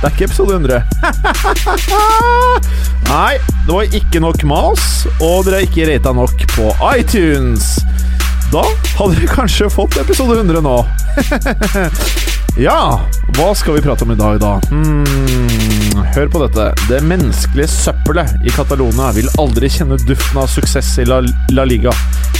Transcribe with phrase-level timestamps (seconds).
[0.00, 0.82] det er ikke episode 100.
[3.12, 4.84] Nei, det var ikke nok mas,
[5.20, 7.74] og dere har ikke rata nok på iTunes.
[8.52, 8.62] Da
[8.98, 10.76] hadde dere kanskje fått episode 100 nå.
[12.66, 12.78] ja,
[13.34, 14.52] hva skal vi prate om i dag, da?
[14.70, 16.68] Hmm, hør på dette.
[16.90, 21.22] Det menneskelige søppelet i Catalonia vil aldri kjenne duften av suksess i La,
[21.56, 21.94] La Liga.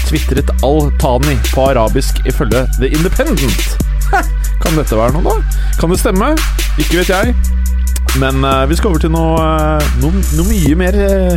[0.05, 3.79] Tvitret Al-Tani på arabisk ifølge The Independent.
[4.65, 5.61] Kan dette være noe, da?
[5.77, 6.31] Kan det stemme?
[6.81, 7.35] Ikke vet jeg.
[8.17, 11.35] Men uh, vi skal over til noe, eh, noe, noe mye mer uh,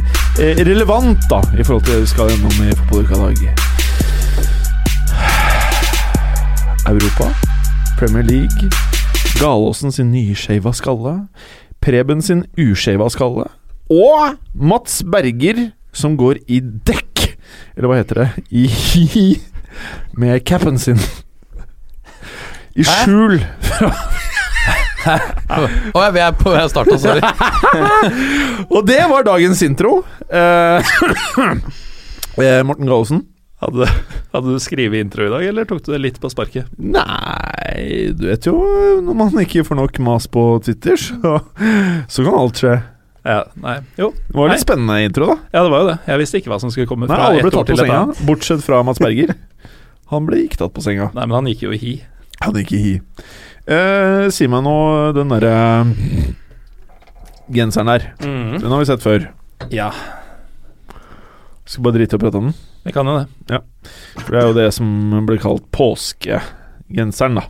[0.63, 3.37] relevant, da, i forhold til det vi skal gjennom i Fotballuka i dag.
[6.87, 7.27] Europa,
[7.99, 8.71] Premier League,
[9.41, 11.17] Galåsen sin nyskeiva skalle,
[11.83, 13.49] Preben sin uskeiva skalle,
[13.91, 17.27] og Mats Berger som går i dekk,
[17.75, 18.69] eller hva heter det, i
[20.21, 21.01] med capen sin.
[22.77, 23.39] I skjul
[25.07, 27.21] Å, jeg er på starta, sorry.
[28.75, 30.01] Og det var dagens intro.
[30.27, 30.89] Eh,
[32.43, 33.21] eh, Morten Gallosen.
[33.63, 33.87] Hadde,
[34.35, 36.67] hadde du skrevet intro i dag, eller tok du det litt på sparket?
[36.77, 38.53] Nei, du vet jo
[39.01, 41.39] når man ikke får nok mas på Twitter, så,
[42.11, 42.75] så kan alt skje.
[43.27, 44.11] Ja, nei, jo.
[44.27, 44.65] Det var litt Nei.
[44.67, 45.37] spennende intro, da.
[45.55, 45.97] Ja, det var jo det.
[46.11, 48.67] Jeg visste ikke hva som skulle komme Nei, fra alle ble tatt på senga, bortsett
[48.67, 49.33] fra Mats Berger.
[50.13, 51.09] Han ble ikke tatt på senga.
[51.15, 51.95] Nei, men han gikk jo i hi.
[52.43, 52.93] Hadde ikke hi.
[53.67, 54.77] Eh, si meg nå
[55.17, 55.55] den derre
[57.51, 58.07] genseren der.
[58.21, 58.59] Mm.
[58.61, 59.29] Den har vi sett før.
[59.73, 59.91] Ja,
[61.67, 62.57] Skal bare drite i å prate om den.
[62.85, 63.25] vi kan jo det.
[63.51, 63.59] Ja.
[64.21, 64.87] For det er jo det som
[65.27, 67.43] blir kalt påskegenseren, da.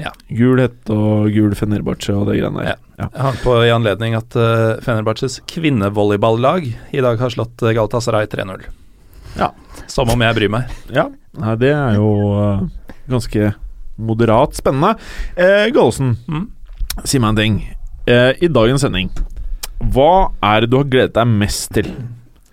[0.00, 0.12] Ja.
[0.32, 2.78] Gul hette og gul Fenerbahçe og det greiene der.
[3.02, 8.30] Jeg har på i anledning at uh, Fenerbahçes kvinnevolleyballag i dag har slått uh, Galatasaray
[8.32, 8.64] 3-0.
[9.36, 9.50] Ja.
[9.90, 10.72] Som om jeg bryr meg.
[10.92, 12.64] Ja, nei, det er jo uh,
[13.12, 13.52] ganske
[13.98, 14.94] moderat spennende.
[15.36, 16.48] Eh, Gallosen, Mm.
[17.04, 17.60] si meg en ting.
[18.06, 19.10] Eh, I dagens sending,
[19.92, 21.86] hva er det du har gledet deg mest til?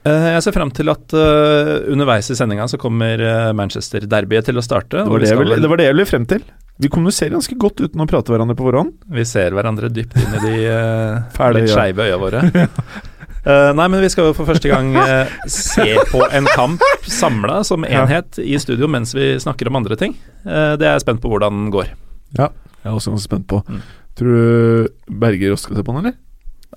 [0.06, 4.58] Eh, jeg ser frem til at uh, underveis i sendinga så kommer uh, Manchester-derbyet til
[4.58, 5.04] å starte.
[5.04, 6.42] Det var det, vel- det var det jeg ville frem til.
[6.80, 8.94] Vi kommuniserer ganske godt uten å prate hverandre på forhånd.
[9.12, 12.46] Vi ser hverandre dypt inn i de uh, litt skeive øya våre.
[13.50, 17.64] Eh, nei, men vi skal jo for første gang uh, se på en kamp samla
[17.66, 20.14] som enhet i studio mens vi snakker om andre ting.
[20.46, 21.94] Uh, det er jeg spent på hvordan den går.
[22.38, 22.52] Ja,
[22.84, 23.64] Jeg er også ganske spent på.
[23.66, 23.80] Mm.
[24.20, 26.20] Tror du Berger også skal se på den, eller?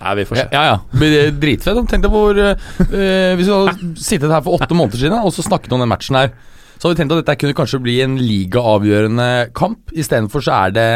[0.00, 0.46] Nei, vi får se.
[0.54, 0.62] ja.
[0.70, 0.78] ja.
[0.96, 1.82] Blir det dritfett.
[1.90, 5.44] Tenk deg hvor eh, Hvis vi hadde sittet her for åtte måneder siden og så
[5.44, 6.32] snakket om den matchen her,
[6.78, 9.92] så hadde vi tenkt at dette kunne kanskje bli en ligaavgjørende kamp.
[9.92, 10.88] Istedenfor så er det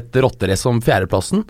[0.00, 1.44] et rotterace om fjerdeplassen.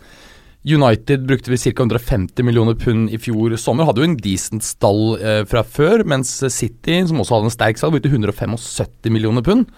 [0.67, 1.73] United brukte vi ca.
[1.73, 3.87] 150 millioner pund i fjor sommer.
[3.89, 7.81] Hadde jo en decent stall eh, fra før, mens City, som også hadde en sterk
[7.81, 9.71] stall, brukte 175 millioner pund.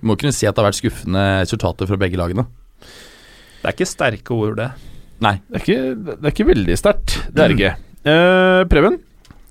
[0.00, 2.46] Vi må kunne si at det har vært skuffende resultater fra begge lagene.
[3.60, 4.70] Det er ikke sterke ord, det.
[5.20, 5.34] Nei.
[5.50, 7.18] Det er ikke, det er ikke veldig sterkt.
[7.28, 7.74] Det er det ikke.
[8.08, 9.00] Eh, Preben,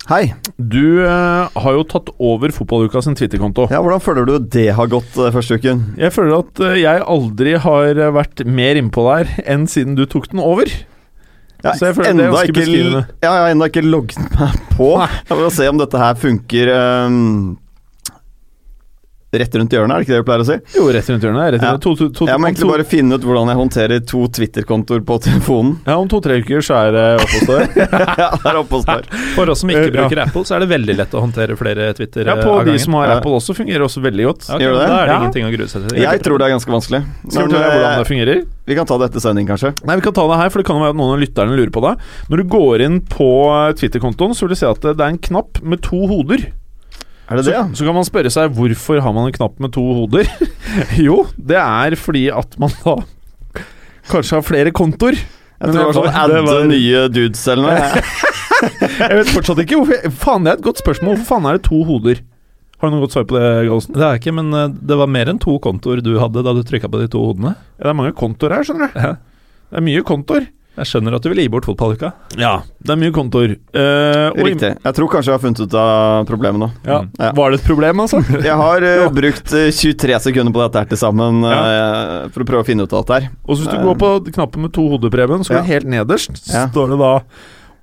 [0.10, 0.34] Hei.
[0.58, 3.68] du eh, har jo tatt over Fotballuka sin Twitter-konto.
[3.70, 5.84] Ja, Hvordan føler du det har gått eh, første uken?
[6.02, 10.08] Jeg føler at eh, jeg aldri har eh, vært mer innpå der enn siden du
[10.10, 10.66] tok den over.
[11.62, 13.04] Ja, Så jeg føler det er ganske ikke, beskrivende.
[13.22, 14.90] ja, jeg har ennå ikke logget meg på.
[15.30, 17.24] Jeg vil se om dette her funker ehm,
[19.32, 20.56] rett rundt hjørnet, er det ikke det du pleier å si?
[20.74, 21.52] Jo, rett rundt hjørnet.
[21.54, 21.74] Rett Ja.
[21.78, 25.18] To, to, to, Jeg må egentlig bare finne ut hvordan jeg håndterer to Twitter-kontoer på
[25.22, 25.76] telefonen.
[25.86, 27.64] Ja, Om to-tre uker så er det oppe og står.
[28.24, 29.10] ja, det er oppe der.
[29.36, 30.26] For oss som ikke bruker ja.
[30.26, 32.78] Apple, så er det veldig lett å håndtere flere Twitter Ja, eh, på av de
[32.82, 33.18] som har Ja.
[33.20, 34.48] Apple også, fungerer også veldig godt.
[34.50, 34.88] Okay, ok, Gjør det?
[34.90, 35.20] Da er det Ja.
[35.22, 36.02] ingenting å grue seg til.
[36.02, 37.02] Jeg tror det er ganske vanskelig.
[37.30, 38.46] Skal vi høre hvordan eh, det fungerer?
[38.70, 39.74] vi kan ta det etter sending, kanskje.
[39.82, 41.56] Nei, Vi kan ta det her, for det kan jo være at noen av lytterne
[41.58, 41.96] lurer på det.
[42.30, 45.14] Når du går inn på eh, Twitter-kontoen, så vil du se at det det er
[45.16, 46.52] en knapp med to hoder.
[47.30, 47.64] Er det Så, det, ja?
[47.78, 50.30] så kan man spørre seg hvorfor har man en knapp med to hoder?
[51.08, 52.96] jo, det er fordi at man da
[54.10, 55.20] kanskje har flere kontoer.
[55.60, 58.04] Jeg tror det var sånn det adde var- nye dudes eller noe.
[59.00, 61.14] Jeg vet fortsatt ikke hvorfor Faen, det er et godt spørsmål.
[61.20, 62.20] Hvorfor faen er det to hoder?
[62.80, 63.96] Har du noe godt svar på det, Gallosen?
[63.96, 66.62] Det er ikke, men eh, det var mer enn to kontoer du hadde da du
[66.68, 67.54] trykka på de to hodene.
[67.78, 69.00] Ja, det er mange kontoer her, skjønner du.
[69.04, 69.14] Ja.
[69.70, 70.48] Det er mye kontoer.
[70.80, 72.14] Jeg skjønner at du vil gi bort fotballuka.
[72.40, 73.58] Ja, det er mye kontoer.
[73.76, 74.72] Uh, Riktig.
[74.86, 76.70] Jeg tror kanskje jeg har funnet ut av problemet nå.
[76.88, 77.02] Ja.
[77.20, 77.32] Ja.
[77.36, 78.22] Var det et problem, altså?
[78.50, 82.48] Jeg har uh, brukt eh, 23 sekunder på dette her til sammen uh, for å
[82.48, 83.30] prøve å finne ut av dette her.
[83.44, 85.70] Og så hvis du går på knappen med to hoder, Preben, så går Ja.
[85.76, 86.68] helt nederst Ja.
[86.72, 87.14] står det da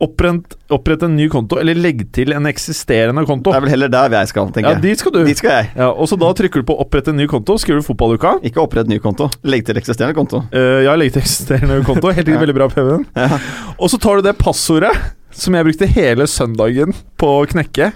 [0.02, 3.48] Opprett, opprett en ny konto, eller legg til en eksisterende konto.
[3.48, 4.76] Det er vel heller der jeg skal, tenker jeg.
[4.76, 5.20] Ja, dit skal du.
[5.24, 5.70] Dit skal jeg.
[5.78, 8.44] Ja, og så Da trykker du på 'opprett en ny konto', skriver du 'fotballuka'.
[8.44, 9.30] Ikke opprett ny konto.
[9.44, 10.42] Legg til eksisterende konto.
[10.52, 12.12] Uh, ja, legg til eksisterende konto.
[12.12, 13.06] Helt ikke veldig bra, Preben.
[13.16, 13.38] Ja.
[13.78, 14.92] Og så tar du det passordet
[15.36, 17.92] som jeg brukte hele søndagen på å knekke.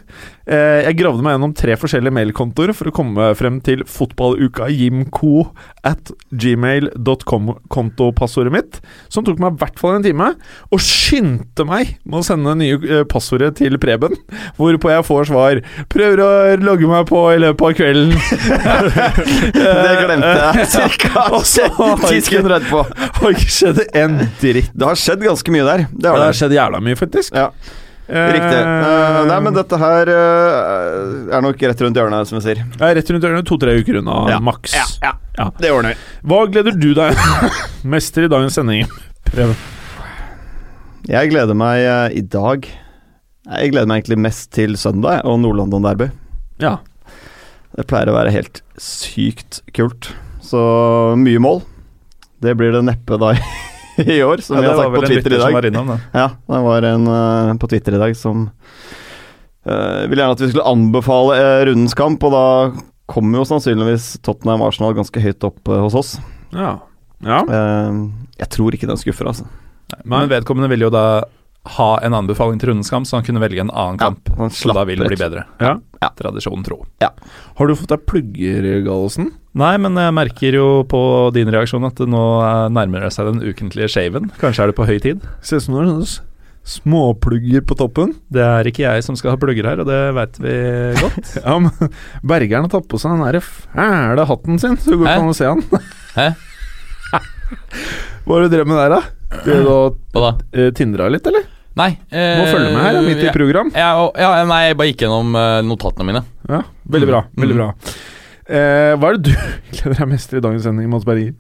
[0.51, 5.47] Eh, jeg gravde meg gjennom tre forskjellige mailkontoer for å komme frem til fotballuka jimco
[5.87, 8.81] at gmail.com-kontopassordet mitt,
[9.13, 10.29] som tok meg i hvert fall en time.
[10.75, 14.15] Og skyndte meg med å sende nye eh, passordet til Preben,
[14.59, 15.55] hvorpå jeg får svar
[15.91, 18.15] 'Prøver å logge meg på i løpet av kvelden'.
[19.61, 21.11] Det glemte jeg Cirka
[22.09, 22.81] ti sekunder etterpå.
[23.21, 24.71] Har ikke skjedd en dritt.
[24.75, 25.81] Det har skjedd ganske mye der.
[25.95, 27.29] Det har det har skjedd jævla mye, faktisk.
[27.37, 27.47] Ja,
[28.11, 28.61] riktig.
[28.61, 32.63] Eh, nei, men dette her eh, er nok rett rundt hjørnet, som vi sier.
[32.83, 34.39] Er rett rundt hjørnet, to-tre uker unna Ja.
[34.43, 34.75] maks.
[34.75, 35.47] Ja, Ja.
[35.61, 36.29] Det ordner vi.
[36.29, 37.17] Hva gleder du deg
[37.95, 38.85] mest til i dagens sending?
[39.31, 39.55] Prøv.
[41.09, 45.83] Jeg gleder meg eh, i dag Jeg gleder meg egentlig mest til søndag og Nord-London
[45.87, 46.11] Derby.
[46.61, 46.77] Ja.
[47.77, 50.11] Det pleier å være helt sykt kult.
[50.45, 50.61] Så
[51.17, 51.63] mye mål.
[52.43, 53.33] Det blir det neppe da
[54.07, 55.53] i år, som Ja, vi har sagt på Twitter i som dag.
[55.53, 55.99] var innom, da.
[56.13, 58.47] Ja, det var en uh, på Twitter i dag som
[59.67, 62.45] uh, ville gjerne at vi skulle anbefale uh, rundens kamp, og da
[63.11, 66.15] kommer jo sannsynligvis Tottenham Arsenal ganske høyt opp hos oss.
[66.55, 66.79] ja.
[67.27, 67.43] ja.
[68.41, 69.45] Jeg tror ikke den skuffer, altså.
[70.09, 71.05] Men vedkommende ville jo da
[71.77, 74.31] ha en anbefaling til rundens kamp, så han kunne velge en annen kamp.
[74.55, 75.45] Så da vil det bli bedre.
[75.61, 75.75] ja.
[76.17, 76.79] Tradisjonen tro.
[77.03, 79.29] Har du fått deg plugger, Gallosen?
[79.59, 80.99] Nei, men jeg merker jo på
[81.35, 84.29] din reaksjon at det nå eh, nærmer det seg den ukentlige shaven.
[84.39, 85.25] Kanskje er det på høy tid?
[85.43, 86.05] Ser ut som noen
[86.71, 88.13] småplugger på toppen.
[88.31, 90.55] Det er ikke jeg som skal ha plugger her, og det veit vi
[91.01, 91.33] godt.
[91.41, 91.91] Ja, men
[92.23, 95.17] Bergeren har tatt på seg den der fæle hatten sin, så du går Hæ?
[95.17, 95.65] ikke an å se han.
[96.19, 96.29] Hæ?
[98.29, 99.01] Hva har du drevet med der, da?
[99.47, 99.51] Du
[100.15, 100.31] da?
[100.55, 101.49] uh, tindra litt, eller?
[101.81, 101.91] Nei.
[102.13, 103.71] Må følge med her, midt i program.
[103.75, 106.23] ja, ja, nei, jeg bare gikk gjennom eh, notatene mine.
[106.51, 107.21] Ja, Veldig bra.
[107.31, 107.45] Mm.
[107.45, 107.69] veldig bra
[108.51, 109.35] Eh, Hva er det du
[109.77, 111.37] gleder deg mest til i dagens sending, Mads Berger?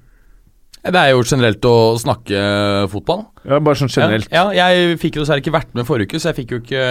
[0.80, 2.38] Det er jo generelt å snakke
[2.88, 3.26] fotball.
[3.48, 4.28] Ja, bare sånn generelt.
[4.32, 6.60] Ja, ja, jeg fikk jo dessverre ikke vært med forrige uke, så jeg fikk jo
[6.60, 6.84] ikke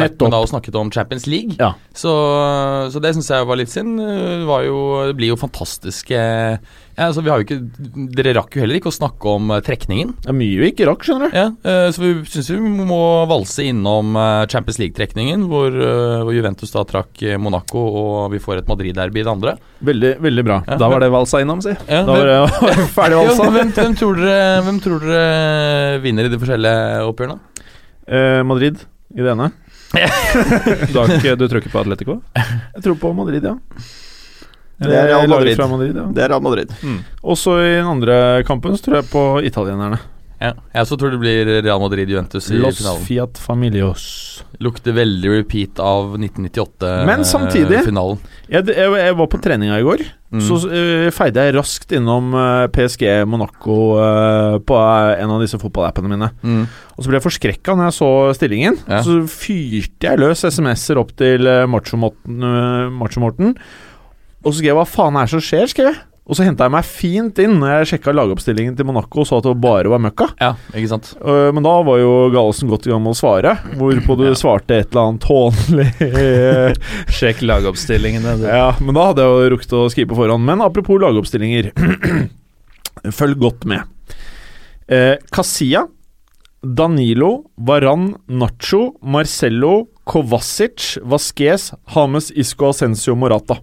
[0.00, 1.56] vært med da og snakket om Champions League.
[1.60, 1.72] Ja.
[1.96, 2.12] Så,
[2.92, 3.96] så det syns jeg var litt synd.
[4.00, 4.78] Det, var jo,
[5.08, 6.20] det blir jo fantastiske
[6.94, 9.62] ja, altså vi har jo ikke Dere rakk jo heller ikke å snakke om eh,
[9.66, 10.12] trekningen.
[10.22, 11.36] Det er mye vi ikke rakk, skjønner du.
[11.36, 13.00] Ja, eh, så vi syns vi må
[13.30, 18.70] valse innom eh, Champions League-trekningen, hvor, hvor Juventus da trakk Monaco, og vi får et
[18.70, 19.56] Madrid-derby i det andre.
[19.84, 20.60] Veldig, veldig bra.
[20.78, 21.74] Da var det valsa innom, si.
[21.88, 23.50] Ja, Da var det ferdig valsa.
[23.56, 27.38] hvem, hvem, tror dere, hvem tror dere vinner i de forskjellige oppgjørene?
[28.04, 28.80] Eh, Madrid
[29.14, 29.50] i det ene.
[29.94, 32.16] Ikke, du tror ikke på Atletico?
[32.34, 33.54] Jeg tror på Madrid, ja.
[34.82, 35.60] Det er Real Madrid.
[35.70, 36.38] Madrid ja.
[36.42, 36.72] Madrid.
[37.22, 40.00] Også i den andre kampen så tror jeg på italienerne.
[40.44, 43.04] Ja, jeg også tror det blir Real Madrid-Juventus i Los finalen.
[43.06, 44.04] Fiat Familios.
[44.60, 47.08] Lukter veldig repeat av 1998-finalen.
[47.08, 47.80] Men samtidig-
[48.52, 50.04] Jeg, jeg, jeg var på treninga i går.
[50.34, 50.42] Mm.
[50.42, 55.60] Så uh, feide jeg raskt innom uh, PSG Monaco uh, på eh, en av disse
[55.62, 56.30] fotballappene mine.
[56.42, 56.64] Mm.
[56.96, 58.78] Og så ble jeg forskrekka når jeg så stillingen.
[58.90, 59.00] Ja.
[59.06, 63.54] Så fyrte jeg løs SMS-er opp til Macho-Morten.
[64.44, 66.02] Og så skrev jeg 'hva faen er det som skjer', skrev jeg.
[66.24, 69.40] Og så henta jeg meg fint inn når jeg sjekka lagoppstillingen til Monaco og så
[69.42, 70.30] at det bare var møkka.
[70.40, 71.10] Ja, ikke sant.
[71.20, 74.78] Uh, men da var jo Galesen godt i gang med å svare, hvorpå du svarte
[74.80, 75.88] et eller annet hånlig
[77.18, 78.38] Sjekk lagoppstillingene.
[78.40, 78.46] du.
[78.48, 80.48] Ja, men da hadde jeg jo rukket å skrive på forhånd.
[80.48, 81.74] Men apropos lagoppstillinger,
[83.20, 83.84] følg godt med.
[85.32, 85.86] Casilla,
[86.64, 93.60] Danilo, Varan, Nacho, Marcello, Kovacic, Vasquez, Hames, Isco, Ascencio, Morata.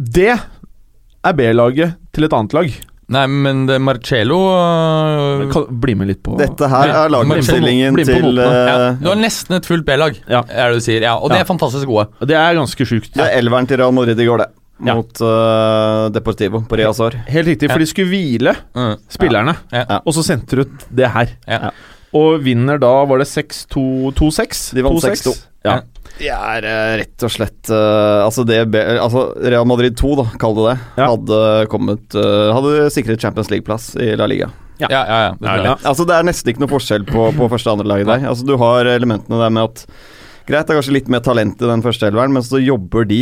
[0.00, 2.70] Det er B-laget til et annet lag.
[3.10, 8.38] Nei, men det Marcello øh, Kan, bli med litt på Dette her er lagoppstillingen til
[8.38, 10.44] uh, ja, Du har nesten et fullt B-lag, Ja.
[10.46, 11.02] er det du sier.
[11.02, 11.42] Ja, og det Ja.
[11.42, 12.06] er fantastisk gode.
[12.22, 13.10] Det er ganske sjukt.
[13.18, 14.48] Det er elveren til Real Madrid i går, det.
[14.86, 14.94] Ja.
[14.96, 17.18] Mot uh, Deportivo på Riazor.
[17.28, 18.94] Helt riktig, for de skulle hvile Mm.
[19.10, 19.84] spillerne, Ja.
[19.90, 19.98] Ja.
[20.06, 21.34] og så sendte du ut det her.
[21.50, 21.70] Ja.
[22.14, 24.70] Og vinner da Var det 6-2-2-6?
[24.74, 25.26] De vant 2-6.
[25.26, 25.34] 6-2.
[25.66, 25.80] Ja.
[26.20, 28.58] Det er eh, rett og slett eh, Altså, det
[29.00, 31.06] altså Real Madrid 2, da, kall det det, Ja.
[31.14, 31.40] hadde
[31.72, 34.50] kommet eh, Hadde sikret Champions League-plass i La Liga.
[34.80, 35.66] Ja, ja, ja, det.
[35.66, 35.74] Ja.
[35.84, 38.28] Altså Det er nesten ikke noe forskjell på, på første og andre laget der.
[38.30, 39.84] Altså Du har elementene der med at
[40.48, 43.20] Greit, det er kanskje litt mer talent i den første elveren, men så jobber de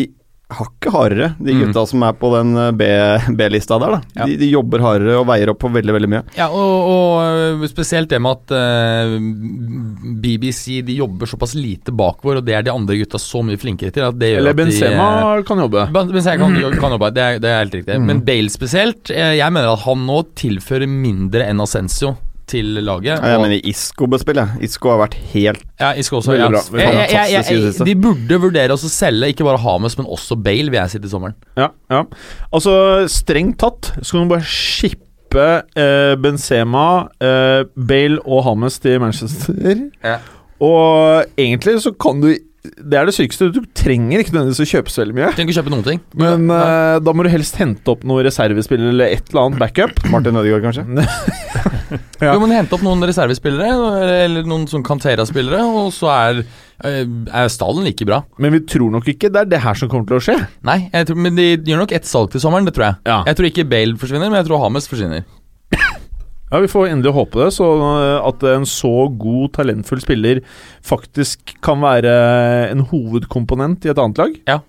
[0.49, 1.59] hakket hardere, de Mm.
[1.67, 3.91] gutta som er på den eh, B- B-lista der.
[3.99, 4.25] da Ja.
[4.27, 6.23] de, de jobber hardere og veier opp på veldig, veldig mye.
[6.39, 9.19] Ja, og, og øh, spesielt det med at uh,
[10.25, 13.93] BBC de jobber såpass lite bakover, og det er de andre gutta så mye flinkere
[13.93, 14.07] til.
[14.09, 15.85] At det gjør Eller at de, Benzema øh, kan jobbe.
[15.93, 18.01] Benzema kan, kan jobbe, det er, det er helt riktig.
[18.09, 22.17] Men Bale spesielt, eh, jeg mener at han nå tilfører mindre enn Ascencio
[22.49, 23.11] til laget.
[23.13, 24.45] Ja, jeg mener Isco bør spille.
[24.65, 26.33] Isco har vært helt Ja, Isco også.
[26.35, 26.63] Veldig Ja.
[26.73, 26.81] bra.
[26.83, 30.81] Jeg, jeg, jeg, de burde vurdere å selge ikke bare Hames, men også Bale, vil
[30.81, 31.37] jeg si til sommeren.
[31.59, 32.03] Ja, ja.
[32.53, 32.75] Altså,
[33.13, 36.87] strengt tatt skal kan du bare shippe eh, Benzema,
[37.21, 39.55] eh, Bale og Hames til Manchester.
[40.03, 40.19] Ja.
[40.65, 42.33] Og egentlig så kan du
[42.69, 43.47] Det er det sykeste.
[43.55, 45.29] Du trenger ikke nødvendigvis å kjøpe så veldig mye.
[45.37, 46.01] Trenger ikke kjøpe noen ting.
[46.21, 50.03] Men eh, da må du helst hente opp noen reservespillere eller et eller annet backup.
[50.13, 50.85] Martin Ødegaard, kanskje?
[52.21, 52.33] Ja.
[52.35, 53.69] Jo, men Hente opp noen reservespillere,
[54.25, 56.41] eller- noen sånn Cantera-spillere, og så er,
[56.83, 58.25] eh, er stallen like bra.
[58.39, 60.49] Men vi tror nok ikke det er det her som kommer til å skje.
[60.63, 62.97] Nei, tror, men de gjør nok ett salg til sommeren, det tror jeg.
[63.07, 63.23] Ja.
[63.25, 65.25] Jeg tror ikke Bale forsvinner, men jeg tror Hames forsvinner.
[66.51, 70.41] Ja, Vi får endelig håpe det, så eh, at en så god, talentfull spiller
[70.83, 74.63] faktisk kan være en hovedkomponent i et annet lag.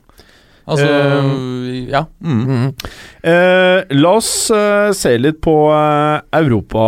[0.69, 2.03] Altså, uh, ja.
[2.21, 2.41] Mm.
[2.45, 2.71] Mm.
[3.25, 5.55] Uh, la oss uh, se litt på
[6.38, 6.85] Europa,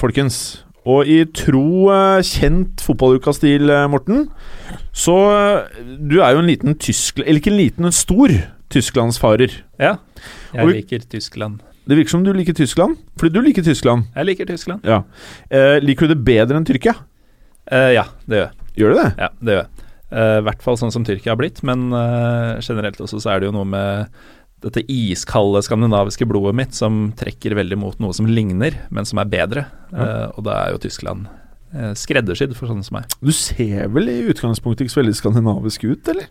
[0.00, 0.64] folkens.
[0.88, 1.88] Og i tro
[2.24, 4.28] kjent fotballuka-stil, Morten,
[4.96, 5.16] så
[6.00, 7.26] Du er jo en liten Tyskland...
[7.28, 8.32] Eller ikke en liten, en stor
[8.72, 9.52] Tysklandsfarer.
[9.80, 9.96] Ja.
[10.54, 11.60] Jeg Og vi- liker Tyskland.
[11.88, 14.02] Det virker som du liker Tyskland, fordi du liker Tyskland.
[14.14, 14.82] Jeg liker Tyskland.
[14.84, 14.98] Ja.
[15.50, 16.92] Eh, liker du det bedre enn Tyrkia?
[17.72, 18.52] Eh, ja, det gjør jeg.
[18.76, 19.06] Gjør du det?
[19.16, 19.77] Ja, det gjør jeg.
[20.10, 23.40] Eh, I hvert fall sånn som Tyrkia har blitt, men eh, generelt også så er
[23.42, 24.14] det jo noe med
[24.64, 29.28] dette iskalde skandinaviske blodet mitt som trekker veldig mot noe som ligner, men som er
[29.30, 29.66] bedre.
[29.94, 31.28] Eh, og da er jo Tyskland
[32.00, 33.10] skreddersydd for sånne som meg.
[33.20, 36.30] Du ser vel i utgangspunktet ikke så veldig skandinavisk ut, eller?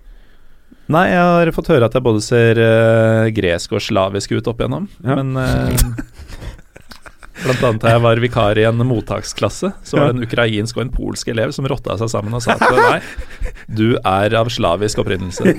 [0.89, 4.63] Nei, jeg har fått høre at jeg både ser uh, gresk og slavisk ut opp
[4.63, 5.17] igjennom, Ja.
[5.19, 5.83] men eh,
[7.43, 10.85] Blant annet da jeg var vikar i en mottaksklasse, så var det en ukrainsk og
[10.85, 13.05] en polsk elev som rotta seg sammen og sa til meg
[13.77, 15.53] Du er av slavisk opprinnelse.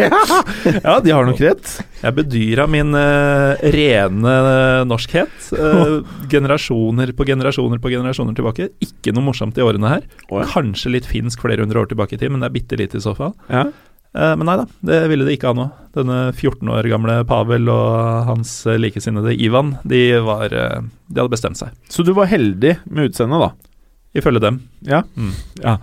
[0.84, 1.70] Ja, de har nok rett.
[2.00, 4.34] Jeg bedyra min uh, rene
[4.88, 5.50] norskhet.
[5.52, 8.70] Uh, generasjoner på generasjoner på generasjoner tilbake.
[8.84, 10.08] Ikke noe morsomt i årene her.
[10.52, 13.04] Kanskje litt finsk flere hundre år tilbake i tid, men det er bitte lite i
[13.04, 13.34] så fall.
[13.52, 13.68] Ja.
[14.16, 15.86] Eh, men nei da, det ville det ikke ha noe.
[15.96, 21.60] Denne 14 år gamle Pavel og hans likesinnede Ivan, de var eh, De hadde bestemt
[21.60, 21.74] seg.
[21.90, 23.68] Så du var heldig med utseendet, da.
[24.16, 24.62] Ifølge dem.
[24.88, 25.02] Ja.
[25.16, 25.34] Mm.
[25.62, 25.76] ja.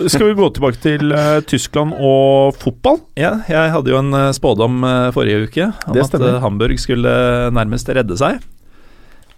[0.00, 3.02] Eh, skal vi gå tilbake til eh, Tyskland og fotball?
[3.20, 4.80] Ja, jeg hadde jo en eh, spådom
[5.12, 7.12] forrige uke om at Hamburg skulle
[7.52, 8.40] nærmest redde seg.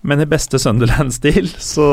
[0.02, 1.86] Men i beste Sunderland-stil så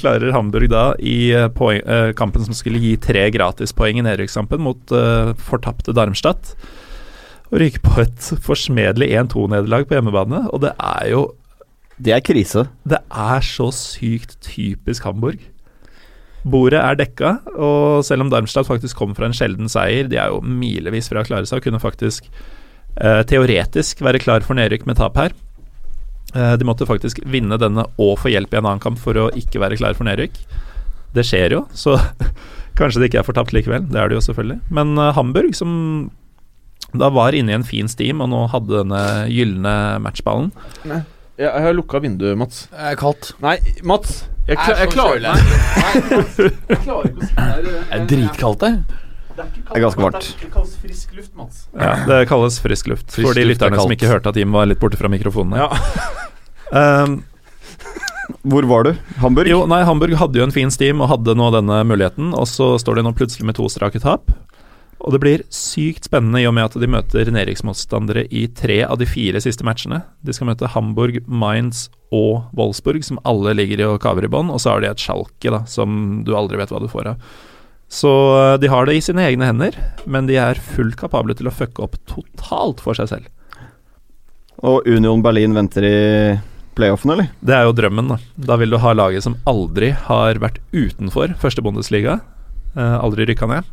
[0.00, 4.62] klarer Hamburg da i eh, poeng, eh, kampen som skulle gi tre gratispoeng i nedrykkskampen
[4.64, 6.54] mot uh, fortapte Darmstadt,
[7.52, 10.46] å ryke på et forsmedelig 1-2-nederlag på hjemmebane.
[10.54, 11.28] Og det er jo
[12.00, 12.62] Det er krise.
[12.88, 15.42] Det er så sykt typisk Hamburg.
[16.48, 20.32] Bordet er dekka, og selv om Darmstadt faktisk kom fra en sjelden seier, de er
[20.32, 22.30] jo milevis fra å klare seg og kunne faktisk
[22.96, 25.36] eh, teoretisk være klar for nedrykk med tap her.
[26.34, 29.30] Eh, de måtte faktisk vinne denne og få hjelp i en annen kamp for å
[29.38, 30.38] ikke være klare for nedrykk.
[31.16, 31.96] Det skjer jo, så
[32.78, 33.86] kanskje det ikke er fortapt likevel.
[33.90, 34.60] Det er det jo selvfølgelig.
[34.70, 35.72] Men eh, Hamburg, som
[36.96, 40.48] da var inne i en fin steam og nå hadde denne gylne matchballen
[41.38, 42.64] Jeg har lukka vinduet, Mats.
[42.72, 43.30] Det er kaldt.
[43.42, 44.24] Nei, Mats.
[44.48, 45.20] Jeg, er kla jeg klarer
[46.74, 47.28] ikke å det.
[47.30, 48.80] Det er dritkaldt der.
[49.40, 50.28] Det er ganske varmt.
[50.40, 51.64] Det kalles frisk luft, Mats.
[51.74, 53.08] Ja, det kalles frisk luft.
[53.14, 55.66] Frisk for de er lytterne som ikke hørte at Jim var litt borte fra mikrofonene.
[55.66, 55.70] Ja.
[56.70, 57.24] Um,
[58.46, 58.92] Hvor var du?
[59.18, 59.48] Hamburg?
[59.50, 62.76] jo, nei, Hamburg hadde jo en fin steam og hadde nå denne muligheten, og så
[62.78, 64.30] står de nå plutselig med to strake tap.
[65.00, 69.00] Og det blir sykt spennende i og med at de møter nedrykksmotstandere i tre av
[69.00, 70.02] de fire siste matchene.
[70.22, 74.52] De skal møte Hamburg, Mainz og Wolfsburg, som alle ligger i og kaver i bånn.
[74.52, 77.30] Og så har de et Schalke, da, som du aldri vet hva du får av.
[77.90, 81.50] Så eh, de har det i sine egne hender, men de er fullt kapable til
[81.50, 83.28] å fucke opp totalt for seg selv.
[84.62, 85.98] Og Union Berlin venter i
[86.78, 87.30] playoffen, eller?
[87.42, 88.18] Det er jo drømmen, da.
[88.50, 92.20] Da vil du ha laget som aldri har vært utenfor første Bundesliga,
[92.76, 93.66] eh, aldri rykka ned,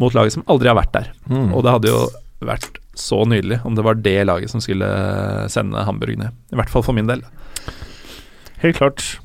[0.00, 1.10] mot laget som aldri har vært der.
[1.26, 1.50] Mm.
[1.50, 2.04] Og det hadde jo
[2.46, 4.86] vært så nydelig om det var det laget som skulle
[5.52, 6.36] sende Hamburg ned.
[6.52, 7.24] I hvert fall for min del.
[8.62, 9.18] Helt klart.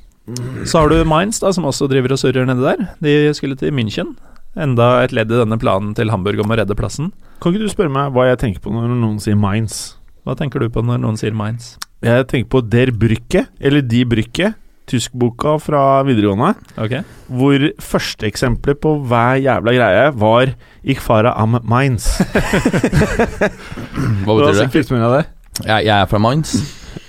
[0.65, 2.86] Så har du Mainz, da, som også driver og surrer nedi der.
[3.03, 4.15] De skulle til München.
[4.58, 7.12] Enda et ledd i denne planen til Hamburg om å redde plassen.
[7.44, 9.98] Kan ikke du spørre meg hva jeg tenker på når noen sier Mainz?
[10.25, 11.75] Hva tenker du på når noen sier Mainz?
[12.05, 14.53] Jeg tenker på Der Brücke, eller De Brücke,
[14.89, 17.01] tyskboka fra videregående, okay.
[17.25, 20.51] hvor første eksempelet på hver jævla greie var
[20.86, 22.05] Ich fahre am Mainz.
[24.25, 25.25] Hva betyr det?
[25.65, 26.55] Jeg, jeg er fra Mainz.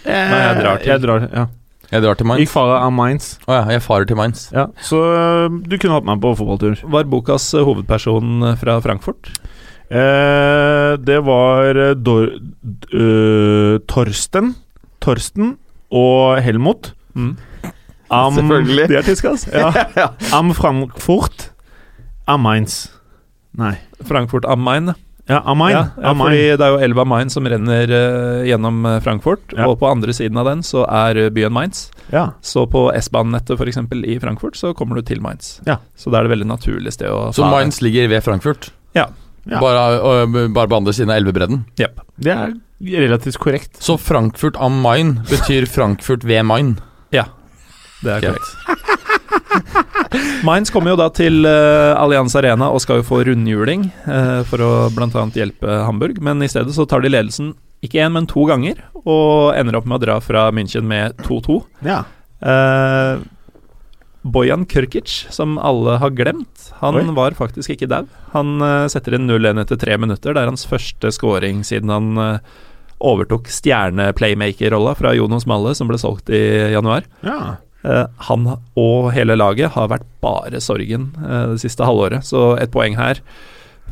[0.06, 1.46] Nei, jeg drar til- Jeg drar, ja.
[1.92, 2.56] Jeg drar til Ich Mainz.
[2.56, 3.26] am Mainz.
[3.46, 4.48] Å ja, jeg farer til Mainz.
[4.52, 6.80] Ja, så øh, du kunne hatt meg på fotballtur.
[6.82, 9.30] Var bokas eh, hovedperson fra Frankfurt?
[9.86, 12.32] Eh, det var eh, Dor,
[12.92, 14.56] øh, Torsten
[15.00, 15.56] Torsten
[15.94, 16.94] og Helmut.
[17.14, 17.36] Mm.
[18.10, 18.88] Am, Selvfølgelig.
[18.90, 19.50] De er tyske, altså.
[20.00, 20.08] ja.
[20.34, 21.52] Am Frankfurt.
[22.26, 22.88] Am Mainz.
[23.56, 23.76] Nei.
[24.04, 24.92] Frankfurt am Main.
[25.28, 25.72] Ja, Amain.
[25.74, 29.66] Ja, ja, fordi det er jo elva Main som renner uh, gjennom eh, Frankfurt, Ja.
[29.66, 31.88] og på andre siden av den så er eh, byen Mainz.
[32.12, 32.28] Ja.
[32.46, 33.80] Så på S-banenettet f.eks.
[34.06, 35.56] i Frankfurt så kommer du til Mainz.
[35.66, 35.80] Ja.
[35.98, 38.70] Så da er det veldig naturlig sted å Så Mainz ligger ved Frankfurt.
[38.94, 39.08] Ja.
[39.50, 39.58] Ja.
[39.62, 41.64] Bare, og, bare på andre siden av elvebredden.
[41.78, 42.54] Ja, Det er
[43.02, 43.76] relativt korrekt.
[43.82, 46.76] Så Frankfurt am Main betyr Frankfurt ved Main.
[47.14, 47.24] Ja,
[48.02, 48.38] Det er Ok.
[48.38, 49.85] korrekt.
[50.46, 54.62] Mainz kommer jo da til uh, Allianz Arena og skal jo få rundhjuling uh, for
[54.62, 55.08] å bl.a.
[55.34, 59.54] hjelpe Hamburg, men i stedet så tar de ledelsen ikke én, men to ganger, og
[59.56, 61.58] ender opp med å dra fra München med 2-2.
[61.86, 62.02] Ja.
[62.40, 63.22] Uh,
[64.26, 67.04] Bojan Kyrkic, som alle har glemt, han Oi.
[67.14, 68.08] var faktisk ikke dau.
[68.34, 70.34] Han uh, setter inn 0-1 etter tre minutter.
[70.34, 72.56] Det er hans første scoring siden han uh,
[73.06, 76.42] overtok stjerne-playmaker-rolla fra Jonas Malle, som ble solgt i
[76.74, 77.06] januar.
[77.26, 77.56] ja.
[77.86, 82.72] Eh, han og hele laget har vært bare sorgen eh, det siste halvåret, så et
[82.74, 83.20] poeng her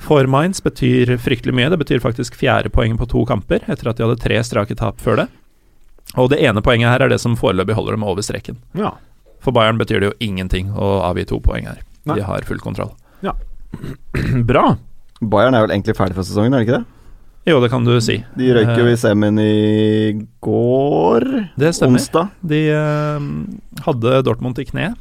[0.02, 1.70] for Mainz betyr fryktelig mye.
[1.70, 4.98] Det betyr faktisk fjerde poeng på to kamper, etter at de hadde tre strake tap
[5.02, 5.28] før det.
[6.18, 8.60] Og det ene poenget her er det som foreløpig holder dem over streken.
[8.78, 8.96] ja.
[9.44, 11.82] For Bayern betyr det jo ingenting å avgi to poeng her.
[12.08, 12.14] Nei.
[12.16, 12.94] De har full kontroll.
[14.48, 14.62] Bra.
[15.20, 17.03] Bayern er vel egentlig ferdig for sesongen, er det ikke det?
[17.44, 18.22] Jo, det kan du si.
[18.38, 20.12] De røyk jo i semien i
[20.44, 21.26] går.
[21.60, 22.00] Det stemmer.
[22.00, 22.30] Onsdag.
[22.40, 23.26] De eh,
[23.84, 24.94] hadde Dortmund i kne,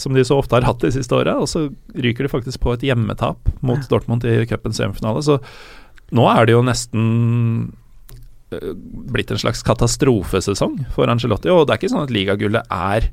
[0.00, 2.72] som de så ofte har hatt de siste åra, og så ryker de faktisk på
[2.72, 5.20] et hjemmetap mot Dortmund i cupens semifinale.
[5.26, 5.36] Så
[6.16, 7.04] nå er det jo nesten
[8.56, 8.72] eh,
[9.12, 13.10] blitt en slags katastrofesesong for Angelotti, og det er ikke sånn at ligagullet er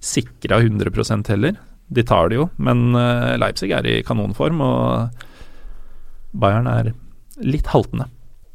[0.00, 1.58] sikra 100% heller.
[1.90, 5.26] De tar det jo, men eh, Leipzig er i kanonform, og
[6.30, 6.94] Bayern er
[7.42, 8.06] litt haltende.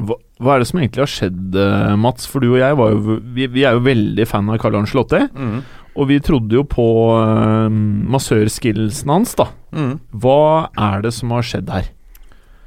[0.03, 2.27] Hva, hva er det som egentlig har skjedd, eh, Mats?
[2.27, 5.21] For du og jeg var jo Vi, vi er jo veldig fan av Carl Arnslotti.
[5.31, 5.59] Mm.
[5.95, 9.47] Og vi trodde jo på uh, massørskillsen hans, da.
[9.71, 9.93] Mm.
[10.11, 11.87] Hva er det som har skjedd her?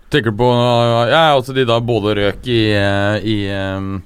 [0.09, 0.49] Tenker du på
[1.11, 3.37] Ja, altså de da både røk i, eh, i
[3.77, 3.99] um...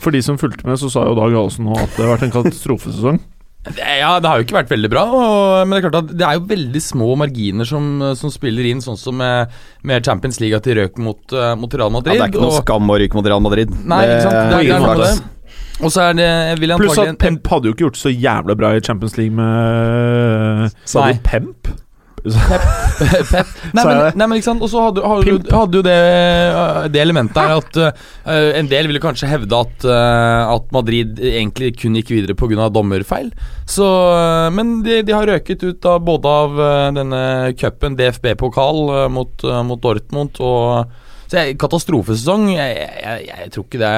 [0.00, 2.24] For de som fulgte med, så sa jo Dag Halsen nå at det har vært
[2.24, 3.20] en katastrofesesong.
[3.76, 6.24] Ja, det har jo ikke vært veldig bra, og, men det er klart at det
[6.24, 9.52] er jo veldig små marginer som, som spiller inn, sånn som med,
[9.84, 12.62] med Champions League, at de røk mot, eh, mot Real Ja, det er ikke noe
[12.62, 13.74] skam å ryke mot Real Madrid.
[13.84, 14.40] Nei, ikke sant.
[14.54, 15.20] Det er, det er.
[15.80, 18.56] Og så er det jeg vil Pluss at Pemp hadde jo ikke gjort så jævla
[18.56, 21.70] bra i Champions League med Sa du Pemp?
[23.30, 23.52] Pep.
[23.72, 27.38] Nei, men, nei, men ikke sant Og så hadde, hadde, jo det, øh, det elementet
[27.40, 27.90] her at uh,
[28.58, 32.68] en del ville kanskje hevde at, uh, at Madrid egentlig kun gikk videre pga.
[32.72, 33.30] dommerfeil.
[33.68, 36.60] Så, uh, men de, de har røket ut av både av
[36.96, 37.22] denne
[37.60, 40.90] cupen, DFB-pokal, mot, mot Dortmund og
[41.30, 43.90] så Katastrofesesong jeg, jeg, jeg tror ikke det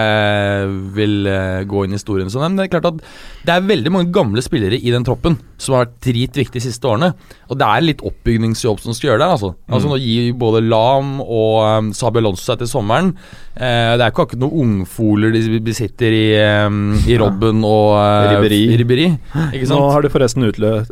[0.98, 2.50] vil øh, gå inn i historien som det.
[2.50, 3.00] Men det er klart at
[3.48, 6.90] det er veldig mange gamle spillere i den troppen som har vært dritviktige de siste
[6.90, 7.12] årene.
[7.48, 9.34] Og det er litt oppbygningsjobb som skal gjøre der.
[9.38, 13.14] Altså, altså Nå gir både Lam og um, Sabi Alonso seg til sommeren.
[13.56, 16.26] Uh, det er ikke akkurat noen ungfoler de besitter i,
[16.66, 18.64] um, i Robben og uh, Riberi.
[18.82, 19.08] Ribéry,
[19.56, 20.82] Ikke Nå har de forresten utlø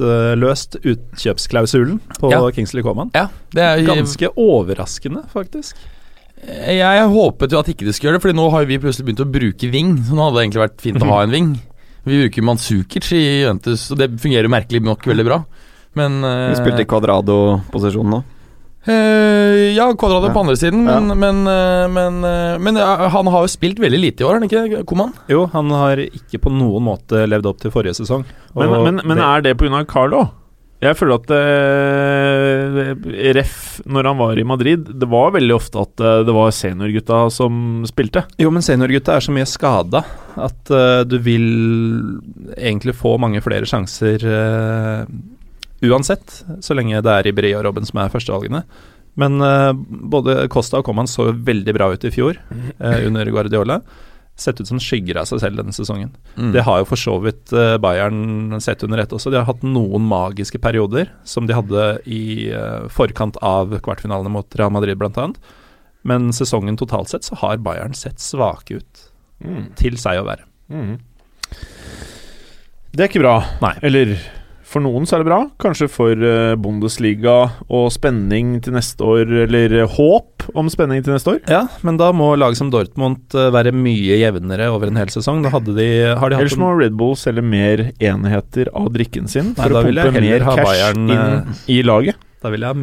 [0.00, 2.40] utløst utkjøpsklausulen på Ja.
[2.50, 3.10] Kingsley Coman.
[3.14, 5.74] Ja, det er Ganske overraskende, faktisk.
[6.46, 9.24] Jeg håpet jo at ikke det skulle gjøre det, Fordi nå har vi plutselig begynt
[9.24, 9.96] å bruke ving.
[10.04, 11.60] Så nå hadde det egentlig vært fint å ha en ving.
[12.06, 15.40] Vi bruker Manzukic i Juventus, og det fungerer merkelig nok veldig bra.
[15.96, 18.22] Men eh, Vi spilte i kvadrado-posisjon nå.
[18.86, 20.32] Eh, ja, Kvadrado Ja.
[20.32, 23.98] på andre siden, men, men, eh, men, eh, men uh, han har jo spilt veldig
[23.98, 24.84] lite i år, har han ikke?
[24.86, 25.12] Koman?
[25.28, 28.22] Jo, han har ikke på noen måte levd opp til forrige sesong.
[28.54, 29.84] Men, og men, men det- er det pga.
[29.90, 30.28] Carlo?
[30.84, 32.94] Jeg føler at uh,
[33.34, 35.96] Ref, når han var i Madrid, det var veldig ofte at
[36.28, 38.22] det var seniorgutta som spilte.
[38.38, 40.04] Jo, men seniorgutta er så mye skada
[40.36, 40.68] at
[41.08, 41.48] du vil
[42.60, 44.20] egentlig få mange flere sjanser
[45.84, 48.62] uansett, så lenge det er Ribéry og Robben som er førstevalgene.
[49.16, 53.80] Men uh, både Costa og Coman så veldig bra ut i fjor uh, under Guardiola.
[54.36, 56.10] Sett ut som skygger av seg selv denne sesongen.
[56.36, 56.50] Mm.
[56.52, 59.32] Det har jo for så vidt uh, Bayern sett under ett også.
[59.32, 62.52] De har hatt noen magiske perioder, som de hadde i
[62.92, 65.30] forkant av kvartfinalene mot Real Madrid bl.a.
[66.06, 69.06] Men sesongen totalt sett så har Bayern sett svake ut.
[69.76, 70.46] Til seg å være.
[72.92, 73.38] Det er ikke bra.
[73.60, 73.74] Nei.
[73.84, 74.14] Eller
[74.66, 75.38] for noen så er det bra.
[75.62, 77.36] Kanskje for eh, Bundesliga
[77.70, 81.40] og spenning til neste år, eller eh, håp om spenning til neste år.
[81.50, 85.44] Ja, men da må lag som Dortmund eh, være mye jevnere over en hel sesong.
[85.46, 89.30] Da hadde de, har de hatt Ellers må Red Bull selge mer enheter av drikken
[89.30, 92.18] sin for Nei, å pumpe mer cash Bayern, inn i laget.
[92.42, 92.78] Da vil jeg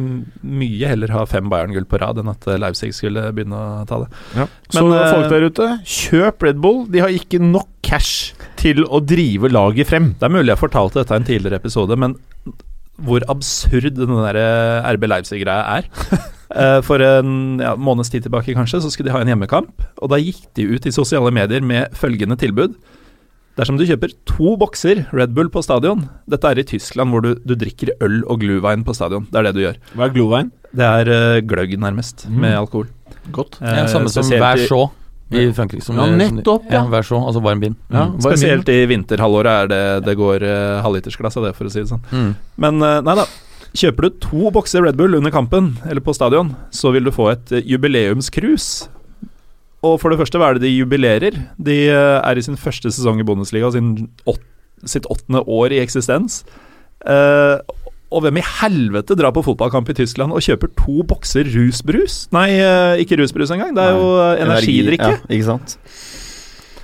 [0.64, 4.08] mye heller ha fem Bayern-gull på rad enn at Leipzig skulle begynne å ta det.
[4.34, 4.48] Ja.
[4.48, 6.82] Men, så folk der ute, kjøp Red Bull.
[6.90, 8.32] De har ikke nok cash
[8.64, 10.12] til å drive laget frem.
[10.18, 12.16] Det er mulig jeg fortalte dette i en tidligere episode, men
[13.04, 15.90] hvor absurd den der eh, RB Leipzig-greia er.
[16.54, 19.72] Eh, For en ja, måneds tid tilbake kanskje, så skulle de ha en hjemmekamp.
[20.04, 22.76] Og da gikk de ut i sosiale medier med følgende tilbud.
[23.58, 27.32] Dersom du kjøper to bokser Red Bull på stadion Dette er i Tyskland hvor du,
[27.42, 29.26] du drikker øl og Gluwein på stadion.
[29.32, 29.80] Det er det du gjør.
[29.96, 30.52] Hva er Gluwein?
[30.70, 32.38] Det er uh, gløgg, nærmest, Mm.
[32.44, 32.86] med alkohol.
[33.34, 33.58] Godt.
[33.58, 34.62] Det er det samme som Hver Vær
[35.32, 35.82] i- Frankrike.
[35.82, 36.84] Som, Ja, nettopp, ja.
[36.90, 37.02] ja.
[37.02, 37.76] Så, altså varm vin.
[37.90, 38.20] Ja, Mm.
[38.20, 38.74] Spesielt vin.
[38.82, 42.02] I vinterhalvåret er det det går uh, halvlitersglass av det, for å si det sånn.
[42.12, 42.34] Mm.
[42.58, 43.24] Men uh, nei da.
[43.74, 47.32] Kjøper du to bokser Red Bull under kampen, eller på stadion, så vil du få
[47.32, 48.88] et uh, jubileumscruise.
[49.84, 51.40] Og for det første, hva er det de jubilerer?
[51.58, 54.38] De uh, er i sin første sesong i Bundesliga, sin åt,
[54.86, 56.44] sitt åttende år i eksistens.
[57.04, 57.58] Eh,
[58.14, 62.24] og hvem i helvete drar på fotballkamp i Tyskland og kjøper to bokser rusbrus?
[62.34, 63.74] Nei, eh, ikke rusbrus engang.
[63.74, 65.10] Det er jo eh, energidrikke.
[65.16, 65.76] Ja, ikke sant.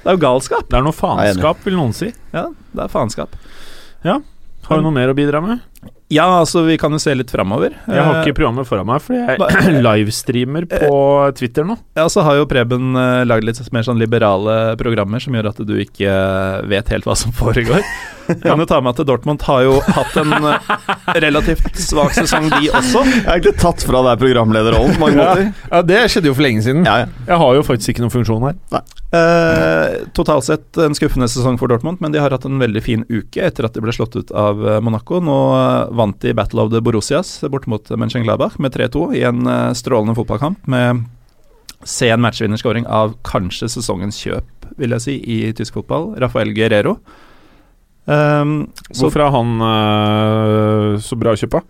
[0.01, 0.67] Det er jo galskap.
[0.71, 2.11] Det er noe faenskap, vil noen si.
[2.35, 3.37] Ja, det er faenskap.
[4.05, 5.63] Har du noe mer å bidra med?
[6.11, 7.77] Ja, altså, vi kan jo se litt framover.
[7.87, 10.95] Jeg har Eh, ikke programmet foran meg, fordi jeg livestreamer på
[11.39, 11.77] Twitter nå.
[11.95, 15.61] Ja, så har jo Preben uh, lagd litt mer sånn liberale programmer som gjør at
[15.63, 17.85] du ikke eh, vet helt hva som foregår.
[18.31, 20.69] Jeg kan jo ta med at Dortmund har jo hatt en eh,
[21.23, 23.03] relativt svak sesong, de også.
[23.07, 25.49] Jeg har egentlig tatt fra deg programlederrollen på mange måter.
[25.71, 26.85] Ja, Det skjedde jo for lenge siden.
[26.87, 27.09] Ja, ja.
[27.27, 28.59] Jeg har jo faktisk ikke noen funksjon her.
[29.11, 33.03] Eh, totalt sett en skuffende sesong for Dortmund, men de har hatt en veldig fin
[33.11, 35.19] uke etter at de ble slått ut av eh, Monaco.
[35.25, 39.45] Nå eh, vant de Battle of the Borussias bort mot Mönchengladbach med 3-2 i en
[39.47, 41.05] eh, strålende fotballkamp med
[41.89, 46.11] sen matchvinnerskåring av kanskje sesongens kjøp, vil jeg si, i tysk fotball.
[46.21, 46.99] Rafael Guerrero.
[48.11, 51.61] Um, Hvorfor er han uh, så bra å kjøpe?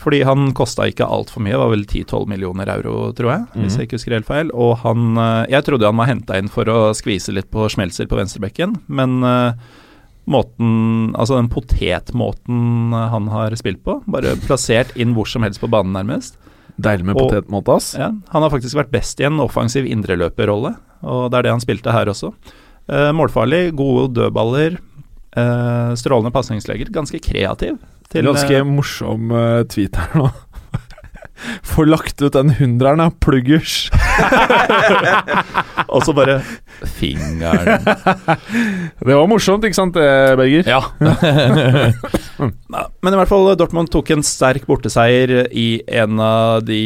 [0.00, 3.44] Fordi han kosta ikke altfor mye, var vel 10-12 millioner euro, tror jeg.
[3.54, 3.78] Hvis Mhm.
[3.78, 4.50] jeg ikke husker helt feil.
[4.52, 8.06] Og han eh, Jeg trodde han var henta inn for å skvise litt på smelser
[8.10, 9.52] på venstrebekken, men eh,
[10.30, 15.70] måten Altså den potetmåten han har spilt på, bare plassert inn hvor som helst på
[15.70, 16.38] banen, nærmest.
[16.80, 17.92] Deilig med potetmåte, ass.
[17.98, 20.74] Ja, han har faktisk vært best i en offensiv indreløperrolle,
[21.06, 22.32] og det er det han spilte her også.
[22.90, 24.80] Eh, målfarlig, gode dødballer,
[25.36, 26.90] eh, strålende pasningsleger.
[26.90, 27.78] ganske kreativ.
[28.10, 30.28] Til, Ganske eh, morsom uh, tweet her nå.
[31.66, 33.88] Få lagt ut den hundreren, da, pluggers.
[35.94, 36.38] og så bare
[36.94, 37.84] Fingeren
[39.06, 40.66] Det var morsomt, ikke sant Berger?
[40.68, 40.80] Ja.
[41.00, 45.68] Ja, men i hvert fall Dortmund tok en sterk borteseier i
[46.00, 46.80] en av de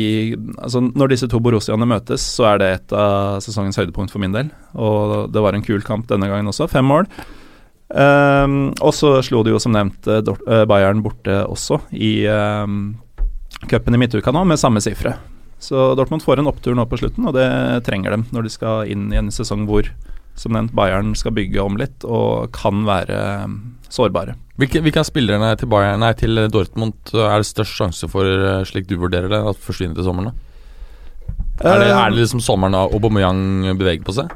[0.59, 4.35] Altså Når disse to Borussiaene møtes, så er det et av sesongens høydepunkt for min
[4.35, 4.49] del.
[4.79, 6.69] Og det var en kul kamp denne gangen også.
[6.71, 7.09] Fem mål.
[7.89, 12.27] Um, og så slo de jo som nevnt eh, Dort- eh, Bayern borte også i
[12.29, 12.99] um,
[13.67, 15.17] cupen i midtuka nå, med samme sifre.
[15.59, 17.49] Så Dortmund får en opptur nå på slutten, og det
[17.89, 19.91] trenger dem når de skal inn i en sesong hvor
[20.39, 23.57] som nevnt Bayern skal bygge om litt og kan være um,
[23.91, 24.37] sårbare.
[24.59, 28.63] Hvilke, hvilke av spillerne til, Bayern, nei, til Dortmund er det størst sjanse for, eh,
[28.67, 30.35] slik du vurderer det, at forsvinner til sommeren?
[31.59, 34.31] Er det, Eh, er det liksom sommeren Aubameyang beveger på seg?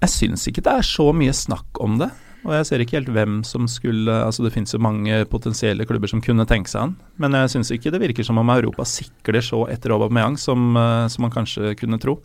[0.00, 2.10] Jeg syns ikke det er så mye snakk om det.
[2.46, 6.06] Og jeg ser ikke helt hvem som skulle Altså Det finnes jo mange potensielle klubber
[6.12, 6.92] som kunne tenke seg han.
[7.18, 11.08] Men jeg syns ikke det virker som om Europa sikler så etter Aubameyang som, eh,
[11.10, 12.20] som man kanskje kunne tro.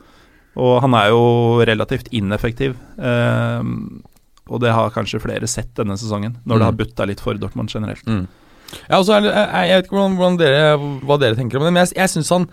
[0.61, 2.75] Og han er jo relativt ineffektiv.
[3.01, 3.63] eh,
[4.51, 6.65] og det har kanskje flere sett denne sesongen, når det Mm.
[6.65, 8.03] har butta litt for Dortmund generelt.
[8.05, 8.27] Mm.
[8.89, 11.57] Ja, og så er det, jeg, jeg vet ikke hvordan, hvordan dere, hva dere tenker
[11.57, 12.47] om det, men jeg, jeg syns han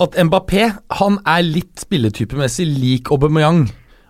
[0.00, 0.64] At Mbappé
[0.98, 3.68] han er litt spilletypemessig lik Aubameyang.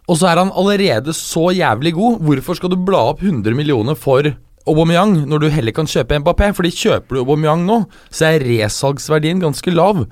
[0.09, 2.19] Og så er han allerede så jævlig god.
[2.27, 4.27] Hvorfor skal du bla opp 100 millioner for
[4.69, 6.51] Aubameyang når du heller kan kjøpe Mbappé?
[6.57, 7.81] Fordi kjøper du Aubameyang nå,
[8.13, 10.05] så er resalgsverdien ganske lav.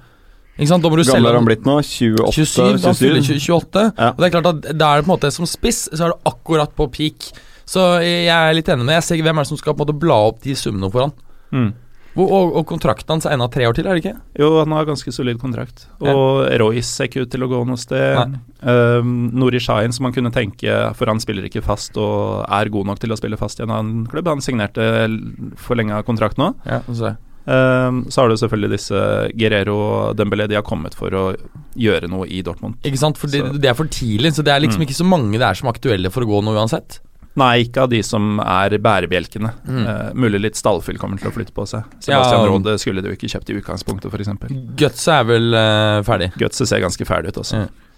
[0.56, 0.84] Ikke sant?
[0.84, 1.78] Da må du gammel er han blitt nå?
[1.84, 2.32] 28?
[2.36, 3.38] 27, han fyller 27?
[3.40, 3.86] 28.
[3.96, 4.10] Ja.
[4.12, 6.12] Og det er klart at Da er det på en måte som spiss, så er
[6.12, 7.30] du akkurat på peak.
[7.68, 9.86] Så jeg er litt enig med Jeg ser hvem er det som skal på en
[9.86, 11.14] måte bla opp de summene for han.
[11.52, 11.70] Mm.
[12.16, 14.18] Og, og, kontrakten hans er enda tre år til, er det ikke?
[14.36, 15.86] Jo, han har ganske solid kontrakt.
[16.04, 18.36] Og Royce ser ikke ut til å gå noe sted.
[18.60, 22.90] Um, Nori Shahin, som man kunne tenke, for han spiller ikke fast og er god
[22.92, 24.28] nok til å spille fast i en annen klubb.
[24.28, 24.84] Han signerte
[25.60, 26.52] forlenga kontrakt nå.
[26.68, 27.14] Ja, så.
[27.42, 28.98] Um, så har du selvfølgelig disse
[29.34, 30.46] Guerrero og Dembélé.
[30.50, 31.24] De har kommet for å
[31.74, 32.76] gjøre noe i Dortmund.
[32.86, 33.18] Ikke sant?
[33.18, 34.86] For det, det er for tidlig, så det er liksom Mm.
[34.86, 37.00] ikke så mange det er som aktuelle for å gå noe uansett.
[37.40, 39.52] Nei, ikke av de som er bærebjelkene.
[39.64, 39.84] Mm.
[39.86, 41.86] Uh, mulig litt stallfyll kommer til å flytte på seg.
[41.98, 42.48] Sebastian Ja.
[42.50, 44.34] Rode skulle du ikke kjøpt i utgangspunktet, f.eks.
[44.76, 46.32] Gutset er vel uh, ferdig.
[46.40, 47.62] Gutset ser ganske ferdig ut også.
[47.62, 47.88] Mm.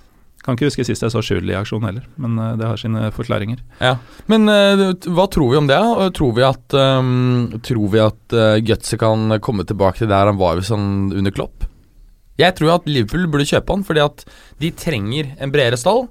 [0.45, 3.09] Kan ikke huske sist jeg så Schürrle i aksjon heller, men uh, det har sine
[3.17, 3.63] forklaringer.
[3.81, 3.97] Ja.
[4.31, 5.81] Men eh, hva tror vi om det?
[6.19, 10.61] Tror vi at, um, tror vi at Gutset kan komme tilbake til der han var
[10.61, 11.67] hvis han under Klopp?
[12.39, 14.25] Jeg tror at Liverpool burde kjøpe han, fordi at
[14.63, 16.09] de trenger en bredere stall.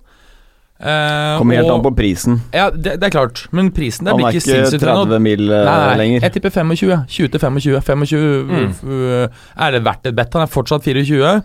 [0.84, 2.42] Eh, Kommer helt og- an på prisen.
[2.52, 3.46] Ja, det, det er klart.
[3.56, 6.22] Men prisen der blir er ikke sinnssykt høy ikke 30 mil eh, Nei, nei, lenger.
[6.26, 7.06] jeg tipper 25.
[7.08, 7.82] 20 til 25.
[7.88, 8.74] 25 Mm.
[8.84, 9.28] uh,
[9.64, 10.34] Er det verdt et bet?
[10.34, 11.44] Han er fortsatt 24.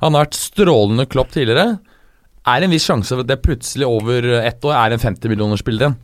[0.00, 1.78] Han har vært strålende klopp tidligere.
[2.46, 5.28] Er det en viss sjanse for at det plutselig over ett år er en 50
[5.28, 5.96] millioner spiller igjen?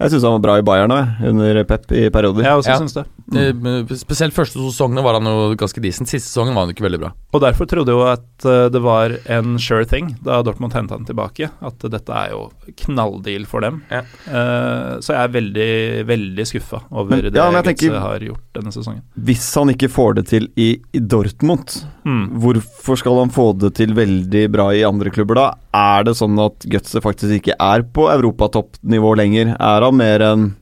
[0.00, 2.44] Jeg syns han var bra i Bayern òg, under Pep i perioder.
[2.46, 2.78] Jeg også Ja.
[2.78, 3.04] syns det.
[3.36, 6.08] Eh, men Spesielt første sesongene var han jo ganske decent.
[6.10, 7.12] Siste sesongen var han ikke veldig bra.
[7.34, 10.96] Og derfor trodde jeg jo at eh, det var en sure thing da Dortmund henta
[10.98, 11.50] han tilbake.
[11.62, 12.50] At dette er jo
[12.84, 13.82] knalldeal for dem.
[13.90, 14.02] Ja.
[14.26, 15.70] Eh, så jeg er veldig,
[16.10, 19.02] veldig skuffa over Men- det ja, jeg tenker- har gjort denne sesongen.
[19.18, 22.40] Hvis han ikke får det til i, i Dortmund, Mm.
[22.40, 25.54] hvorfor skal han få det til veldig bra i andre klubber da?
[25.74, 29.54] Er det sånn at Götze faktisk ikke er på europatoppnivå lenger?
[29.60, 30.56] Er han mer en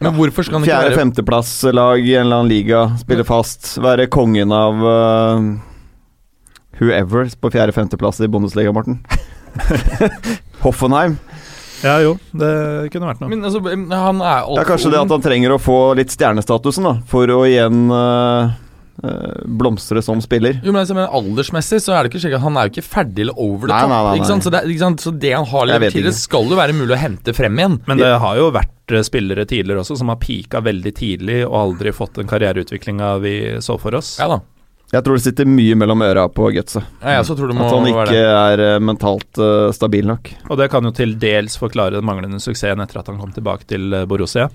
[0.00, 4.06] Men hvorfor skal han ikke være fjerde-femteplass-lag i en eller annen liga, spille fast, være
[4.12, 5.48] kongen av uh,
[6.78, 9.00] whoever på fjerde-femteplass i Bundesliga, Morten?
[10.64, 11.18] Hoffenheim?
[11.82, 13.30] Ja jo, det kunne vært noe.
[13.30, 16.86] Men altså, han er Det er kanskje det at han trenger å få litt stjernestatusen,
[16.86, 18.54] da, for å igjen uh,
[19.44, 20.56] blomstre som spiller.
[20.64, 22.86] Jo, men, altså, men Aldersmessig så er det ikke slik at han er jo ikke
[22.88, 25.94] ferdig eller over the Nei, nei, nei, Så, det, ikke så det han har levert
[25.94, 26.26] tidligere, ikke.
[26.26, 27.78] skal jo være mulig å hente frem igjen.
[27.86, 31.58] Men det har jo vært eh, spillere tidligere også som har pika veldig tidlig og
[31.62, 33.34] aldri fått den karriereutviklinga vi
[33.64, 34.16] så for oss.
[34.18, 34.42] Ja da.
[34.88, 36.80] Jeg tror det sitter mye mellom øra på Götze.
[37.02, 38.22] Ja, jeg så tror det må At han ikke det.
[38.24, 40.30] er uh, mentalt uh, stabil nok.
[40.48, 43.68] Og det kan jo til dels forklare den manglende suksessen etter at han kom tilbake
[43.68, 44.46] til eh, Borussia.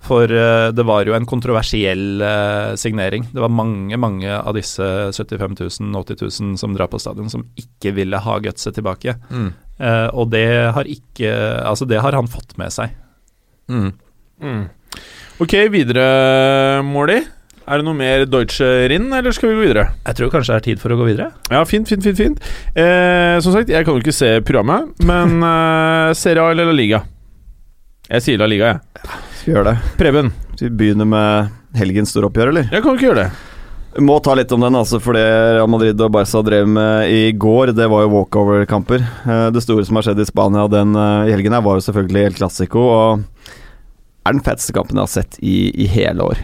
[0.00, 3.26] For eh, det var jo en kontroversiell eh, signering.
[3.34, 7.44] Det var mange mange av disse 75 000, 80 000 som drar på stadion, som
[7.60, 9.18] ikke ville ha Götze tilbake.
[9.30, 9.50] Mm.
[9.80, 10.44] Uh, og det
[10.76, 11.30] har ikke
[11.64, 12.92] Altså, det har han fått med seg.
[13.72, 13.92] Mm.
[14.40, 14.64] Mm.
[15.40, 17.20] Ok, videre, Måli.
[17.70, 19.86] Er det noe mer Deutsche Rinn, eller skal vi gå videre?
[20.02, 21.30] Jeg tror kanskje det er tid for å gå videre.
[21.52, 22.18] Ja, fint, fint, fint.
[22.18, 22.52] fint.
[22.74, 26.74] Eh, som sagt, jeg kan jo ikke se programmet, men eh, Serie A eller La
[26.74, 27.04] Liga?
[28.08, 29.20] Jeg sier La Liga, jeg.
[29.40, 29.78] Skal vi gjøre det?
[30.00, 32.68] Preben, Skal vi begynne med helgens store oppgjør, eller?
[32.72, 33.30] jeg kan ikke gjøre det.
[33.96, 35.24] Vi må ta litt om den, altså, for det
[35.56, 39.02] Real Madrid og Barca drev med i går, det var jo walkover-kamper.
[39.26, 41.86] Eh, Det store som har skjedd i Spania den eh, i helgen her, var jo
[41.88, 43.24] selvfølgelig El Clásico, og
[44.28, 46.38] er den feteste kampen jeg har sett i, i hele år.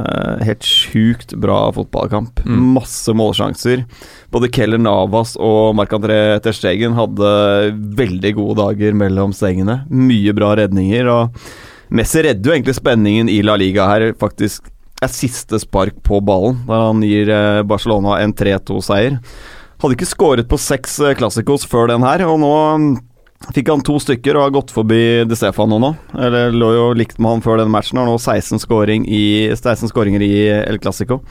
[0.00, 2.42] Eh, helt sjukt bra fotballkamp.
[2.44, 2.60] Mm.
[2.76, 3.86] Masse målsjanser.
[4.34, 7.32] Både Keller Navas og Marc-André Terstegen hadde
[7.96, 9.84] veldig gode dager mellom stengene.
[9.88, 11.08] Mye bra redninger.
[11.08, 11.40] og
[11.90, 14.68] Messi redder jo egentlig spenningen i La Liga her, faktisk
[15.02, 19.16] er siste spark på ballen, der han gir eh, Barcelona en 3-2-seier.
[19.80, 22.50] Hadde ikke skåret på seks eh, klassikos før den her, og nå
[22.82, 22.90] mm,
[23.56, 25.94] fikk han to stykker og har gått forbi De Stefano nå.
[26.20, 29.24] Eller lå jo likt med han før den matchen, har nå 16, scoring i,
[29.56, 31.22] 16 skåringer i El Clásico.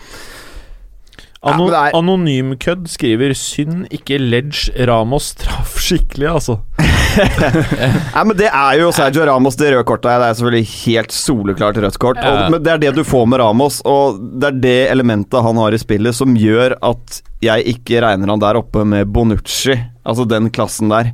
[1.45, 6.59] Ano ja, det er- Anonymkødd skriver 'synd ikke Ledge Ramos traff skikkelig', altså.
[8.15, 10.09] Nei, men Det er jo Sergio Ramos det røde kortet.
[10.11, 12.21] Det er selvfølgelig helt soleklart rødt kort.
[12.21, 12.33] Ja.
[12.45, 15.59] Og, men Det er det du får med Ramos, og det er det elementet han
[15.61, 20.25] har i spillet som gjør at jeg ikke regner han der oppe med Bonucci, altså
[20.27, 21.13] den klassen der.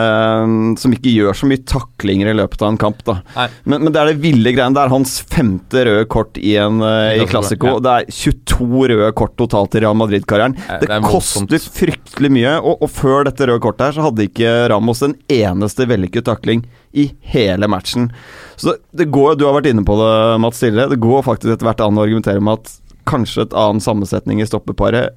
[0.00, 3.02] Ehm, som ikke gjør så mye taklinger i løpet av en kamp.
[3.06, 3.18] da
[3.64, 4.76] men, men det er det ville greiene.
[4.76, 7.66] Det er hans femte røde kort i en uh, i I Classico.
[7.66, 10.56] Classico, Det er 22 røde kort totalt i Real Madrid-karrieren.
[10.66, 14.06] Ja, Det, det er koster fryktelig mye, og, og før dette røde kortet her så
[14.08, 16.64] hadde ikke Ramos en eneste vellykket takling
[16.96, 18.10] i hele matchen.
[18.56, 20.88] Så det, det går, Du har vært inne på det, Mats Stille.
[20.90, 22.74] Det går faktisk etter hvert an å argumentere med at
[23.06, 25.14] kanskje et annen sammensetning i stoppeparet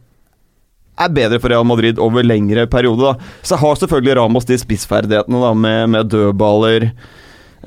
[1.00, 3.14] er bedre for Real Madrid over lengre periode.
[3.14, 6.92] da Så har selvfølgelig Ramos de spissferdighetene da med, med dødballer.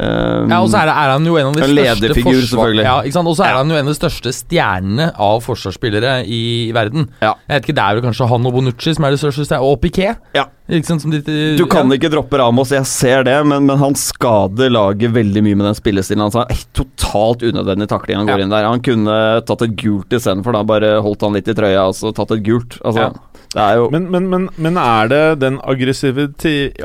[0.00, 2.84] Ehm, Ja, og så er, er han jo en av de største lederfigur, forsvar- selvfølgelig.
[2.84, 3.28] Ja, ikke sant?
[3.28, 3.56] Og så er Ja.
[3.58, 7.08] han jo en av de største stjernene av forsvarsspillere i, i verden.
[7.20, 7.34] Ja.
[7.48, 9.68] Jeg vet ikke, Det er vel kanskje han og Bonucci som er de største stjernene,
[9.72, 10.16] og Piquet.
[10.34, 10.46] Ja.
[10.82, 11.96] Sant, de, Du kan ja.
[11.98, 15.74] ikke droppe Ramos, jeg ser det, men, men han skader laget veldig mye med den
[15.76, 16.36] spillestilen hans.
[16.36, 18.64] Eh, totalt unødvendig takling han går inn der.
[18.64, 20.62] Han kunne tatt et gult istedenfor, da.
[20.64, 22.78] Bare holdt han litt i trøya og så tatt et gult.
[22.86, 23.10] Altså, Ja.
[23.52, 25.58] det er jo Men, men, men, men er det den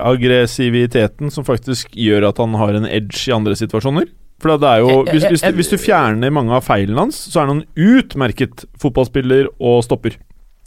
[0.08, 4.10] aggressiviteten som faktisk gjør at han har en edge i andre situasjoner?
[4.38, 7.42] For det er jo hvis, hvis, du, hvis du fjerner mange av feilene hans, så
[7.42, 10.20] er han en utmerket fotballspiller og stopper.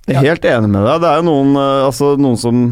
[0.09, 1.03] Jeg er helt enig med deg.
[1.05, 2.64] Det er jo noen, eh, altså, noen som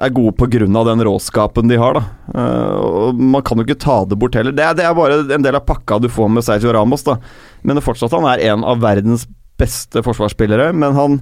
[0.00, 0.84] er gode pga.
[0.88, 1.98] den råskapen de har.
[2.00, 4.52] da Eh, og Man kan jo ikke ta det bort heller.
[4.52, 7.02] Det er, det er bare en del av pakka du får med Sergio Ramos.
[7.02, 7.18] da
[7.62, 9.26] Men det fortsatt han er en av verdens
[9.58, 10.72] beste forsvarsspillere.
[10.72, 11.20] Men han,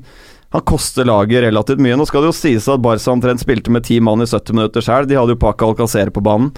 [0.53, 1.96] han koster laget relativt mye.
[1.96, 4.85] Nå skal det jo sies at Barca omtrent spilte med ti mann i 70 minutter
[4.85, 5.07] sjøl.
[5.07, 6.53] De hadde jo Paca Alcacer på banen.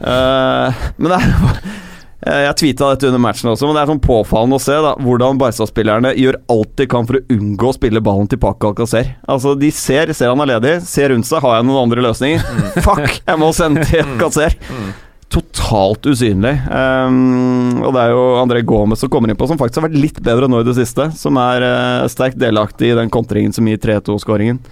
[0.00, 1.84] Eh, men det er
[2.26, 4.94] Eh, Jeg tweeta dette under matchen også, men det er sånn påfallende å se da,
[4.98, 9.12] hvordan Barca-spillerne gjør alt de kan for å unngå å spille ballen til Paco Alcacer.
[9.30, 12.46] Altså, de ser, ser han er ledig, ser rundt seg, har jeg noen andre løsninger?
[12.86, 14.56] Fuck, jeg må sende til Alcacer!
[15.36, 16.54] Totalt usynlig.
[16.70, 19.98] Um, og det er jo André Gomez som kommer inn på, som faktisk har vært
[19.98, 21.08] litt bedre nå i det siste.
[21.18, 24.62] Som er uh, sterkt delaktig i den kontringen som gir 3-2-skåringen.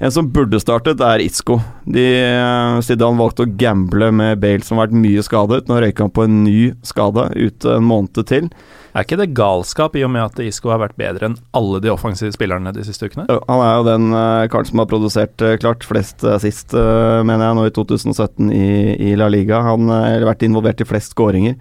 [0.00, 1.58] En som burde startet, er Isco.
[1.84, 5.68] De, eh, Zidane valgte å gamble med Bale, som har vært mye skadet.
[5.68, 8.48] Nå røyker han på en ny skade ute en måned til.
[8.96, 11.92] Er ikke det galskap, i og med at Isco har vært bedre enn alle de
[11.92, 13.28] offensive spillerne de siste ukene?
[13.28, 17.58] Han er jo den uh, karen som har produsert uh, klart flest sist, mener jeg,
[17.60, 18.66] nå i 2017 i,
[19.12, 19.60] i La Liga.
[19.68, 21.60] Han har vært involvert i flest skåringer.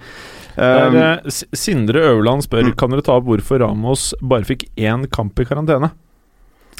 [0.59, 5.39] Um, eh, Sindre Øverland spør Kan dere ta opp hvorfor Ramos bare fikk én kamp
[5.39, 5.93] i karantene.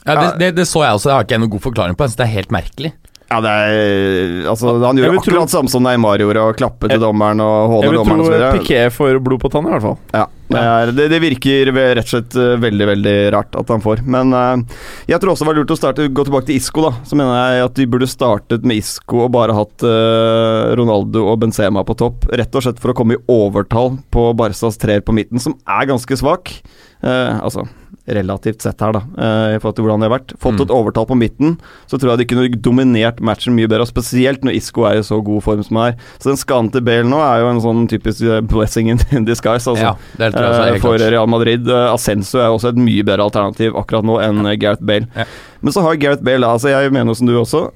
[0.05, 2.05] Ja, det, det, det så jeg også, det har ikke jeg noen god forklaring på.
[2.07, 2.93] Jeg synes det er helt merkelig.
[3.29, 7.01] ja, det er Altså, han gjorde akkurat tro- samme som Neymar gjorde, og klappet til
[7.03, 9.99] dommeren og Jeg vil tro Piqué Piquet får blod på tanna, i hvert fall.
[10.15, 13.83] Ja, det, er, det, det virker rett og slett eh, veldig veldig rart at han
[13.85, 14.01] får.
[14.09, 14.79] Men uh,
[15.11, 16.87] jeg tror også det var lurt å starte, gå tilbake til Isco.
[16.87, 21.27] da Så mener jeg at de burde startet med Isco og bare hatt uh, Ronaldo
[21.29, 22.25] og Benzema på topp.
[22.33, 25.85] Rett og slett for å komme i overtall på Barcas treer på midten, som er
[25.91, 26.55] ganske svak.
[27.01, 27.67] Eh, altså
[28.09, 30.31] relativt sett her, da, eh, i forhold til hvordan det har vært.
[30.41, 30.61] Fått Mm.
[30.65, 33.81] et overtall på midten, så tror jeg de kunne dominert matchen mye bedre.
[33.85, 35.97] og Spesielt når Isco er i så god form som han er.
[36.17, 38.97] Så den skaden til Bale nå er jo en sånn typisk eh, blessing in
[39.29, 39.67] disguise.
[39.69, 40.97] altså Ja, er Eh, for.
[40.97, 41.67] Real Madrid.
[41.69, 45.05] Eh, Ascenso er også et mye bedre alternativ akkurat nå enn Gareth Bale.
[45.15, 45.25] Ja.
[45.61, 47.69] Men så har Gareth Bale, altså jeg mener som du også,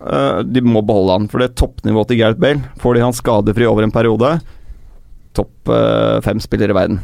[0.51, 1.27] de må beholde han.
[1.29, 4.41] For det toppnivået til Gareth Bale, får de han skadefri over en periode,
[5.35, 5.69] topp
[6.23, 6.99] fem spiller i verden.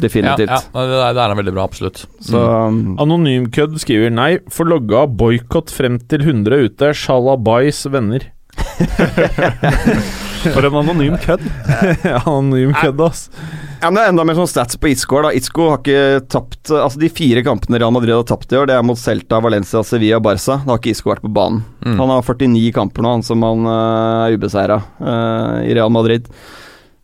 [0.00, 0.50] Ja, Definitivt.
[0.50, 2.04] ja, det er, det er veldig bra, absolutt.
[2.24, 6.92] Så um, Anonymkødd skriver nei, får logga boikott frem til 100 ute.
[6.96, 8.30] Shalabais venner.
[10.40, 11.42] For en anonym kødd.
[12.24, 13.26] Anonymkødd, ass.
[13.80, 14.90] Ja, men Det er enda mer sånn stats på
[15.24, 18.68] da Isco har ikke tapt Altså De fire kampene Real Madrid har tapt i år,
[18.68, 20.58] det er mot Celta, Valencia, Sevilla og Barca.
[20.64, 21.62] Da har ikke Isco vært på banen.
[21.84, 21.96] Mm.
[22.00, 24.80] Han har 49 kamper nå, han som han uh, er ubeseira
[25.64, 26.28] i Real Madrid.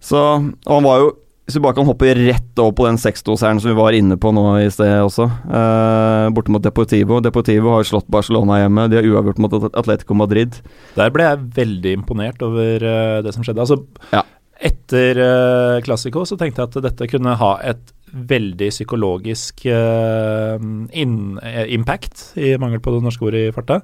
[0.01, 1.15] Så Og han var jo
[1.47, 4.33] Hvis vi bare kan hoppe rett over på den 6-2-seieren som vi var inne på
[4.35, 7.21] nå i sted også, eh, borte mot Deportivo.
[7.23, 10.59] Deportivo har slått Barcelona hjemme, de har uavgjort mot Atletico Madrid.
[10.97, 13.63] Der ble jeg veldig imponert over uh, det som skjedde.
[13.63, 13.79] Altså,
[14.11, 14.25] Ja.
[14.57, 20.57] Etter uh, Classico så tenkte jeg at dette kunne ha et veldig psykologisk uh,
[20.93, 23.81] in, eh, impact, i mangel på det norske ordet i farta,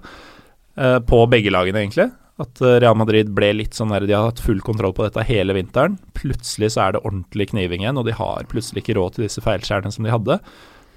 [0.77, 2.11] eh, på begge lagene, egentlig.
[2.41, 5.27] At eh, Real Madrid ble litt sånn der De har hatt full kontroll på dette
[5.29, 5.99] hele vinteren.
[6.17, 9.45] Plutselig så er det ordentlig kniving igjen, og de har plutselig ikke råd til disse
[9.45, 10.41] feilskjærene som de hadde.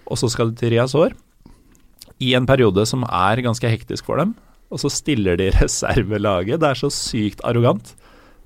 [0.06, 1.18] Og så skal de til Riazor,
[2.24, 4.38] i en periode som er ganske hektisk for dem
[4.74, 6.60] og så stiller de reservelaget.
[6.62, 7.94] Det er så sykt arrogant.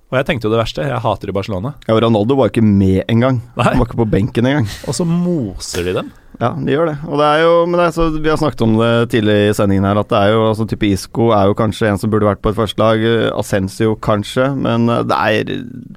[0.10, 1.75] Og jeg tenkte jo det verste, jeg hater jo Barcelona.
[1.86, 3.43] Ja, Ronaldo var ikke med engang.
[3.60, 4.65] Han var ikke på benken engang.
[4.89, 6.10] Og så moser de dem.
[6.39, 6.97] Ja, de gjør det.
[7.09, 9.55] Og det er jo, men det er så, Vi har snakket om det tidligere i
[9.57, 12.29] sendingen her, at det er jo altså type Isco er jo kanskje en som burde
[12.29, 13.03] vært på et førstelag.
[13.39, 15.51] Ascensio kanskje, men eh, det er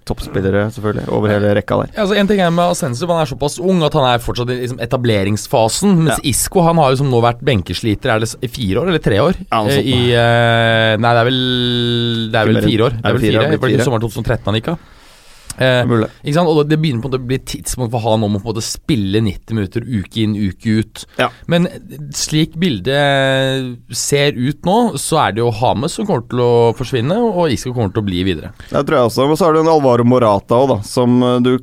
[0.08, 1.92] toppspillere selvfølgelig over hele rekka der.
[1.94, 4.50] Ja, altså en ting er med Asensio, Han er såpass ung at han er fortsatt
[4.50, 5.94] i liksom, etableringsfasen.
[6.08, 9.04] Mens Isco han har jo som nå vært benkesliter er det i fire år eller
[9.04, 9.38] tre år.
[9.50, 11.38] Ja, Eh, I, uh, nei, det er vel
[12.32, 12.96] Det er vel fire år.
[12.98, 13.86] Det er vel fire, det det blir var ikke fire.
[13.86, 14.78] sommeren 2013 han gikk av.
[15.60, 15.82] Eh,
[16.22, 16.48] ikke sant?
[16.48, 18.54] Og det begynner på en måte å bli tidspunkt for han om å på en
[18.54, 21.04] måte spille 90 minutter uke inn, uke ut.
[21.20, 21.28] Ja.
[21.50, 21.68] Men
[22.16, 27.18] slik bildet ser ut nå, så er det jo Hames som kommer til å forsvinne,
[27.20, 28.54] og Isco kommer til å bli videre.
[28.70, 29.28] Det tror jeg også.
[29.28, 31.54] Og så har du en Alvaro Morata òg, da, som eh, du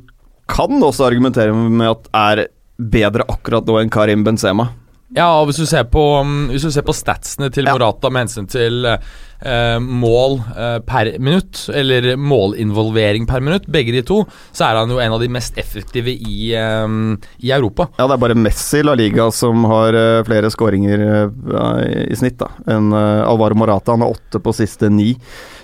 [0.50, 2.46] kan også argumentere med at er
[2.80, 4.70] bedre akkurat nå enn Karim Benzema.
[5.16, 7.66] Ja, og hvis du ser på, um, hvis du ser på statsene til.
[7.70, 14.04] Morata med hensyn til eh, mål eh, per minutt, eller målinvolvering per minutt, begge de
[14.06, 16.96] to, så er han jo en av de mest effektive i, eh,
[17.42, 17.88] i Europa.
[17.98, 22.18] Ja, det er bare Messi i La Liga som har eh, flere skåringer eh, i
[22.18, 23.96] snitt da enn eh, Alvaro Morata.
[23.96, 25.12] Han har åtte på siste ni.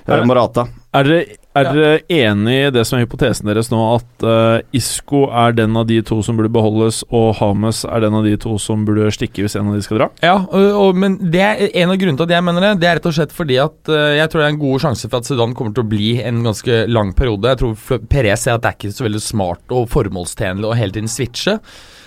[0.06, 0.68] Er Morata.
[0.94, 1.72] Er dere, er Ja.
[1.72, 5.86] dere enig i det som er hypotesen deres nå, at uh, Isco er den av
[5.88, 9.42] de to som burde beholdes, og Hames er den av de to som burde stikke
[9.44, 10.09] hvis en av de skal dra?
[10.22, 12.72] Ja, og, og, men det er en av grunnene til at jeg mener det.
[12.82, 15.11] Det er rett og slett fordi at uh, jeg tror det er en god sjanse
[15.11, 17.52] for at Zidane kommer til å bli en ganske lang periode.
[17.54, 20.94] Jeg tror Perez ser at det er ikke så veldig smart og formålstjenlig å hele
[20.96, 21.59] tiden switche.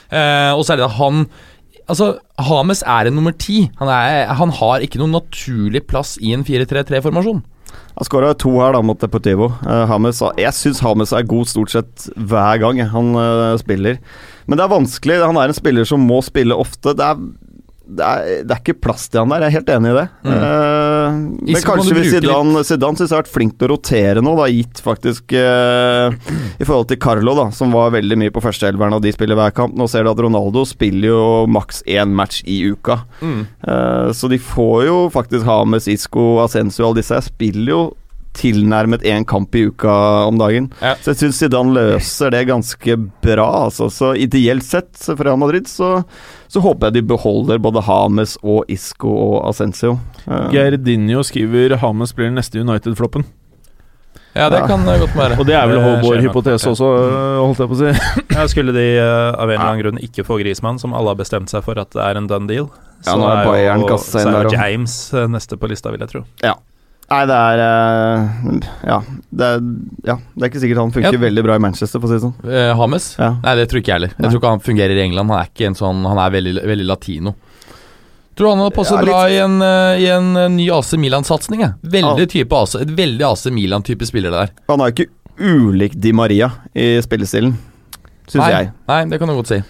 [0.10, 1.26] Uh, og så er det at han
[1.90, 3.64] Altså, Hames er en nummer ti.
[3.80, 7.40] Han, han har ikke noen naturlig plass i en 4-3-3-formasjon.
[8.00, 9.52] Han skåra to her da mot Deportivo.
[9.66, 14.00] Uh, Hames, jeg syns Hames er god stort sett hver gang han uh, spiller.
[14.48, 15.20] Men det er vanskelig.
[15.26, 16.96] Han er en spiller som må spille ofte.
[16.98, 17.20] Det er,
[17.90, 20.06] det er, det er ikke plass til han der, jeg er helt enig i det.
[20.24, 20.34] Mm.
[20.36, 21.18] Eh,
[21.50, 24.48] men kanskje hvis Zidane, Zidane synes jeg har vært flink til å rotere nå, da,
[24.54, 26.18] gitt faktisk eh,
[26.60, 29.56] I forhold til Carlo, da, som var veldig mye på førsteelveren, og de spiller hver
[29.58, 29.78] kamp.
[29.80, 33.02] Nå ser du at Ronaldo spiller jo maks én match i uka.
[33.24, 33.42] Mm.
[33.46, 37.18] Eh, så de får jo faktisk ha med Isco, Ascenso og alle disse.
[37.18, 37.82] Jeg spiller jo
[38.40, 39.94] tilnærmet én kamp i uka
[40.30, 40.70] om dagen.
[40.82, 40.94] Ja.
[41.04, 43.90] Så jeg syns Zidane løser det ganske bra, altså.
[43.92, 45.98] Så ideelt sett for Real Madrid så,
[46.48, 49.98] så håper jeg de beholder både Hames og Isco og Ascencio.
[50.26, 53.28] Eh, Gerdinho skriver Hames blir den neste United-floppen.
[54.38, 54.68] Ja, det Ja.
[54.70, 55.38] kan eh, godt være.
[55.42, 58.36] Og det er vel vår hypotese også, øh, holdt jeg på å si.
[58.36, 61.20] Ja, skulle de eh, av en eller annen grunn ikke få Grismann, som alle har
[61.20, 62.70] bestemt seg for at det er en done deal,
[63.08, 64.52] Ja, nå er Bayern jo, så er jo.
[64.54, 66.24] James eh, neste på lista, vil jeg tro.
[67.10, 69.00] Nei, det er eh, Ja.
[69.30, 69.60] Det er,
[70.06, 71.22] ja, det er ikke sikkert han funker Ja.
[71.22, 72.36] veldig bra i Manchester, for å si det sånn.
[72.50, 73.16] Eh, Hames?
[73.18, 73.32] Ja.
[73.44, 74.14] Nei, det tror ikke jeg heller.
[74.14, 74.30] Jeg Nei.
[74.32, 75.30] tror ikke han fungerer i England.
[75.34, 77.36] Han er ikke en sånn Han er veldig, veldig latino.
[78.40, 81.66] Tror han hadde passet bra i en, eh, i en eh, ny AC Milan-satsing.
[81.84, 84.54] Veldig type AC, Et veldig AC Milan-type spiller, det der.
[84.70, 87.54] Han er jo ikke ulik Di Maria i spillestilen,
[88.28, 88.72] syns jeg.
[88.88, 89.62] Nei, det kan du godt si.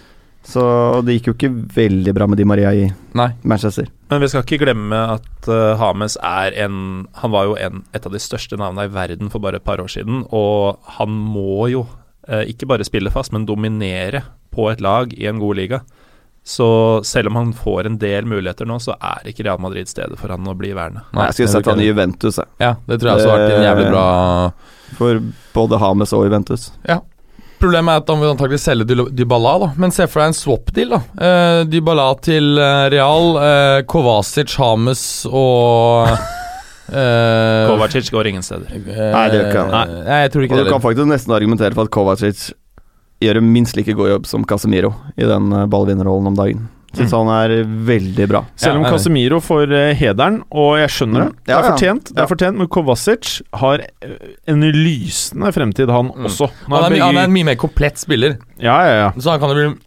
[0.46, 0.62] Så
[1.04, 2.86] det gikk jo ikke veldig bra med Di Maria i
[3.18, 3.28] Nei.
[3.42, 3.90] Manchester.
[4.10, 8.06] Men vi skal ikke glemme at eh, Hames er en Han var jo en, et
[8.06, 11.68] av de største navnene i verden for bare et par år siden, og han må
[11.70, 15.82] jo uh, ikke bare spille fast, men dominere på et lag i en god liga.
[16.42, 20.16] Så selv om han får en del muligheter nå, så er ikke Real Madrid stedet
[20.18, 21.04] for han å bli værende.
[21.12, 21.86] Nei, jeg skulle sett han i.
[21.90, 22.48] Juventus, jeg.
[22.62, 24.04] Ja, det tror jeg også har vært en jævlig bra
[24.98, 25.20] For
[25.54, 26.70] både Hames og Juventus.
[27.60, 29.68] Problemet er at han vil antakelig selge Dybala, da.
[29.80, 31.00] Men se for deg en swap-deal, da.
[31.20, 36.14] Uh, Dybala til eh, Real, uh, Kovacic, Hames og
[36.90, 38.66] Uh, Kovacic går ingen steder.
[38.66, 39.92] Uh, Nei, det gjør ikke han.
[40.08, 42.48] Nei, jeg tror Og det du kan faktisk nesten argumentere for at Kovacic
[43.22, 46.64] gjør en minst like god jobb som Casemiro i den ballvinnerrollen om dagen.
[46.96, 48.40] Syns han er veldig bra.
[48.58, 51.28] Selv om Casemiro får eh, hederen, og jeg skjønner det.
[51.30, 51.36] Mm.
[51.46, 54.16] Det er fortjent, det er fortjent men Kovacic har eh,
[54.50, 56.26] en lysende fremtid, han Mm.
[56.26, 56.48] også.
[56.66, 58.38] Han er, begge- han er en mye mer komplett spiller.
[58.58, 59.12] Ja, ja, ja.
[59.20, 59.78] Så han kan jo bli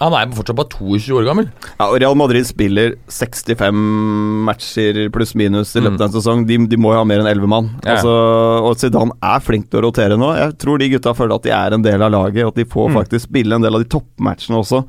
[0.00, 1.46] Han er fortsatt bare 22 år gammel.
[1.78, 3.76] Ja, og Real Madrid spiller 65
[4.46, 6.02] matcher pluss minus i løpet Mm.
[6.02, 6.46] av en sesong.
[6.48, 7.68] De, de må jo ha mer enn 11 mann.
[7.84, 7.94] Ja.
[7.96, 8.10] Altså,
[8.66, 10.32] og Zidane er flink til å rotere nå.
[10.36, 12.64] Jeg tror de gutta føler at de er en del av laget, og at de
[12.64, 12.96] får Mm.
[12.98, 14.84] faktisk spille en del av de toppmatchene også.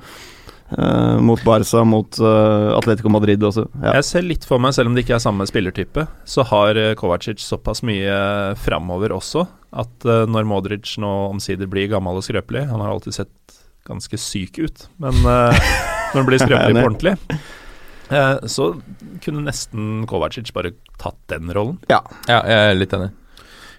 [0.78, 3.68] Eh, mot Barca, mot uh, Atletico Madrid også.
[3.82, 3.98] Ja.
[4.00, 6.94] Jeg ser litt for meg, selv om det ikke er samme spillertype, så har eh,
[6.98, 8.16] Kovacic såpass mye
[8.64, 13.16] framover også at uh, når Modric nå omsider blir gammel og skrøpelig Han har alltid
[13.16, 13.58] sett
[13.88, 17.16] ganske syk ut, men når han blir skrøpelig på ordentlig,
[18.16, 18.70] eh, så
[19.26, 20.72] kunne nesten Kovacic bare
[21.02, 21.82] tatt den rollen.
[21.92, 22.00] Ja,
[22.30, 23.12] jeg er litt enig.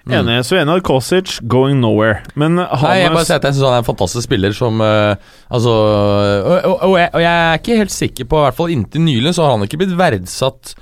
[0.04, 0.12] Mm.
[0.18, 0.38] Enig.
[0.44, 2.18] Så enig Kosic going nowhere.
[2.36, 5.14] Men Nei, jeg bare sier at jeg synes han er en fantastisk spiller som uh,
[5.48, 8.74] Altså og, og, og, jeg, og jeg er ikke helt sikker på, i hvert fall
[8.74, 10.74] inntil nylig, så har han ikke blitt verdsatt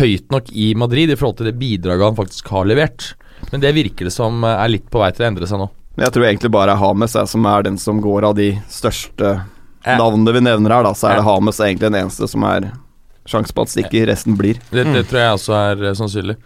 [0.00, 3.12] høyt nok i Madrid i forhold til det bidraget han faktisk har levert.
[3.52, 5.68] Men det virker det som eh, er litt på vei til å endre seg nå.
[6.00, 9.36] Jeg tror egentlig bare Hames er som er den som går av de største
[9.84, 9.98] Ja.
[10.00, 10.94] navnene vi nevner her, da.
[10.98, 12.72] Så er det Hames egentlig den eneste som er
[13.28, 14.58] sjanse på at stikker, resten blir.
[14.72, 14.94] Det, Mm.
[14.96, 16.36] det tror jeg også er eh, sannsynlig.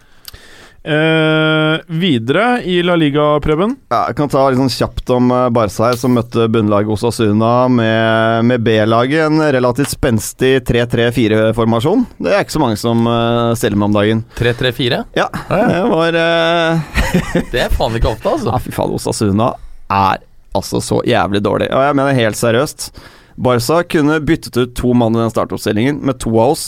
[0.83, 3.75] Eh, Videre i La Liga-prøven.
[3.91, 7.53] Ja, jeg kan ta litt sånn kjapt om eh, Barca her, som møtte bunnlaget Osasuna
[7.71, 9.25] med, med B-laget.
[9.27, 12.05] En relativt spenstig 3-3-4-formasjon.
[12.19, 14.25] Det er ikke så mange som uh, stiller med om dagen.
[14.39, 15.03] 3-3-4?
[15.17, 16.99] Ja, det var uh,
[17.53, 18.53] Det er faen ikke ofte, altså.
[18.53, 19.53] Ja, fy faen, Osasuna
[19.89, 20.25] er
[20.57, 21.69] altså så jævlig dårlig.
[21.73, 22.91] Og jeg mener helt seriøst.
[23.39, 26.65] Barca kunne byttet ut to mann i den startoppstillingen med to av oss.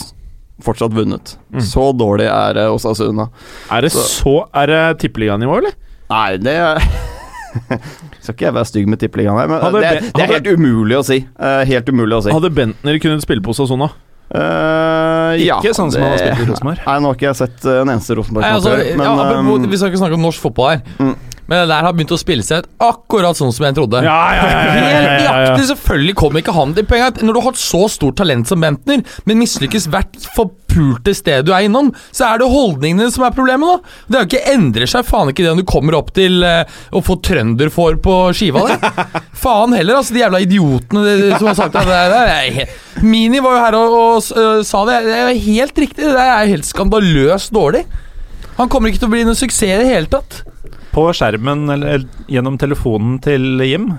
[0.62, 1.36] Fortsatt vunnet.
[1.52, 1.60] Mm.
[1.66, 3.28] Så dårlig er Osasuna.
[3.70, 5.72] Er det Så- så Er det tippeliganivå, eller?
[6.10, 6.56] Nei, det
[8.22, 10.46] Skal ikke jeg være stygg med tippeligaen her, men Hadde det, er- det er helt
[10.56, 11.18] umulig å si.
[11.40, 12.30] uh, helt umulig å si.
[12.32, 13.90] Hadde Bentner kunnet spille på Osasuna?
[14.32, 16.78] ikke ja, sånn som han har det- spilt i Rosenborg.
[16.86, 19.76] Nei, nå har ikke jeg sett en eneste Rosenborg-kamp altså, men ja, apropos, eh, vi
[19.76, 20.80] skal ikke snakke om norsk fotball her.
[20.98, 21.16] Mm.
[21.52, 24.00] Men det der har begynt å spille seg ut akkurat sånn som jeg trodde.
[24.06, 25.56] Ja, ja, ja, ja, ja, ja, ja, ja.
[25.68, 27.18] selvfølgelig kommer ikke han til poenget.
[27.20, 31.50] Når du har et så stort talent som Bentner, men mislykkes hvert forpulte sted du
[31.52, 33.96] er innom, så er det holdningene som er problemet da.
[34.06, 36.78] Det er jo ikke endrer seg faen ikke det om du kommer opp til eh,
[36.88, 38.78] å få trønderfår på skiva di.
[39.44, 40.16] faen heller, altså.
[40.16, 41.84] De jævla idiotene de, som har sagt det.
[41.90, 42.14] der.
[42.14, 45.02] det er Mini var jo her og, og øh, sa det.
[45.04, 46.08] Det er helt riktig.
[46.16, 47.84] Det er helt skandaløst dårlig.
[48.56, 50.40] Han kommer ikke til å bli noen suksess i det hele tatt.
[50.92, 53.94] På skjermen eller gjennom telefonen til Jim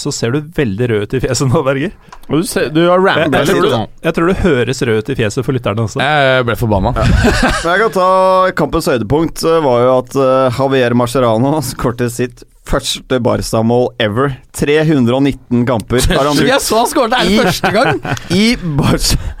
[0.00, 1.94] så ser du veldig rød ut i fjeset nå, Berger.
[2.28, 5.10] Du, ser, du har Jeg, rambla jeg, litt du, jeg tror du høres rød ut
[5.10, 6.04] i fjeset for lytterne også.
[6.04, 6.92] Jeg ble forbanna.
[6.94, 8.10] Men jeg kan ta
[8.58, 14.36] Kampens høydepunkt eh, var jo at eh, Javier Mascherano skårte sitt første Barca-mål ever.
[14.54, 18.00] 319 kamper har han brukt Jeg så han skåret her det første gang!
[18.42, 18.46] i,
[18.78, 19.34] Barca,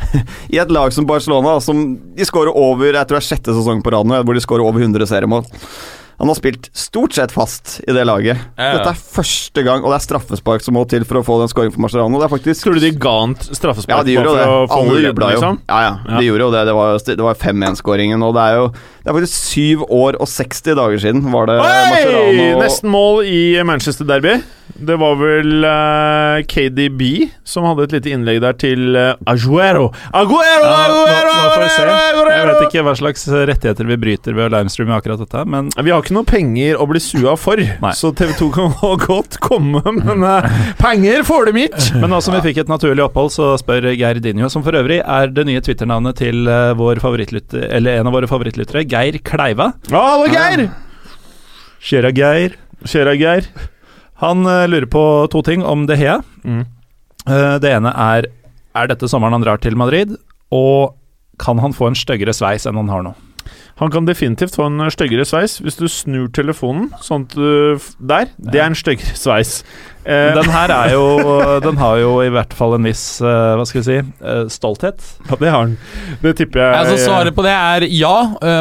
[0.50, 1.84] I et lag som Barcelona, som
[2.16, 4.66] de skårer over Jeg tror det er sjette sesong på rad nå, hvor de skårer
[4.66, 5.46] over 100 seriemål.
[6.20, 8.36] Han har spilt stort sett fast i det laget.
[8.58, 8.72] Ja, ja.
[8.76, 11.48] Dette er første gang, og det er straffespark som må til for å få den
[11.48, 11.80] skåringen for
[12.26, 14.44] er faktisk Tror du de ga han straffespark Ja, de gjorde det.
[14.76, 15.38] Alle jubla jo.
[15.38, 15.58] liksom?
[15.70, 16.18] Ja, ja, Ja.
[16.20, 16.64] de gjorde jo det.
[16.68, 20.28] Det var, det var 5-1-skåringen, og det er jo Det er faktisk syv år og
[20.28, 21.72] 60 dager siden var det Oi!
[21.94, 24.36] Marcerano Nesten mål i Manchester Derby.
[24.74, 27.02] Det var vel uh, KDB
[27.46, 29.88] som hadde et lite innlegg der til uh, Aguero.
[30.14, 31.94] Aguero, Ja, Aguero, nå.
[31.96, 35.70] Aguero, Jeg vet ikke hva slags rettigheter vi bryter ved å livestreame akkurat dette, men
[35.80, 37.92] Vi har ikke noe penger å bli sua for, Nei.
[37.96, 38.76] så TV2 kan
[39.08, 40.46] godt komme, men uh,
[40.80, 41.86] penger får de ikke!
[42.00, 45.00] Men nå som vi fikk et naturlig opphold, så spør Geir Dinjo, som for øvrig
[45.02, 49.70] er det nye Twitter-navnet til eh, vår favorittlytter, eller en av våre favorittlyttere, Geir Kleiva.
[49.92, 50.68] Hallo, Geir!
[51.84, 52.56] Kjære Geir.
[52.88, 53.48] Kjøra, Geir.
[54.20, 55.02] Han eh, lurer på
[55.32, 56.20] to ting om De Hea.
[56.44, 56.62] Mm.
[57.28, 58.30] Eh, det ene er
[58.76, 60.14] Er dette sommeren han drar til Madrid,
[60.54, 60.94] og
[61.42, 63.14] kan han få en styggere sveis enn han har nå?
[63.80, 68.28] Han kan definitivt få en styggere sveis hvis du snur telefonen sånn at du Der.
[68.36, 69.62] Det er en styggere sveis.
[70.00, 73.66] Eh, Den her er jo Den har jo i hvert fall en viss eh, Hva
[73.68, 74.96] skal vi si eh, stolthet.
[75.28, 75.74] ja, det har han.
[76.22, 76.78] Det tipper jeg.
[76.78, 78.14] Altså Svaret på det er ja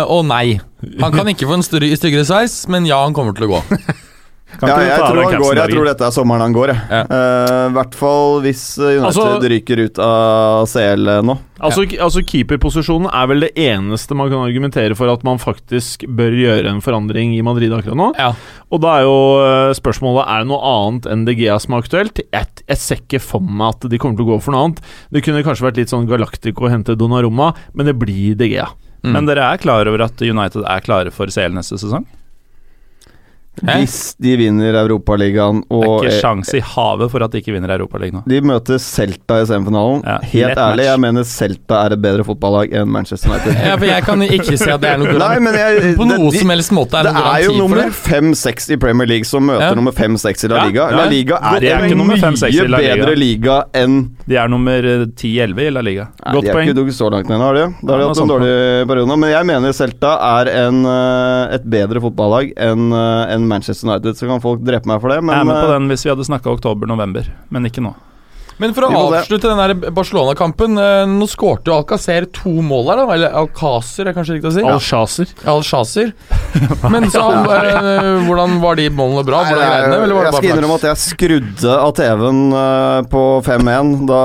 [0.04, 0.60] og nei.
[1.00, 3.62] Han kan ikke få en større, styggere sveis, men ja, han kommer til å gå.
[4.58, 5.60] Kan Ja, ikke jeg tror han går.
[5.60, 6.82] Jeg tror dette er sommeren han går, jeg.
[6.90, 7.02] Ja.
[7.06, 11.36] uh, I hvert fall hvis eh, United Altså- ryker ut av CL nå.
[11.60, 16.34] Altså, altså Keeperposisjonen er vel det eneste man kan argumentere for at man faktisk bør
[16.40, 18.10] gjøre en forandring i Madrid akkurat nå.
[18.18, 18.32] Ja.
[18.72, 22.24] Og da er jo eh, spørsmålet Er det noe annet enn DGA som er aktuelt.
[22.26, 24.84] Jeg, jeg ser ikke for meg at de kommer til å gå for noe annet.
[25.14, 28.72] Det kunne kanskje vært litt sånn Galactico å hente Donnarumma, men det blir DGA.
[29.04, 29.14] Mm.
[29.16, 32.08] Men dere er klar over at United er klare for CL neste sesong?
[33.66, 33.76] Hæ?
[33.82, 37.54] Hvis de vinner Europaligaen Det er ikke eh, sjanse i havet for at de ikke
[37.56, 38.24] vinner Europaligaen nå.
[38.30, 40.04] De møter Celta i semifinalen.
[40.06, 40.90] Ja, Helt ærlig, match.
[40.90, 43.58] jeg mener Celta er et bedre fotballag enn Manchester United.
[43.70, 46.18] Ja, for jeg kan ikke se at det er noe Nei, men jeg, På noe
[46.30, 49.28] det, de, som helst måte er det det er jo nummer fem-seks i Premier League
[49.30, 49.76] som møter Ja.
[49.78, 50.88] nummer fem-seks i La Liga.
[50.92, 50.98] ja.
[51.02, 52.96] La Liga er, er en mye fem-seks i La Liga.
[53.00, 54.00] bedre liga enn
[54.30, 56.08] De er nummer eh, 10-11 i La Liga.
[56.24, 56.70] Nei, Godt de er poeng.
[56.70, 57.66] ikke dukket så langt ned, har de?
[57.84, 58.54] Da har de hatt en dårlig
[58.90, 59.18] periode.
[59.20, 64.20] Men jeg mener Celta er en, eh, et bedre fotballag enn en Manchester United.
[64.20, 66.14] Så kan folk drepe meg for det, jeg er med på eh, den hvis vi
[66.14, 67.96] hadde snakka oktober-november, men ikke nå.
[68.60, 73.14] Men for å avslutte den Barcelona-kampen eh, Nå skårte jo Alcacer to mål her, da.
[73.16, 74.66] Eller Alcacer, er kanskje riktig å si.
[74.68, 75.32] Al-Shazer.
[75.48, 76.12] Al-Shazer.
[76.94, 77.24] Men så
[77.56, 79.46] eh, Hvordan var de målene bra?
[79.48, 82.42] Nei, Var det eller var jeg skal innrømme at jeg skrudde av TV-en
[83.14, 84.24] på 5-1 da,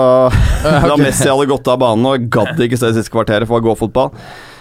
[0.90, 3.66] da Messi hadde gått av banen og gadd ikke se det siste kvarteret for å
[3.70, 4.10] gå fotball.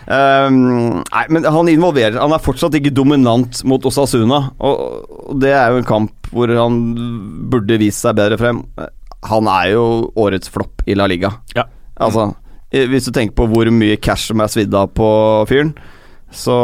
[0.08, 4.42] Ehm, nei, men han involverer Han er fortsatt ikke dominant mot Osasuna.
[4.60, 4.84] Og,
[5.30, 6.80] og det er jo en kamp hvor han
[7.52, 8.64] burde vist seg bedre frem.
[9.30, 9.86] Han er jo
[10.20, 11.32] årets flopp i La Liga.
[11.56, 11.68] Ja.
[12.02, 12.32] Altså,
[12.74, 15.08] hvis du tenker på hvor mye cash som er svidd av på
[15.50, 15.76] fyren,
[16.34, 16.56] så,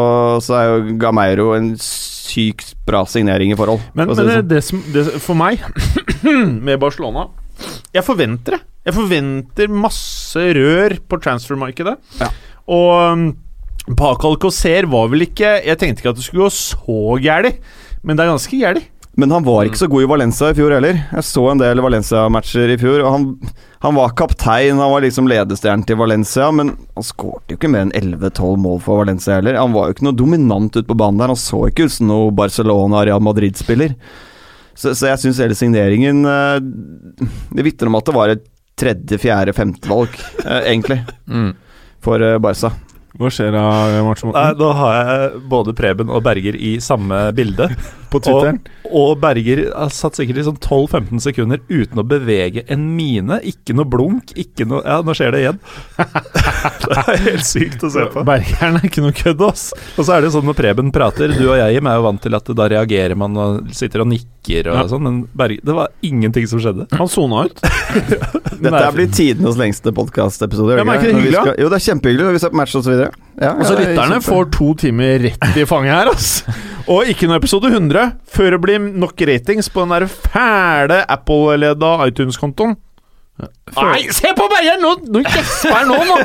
[0.42, 3.84] så er jo Gameiro en sykt bra signering i forhold.
[3.94, 4.82] Men, men det det, sånn.
[4.90, 5.62] det som det, For meg,
[6.68, 7.28] med Barcelona
[7.94, 8.62] Jeg forventer det.
[8.90, 11.98] Jeg forventer masse rør på transfermarkedet.
[12.22, 12.30] Ja.
[12.70, 13.26] Og um,
[13.98, 17.56] Paco Alcocer var vel ikke Jeg tenkte ikke at det skulle gå så gæli,
[18.06, 18.84] men det er ganske gæli.
[19.20, 21.00] Men han var ikke så god i Valencia i fjor heller.
[21.12, 23.02] Jeg så en del Valencia-matcher i fjor.
[23.04, 23.26] Og han,
[23.84, 27.88] han var kaptein, han var liksom ledestjernen til Valencia, men han skårte jo ikke mer
[27.88, 29.58] enn 11-12 mål for Valencia heller.
[29.60, 31.34] Han var jo ikke noe dominant ute på banen der.
[31.34, 33.98] Han så ikke ut som noe Barcelona-Real Madrid-spiller.
[34.80, 36.62] Så, så jeg syns hele signeringen eh,
[37.52, 38.46] Det vitner om at det var et
[38.80, 40.14] tredje, fjerde, femte valg,
[40.46, 41.50] eh, egentlig, Mm.
[42.10, 42.74] For eh, Barca.
[43.20, 43.62] Hva skjer da,
[44.06, 47.66] Martin Nei, da har jeg både Preben og Berger i samme bilde.
[48.14, 48.60] På Twitteren?
[48.86, 53.38] Og, og Berger har satt sikkert i sånn 12-15 sekunder uten å bevege en mine.
[53.50, 55.60] Ikke noe blunk, ikke noe Ja, nå skjer det igjen.
[56.86, 58.24] det er helt sykt å se på.
[58.30, 59.70] Bergeren er ikke noe kødd, ass.
[59.98, 62.08] Og så er det jo sånn når Preben prater, du og jeg Jim, er jo
[62.08, 64.39] vant til at da reagerer man og sitter og nikker
[64.72, 64.84] og Ja.
[64.90, 66.88] sånn, men Berger, det var ingenting som skjedde.
[66.98, 67.62] Han sona ut.
[68.60, 70.78] Dette er blitt tidenes lengste podkastepisode.
[70.78, 71.54] Ja, men er ikke det hyggelig?
[71.62, 72.34] Jo, det er kjempehyggelig.
[72.34, 73.12] Vi ser på match og så videre.
[73.40, 76.44] Ja, Altså, ja, er lytterne kjempe- får to timer rett i fanget her, ass.
[76.90, 81.92] Og ikke noe episode 100 før det blir nok ratings på den der fæle Apple-leda
[82.08, 82.76] iTunes-kontoen.
[83.40, 84.80] Nei, se på Berger!
[84.82, 86.18] Nå, nå gjesper han nå, nå!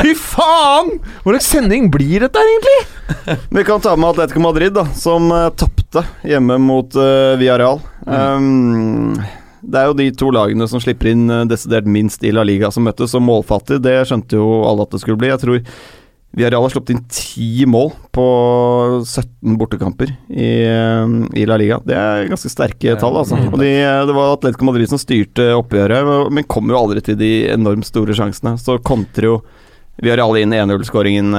[0.00, 0.90] Fy faen!
[1.22, 3.38] Hva slags sending blir dette her, egentlig?
[3.56, 7.80] Vi kan ta med Atletico Madrid, da, som uh, tapte hjemme mot uh, Villarreal.
[8.04, 9.16] Um,
[9.62, 12.72] det er jo de to lagene som slipper inn uh, desidert minst i La Liga
[12.74, 13.80] som møttes, og målfattig.
[13.84, 15.32] Det skjønte jo alle at det skulle bli.
[15.32, 15.62] Jeg tror
[16.36, 18.24] Villarreal har sluppet inn ti mål på
[19.02, 21.80] 17 bortekamper i, eh, i La Liga.
[21.84, 23.38] Det er ganske sterke tall, altså.
[23.48, 23.70] Og de,
[24.06, 28.14] det var Atletico Madrid som styrte oppgjøret, men kom jo aldri til de enormt store
[28.14, 28.54] sjansene.
[28.60, 29.38] Så kontrer jo
[29.98, 31.32] Villarreal inn 1-0-skåringen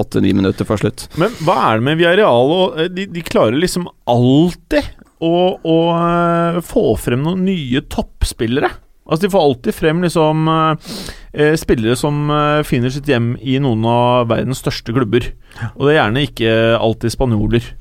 [0.00, 1.08] åtte-ni minutter før slutt.
[1.20, 2.54] Men hva er det med Villarreal?
[2.80, 4.86] eh, De, de klarer liksom alltid
[5.20, 8.70] å, å eh, få frem noen nye toppspillere.
[9.10, 10.94] Altså De får alltid frem liksom eh,
[11.34, 15.32] eh, spillere som eh, finner sitt hjem i noen av verdens største klubber.
[15.74, 17.72] Og det er gjerne ikke alltid spanjoler.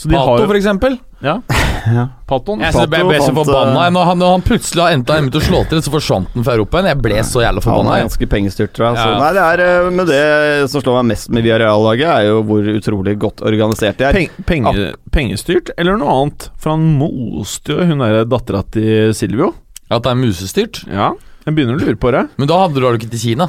[0.00, 0.94] Så de Pato, har for eksempel.
[1.20, 1.34] ja.
[2.30, 2.60] Paton.
[2.62, 3.82] Jeg, synes jeg ble, så forbanna.
[3.86, 6.30] eh, Når han, når han plutselig har enda med til å slå til, så forsvant
[6.36, 6.88] han fra Europa igjen.
[6.94, 7.96] Jeg ble så jævla Han forbanna.
[7.98, 8.96] er ganske pengestyrt, tror jeg.
[9.00, 9.18] Så, Ja.
[9.20, 13.16] nei, det er, med det som slår meg mest med Villarreal-laget, er jo hvor utrolig
[13.26, 14.12] godt organisert de er.
[14.16, 16.48] Peng, penge, pengestyrt, eller noe annet?
[16.56, 19.52] For han moste jo hun derre dattera til Silvio.
[19.90, 20.84] At det er musestyrt.
[20.86, 21.12] Ja,
[21.46, 22.26] jeg begynner å lure på det.
[22.38, 23.48] Men da drar du ikke til Kina.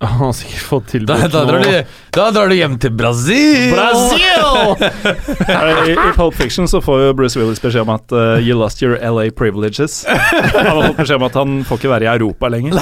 [0.00, 3.74] Han har sikkert fått Da, tilbudt da, drar, du, da drar du hjem til Brasil!
[4.80, 8.80] I, I Pulp Fiction så får jo Bruce Willis beskjed om at uh, You lost
[8.84, 10.02] your LA privileges.
[10.08, 12.80] Han har fått beskjed om at han får ikke være i Europa lenger.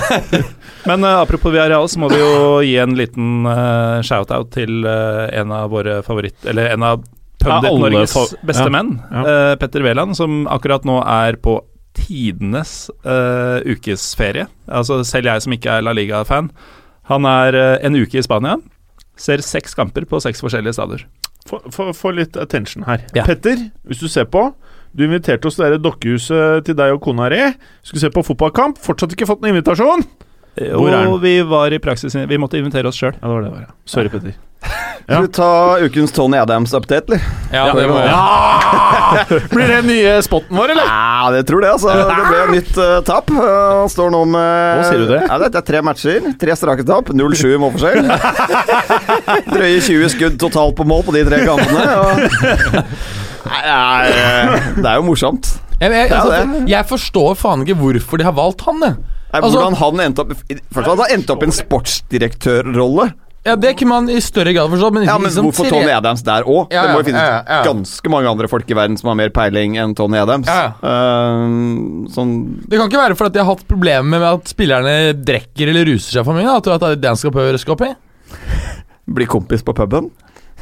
[0.86, 2.32] Men uh, apropos Villarreal, så må vi jo
[2.66, 6.38] gi en liten uh, shout-out til uh, en av våre favoritt...
[6.49, 7.03] Eller en av
[7.42, 8.14] Ja, alle Pundit-Norges
[8.46, 8.72] beste ja.
[8.74, 9.22] menn, Ja.
[9.26, 11.59] uh, Petter Wæland, som akkurat nå er på
[11.99, 12.72] tidenes
[13.05, 14.46] uh, ukesferie.
[14.70, 16.51] Altså selv jeg som ikke er La Liga-fan.
[17.11, 18.57] Han er uh, en uke i Spania.
[19.18, 21.05] Ser seks kamper på seks forskjellige stadier.
[21.49, 23.03] Få- litt attention her.
[23.16, 23.24] Ja.
[23.26, 24.51] Petter, hvis du ser på.
[24.96, 27.40] Du inviterte oss til det dokkehuset til deg og kona di.
[27.86, 28.80] Skulle se på fotballkamp.
[28.82, 30.05] Fortsatt ikke fått noen invitasjon.
[30.59, 31.22] Hvor er Og den?
[31.22, 33.14] vi var i praksis Vi måtte invitere oss sjøl.
[33.14, 33.74] Ja, det var det, var, ja.
[33.86, 34.34] Sorry, Petter.
[35.09, 35.51] Skal vi ta
[35.81, 37.21] ukens Tony Adams-update, eller?
[37.55, 39.39] Ja, det må jeg.
[39.55, 40.89] Blir det nye spotten vår, eller?
[40.91, 41.95] Ja, det tror det, altså.
[41.95, 43.31] Det ble et nytt uh, tap.
[43.33, 43.39] Uh,
[43.85, 45.21] Han står nå med Hva sier du det?
[45.25, 46.27] Ja, det er tre matcher.
[46.43, 47.09] Tre strake tap.
[47.17, 48.11] 0-7 i målforskjell.
[49.55, 51.87] Drøye 20 skudd totalt på mål på de tre kampene.
[52.03, 52.13] Og...
[53.49, 55.55] Nei, det er- det er jo morsomt.
[55.79, 58.99] Jeg, jeg, altså, jeg forstår faen ikke hvorfor de har valgt han, jeg.
[58.99, 60.31] Nei, Altså- hvordan han endte opp
[60.75, 63.09] Først han endte opp i en sportsdirektørrolle.
[63.49, 66.22] Ja, Det kunne man i større grad forstått, men Ja, men liksom hvorfor Tony Adams
[66.26, 66.68] der òg?
[66.74, 67.61] Ja, det må jo finnes ja, ja.
[67.66, 70.46] ganske mange andre folk i verden som har mer peiling enn Tony Adams.
[70.51, 72.32] Ja, Uh, sånn
[72.68, 76.18] Det kan ikke være fordi de har hatt problemer med at spillerne drikker eller ruser
[76.20, 76.49] seg for mye.
[76.59, 77.92] At det er det han skal prøve å røske opp i.
[79.18, 80.11] Bli kompis på puben.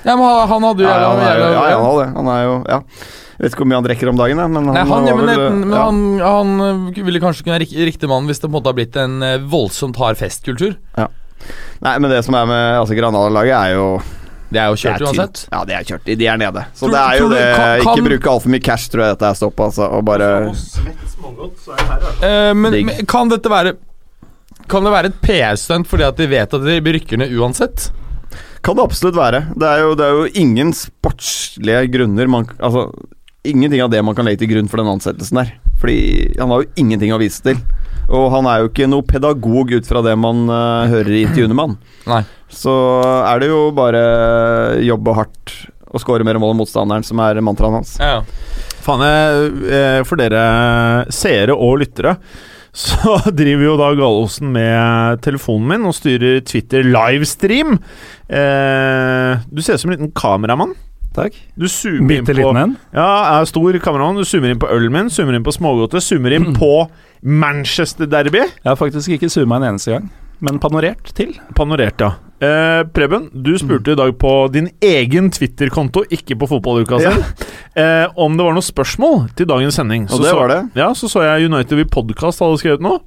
[0.04, 1.96] Ja, men han- han hadde jo Ja, ja, han er jo, ja, ja, han har
[2.04, 2.08] det.
[2.16, 2.80] Han er jo Ja.
[3.36, 5.26] Jeg vet ikke hvor mye han drikker om dagen, men han, Nei, han, ja, men,
[5.28, 5.80] vel, men ja.
[5.84, 6.60] han, han
[6.96, 9.18] øh, ville kanskje kunne være riktig mann hvis det på en måte har blitt en
[9.20, 10.72] øh, voldsomt hard festkultur.
[11.82, 13.88] Nei, men det som er med altså, Granada-laget, er jo
[14.50, 15.42] Det er jo kjørt er uansett.
[15.52, 16.04] Ja, det er kjørt.
[16.18, 16.62] De er nede.
[16.74, 19.30] Så Tror- det er jo det kan- Ikke bruke altfor mye cash, tror jeg dette
[19.30, 19.90] er stopp, altså.
[19.92, 20.30] Og bare
[22.22, 23.76] Eh, men, men kan dette være
[24.68, 27.90] Kan det være et PR-stunt fordi at de vet at de rykker ned uansett?
[28.66, 29.44] Kan det absolutt være.
[29.54, 32.88] Det er jo, det er jo ingen sportslige grunner man Altså,
[33.46, 35.52] ingenting av det man kan legge til grunn for den ansettelsen der.
[35.78, 37.60] Fordi han har jo ingenting å vise til.
[38.06, 41.56] Og han er jo ikke noe pedagog ut fra det man uh, hører i intervjuene
[41.56, 42.26] med han.
[42.62, 44.02] Så er det jo bare
[44.86, 47.96] jobbe hardt og skåre mer mål enn motstanderen som er mantraen hans.
[48.02, 48.20] Ja.
[48.84, 50.42] Faen, jeg, eh, for dere
[51.14, 52.16] seere og lyttere
[52.76, 57.78] så driver jo da Gallosen med telefonen min og styrer Twitter livestream.
[58.28, 60.76] Eh, du ser ut som en liten kameramann.
[61.16, 61.32] Takk.
[61.56, 62.76] Du zoomer inn på liten en.
[62.92, 63.08] Ja,
[63.40, 64.18] er stor kameramann.
[64.20, 66.70] Du zoomer inn på ølen min, zoomer inn på smågodtet, zoomer inn på
[67.24, 68.42] Manchester Derby.
[68.44, 70.10] Jeg har faktisk ikke zooma en eneste gang,
[70.44, 71.32] men panorert til.
[71.56, 72.12] Panorert, ja.
[72.36, 77.12] Eh, Preben, du spurte i dag på din egen Twitter-konto, ikke på fotballuka Ja.
[77.14, 77.24] sin,
[77.80, 80.04] eh, om det var noen spørsmål til dagens sending.
[80.12, 80.60] Og det så, var det.
[80.76, 83.00] Ja, så så jeg United We Podcast hadde skrevet noe.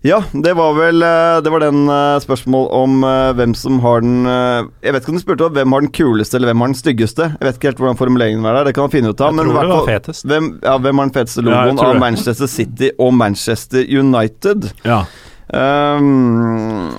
[0.00, 4.00] Ja, det var vel eh, Det var den eh, spørsmål om eh, hvem som har
[4.00, 6.72] den Jeg vet ikke om du spurte om hvem har den kuleste eller hvem har
[6.72, 7.26] den styggeste.
[7.36, 9.34] Jeg vet ikke helt hvordan formuleringen var der, det kan man finne ut av.
[9.34, 10.26] Jeg men tror det var fetest.
[10.30, 12.00] Hvem, ja, hvem har den feteste logoen ja, av.
[12.00, 14.70] Manchester City og Manchester United?
[14.88, 15.02] Ja.
[15.50, 16.92] Um,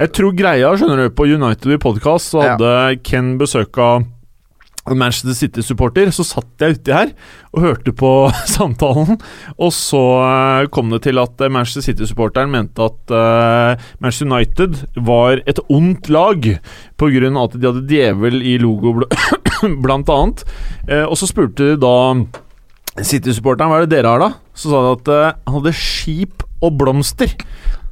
[0.00, 2.70] Jeg tror greia, skjønner du, på United i Podcast så hadde
[3.06, 4.06] Ken besøk av
[4.96, 6.10] Manchester City-supporter.
[6.14, 7.12] Så satt jeg uti her
[7.52, 8.10] og hørte på
[8.56, 9.18] samtalen,
[9.56, 14.82] og så eh, kom det til at eh, Manchester City-supporteren mente at uh, Manchester United
[15.06, 16.44] var et ondt lag
[16.98, 17.30] pga.
[17.44, 19.08] at de hadde djevel i logo, bl
[19.84, 20.44] blant annet.
[20.88, 21.94] Uh, og så spurte de da
[22.98, 24.32] City-supporteren hva er det dere har, da?
[24.58, 27.32] Så sa de at uh, han hadde skip og blomster.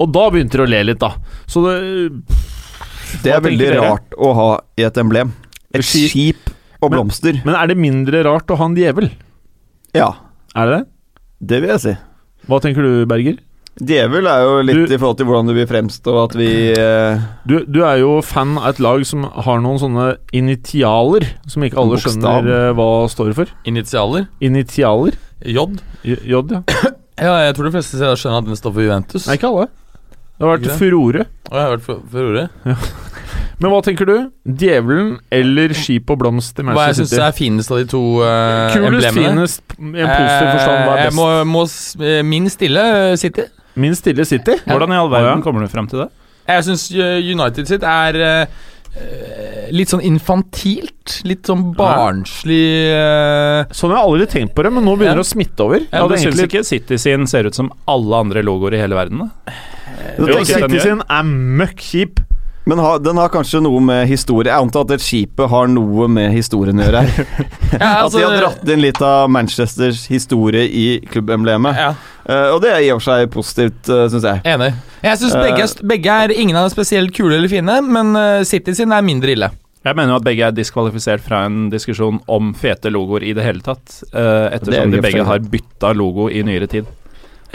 [0.02, 1.14] Og da begynte de å le litt, da.
[1.48, 1.76] Så det
[3.22, 5.32] det er veldig rart å ha i et emblem.
[5.74, 6.50] Et Skip.
[6.82, 7.40] Og Men- blomster.
[7.44, 9.10] Men er det mindre rart å ha en djevel?
[9.94, 10.12] Ja,
[10.54, 10.86] Er det det?
[11.46, 11.96] det vil jeg si.
[12.48, 13.38] Hva tenker du, Berger?
[13.76, 17.18] Djevel er jo litt Du- i forhold til hvordan du vil fremstå, at vi eh,
[17.46, 21.76] Du, du er jo fan av et lag som har noen sånne initialer, som ikke
[21.76, 22.14] alle Bokstav.
[22.16, 23.46] skjønner eh, hva står for.
[23.66, 24.28] Initialer.
[24.40, 25.12] Initialer?
[25.44, 25.66] J.
[26.04, 26.62] J, ja.
[27.16, 29.26] Ja, jeg tror de fleste skjønner at den står for Juventus.
[29.26, 29.68] Nei, ikke alle.
[30.36, 31.22] Det har vært furore.
[31.48, 32.48] Å, jeg har vært furore?
[32.64, 32.76] ordet.
[33.58, 34.14] Men hva tenker du?
[34.44, 38.68] Djevelen eller skip og blomst i Hva jeg syns er finest av de to uh,
[38.74, 39.46] Kulest, emblemene.
[39.46, 41.16] finest, i en positiv forstand, hva Eh, er Jeg best?
[41.16, 43.46] må, må s- eh, min stille eh, City.
[43.76, 44.58] Min stille City?
[44.66, 46.10] Hvordan i all verden kommer du frem til det?
[46.46, 48.46] Jeg syns United sitt er eh,
[49.00, 51.16] eh, litt sånn infantilt.
[51.24, 52.60] Litt sånn barnslig
[52.92, 55.22] eh, Sånn har jeg aldri tenkt på det, men nå begynner Ja.
[55.22, 55.80] det å smitte over.
[55.80, 58.74] Jeg Ja, hadde du syns egentlig ikke City sin ser ut som alle andre logoer
[58.76, 59.18] i hele verden?
[59.18, 59.52] da?
[60.20, 60.82] Jo, City den gjør.
[60.90, 61.22] sin er
[61.64, 62.20] møkk kjip.
[62.66, 66.08] Men ha, den har kanskje noe med historie Jeg antar at det skipet har noe
[66.10, 67.28] med historien å gjøre her.
[67.78, 71.78] ja, At de har dratt inn litt av Manchesters historie i klubbemblemet.
[71.78, 71.94] Ja,
[72.26, 74.40] Uh, og det er i og for seg positivt, uh, syns jeg.
[74.50, 74.72] enig.
[74.98, 75.44] Jeg syns Eh.
[75.44, 78.74] begge, er begge er Ingen av dem er spesielt kule eller fine, men uh, City
[78.74, 79.48] sin er mindre ille.
[79.86, 83.44] Jeg mener jo at begge er diskvalifisert fra en diskusjon om fete logoer i det
[83.46, 86.90] hele tatt, uh, er ettersom det de begge har bytta logo i nyere tid.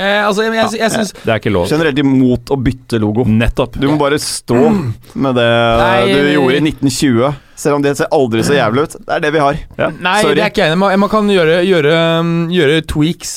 [0.02, 1.70] Eh, altså, jeg, jeg, jeg syns Det er ikke lov.
[1.70, 3.26] Generelt imot å bytte logo.
[3.30, 3.78] Nettopp.
[3.82, 4.60] Du må bare stå
[5.14, 5.48] med det
[5.82, 7.40] Nei, du gjorde i 1920.
[7.62, 9.00] Selv om det ser aldri så jævlig ut.
[9.06, 9.64] Det er det vi har.
[9.78, 10.38] Nei, Sorry.
[10.40, 10.84] det er ikke jeg enig i.
[10.84, 13.36] Man, man kan gjøre, gjøre, um, gjøre tweaks.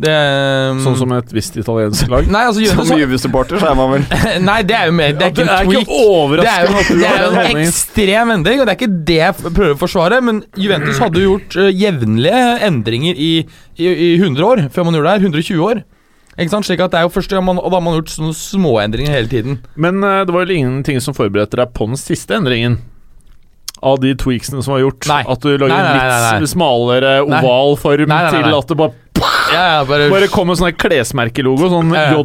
[0.00, 0.12] Det
[0.72, 2.28] um, Sånn som et visst italiensk lag.
[2.32, 4.04] Nei, altså Som Juventus Juve-supporter så er man vel
[4.48, 5.86] Nei, det er jo mer Det er ikke ja, en tweak.
[5.90, 9.18] ikke Det er jo, det er jo en ekstrem endring, og det er ikke det
[9.18, 10.20] jeg prøver å forsvare.
[10.24, 13.32] Men Juventus hadde jo gjort uh, jevnlige endringer i,
[13.76, 15.26] i, i 100 år, før man gjorde det her.
[15.28, 15.82] 120 år.
[16.40, 16.68] Ikke sant?
[16.68, 19.12] Slik at det er jo første gang man, Og da har man gjort sånne småendringer
[19.18, 19.60] hele tiden.
[19.76, 22.78] Men uh, det var vel ingenting som forberedte deg på den siste endringen?
[23.80, 25.06] Av de tweaksene som var gjort?
[25.08, 25.22] Nei.
[25.24, 26.40] At du lager Nei, nei, en nei, nei.
[26.42, 28.92] litt smalere oval form til at det bare,
[29.50, 32.16] Ja, ja, bare, bare kom med sånn klesmerkelogo, sånn Ja, ja.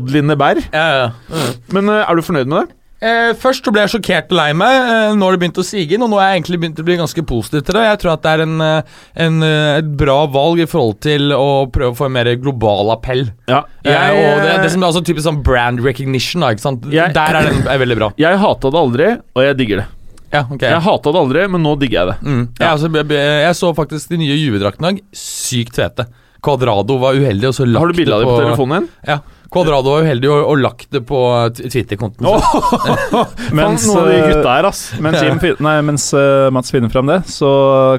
[0.74, 1.46] Ja, ja.
[1.74, 2.82] Men uh, er du fornøyd med det?
[3.06, 5.94] Eh, først så ble jeg sjokkert og lei meg eh, når det begynte å sige
[5.98, 7.84] inn, og nå har jeg egentlig begynt å bli ganske positiv til det.
[7.90, 8.94] Jeg tror at det er en, eh,
[9.26, 12.90] en, eh, et bra valg i forhold til å prøve å få en mer global
[12.96, 13.28] appell.
[13.52, 13.60] Ja.
[13.84, 16.88] Eh, og det, det som er også typisk sånn brand recognition, da, ikke sant?
[16.90, 18.10] Jeg- Der er den er veldig bra.
[18.26, 19.88] Jeg hata det aldri, og jeg digger det.
[20.34, 20.70] Ja, okay.
[20.72, 22.18] Jeg hata det aldri, men nå digger jeg det.
[22.26, 22.44] Mm.
[22.58, 25.04] Jeg, altså, be- jeg så faktisk de nye juvedraktene i dag.
[25.14, 26.08] Sykt fete.
[26.46, 28.92] Quadrado var uheldig, og så lagt Har du bilde av det på telefonen din?
[29.10, 29.18] Ja.
[29.56, 31.20] Quadrado var uheldig og, og lagt det på
[31.58, 32.28] Twitter-kontoen.
[32.28, 34.82] Oh, Mens, noen av de eh, gutta her, ass.
[35.04, 37.52] Mens, Jim, nei, mens uh, Mats finner fram det, så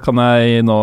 [0.05, 0.78] kan jeg nå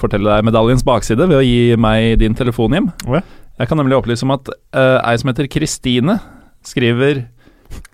[0.00, 2.90] fortelle deg medaljens bakside ved å gi meg din telefon, Jim.
[3.06, 3.24] Okay.
[3.56, 6.18] Jeg kan nemlig opplyse om at uh, ei som heter Kristine,
[6.66, 7.26] skriver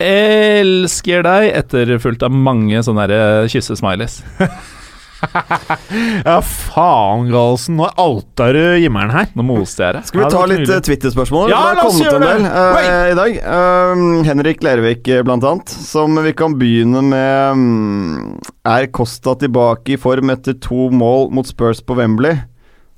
[0.03, 4.21] 'elsker deg', etterfulgt av mange sånne eh, kyssesmileys.
[6.29, 7.77] Ja, faen, Galsen.
[7.79, 9.29] Nå alter du himmelen her.
[9.39, 10.07] Nå moste jeg deg.
[10.09, 11.53] Skal vi ta litt eh, Twitter-spørsmål?
[11.53, 12.37] Ja, la oss gjøre det.
[12.47, 12.79] Uh,
[13.13, 13.39] i dag.
[13.45, 20.01] Uh, Henrik Lervik, blant annet, som vi kan begynne med um, Er Costa tilbake i
[20.01, 22.41] form etter to mål mot Spurs på Wembley?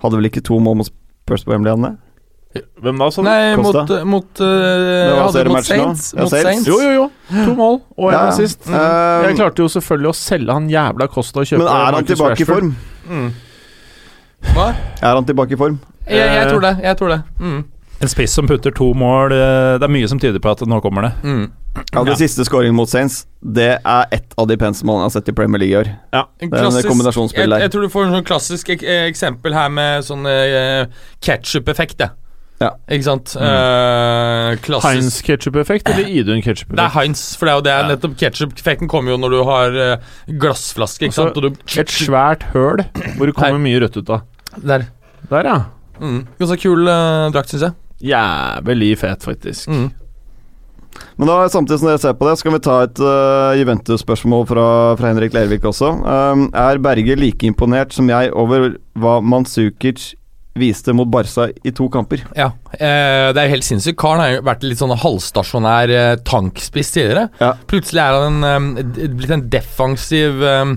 [0.05, 1.97] Hadde vel ikke to mål mot Spurs på Wembley, Anne?
[2.55, 3.27] Hvem da, sa du?
[3.27, 5.67] Nei, mot, mot uh, var hadde mot.
[5.67, 6.13] Saints.
[6.15, 6.47] Ja, Mot Saints.
[6.49, 6.69] Saints.
[6.69, 7.07] Jo, jo, jo.
[7.49, 8.29] To mål og én Ja, ja.
[8.31, 8.69] assist.
[8.69, 8.77] Mm.
[9.27, 12.13] Jeg klarte jo selvfølgelig å selge han jævla Costa og kjøpe Men er han Marcus
[12.15, 12.73] tilbake i form?
[13.09, 13.29] Mm.
[14.55, 14.69] Hva?
[15.03, 15.81] Er han tilbake i form?
[16.07, 16.75] Jeg, jeg tror det.
[16.85, 17.21] Jeg tror det.
[17.41, 17.63] Mm.
[18.05, 20.81] En spiss som putter to mål, eh, det er mye som tyder på at nå
[20.85, 21.13] kommer det.
[21.25, 21.45] Mm.
[21.95, 25.15] Ja, Det siste skåringen mot Saints, det er ett av de peneste målene jeg har
[25.17, 25.89] sett i Premier League i år.
[26.13, 29.07] En Det er en klassisk- jeg, jeg tror du får en sånn klassisk ek eh,
[29.11, 30.87] eksempel her med sånn uh,
[31.25, 31.99] ketsjup-effekt,
[32.63, 32.71] ja.
[32.89, 33.33] Ikke sant?
[33.35, 34.69] Mm.
[34.71, 36.93] Uh, Heinz ketchup-effekt eller Idun Det er?
[36.95, 37.89] Heinz, for det er jo det Ja.
[37.91, 39.97] nettopp ketsjup-effekten kommer jo når du har eh,
[40.29, 41.37] glassflaske, ikke Altså, sant?
[41.37, 42.85] Og du Et svært høl
[43.17, 44.23] hvor det kommer mye rødt ut av.
[44.63, 44.87] Der.
[45.31, 45.59] Der, ja.
[46.01, 46.27] Mm.
[46.39, 47.75] Ganske kul uh, drakt, syns jeg.
[48.15, 49.69] Jævlig fet, faktisk.
[49.69, 49.91] Mm.
[51.19, 54.67] Men da, samtidig som dere ser på det, skal vi ta et uh, Juventus-spørsmål fra,
[54.99, 55.91] fra Henrik Lervik også.
[56.07, 60.13] Um, er Berge like imponert som jeg over hva Manzukic
[60.59, 62.23] viste mot Barca i to kamper?
[62.39, 63.99] Ja, eh, det er jo helt sinnssykt.
[64.01, 67.29] Karen har jo vært litt sånn halvstasjonær eh, tankspiss tidligere.
[67.43, 67.53] Ja.
[67.71, 70.77] Plutselig er han en, eh, blitt en defensiv eh,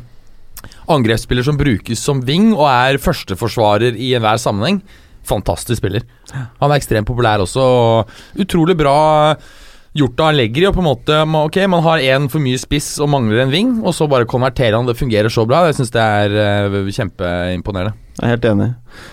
[0.89, 4.81] angrepsspiller som brukes som wing, og er førsteforsvarer i enhver sammenheng.
[5.27, 6.07] Fantastisk spiller.
[6.33, 8.97] Han er ekstremt populær også, og utrolig bra
[9.97, 10.65] gjort av Allegri.
[10.69, 13.71] Og på en måte, ok, Man har én for mye spiss og mangler en wing,
[13.83, 15.65] og så bare konverterer han det fungerer så bra.
[15.67, 18.06] Jeg syns det er eh, kjempeimponerende.
[18.17, 18.67] Jeg er helt enig.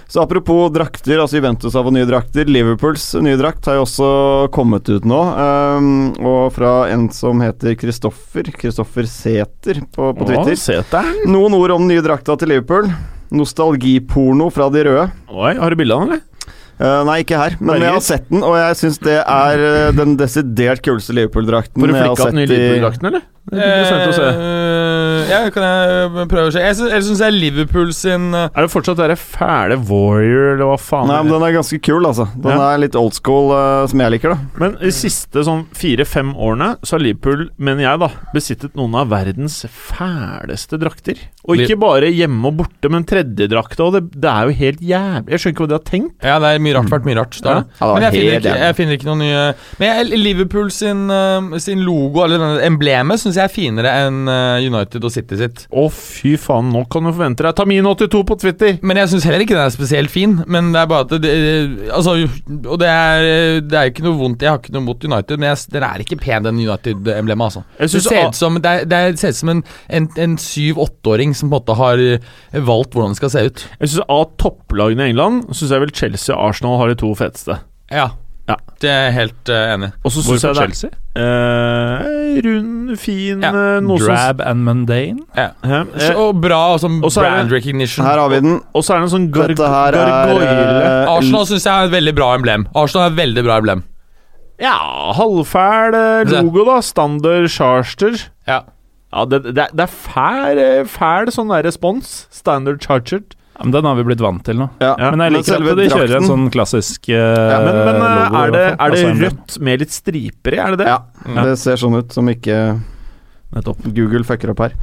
[0.09, 2.49] Så apropos drakter, altså Juventus har fått nye drakter.
[2.49, 4.07] Liverpools nye drakt har jo også
[4.55, 5.19] kommet ut nå.
[5.37, 5.91] Um,
[6.25, 10.55] og fra en som heter Kristoffer, Kristoffer Sæter på, på Twitter.
[10.57, 11.11] Å, Seter.
[11.29, 12.89] Noen ord om den nye drakta til Liverpool.
[13.35, 15.05] Nostalgiporno fra de røde.
[15.35, 16.31] Oi, har du bilde av den, eller?
[16.75, 19.93] Uh, nei, ikke her, men jeg har sett den, og jeg syns det er eh,
[19.95, 23.29] den desidert kuleste Liverpool-drakten Får du flikka den nye Liverpool-drakten, eller?
[23.45, 24.29] Det er interessant å se.
[24.41, 26.63] Uh, ja, kan jeg prøve å se.
[26.65, 28.47] Jeg syns, jeg syns er Liverpool sin uh...
[28.49, 31.11] Er det fortsatt dere fæle Warrior, eller hva faen?
[31.11, 32.27] Nei, men Den er ganske kul, altså.
[32.35, 32.71] Den Ja.
[32.73, 34.39] er litt old school, uh, som jeg liker, da.
[34.63, 39.13] Men de siste sånn fire-fem årene så har Liverpool, mener jeg, da besittet noen av
[39.13, 41.21] verdens fæleste drakter.
[41.45, 45.35] Og ikke bare hjemme og borte, men tredjedrakta, og det, det er jo helt jævlig
[45.35, 46.15] Jeg skjønner ikke hva de har tenkt.
[46.25, 46.89] Ja, det er mye rart.
[46.95, 47.37] Vært mye rart.
[47.45, 47.57] Da.
[47.77, 49.43] Ja, Men jeg finner, ikke, jeg finner ikke noen nye
[49.83, 54.29] Men jeg, Liverpool sin, eh, sin logo, eller denne emblemet, syns jeg er finere enn
[54.31, 55.65] eh, United og City sitt.
[55.71, 58.79] Å, fy faen, nå kan du forvente deg Tamin82 på Twitter!
[58.83, 60.37] Men jeg syns heller ikke den er spesielt fin.
[60.51, 61.35] Men det er bare at det,
[61.95, 62.17] Altså,
[62.65, 65.51] og det er Det er ikke noe vondt Jeg har ikke noe mot United, men
[65.51, 67.65] jeg, den er ikke pen, den United-emblemet, altså.
[67.79, 69.63] Jeg Det ser ut som, det er, det er, ser ut som en,
[70.01, 73.65] en, en syv-åtteåring som på en måte har eh, valgt hvordan det skal se ut.
[73.81, 77.13] Jeg synes Av topplagene i England Syns jeg vel Chelsea og Arsenal har de to
[77.19, 77.59] feteste.
[77.93, 78.11] Ja.
[78.49, 78.57] Ja.
[78.81, 79.93] Det er jeg helt uh, enig i.
[80.05, 80.91] Og så syns Hvorfor Chelsea?
[81.17, 83.53] eh, rund, fin Ja.
[83.81, 85.19] noe Drab som- and mundane?
[85.37, 85.49] Ja.
[85.65, 88.05] Eh, Og bra sånn og så er brand det- recognition.
[88.05, 88.61] Her har vi den.
[88.75, 91.93] Og så er det en sånn garg er gargoyle eh, Arsenal syns jeg er et
[91.97, 92.67] veldig bra emblem.
[92.75, 93.83] Arsenal er et veldig bra emblem.
[94.61, 94.77] Ja,
[95.15, 96.81] halvfæl eh, logo, da.
[96.81, 98.21] Standard charter.
[98.47, 98.61] Ja.
[99.15, 102.27] Ja, det, det, det er fæl, eh, fæl sånn der respons.
[102.31, 103.35] Standard chartered.
[103.55, 104.67] Ja, men den har vi blitt vant til nå.
[104.83, 104.95] Ja.
[104.99, 107.21] Ja, Men jeg liker men at de kjører en sånn klassisk eh,
[107.63, 108.41] Men, men uh, logo.
[108.41, 110.59] er det, er det Altså rødt med litt striper i?
[110.65, 110.89] Er det det?
[110.91, 110.99] Ja,
[111.29, 111.45] Ja.
[111.47, 112.59] det ser sånn ut som ikke
[113.55, 113.85] Nettopp.
[113.95, 114.75] Google fucker opp her.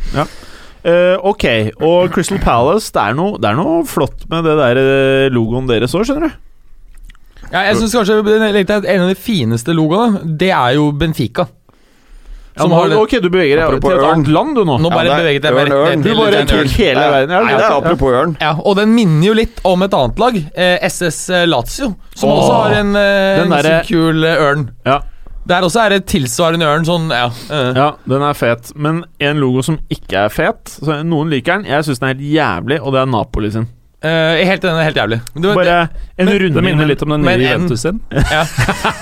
[0.82, 1.43] Eh, ok,
[1.84, 5.67] og Crystal Palace, det er, noe, det er noe flott med det der eh, logoen
[5.69, 6.39] deres òg, skjønner du.
[7.51, 8.15] Ja, jeg synes kanskje
[8.80, 11.49] En av de fineste logoene, det er jo Benfica.
[12.56, 14.78] Ja, Som nå- har det- ok, du beveger deg til et annet land, du nå.
[14.82, 16.02] Nå bare ja, er beveget jeg meg rett ørn.
[16.02, 17.30] ned Du bare tok hele verden.
[17.32, 18.38] Ja, Nei, det er apropos ørn.
[18.41, 22.38] Ja, og den minner jo litt om et annet lag, eh, SS Lazio, som Åh,
[22.41, 23.84] også har en, eh, en der...
[23.88, 24.70] kul eh, ørn.
[24.86, 24.99] Ja.
[25.47, 27.26] Der også er det tilsvarende ørn, sånn ja.
[27.49, 27.74] eh.
[27.74, 28.74] Ja, den er fet.
[28.76, 32.14] Men en logo som ikke er fet så Noen liker den, jeg syns den er
[32.14, 33.68] helt jævlig, og det er Napoli sin.
[34.02, 35.18] Eh, helt enig, helt jævlig.
[35.36, 35.74] Det, Bare
[36.18, 37.99] en men- runde minner litt om den nye Juventus sin.
[38.12, 38.45] ja.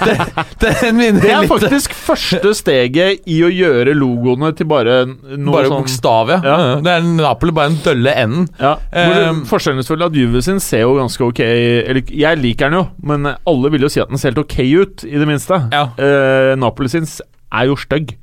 [0.03, 0.15] det,
[0.59, 5.69] det Det er litt faktisk første steget i å gjøre logoene til bare noe Bare
[5.71, 6.39] sånn bokstav, ja.
[6.43, 6.57] Ja.
[6.65, 6.73] Ja.
[6.83, 8.49] Det er Napoli, bare den dølle enden.
[8.59, 8.73] ja.
[8.91, 12.85] Um, Forskjellen er at Juve sin ser jo ganske ok Eller jeg liker den jo,
[13.01, 15.61] men alle vil jo si at den ser helt ok ut, i det minste.
[15.71, 15.85] Ja.
[15.95, 18.17] Uh, Napoli sin er jo stygg.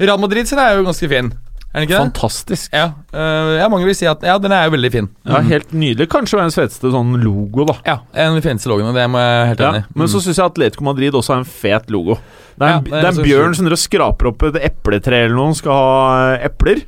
[0.00, 1.30] Real Madrid sin er jo ganske fin.
[1.72, 2.12] Er den ikke det?
[2.12, 2.72] Fantastisk.
[2.74, 5.08] Ja, eh, ja, mange vil si at Ja, den er jo veldig fin.
[5.24, 6.08] Ja, Helt nydelig.
[6.10, 7.76] Kanskje verdens feteste sånn logo, da.
[7.86, 9.86] Ja, En av de fineste logoene, det må jeg helt Ja, enig i.
[9.94, 10.22] men så Mm.
[10.26, 12.18] syns jeg Atletico Madrid også har en fet logo.
[12.58, 14.54] Det er en, Ja, det det er er en bjørn som dere skraper opp et
[14.62, 16.82] epletre eller noe, skal ha eh, epler.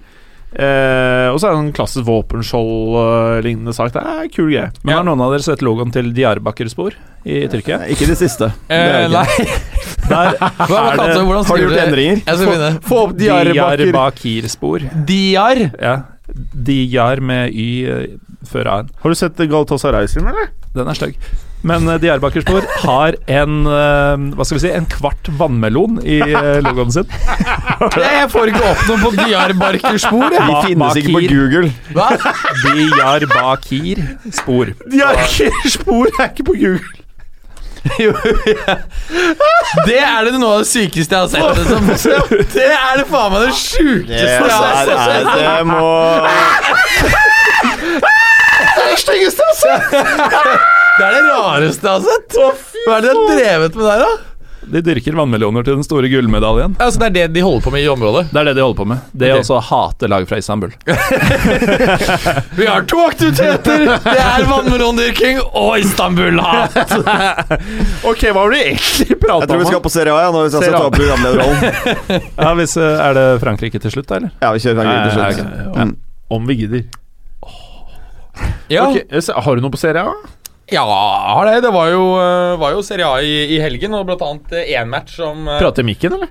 [0.52, 3.92] Eh, og så er det en klassisk våpenskjold-lignende sak.
[3.94, 4.68] Det er kul greie.
[4.84, 7.82] Men har noen av dere sett logoen til Diyarbakir-spor i Tyrkia?
[7.92, 8.50] Ikke det siste.
[8.68, 9.24] Eh, er nei,
[10.12, 12.20] Der er det Har du gjort endringer?
[12.26, 12.72] Jeg skal begynne.
[12.88, 13.84] Få opp Diyarbakir.
[13.86, 14.88] Diyarbakir-spor.
[15.08, 15.62] Diyar.
[15.80, 15.94] Ja.
[16.52, 18.04] Diyar med y eh,
[18.48, 18.92] før a-en.
[19.00, 20.52] Har du sett Galatasaray sin, eller?
[20.76, 21.16] Den er stygg.
[21.62, 26.58] Men uh, Diyarbakir-spor har en eh, Hva skal vi si En kvart vannmelon i eh,
[26.64, 27.06] logoen sin.
[28.02, 30.42] Jeg får ikke opp noe på Diyarbakir-spor, jeg.
[30.42, 31.68] De finnes ikke på Google.
[31.94, 32.08] Hva?
[32.64, 34.66] Diyarbakir-spor.
[34.90, 36.90] Diyarbakir-spor er ikke på Google.
[37.98, 38.12] Jo,
[38.46, 38.74] ja.
[39.86, 41.58] Det er det noe av det sykeste jeg har sett.
[41.58, 41.82] Liksom.
[42.54, 44.46] Det er det faen meg det sjukeste jeg har
[44.86, 44.98] sett.
[45.38, 45.90] det må
[48.72, 48.88] Det
[49.98, 52.38] er det rareste jeg har sett.
[52.86, 54.32] Hva er det de har drevet med der, da?
[54.62, 56.76] De dyrker vannmeloner til den store gullmedaljen.
[56.78, 58.28] Altså, det er det de holder på med i området.
[58.30, 58.98] Det er det de holder på med.
[59.10, 60.70] Det er å også hate lag fra Istanbul.
[62.58, 63.84] Vi har to aktiviteter!
[64.06, 66.78] Det er vannmelondyrking og Istanbul-hat.
[68.12, 70.52] Ok, hva var det egentlig Jeg tror vi skal på Serie A ja, når vi
[70.54, 72.28] skal ta opp programlederrollen.
[72.42, 74.32] Ja, hvis, eh, Er det Frankrike til slutt, da, eller?
[74.42, 75.66] Ja, vi kjører Frankrike til Nei, slutt.
[75.72, 75.78] ok.
[75.82, 75.96] Mm.
[76.38, 76.86] Om vi gidder.
[78.72, 80.14] Ja, Okay, har du noe på Serie A?
[80.14, 80.38] ja
[80.80, 81.60] har det.
[81.60, 84.88] Det var jo, eh, var jo Serie A i, i helgen, og blant annet én
[84.88, 86.28] match som eh, Prater mikken, eller?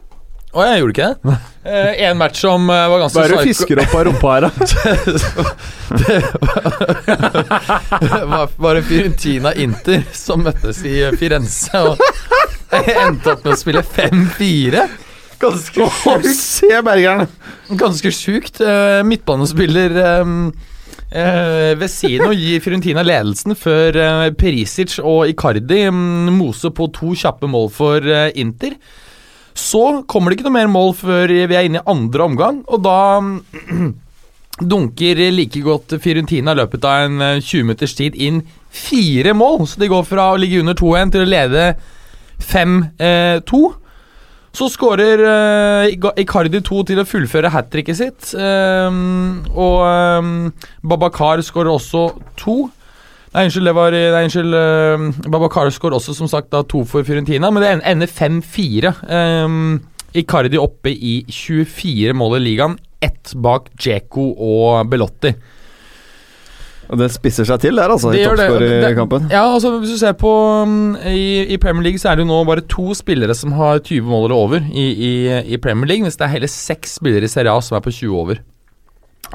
[0.52, 1.16] Å, jeg gjorde ikke det?
[2.04, 4.50] Én match som eh, var ganske Bare du fisker opp av rumpa her, da?
[8.34, 11.98] var, var det Fiorentina Inter som møttes i Firenze og
[12.74, 14.88] endte opp med å spille 5-4.
[15.42, 16.28] Ganske sjukt.
[16.38, 17.26] Se bergeren!
[17.80, 18.60] Ganske sjukt.
[18.62, 20.26] Eh, midtbanespiller eh,
[21.12, 27.50] eh, Vesino gir Fiorentina ledelsen før eh, Perisic og Icardi mm, moser på to kjappe
[27.52, 28.78] mål for eh, Inter.
[29.58, 32.86] Så kommer det ikke noe mer mål før vi er inne i andre omgang, og
[32.86, 33.00] da
[34.72, 38.42] dunker like godt Fiorentina løpet av en eh, 20 minutters tid inn
[38.72, 39.66] fire mål.
[39.68, 41.68] Så de går fra å ligge under 2-1 til å lede
[42.42, 43.62] 5-2.
[44.52, 48.34] Så skårer uh, Icardi 2 til å fullføre hat tricket sitt.
[48.36, 50.32] Um, og um,
[50.84, 52.66] Babakar skårer også to.
[53.32, 54.58] Nei, unnskyld, det var Nei, unnskyld.
[54.58, 58.92] uh, Babakar skårer også som sagt da to for Fiorentina, men det ender 5-4.
[59.08, 59.80] Um,
[60.20, 65.32] Icardi oppe i 24 mål i ligaen, ett bak Djeko og Belotti.
[66.92, 69.30] Og det spisser seg til der, altså, i Det i toppskårerkampen.
[69.32, 70.32] Ja, altså Hvis du ser på
[70.68, 73.80] um, i, I Premier League så er det jo nå bare to spillere som har
[73.80, 75.12] 20 mål eller over i, i,
[75.56, 77.94] i Premier League, mens det er hele seks spillere i Serie A som er på
[77.96, 78.44] 20 over.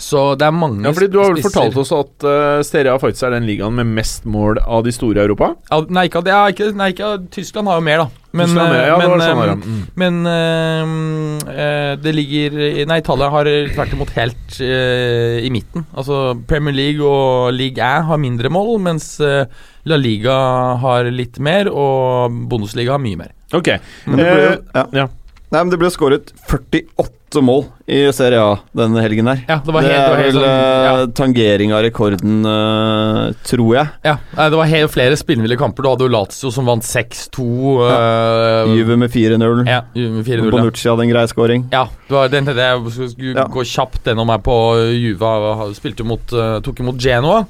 [0.03, 3.01] Så det er mange Ja, fordi Du har vel fortalt oss at uh, Serie A
[3.01, 5.55] faktisk er den ligaen med mest mål av de store i Europa?
[5.71, 8.25] Ja, Nei, ikke, ja, ikke, nei, ikke Tyskland har jo mer, da.
[8.37, 9.53] Men, Tyskland er eh, ja, det men, det, sånn eh.
[9.57, 9.85] Mm.
[10.03, 12.59] men eh, eh, det ligger
[12.91, 15.87] Nei, Italia har tvert imot helt uh, i midten.
[15.97, 19.47] Altså Premier League og League A har mindre mål, mens eh,
[19.87, 20.37] La Liga
[20.83, 23.33] har litt mer, og Bundesliga har mye mer.
[23.55, 23.77] Ok.
[24.07, 24.85] Men det ble Eh, ja.
[25.03, 25.07] ja.
[25.47, 29.41] Nei, men det ble skåret 48 mål i Serie A denne helgen her.
[29.49, 30.93] Ja, det var helt, det er vel sånn, ja.
[30.93, 33.91] eh, tangering av rekorden, uh, tror jeg.
[34.07, 35.83] Ja, det var helt flere spillville kamper.
[35.85, 37.47] Du hadde jo Lazio som vant 6-2.
[37.87, 39.65] øh, Juve med 4-0.
[39.67, 40.45] Ja, Juve med 4-0.
[40.47, 40.51] Ja.
[40.55, 41.67] Bonucci hadde en grei scoring.
[41.75, 43.47] Ja, det var den jeg skulle Ja.
[43.51, 44.59] gå kjapt gjennom her på
[44.95, 45.75] Juve.
[45.75, 47.43] Spilte mot, uh, tok imot Genoa.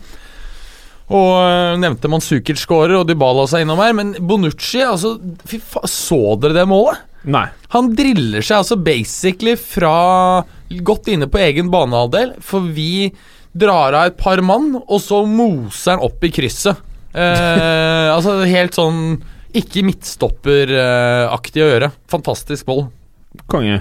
[1.06, 3.92] Og nevnte Manzukic skårer, og Dybala seg innom her.
[3.94, 5.14] Men Bonucci, altså
[5.46, 7.04] Fy faen, så dere det målet?
[7.26, 7.46] Nei.
[7.74, 10.44] Han driller seg altså basically fra
[10.86, 13.10] godt inne på egen banehalvdel, for vi
[13.56, 16.78] drar av et par mann, og så moser han opp i krysset.
[17.16, 19.18] Eh, altså helt sånn
[19.56, 21.90] ikke midtstopperaktig å gjøre.
[22.12, 22.86] Fantastisk mål.
[23.50, 23.80] Konge.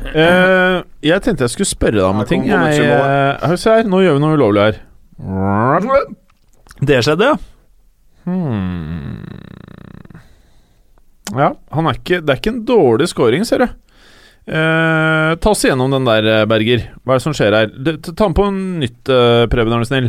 [0.00, 2.46] Eh, jeg tenkte jeg skulle spørre deg om en ting.
[2.48, 4.80] Jeg, eh, se her, nå gjør vi noe ulovlig her.
[6.80, 7.36] Det skjedde, ja.
[8.24, 9.18] Hmm.
[11.36, 13.68] Ja, han er ikke, det er ikke en dårlig scoring, ser du.
[14.50, 16.86] Eh, ta oss igjennom den der, eh, Berger.
[17.04, 17.66] Hva er det som skjer her?
[17.70, 20.08] Det, ta den på en nytt, uh, Preben, er du snill.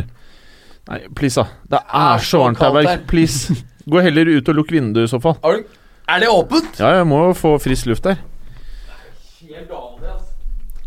[0.90, 1.46] Nei, please, da.
[1.76, 3.04] Det er så varmt her, Berg.
[3.06, 3.54] Please.
[3.86, 5.38] Gå heller ut og lukk vinduet, i så fall.
[6.10, 6.80] Er det åpent?
[6.82, 8.18] Ja, jeg må jo få frisk luft der.
[9.68, 9.78] Da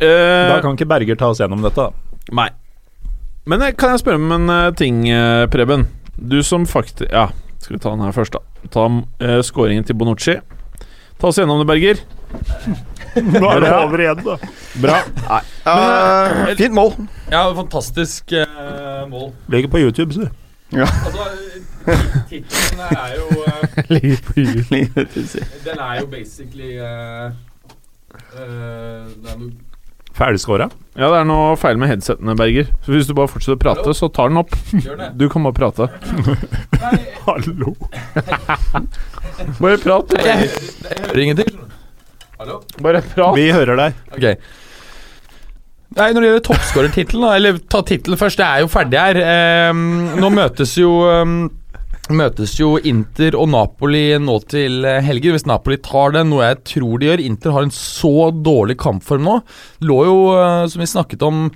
[0.05, 1.79] Eh, kan ikke Berger ta oss gjennom dette.
[1.79, 1.91] da.
[2.35, 2.49] Nei.
[3.47, 5.05] Men eh, kan jeg spørre om en ting,
[5.53, 5.85] Preben?
[6.19, 7.29] Du som faktisk Ja,
[7.65, 8.69] skal vi ta den her først, da.
[8.69, 10.37] Ta uh, skåringen til Bonucci.
[11.17, 12.01] Ta oss gjennom det, Berger.
[13.15, 14.35] Nå er det over igjen, da.
[14.83, 14.97] Bra.
[15.65, 16.93] Eh, fint mål.
[17.31, 19.31] Ja, fantastisk uh, mål.
[19.49, 20.29] Legger på YouTube, så.
[20.75, 21.25] Altså,
[22.29, 25.25] tittelen er jo uh, Ligger på YouTube.
[25.65, 27.31] Den er jo basically uh,
[28.35, 29.49] uh,
[30.15, 30.69] Ferdigskåra.
[30.95, 32.69] Ja, det er noe feil med headsetene, Berger.
[32.85, 34.53] Så hvis du bare fortsetter å prate, så tar den opp.
[35.19, 35.89] Du kan bare prate.
[36.85, 37.73] Nei, Hallo.
[39.59, 40.13] Bare prat.
[40.15, 41.57] jeg, jeg hører ingenting.
[42.39, 42.61] Hallo?
[42.79, 43.35] Bare prat.
[43.35, 43.97] Vi hører deg.
[44.15, 44.29] Ok.
[45.95, 49.19] Nei, Når det gjelder toppskårertittelen, eller ta tittelen først, det er jo ferdig her.
[49.75, 49.83] Um,
[50.19, 51.35] nå møtes jo ehm,
[52.13, 55.33] Møtes jo Inter og Napoli nå til eh, helger.
[55.33, 59.25] Hvis Napoli tar det, noe jeg tror de gjør Inter har en så dårlig kampform
[59.25, 59.39] nå.
[59.89, 61.47] Lå jo, eh, som vi snakket om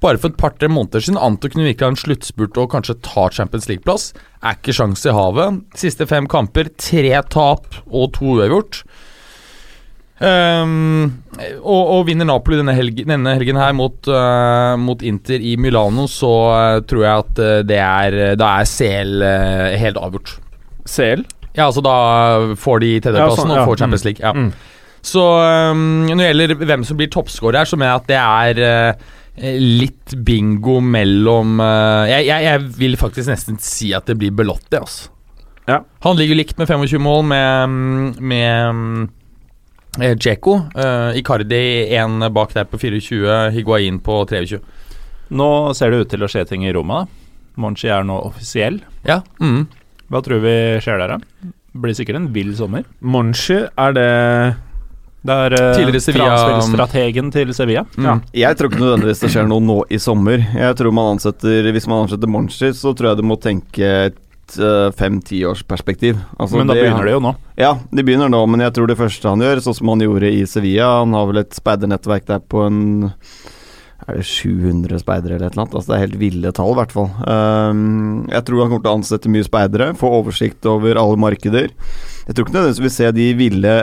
[0.00, 2.70] bare for et par-tre måneder siden, an til å kunne virkelig ha en sluttspurt og
[2.72, 4.06] kanskje ta Champions League-plass.
[4.40, 5.60] Er ikke sjanse i havet.
[5.76, 8.80] Siste fem kamper, tre tap og to uavgjort.
[10.20, 11.22] Ehm,
[11.62, 16.04] og, og vinner Napoli denne, helgen, denne helgen her mot, uh, mot Inter i Milano,
[16.12, 20.34] så uh, tror jeg at eh, det er Da er CL uh, helt avgjort.
[20.84, 21.24] CL.
[21.56, 21.94] Ja, altså da
[22.60, 23.62] får de tredjeplassen Ja, sånn, ja.
[23.62, 24.20] og får Champions League.
[24.20, 24.34] Ja.
[24.36, 24.50] Mm.
[25.00, 28.66] Så um, når det gjelder hvem som blir toppskårer her, så mener jeg at det
[28.68, 31.62] er litt bingo mellom
[32.10, 35.08] jeg, jeg, jeg vil faktisk nesten si at det blir Belotti, altså.
[35.70, 35.78] Ja.
[36.04, 39.08] Han ligger likt med 25 mål med, med
[39.98, 40.56] eh, Dzeko.
[40.74, 41.62] Eh, Icardi
[41.96, 44.60] én bak der på 24, Higuain på 23.
[45.30, 47.04] Nå ser det ut til å skje ting i Roma.
[47.60, 48.80] Monchi er nå offisiell.
[49.06, 49.20] Ja.
[49.40, 49.66] Mm.
[50.10, 51.50] Hva tror vi skjer der, da?
[51.80, 52.82] Blir sikkert en vill sommer.
[53.00, 54.08] Monchi, er det
[55.22, 57.84] Det er uh, Tidligere Sevilla- strategen til Sevilla.
[57.96, 58.06] Mm.
[58.08, 58.14] Ja.
[58.48, 60.40] Jeg tror ikke nødvendigvis det skjer noe nå i sommer.
[60.56, 64.12] Jeg tror man ansetter Hvis man ansetter Monchi, så tror jeg du må tenke
[64.50, 66.18] et uh, fem-tiårsperspektiv.
[66.38, 67.34] Altså Men da det- begynner det jo nå.
[67.60, 70.30] Ja, de begynner nå, men jeg tror det første han gjør, sånn som han gjorde
[70.32, 72.80] i Sevilla Han har vel et speidernettverk der på en
[74.08, 75.74] Er det 700 speidere eller et eller annet?
[75.76, 77.10] Altså Det er helt ville tall, i hvert fall.
[77.28, 81.68] Um, jeg tror han kommer til å ansette mye speidere, få oversikt over alle markeder.
[82.26, 83.74] Jeg tror ikke nødvendigvis vi vil se de ville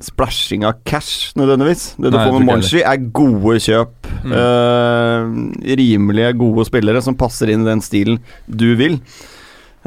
[0.00, 1.96] splashing av cash, nødvendigvis.
[1.98, 4.08] Det du Nei, får med Monchi, er gode kjøp.
[4.24, 4.32] Mm.
[4.32, 9.00] Uh, rimelige, gode spillere som passer inn i den stilen du vil.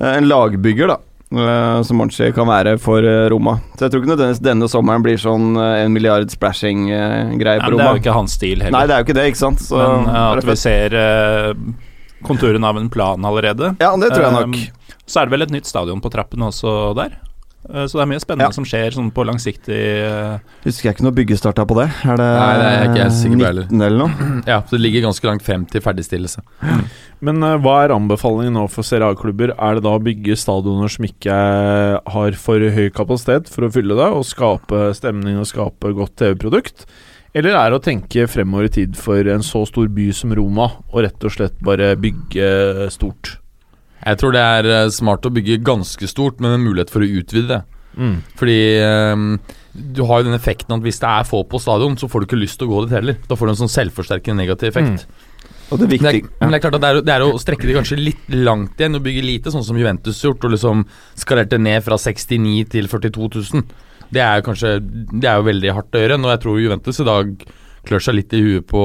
[0.01, 0.97] Eh, en lagbygger, da.
[1.31, 3.59] eh, som Monchi kan være for eh, Roma.
[3.77, 7.85] Så jeg tror ikke nødvendigvis denne sommeren blir sånn en milliard splashing-greie på men det
[7.85, 8.75] er jo ikke hans stil heller.
[8.79, 9.63] Nei, det er jo ikke det, ikke sant.
[9.63, 10.97] Så, men at vi ser
[12.25, 13.75] konturen av en plan allerede.
[13.81, 14.95] Ja, det tror jeg nok.
[15.05, 17.17] Så er det vel et nytt stadion på trappene også der.
[17.69, 18.55] Eh, Så det er mye spennende Ja.
[18.55, 21.87] som skjer sånn på langsiktig eh, Husker jeg ikke noe byggestarta på det.
[22.09, 23.67] Er det, Nei, det er jeg ikke jeg sikker på heller.
[23.69, 24.29] 19 eller noe?
[24.51, 26.41] Ja, så det ligger ganske langt frem til ferdigstillelse.
[27.21, 29.53] Men uh, hva er anbefalingen nå for Serie A-klubber?
[29.59, 31.37] Er det da å bygge stadioner som ikke
[32.15, 36.87] har for høy kapasitet for å fylle det, og skape stemning og skape godt TV-produkt?
[37.37, 40.65] Eller er det å tenke fremover i tid for en så stor by som Roma,
[40.91, 43.37] og rett og slett bare bygge stort?
[44.01, 47.09] Jeg tror det er eh, smart å bygge ganske stort, men en mulighet for å
[47.21, 47.61] utvide det.
[47.91, 48.15] Mm.
[48.39, 48.59] Fordi
[49.11, 49.25] um,
[49.73, 52.29] du har jo den effekten at hvis det er få på stadion, så får du
[52.29, 53.19] ikke lyst til å gå dit heller.
[53.27, 55.05] Da får du en sånn selvforsterkende negativ effekt.
[55.71, 56.31] Og det Men, det er, ja.
[56.41, 58.81] men det er klart at det er, det er å strekke det kanskje litt langt
[58.81, 60.83] igjen og bygge lite, sånn som Juventus gjort, og liksom
[61.19, 63.69] skalerte ned fra 69 til 42 000.
[64.11, 66.99] Det er jo kanskje Det er jo veldig hardt å gjøre, Og jeg tror Juventus
[66.99, 67.45] i dag
[67.87, 68.81] klør seg litt i huet på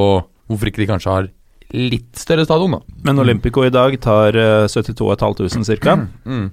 [0.47, 1.27] hvorfor ikke de kanskje har
[1.75, 2.81] litt større stadion, da.
[3.05, 5.97] Men Olympico i dag tar eh, 72 500 ca.
[6.25, 6.51] Mm.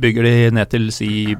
[0.00, 1.36] Bygger de ned til si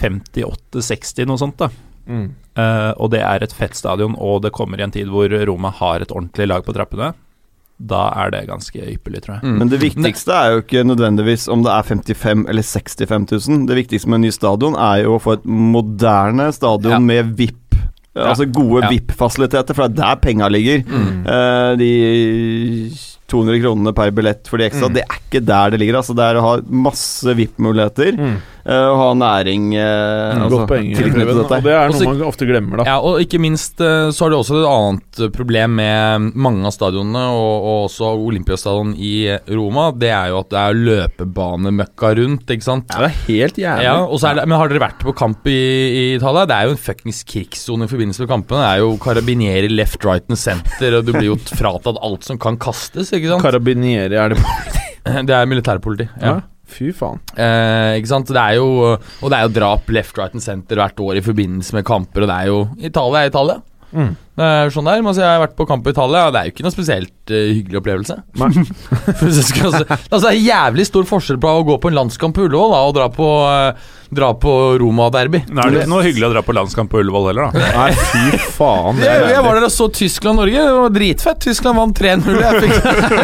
[0.00, 1.70] 58-60, noe sånt, da.
[2.06, 2.26] Mm.
[2.56, 5.72] Uh, og det er et fett stadion, og det kommer i en tid hvor Roma
[5.80, 7.12] har et ordentlig lag på trappene.
[7.76, 9.44] Da er det ganske ypperlig, tror jeg.
[9.44, 9.56] Mm.
[9.60, 13.66] Men det viktigste er jo ikke nødvendigvis om det er 55 eller 65 000.
[13.68, 17.02] Det viktigste med en ny stadion er jo å få et moderne stadion Ja.
[17.04, 17.65] med VIP.
[18.16, 18.90] Altså gode Ja.
[18.90, 20.82] VIP-fasiliteter, for det er der penga ligger.
[20.86, 21.26] Mm.
[21.26, 22.90] Uh, de
[23.28, 24.94] 200 kronene per billett for de ekstra, Mm.
[24.94, 25.96] det er ikke der det ligger.
[25.98, 28.36] Altså Det er å ha masse VIP-muligheter, Mm.
[28.66, 30.90] eh, og ha næring eh, Mm, altså, Godt poeng.
[30.96, 32.84] Og det er Også- noe man ofte glemmer, da.
[32.84, 36.72] Ja, og ikke minst eh, så har du også et annet problem med mange av
[36.72, 39.90] stadionene, og, og også Olympiastadion i Roma.
[39.96, 40.74] Det er jo at det er
[41.26, 42.86] løpebanemøkka rundt, ikke sant?
[42.92, 43.82] Ja, det er helt jævlig.
[43.86, 46.46] Ja, og så er det, Men har dere vært på kamp i, i Italia?
[46.46, 48.62] Det er jo en fuckings krigssone i forbindelse med kampene.
[48.62, 52.38] Det er jo karabinieri left, right and center, og du blir jo fratatt alt som
[52.38, 53.44] kan kastes, ikke sant?
[53.44, 54.82] Karabinieri, er det politi?
[55.28, 56.08] Det er militærpoliti.
[56.18, 56.40] Ja.
[56.66, 57.20] Fy faen.
[57.38, 58.30] Eh, ikke sant?
[58.34, 61.22] Det er jo, og det er jo drap left, right and center hvert år i
[61.22, 62.56] forbindelse med kamper, og det er jo
[62.90, 63.60] Italia er Italia.
[63.94, 64.16] Mm.
[64.36, 66.40] Det er sånn der, men altså, Jeg har vært på kamp i Italia, og det
[66.40, 68.18] er jo ikke noe spesielt uh, hyggelig opplevelse.
[68.36, 72.44] Det altså, altså, det er jævlig stor forskjell på å gå på en landskamp på
[72.46, 75.40] Ullevål da, og dra på, uh, dra på Roma-derby.
[75.48, 77.70] Nå er det ikke noe hyggelig å dra på landskamp på Ullevål heller, da.
[77.78, 79.00] Nei, fy faen.
[79.00, 80.66] det er Jeg, jeg var der og så Tyskland-Norge.
[80.68, 81.40] Det var dritfett.
[81.46, 82.38] Tyskland vant 3-0.
[82.44, 82.76] Jeg fikk,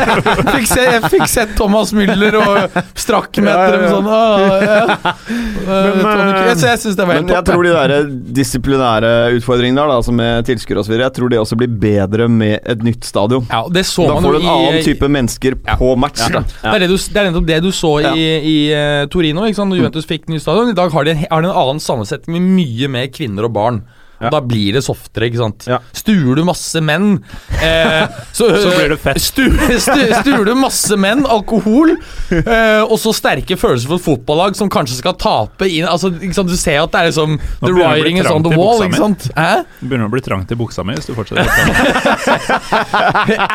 [0.56, 4.10] fikk, se, jeg fikk sett Thomas Müller og strakkmeter og sånn.
[4.12, 5.14] Ah, ja.
[5.68, 7.36] Men, eh, Så jeg syns det var helt topp.
[7.38, 8.10] jeg tror de der
[8.42, 12.60] disiplinære utfordringene der, da, som med tilskuere osv., jeg tror det også blir bedre med
[12.64, 13.46] et nytt stadion.
[13.50, 15.76] Ja, det så Da får du en i annen type mennesker Ja.
[15.80, 16.22] på match.
[16.32, 16.42] Da.
[16.42, 18.14] Det er, du, det nettopp det du så i, Ja.
[18.14, 19.46] i uh, Torino.
[19.46, 19.74] Ikke sant?
[19.76, 20.70] Juventus fikk nytt stadion.
[20.70, 23.54] I dag har de en, har de en annen sammensetning med mye mer kvinner og
[23.56, 23.82] barn.
[24.22, 24.30] Og Ja.
[24.30, 25.64] Da blir det softere, ikke sant.
[25.66, 25.80] Ja.
[25.96, 27.16] Stuer du masse menn,
[27.58, 29.18] eh, så, Så blir det fett.
[29.22, 31.96] Stuer, stu, stuer du masse menn, alkohol,
[32.30, 36.12] eh, og så sterke følelser for et fotballag som kanskje skal tape inn altså?
[36.12, 38.82] Du ser at det er liksom The writing is on the wall.
[38.86, 39.26] Ikke sant?
[39.36, 39.64] Hæ?
[39.80, 41.46] Det begynner å bli trangt i buksa mi hvis du fortsetter.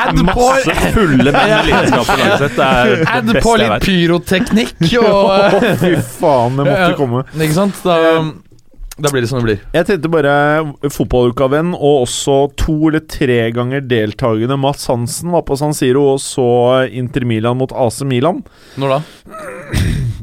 [0.04, 2.58] Add Masse fulle menn i lidenskap på laget sitt.
[2.58, 5.32] Det er det add på beste på litt pyroteknikk og
[5.64, 7.24] eh, Fy faen, det måtte komme.
[7.38, 7.82] Ikke sant?
[7.86, 7.98] Da,
[8.98, 9.60] da blir det som det blir.
[9.76, 10.32] Jeg tenkte bare
[10.90, 16.22] fotballukavenn og også to eller tre ganger deltakende Mats Hansen var på San Siro og
[16.24, 16.48] så
[16.90, 18.42] Inter Milan mot AC Milan.
[18.82, 19.00] Når da?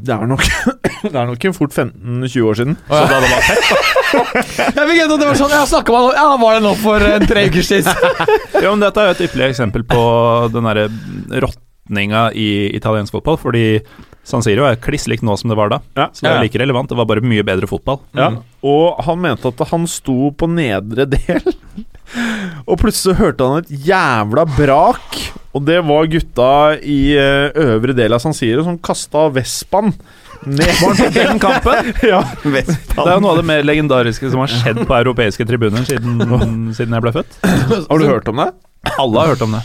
[0.05, 0.43] Det er nok
[1.05, 2.75] Det er nok en fort 15-20 år siden.
[2.89, 3.83] Så da det var fett, da?
[4.79, 7.25] Jeg fikk at det var sånn Jeg snakka man Ja, var det nå for en
[7.29, 8.11] tre uker siden?
[8.63, 10.01] Ja, men Dette er jo et ypperlig eksempel på
[10.53, 10.85] den derre
[11.45, 13.37] råtninga i italiensk fotball.
[13.41, 13.65] Fordi
[14.25, 15.77] San Siro er kliss likt nå som det var da.
[15.97, 16.07] Ja.
[16.11, 16.89] Så det er like relevant.
[16.89, 17.99] Det var bare mye bedre fotball.
[18.17, 18.39] Ja, Mm.
[18.65, 21.45] og han mente at han sto på nedre del,
[22.69, 25.19] og plutselig hørte han et jævla brak.
[25.55, 26.49] Og det var gutta
[26.83, 29.93] i eh, øvre del av San Siro som kasta Vespaen
[30.45, 32.19] ned Den kampen ja.
[32.43, 36.19] Det er jo noe av det mer legendariske som har skjedd på europeiske tribuner siden,
[36.75, 37.37] siden jeg ble født.
[37.87, 38.49] Har du hørt om det?
[39.01, 39.61] Alle har hørt om det.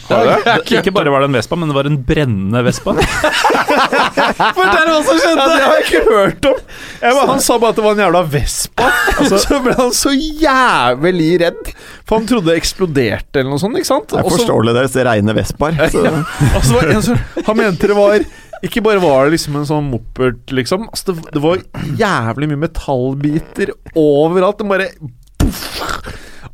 [0.65, 2.95] ikke Ikke bare var det en Vespa, men det var en brennende Vespa.
[2.97, 5.47] Fortell hva som Ja, skjedde!
[5.51, 6.59] det har jeg ikke hørt om.
[7.03, 8.89] Jeg bare, han sa bare at det var en jævla Vespa.
[9.21, 11.67] Altså, så ble han så jævlig redd,
[12.09, 13.77] for han trodde det eksploderte eller noe sånt.
[13.77, 14.15] ikke sant?
[14.15, 15.77] Det forstår det deres reine Vespaer.
[15.93, 16.13] Ja.
[16.57, 17.19] Og så var det en som
[17.51, 18.25] Han mente det var
[18.65, 20.87] Ikke bare var det liksom en sånn moppert, liksom.
[20.89, 21.61] Altså, det, det var
[22.01, 24.63] jævlig mye metallbiter overalt.
[24.63, 24.89] Den bare
[25.41, 25.61] poff,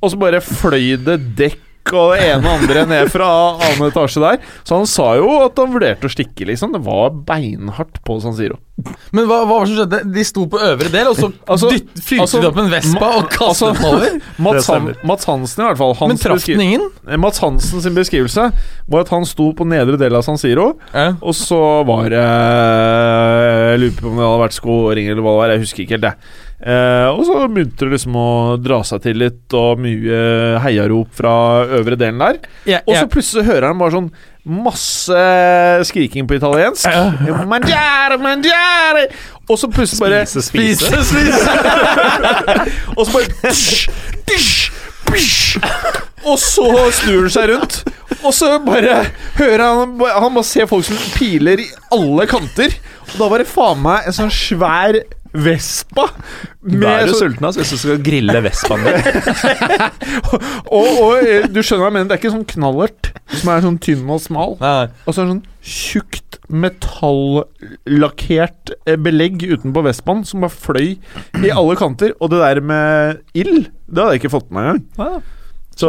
[0.01, 1.63] Og så bare fløy det dekk
[1.95, 3.29] og det ene og andre ned fra
[3.63, 4.39] annen etasje der.
[4.67, 6.73] Så han sa jo at han vurderte å stikke, liksom.
[6.75, 8.59] Det var beinhardt på San Siro.
[9.17, 10.01] Men hva, hva var det som skjedde?
[10.13, 13.07] De sto på øvre del, og så Altså- dytt, fyrte altså, de opp en Vespa
[13.17, 14.19] og kastet altså- den over?
[14.47, 14.91] Mats, Han.
[15.09, 16.09] Mats Hansen, i hvert fall.
[16.11, 16.85] Men traff den ingen?
[17.09, 18.51] Eh, Mats Hansen sin beskrivelse
[18.87, 21.15] var at han sto på nedre del av San Siro, eh.
[21.23, 25.41] og så var det Jeg lurer på om det hadde vært skåring eller hva det
[25.41, 26.15] var, jeg husker ikke helt det.
[26.57, 30.21] Eh, og så begynte det liksom å dra seg til litt, og mye
[30.65, 31.35] heiarop fra
[31.81, 32.39] øvre delen der.
[32.65, 33.11] Yeah, Og så ja.
[33.13, 34.09] plutselig hører han bare sånn
[34.47, 35.21] masse
[35.89, 36.87] skriking på italiensk.
[37.53, 39.09] Mangiare, mangiare!
[39.51, 41.55] Og så plutselig bare Spise, spise.
[42.97, 43.91] og så bare tsh,
[44.27, 44.73] tsh,
[45.11, 45.61] tsch.
[46.27, 46.67] Og så
[46.97, 47.77] snur han seg rundt,
[48.17, 49.05] og så bare
[49.37, 52.75] hører han Han bare ser folk som piler i alle kanter.
[53.13, 54.99] Og da var det faen meg en sånn svær
[55.45, 56.05] Vespa.
[56.67, 58.99] Da er du sånn- sulten hvis du skal grille vespaen din.
[60.33, 60.43] og,
[60.81, 63.03] og eh, du skjønner hva jeg mener, det er ikke sånn knallert
[63.37, 64.53] som er sånn tynn og smal.
[64.63, 64.87] Nei.
[65.05, 70.89] Og så er det sånn tjukt metallakkert eh, belegg utenpå Vespaen som bare fløy
[71.43, 72.11] i alle kanter.
[72.21, 74.69] Og det der med ild, det hadde jeg ikke fått med meg
[75.01, 75.23] engang.
[75.77, 75.89] Så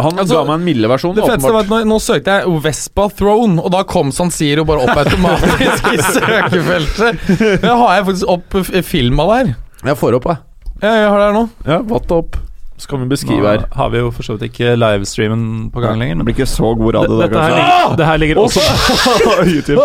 [0.00, 2.62] han Altså, ga meg en milde versjon, Det feteste var at nå, nå søkte jeg
[2.64, 7.60] Vespa Throne, og da kom San Siro bare opp automatisk i søkefeltet.
[7.62, 8.56] Da har jeg faktisk opp
[8.88, 9.52] filma der?
[9.84, 10.40] Jeg får opp, jeg.
[10.82, 11.44] Ja, jeg har det her nå.
[11.68, 12.40] Ja, vatt opp.
[12.80, 13.66] Så kan vi Nå beskrive her.
[13.78, 16.18] har vi jo for så vidt ikke livestreamen på gang lenger.
[16.18, 18.64] Det blir ikke så god radio det, dette, her ligger, det her ligger også
[19.54, 19.84] YouTube.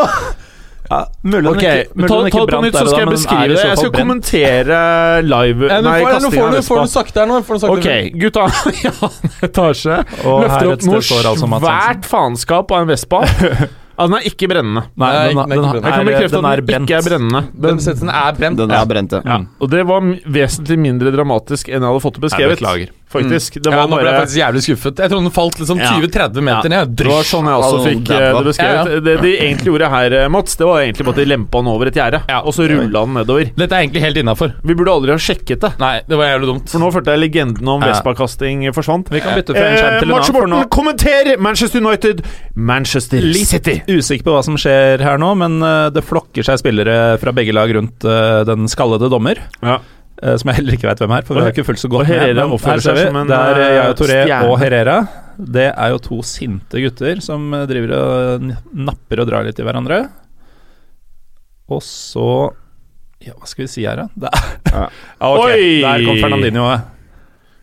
[0.89, 3.47] Ja, Mulig den Ok, ikke, mulig ta, den det på nytt, så skal jeg beskrive
[3.47, 3.57] det.
[3.63, 4.01] Jeg skal brent.
[4.01, 4.77] kommentere
[5.25, 7.41] live Ja, Nei, får, nå får, du, du sakte her nå.
[7.47, 7.89] Får du sakte Ok,
[8.21, 13.25] gutta annen etasje Og løfter opp noe altså svært faenskap av en Vespa.
[13.97, 14.81] Altså, den er ikke brennende.
[14.93, 16.85] Nei, Nei, den, den den, den, Jeg kan er, bekrefte den at er den brent.
[16.85, 17.39] ikke er brennende.
[17.65, 18.59] Den den er brent.
[18.61, 19.21] Den er brent, ja.
[19.25, 22.59] Ja, og det var vesentlig mindre dramatisk enn jeg hadde fått det Jeg beskrevet.
[22.61, 22.91] beklager.
[23.17, 23.57] Faktisk.
[23.61, 24.95] Det Ja, nå ble jeg bare faktisk jævlig skuffet.
[25.03, 26.95] Jeg trodde den falt liksom 20-30 meter ned.
[26.97, 28.77] Det var sånn jeg også fikk det eh, var- det beskrevet.
[28.77, 28.99] Ja, ja.
[29.07, 31.67] Det de egentlig gjorde her, eh, Mats, det var egentlig bare at de lempa den
[31.67, 33.51] over et gjerde, og så rulla den nedover.
[33.57, 34.53] Dette er egentlig helt innafor.
[34.63, 35.71] Vi burde aldri ha sjekket det.
[35.79, 36.69] Nei, det var jævlig dumt.
[36.69, 37.93] For nå følte jeg legenden om Ja.
[37.93, 39.09] Vespa-kasting forsvant.
[39.09, 40.49] Vi kan bytte fra en skjerm Eh, til en annen.
[40.49, 42.23] Nå Morten, kommenter Manchester United,
[42.55, 43.81] Manchester City.
[43.87, 45.59] Usikker på hva som skjer her nå, men
[45.93, 47.99] det flokker seg spillere fra begge lag rundt
[48.47, 49.35] den skallede dommer.
[49.63, 49.79] Ja.
[50.23, 52.07] Eh, Som jeg heller ikke veit hvem er, for vi har ikke fulgt så godt
[52.09, 52.35] med.
[52.35, 54.19] Men her ser vi, Det er eh, Yaya Toré
[54.49, 54.97] og Herrera.
[55.37, 59.65] Det er jo to sinte gutter som eh, driver og napper og drar litt i
[59.67, 60.03] hverandre.
[61.69, 62.27] Og så
[63.25, 64.29] Ja, hva skal vi si her, da?
[64.67, 64.85] Ja.
[65.19, 65.57] Ja, okay.
[65.57, 65.81] Oi!
[65.81, 66.67] Der kom Fernandinho.
[66.69, 66.93] Da-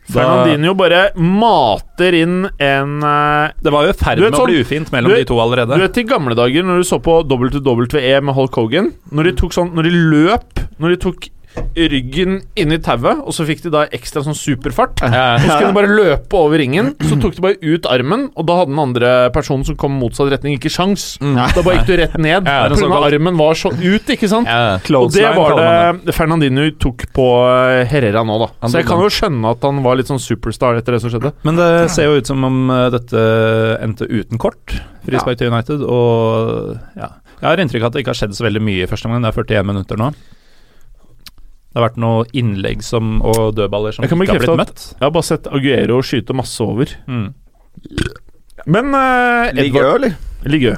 [0.04, 4.42] Fernandinho bare mater inn en uh, Det var jo i ferd med vet med å
[4.42, 5.78] sånn- bli ufint mellom vet, de to allerede.
[5.80, 9.32] Du vet i gamle dager når du så på WWE med Hulk Hogan Når de
[9.40, 11.30] tok sånn Når de løp Når de tok
[11.74, 15.02] ryggen inni tauet, og så fikk de da ekstra sånn superfart.
[15.04, 15.38] Ja.
[15.42, 18.56] Så kunne de bare løpe over ringen, så tok de bare ut armen, og da
[18.60, 21.14] hadde den andre personen som kom motsatt retning, ikke sjans.
[21.20, 22.44] Da bare gikk du rett ned.
[22.44, 22.50] Mm.
[22.50, 22.82] Ja, det er Pga.
[22.84, 24.50] såkalt- armen var så ut, ikke sant?
[24.50, 24.74] Ja.
[24.74, 28.50] Og det Clothesline var kaller man det Fernandinho tok på eh, Herrera nå, da.
[28.62, 31.02] Han Så jeg tok kan jo skjønne at han var litt sånn superstar etter det
[31.04, 31.34] som skjedde.
[31.44, 33.24] Men det ser jo ut som om eh, dette
[33.84, 34.78] endte uten kort.
[35.04, 37.10] Frispark til United, og ja.
[37.42, 39.24] Jeg har inntrykk av at det ikke har skjedd så veldig mye i første omgang.
[39.26, 40.12] Det er 41 minutter nå.
[41.74, 44.82] Det har vært noen innlegg som, og dødballer som ikke har blitt at- møtt.
[44.94, 46.86] Jeg har bare sett Aguero skyte masse over.
[47.10, 47.32] Mm.
[48.70, 50.14] Men uh, Ligger øl, eller?
[50.46, 50.76] Ligge.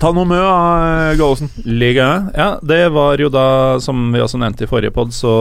[0.00, 1.50] Ta noe med, uh, Gallosen.
[1.64, 2.48] Liga, ja.
[2.64, 5.32] Det var jo da, som vi også nevnte i forrige pod, så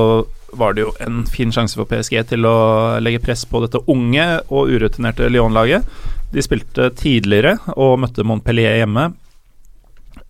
[0.53, 2.55] var det jo en fin sjanse for PSG til å
[3.01, 5.85] legge press på dette unge og urutinerte Lyon-laget.
[6.29, 9.09] De spilte tidligere og møtte Montpellier hjemme.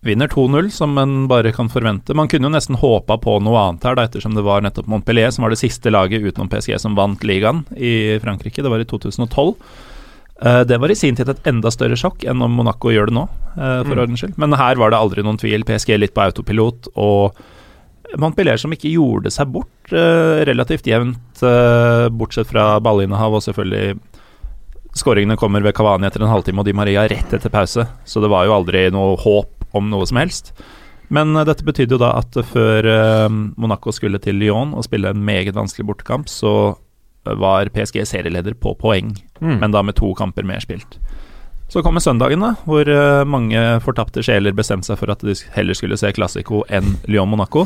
[0.02, 2.14] Vinner 2-0, som en bare kan forvente.
[2.16, 5.28] Man kunne jo nesten håpa på noe annet her, da, ettersom det var nettopp Montpellier
[5.34, 8.64] som var det siste laget utenom PSG som vant ligaen i Frankrike.
[8.64, 9.52] Det var i 2012.
[10.40, 13.16] Eh, Det var i sin tid et enda større sjokk enn om Monaco gjør det
[13.18, 14.38] nå, for for ordens skyld.
[14.40, 15.64] Men her var det aldri noen tvil.
[15.68, 17.36] PSG litt på autopilot, og
[18.16, 24.00] Montpellier som ikke gjorde seg bort eh, relativt jevnt, eh, bortsett fra ballinnehav og selvfølgelig
[24.96, 28.26] Skåringene kommer ved Cavani etter en halvtime og Di Maria rett etter pause, så det
[28.32, 30.52] var jo aldri noe håp om noe som helst.
[31.10, 33.28] Men eh, dette betydde jo da at før eh,
[33.60, 36.52] Monaco skulle til Lyon og spille en meget vanskelig bortekamp, så
[37.26, 39.54] eh, var PSG serieleder på poeng, Mm.
[39.62, 40.98] men da med to kamper mer spilt.
[41.72, 42.84] Så kommer søndagen, da, hvor
[43.24, 47.62] mange fortapte sjeler bestemte seg for at de heller skulle se Classico enn Lyon-Monaco.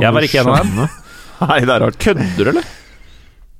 [0.00, 0.80] Jeg var ikke en av dem.
[1.46, 1.98] Nei, det er rart.
[2.02, 2.66] Kødder du, eller?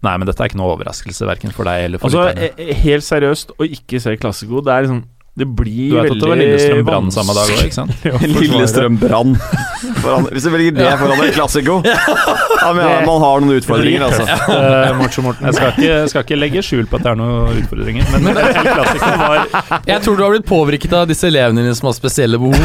[0.02, 2.50] Nei, men dette er ikke noe overraskelse, verken for deg eller for Altså,
[2.82, 6.28] helt seriøst, å ikke se Classico, det er liksom Det blir Du vet at det
[6.28, 8.02] var Lillestrøm Brann samme dag òg, ikke sant?
[8.36, 9.30] Lillestrøm Brann.
[10.28, 11.78] Hvis du velger det foran en klassiko
[12.62, 14.26] Ja, men ja, man har noen utfordringer, altså.
[14.28, 18.28] Eh, Jeg skal ikke, skal ikke legge skjul på at det er noen utfordringer, men
[18.28, 22.38] Clásico var Jeg tror du har blitt påvirket av disse elevene dine som har spesielle
[22.38, 22.60] behov.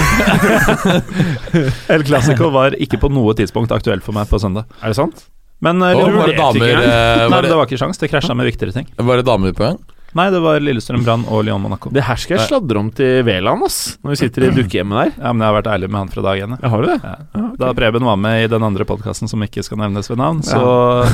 [1.95, 4.67] El Clásico var ikke på noe tidspunkt aktuelt for meg på søndag.
[4.83, 5.23] Er det sant?
[5.63, 7.97] Men Og var det damer ikke eh, Nei, var det det, var ikke sjans.
[8.03, 8.91] Det krasja med viktigere ting.
[8.99, 9.79] var det damer på gang?
[10.15, 11.91] Nei, det var Lillestrøm Brann og Lyon Monaco.
[11.93, 13.97] Det her skal jeg sladre om til Veland, ass.
[14.01, 15.11] Når vi sitter i dukkehjemmet der.
[15.17, 16.55] Ja, men jeg har vært ærlig med han fra dag én.
[16.61, 16.97] Ja, har du det?
[17.03, 17.43] Ja.
[17.59, 20.63] Da Preben var med i den andre podkasten som ikke skal nevnes ved navn, så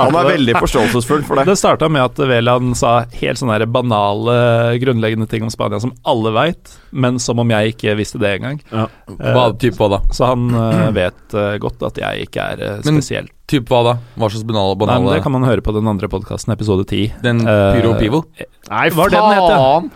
[0.00, 1.46] Han er veldig forståelsesfull for det.
[1.50, 4.36] Det starta med at Veland sa helt sånne banale,
[4.80, 8.62] grunnleggende ting om Spania som alle veit, men som om jeg ikke visste det engang.
[8.72, 8.86] Ja.
[9.10, 10.00] Hva, type da?
[10.14, 13.34] Så han eh, vet eh, godt at jeg ikke er eh, spesielt.
[13.50, 13.96] Typ hva da?
[14.14, 16.84] Hva slags banale, Nei, men banale det kan man høre på den andre podkasten, episode
[16.86, 17.16] 10.
[17.24, 18.24] Den Eh, Pyro Pivo?
[18.70, 19.16] Nei, Hva faen!
[19.16, 19.56] den heter?
[19.58, 19.90] faen!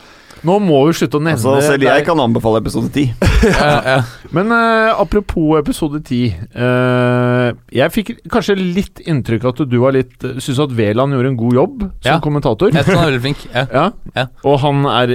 [0.44, 3.14] Nå må vi slutte å nevne altså, selv jeg kan anbefale episode 10.
[3.44, 3.94] Ja, ja.
[4.32, 6.34] Men uh, apropos episode 10.
[6.56, 11.30] Uh, jeg fikk kanskje litt inntrykk av at du var litt Syns at Veland gjorde
[11.32, 12.18] en god jobb som Ja.
[12.24, 12.72] kommentator.
[12.74, 13.44] Jeg tror han er veldig flink.
[13.54, 13.64] Ja.
[13.72, 13.84] Ja.
[14.16, 14.26] Ja.
[14.48, 15.14] Og han er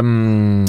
[0.00, 0.64] um,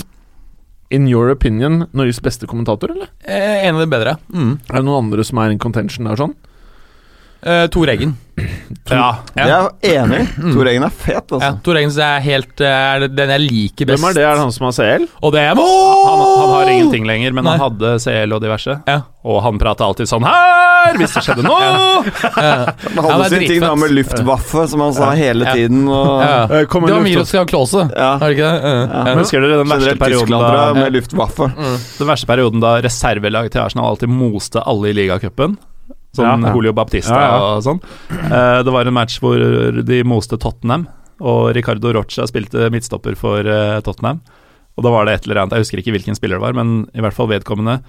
[0.94, 3.10] In your opinion Norges beste kommentator, eller?
[3.26, 4.18] Eh, En av de bedre.
[4.34, 4.58] Mm.
[4.70, 6.36] Er det noen andre som er in contention der sånn?
[7.46, 8.16] Eh, Tor Eggen.
[8.86, 9.22] Ja.
[9.34, 10.18] Jeg er enig.
[10.54, 11.50] Tor Eggen er fet, Ja, altså.
[11.66, 14.02] Tor Eggen er helt eh, er den jeg liker best.
[14.02, 14.24] Hvem er det?
[14.28, 15.06] Er det han som har CL?
[15.26, 17.56] Og det er Han, han har ingenting lenger, men Nei.
[17.56, 18.76] han hadde CL og diverse.
[18.90, 18.98] Ja.
[19.26, 21.66] Og han prata alltid sånn her, hvis det skjedde noe!
[22.46, 22.74] Ja.
[22.94, 25.54] Han hadde sin ting da med luftwaffe, som han sa hele Ja.
[25.58, 25.86] tiden.
[25.90, 26.34] Og Ja.
[26.44, 28.12] Eh, Det var luft- Miroslav Klause, Ja.
[28.20, 28.74] er det ikke det?
[28.74, 29.06] Ja.
[29.06, 29.16] Ja.
[29.22, 31.50] Husker dere den verste perioden da, med luftwaffe.
[31.56, 35.58] den verste perioden da reservelaget til Arsenal alltid moste alle i ligacupen?
[36.16, 36.54] Sånn Ja, ja.
[36.56, 37.50] Julio Baptista Ja, ja.
[37.58, 37.82] og sånn.
[38.16, 39.40] Eh, det var en match hvor
[39.86, 40.88] de moste Tottenham,
[41.20, 44.24] og Ricardo Rocha spilte midtstopper for eh, Tottenham.
[44.76, 46.90] Og da var det et eller annet, jeg husker ikke hvilken spiller det var, men
[46.96, 47.80] i hvert fall vedkommende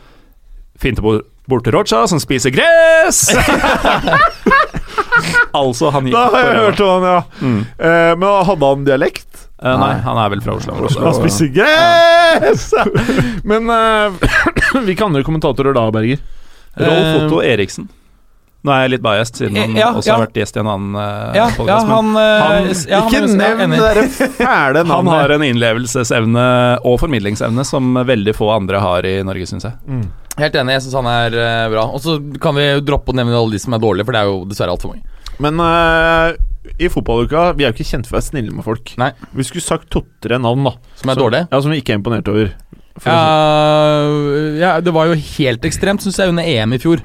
[0.79, 3.31] finte bort, til Rocha, som spiser gress!
[5.57, 7.21] altså, han gikk Da har jeg hørt om han, ja.
[7.41, 7.61] Mm.
[7.79, 9.47] Eh, men hadde han dialekt?
[9.57, 10.75] Uh, nei, han er vel fra Oslo.
[11.01, 12.67] Han spiser gress!
[13.51, 14.13] Men uh,
[14.85, 16.21] hvilke andre kommentatorer da, Berger?
[16.77, 17.89] Rolf Otto Eriksen.
[18.67, 20.17] Nå er jeg litt biased, siden han Eh, ja, også ja.
[20.17, 22.71] har vært gjest i en annen uh, Ja, ja, podcast, han, eh, han-
[23.07, 26.47] Ikke nevn det derre fæle Han har en innlevelsesevne
[26.83, 29.79] og formidlingsevne som veldig få andre har i Norge, syns jeg.
[29.87, 30.07] Mm.
[30.37, 31.87] Helt enig, jeg syns han er uh, bra.
[31.97, 34.33] Og så kan vi droppe å nevne alle de som er dårlige, for det er
[34.33, 35.07] jo dessverre altfor mange.
[35.43, 36.35] Men uh,
[36.83, 38.93] i fotballuka Vi er jo ikke kjent for å være snille med folk.
[39.01, 39.13] Nei.
[39.37, 40.75] Vi skulle sagt to-tre navn, da.
[40.99, 41.49] Som er dårlige.
[41.53, 42.51] Ja, Som vi ikke er imponert over.
[43.05, 43.17] Ja,
[44.57, 47.03] ja, det var jo helt ekstremt, syns jeg, under EM i fjor.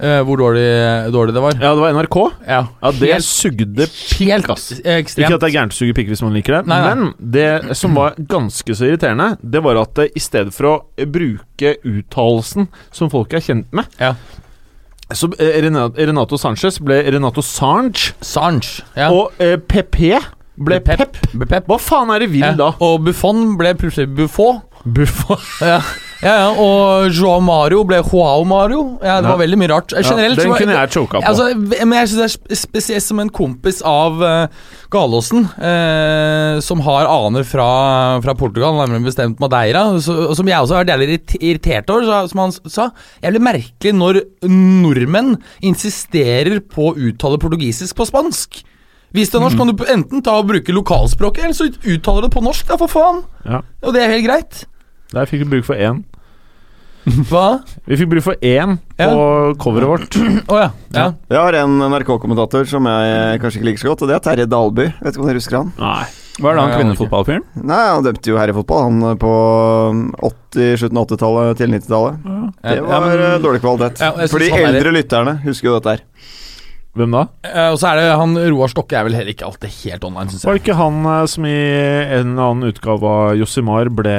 [0.00, 0.66] Eh, hvor dårlig,
[1.12, 1.52] dårlig det var.
[1.60, 2.16] ja, det var NRK.
[2.48, 4.70] Ja, Ja, det helt, sugde pikk, ass.
[4.80, 5.26] ekstremt.
[5.28, 6.94] Ikke at det er gærent å suge pikk hvis man liker det, Nei, nei.
[6.94, 11.06] men det som var ganske så irriterende, det var at eh, i stedet for å
[11.06, 14.14] bruke uttalelsen som folk er kjent med Ja.
[15.12, 19.08] Så eh, Renato, Sanchez ble Renato Sange, Sange Ja.
[19.10, 20.20] og eh, PP
[20.60, 20.76] ble.
[20.84, 21.16] Pep.
[21.48, 21.66] Pep.
[21.66, 22.52] Hva faen er det vil Ja.
[22.54, 22.72] da?
[22.84, 24.60] Og Buffon ble plutselig Buffon.
[24.84, 25.40] Buffon.
[25.64, 25.80] Ja.
[26.20, 28.82] ja, ja, og Joao Mario ble Joao Mario.
[29.00, 29.94] Ja, det var veldig mye rart.
[29.96, 31.30] Generelt den kunne jeg choka på.
[31.30, 36.82] Altså, men jeg synes det er spesielt som en kompis av uh, Galåsen, uh, som
[36.84, 37.68] har aner fra,
[38.20, 42.20] fra Portugal, nærmere bestemt Madeira, så, som jeg også har vært jævlig irritert over, så,
[42.34, 42.88] som han sa, sa.
[43.24, 44.20] Jævlig merkelig når
[44.50, 48.60] nordmenn insisterer på å uttale portugisisk på spansk.
[49.16, 52.28] Hvis det er norsk, kan du enten ta og bruke lokalspråket, eller så uttaler du
[52.28, 53.24] det på norsk, da, for faen.
[53.48, 53.64] Ja.
[53.82, 54.66] Og det er helt greit.
[55.10, 56.04] Der fikk du bruk for én.
[57.30, 57.44] Hva?
[57.88, 60.16] Vi fikk bruk for én på coveret vårt.
[60.52, 60.66] Oh, ja.
[60.92, 61.06] ja.
[61.32, 64.46] Jeg har en NRK-kommentator som jeg kanskje ikke liker så godt, og det er Terje
[64.52, 64.86] Dalby.
[65.00, 65.70] Vet ikke om dere husker han?
[65.80, 66.02] Nei.
[66.40, 67.42] Hva er det han Ja, kvinnefotballfyren?
[67.68, 69.32] Nei, Han dømte jo her i fotball, han på
[70.30, 72.20] 80, slutten av 80-tallet til 90-tallet.
[72.62, 74.00] Det Ja, var men- eh, dårlig kvalitet.
[74.00, 76.04] Ja, For de eldre lytterne husker jo dette her.
[76.98, 77.20] Hvem da?
[77.46, 80.26] Uh, og så er det han Roar Stokke er vel heller ikke alltid helt online,
[80.32, 80.58] syns Var jeg.
[80.58, 84.14] det ikke han eh, som i en eller annen utgave av Josimar ble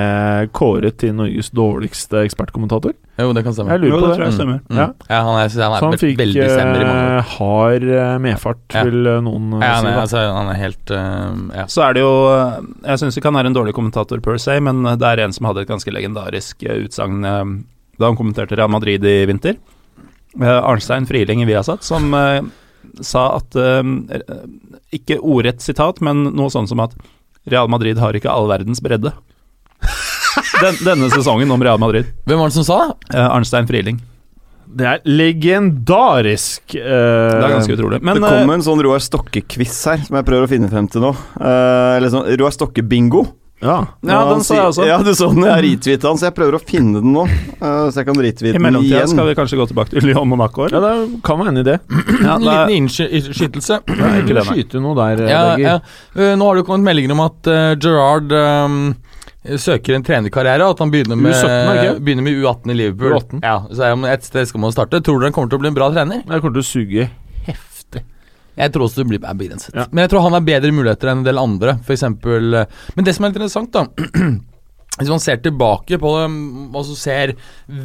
[0.55, 2.93] kåret til Norges dårligste ekspertkommentator?
[3.19, 3.75] Jo, det kan stemme.
[3.75, 4.15] Jeg lurer Jo, på det det.
[4.15, 4.61] tror jeg stemmer.
[4.71, 4.79] Mm.
[4.79, 4.85] Ja.
[5.11, 7.17] Ja, han er, han er Så han fikk veldig stemmer i mange år.
[7.19, 8.83] eh, hard medfart, Ja.
[8.87, 9.99] vil noen Ja, han er, si.
[10.05, 10.95] altså, han er helt
[11.59, 11.65] Ja.
[11.67, 12.13] Så er det jo
[12.87, 15.45] Jeg syns ikke han er en dårlig kommentator per se, men det er en som
[15.51, 17.19] hadde et ganske legendarisk utsagn
[17.99, 19.59] da han kommenterte Real Madrid i vinter.
[20.39, 22.09] Arnstein Friling i Viasat, som
[23.01, 23.81] sa at eh,
[24.97, 26.95] Ikke ordrett sitat, men noe sånn som at
[27.49, 29.13] Real Madrid har ikke all verdens bredde.
[30.61, 32.11] Den, denne sesongen om Real Madrid.
[32.29, 33.15] Hvem var det som sa det?
[33.17, 33.97] Eh, Arnstein Friling.
[34.71, 36.75] Det er legendarisk.
[36.75, 38.01] eh, Det er ganske utrolig.
[38.01, 41.01] Men det kom en sånn Roar Stokke-quiz her, som jeg prøver å finne frem til
[41.03, 41.11] nå.
[41.41, 43.25] Eh, eller sånn Roar Stokke-bingo.
[43.61, 43.75] Ja.
[44.01, 44.85] Ja, den sa jeg også.
[44.89, 45.43] Ja, du så den.
[45.45, 47.25] Jeg retweeta den, så jeg prøver å finne den nå.
[47.29, 49.11] eh, så jeg kan retweete I den mellomtida igjen.
[49.13, 51.77] skal vi kanskje gå tilbake til Lyon Monaco, ja, det kan være enig i det.
[52.25, 53.79] Ja, En liten innskytelse.
[54.01, 54.41] Nei.
[54.49, 55.63] Skyte noe der, Ja, Berger.
[55.67, 55.77] ja.
[56.17, 58.79] Uh, nå har det kommet meldinger om at uh, Gerard um,
[59.57, 62.05] søker en trenerkarriere, og at han begynner med, U17, er det ikke?
[62.09, 63.15] begynner med U18 i Liverpool.
[63.17, 63.41] U18.
[63.45, 65.01] Ja, så et sted skal man starte.
[65.05, 66.21] Tror du han kommer til å bli en bra trener?
[66.25, 67.09] Jeg kommer til å suge
[67.47, 67.80] heftig.
[68.61, 69.73] Jeg tror også det blir begrenset.
[69.73, 69.87] Ja.
[69.89, 71.79] Men jeg tror han har bedre muligheter enn en del andre.
[71.89, 73.87] Eksempel, eh, men det som er litt interessant, da
[74.99, 76.25] Hvis man ser tilbake på det
[76.75, 77.31] og så ser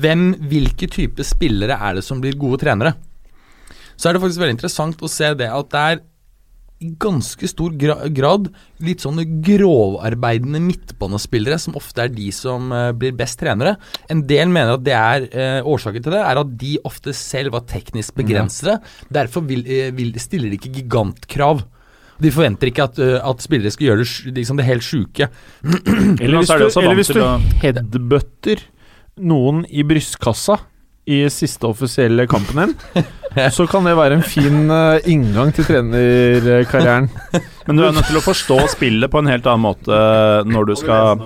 [0.02, 2.96] hvem, hvilke type spillere er det som blir gode trenere,
[3.96, 6.02] så er det faktisk veldig interessant å se det at det er
[6.84, 7.72] i ganske stor
[8.12, 8.50] grad
[8.84, 13.76] litt sånne grovarbeidende midtbanespillere som ofte er de som eh, blir best trenere.
[14.12, 17.56] En del mener at det er eh, årsaken til det er at de ofte selv
[17.56, 18.76] var teknisk begrensede.
[19.12, 21.64] Derfor vil, eh, vil, stiller de ikke gigantkrav.
[22.20, 25.30] De forventer ikke at, eh, at spillere skal gjøre det, liksom det helt sjuke.
[25.64, 27.22] Eller hvis du, eller hvis du
[27.64, 28.68] headbutter
[29.16, 30.60] noen i brystkassa
[31.06, 33.04] i siste offisielle kampen din,
[33.54, 37.06] så kan det være en fin eh, inngang til trenerkarrieren.
[37.68, 40.00] Men du er nødt til å forstå spillet på en helt annen måte
[40.50, 41.22] når du skal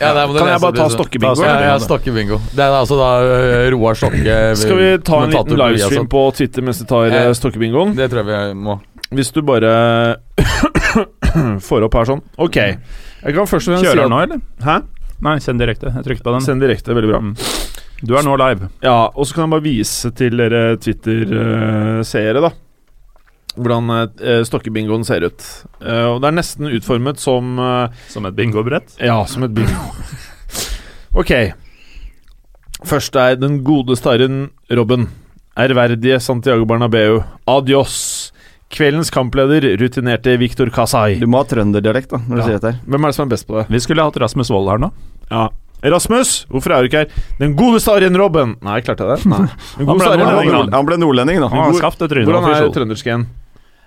[0.00, 1.44] Ja, er- Kan jeg bare ta stokkebingo?
[1.46, 2.40] Ja, ja, stokkebingo.
[2.50, 6.66] Det er altså da øh, Roar Stokke Skal vi ta en liten livestream på Twitter
[6.66, 7.94] mens vi tar Eh, eh, stokkebingoen?
[7.94, 8.80] Det tror jeg vi må.
[9.14, 9.70] Hvis du bare
[11.68, 12.24] får opp her sånn.
[12.42, 12.56] Ok.
[12.58, 14.42] Jeg kan først og fremst si at nå, eller?
[14.66, 14.76] Hæ?
[15.24, 15.92] Nei, send direkte.
[15.94, 16.42] Jeg trykket på den.
[16.44, 16.94] Send direkte.
[16.98, 17.20] Veldig bra.
[17.22, 17.36] Mm.
[18.02, 18.68] Du er nå live.
[18.84, 22.50] Ja, og så kan jeg bare vise til dere Twitter-seere, da.
[23.54, 25.44] Hvordan eh, stokkebingoen ser ut.
[25.78, 28.96] Eh, og det er nesten utformet som eh, Som et bingobrett.
[28.98, 29.92] Ja, som et bingo.
[31.20, 31.30] ok.
[32.84, 35.06] Først er den gode starren Robben.
[35.56, 37.20] Ærverdige Santiago Bernabeu.
[37.46, 38.32] Adios.
[38.74, 41.20] Kveldens kampleder, rutinerte Victor Kasai.
[41.22, 42.72] Du må ha trønderdialekt da, når du sier dette.
[42.74, 42.80] her.
[42.90, 43.68] Hvem er det som er best på det?
[43.70, 44.88] Vi skulle hatt Rasmus Wold her nå.
[45.30, 45.44] Ja.
[45.82, 47.08] Rasmus, hvorfor er du ikke her?
[47.40, 48.54] Den godeste Arjen Robben.
[48.64, 49.26] Nei, klarte jeg det?
[49.28, 49.42] Nei.
[49.78, 50.70] Den Han gode ble starren nordlending, Robben.
[50.70, 50.76] da.
[50.80, 51.48] Han ble nordlending, da.
[51.52, 52.24] Han har skapt et tryne.
[52.28, 52.72] Hvordan er official.
[52.78, 53.26] trøndersk igjen?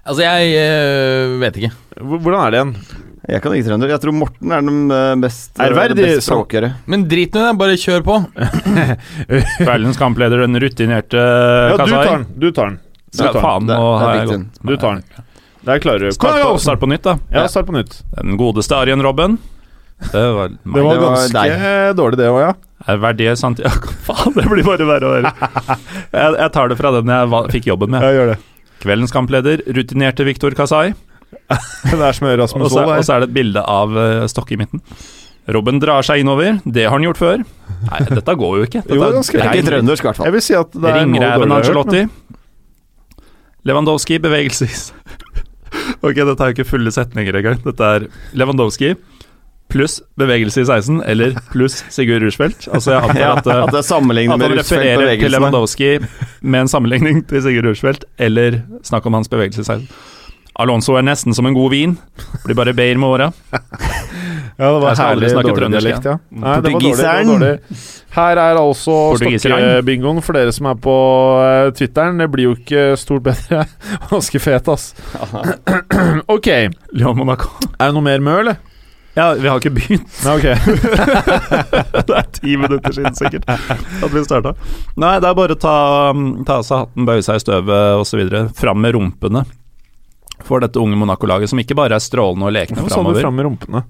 [0.08, 1.72] Altså, jeg øh, vet ikke.
[2.00, 2.74] Hvor- Hvordan er det igjen?
[3.28, 3.90] Jeg kan ikke trønder.
[3.92, 6.30] Jeg tror Morten er den eh, best, eh, Ærverdig, best.
[6.88, 8.20] Men drit nå i det, bare kjør på.
[9.66, 12.26] Kveldens kampleder, den rutinerte Ja, du tar den.
[12.38, 12.80] Du tar den.
[13.12, 13.42] Du tar den.
[13.42, 14.40] faen, Det- nå det er jeg viktig.
[14.40, 14.70] gått.
[14.70, 15.04] Du tar den.
[15.68, 16.12] Der klarer du.
[16.16, 17.18] Start på, start på nytt, da.
[17.34, 18.02] Ja, start på nytt.
[18.16, 19.38] Den godeste Arjen Robben.
[19.98, 22.52] Det var Det var det var ganske dårlig, det òg, ja.
[22.88, 25.78] Ærverdige Santiago Faen, det blir bare verre og verre.
[26.14, 28.06] Jeg, jeg tar det fra den jeg va- fikk jobben med.
[28.06, 28.38] Jeg gjør det.
[28.84, 30.92] Kveldens kampleder, rutinerte Viktor Kasai.
[31.90, 34.60] Det er som Rasmus Wold og så er det et bilde av uh, Stokke i
[34.62, 34.84] midten.
[35.52, 36.60] Robben drar seg innover.
[36.64, 37.44] Det har han gjort før.
[37.88, 38.82] Nei, dette går jo ikke.
[38.88, 40.28] Dette Jo, er ganske Det er ikke trøndersk, i hvert fall.
[40.30, 42.06] Jeg vil si at det er Ringreven Angelotti.
[43.68, 44.92] Lewandowski bevegelses...
[46.06, 47.60] ok, dette er jo ikke fulle setninger engang.
[47.66, 48.06] Dette er
[48.38, 48.94] Lewandowski
[49.72, 52.68] pluss bevegelse i 16, eller pluss Sigurd Rushfeldt.
[52.74, 55.32] Altså, jeg antar Ja, at, uh, at det er at med refererer til.
[55.32, 55.90] Lewandowski
[56.42, 59.90] med en sammenligning til Sigurd Rushfeldt, eller snakk om hans bevegelse i 16.
[60.58, 61.98] Alonso er nesten som en god vin.
[62.46, 63.32] Blir bare bedre med åra.
[64.58, 66.14] Ja, det var Jeg herlig dårlig dialekt, ja.
[66.34, 67.82] Nei, det var dårlig, det var dårlig.
[68.16, 70.96] Her er altså stokkebingoen for dere som er på
[71.44, 72.18] eh, Twitteren.
[72.18, 73.68] Det blir jo ikke stort bedre.
[74.10, 74.88] Ganske fet, ass.
[76.38, 76.50] ok.
[76.50, 78.58] Er det noe mer mø, eller?
[79.18, 80.18] Ja, vi har ikke begynt.
[80.24, 80.44] Nei, ok.
[82.08, 84.54] det er ti minutter siden sikkert at vi starta.
[85.00, 85.78] Nei, det er bare å ta,
[86.46, 88.22] ta av seg hatten, bøye seg i støvet osv.
[88.60, 89.42] Fram med rumpene
[90.46, 93.24] for dette unge Monaco-laget, som ikke bare er strålende og lekne Hvorfor sa du framover.
[93.26, 93.84] fram med rumpene?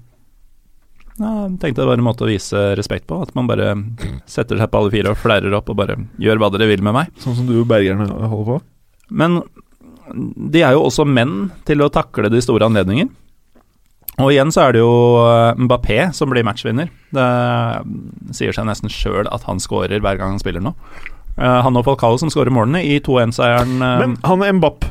[1.18, 3.20] Ja, jeg tenkte det var en måte å vise respekt på.
[3.20, 3.72] At man bare
[4.30, 6.94] setter seg på alle fire og flerrer opp og bare gjør hva dere vil med
[6.94, 7.12] meg.
[7.20, 8.58] Sånn som du og bergerne holder på?
[9.18, 9.40] Men
[10.14, 13.10] de er jo også menn til å takle de store anledninger.
[14.18, 14.90] Og igjen så er det jo
[15.22, 16.88] eh, Mbappé som blir matchvinner.
[17.14, 17.26] Det
[18.36, 20.72] sier seg nesten sjøl at han scorer hver gang han spiller nå.
[21.38, 23.76] Eh, han og Falcao som scorer målene i 2-1-seieren.
[23.78, 24.88] eh, Men han Mbapp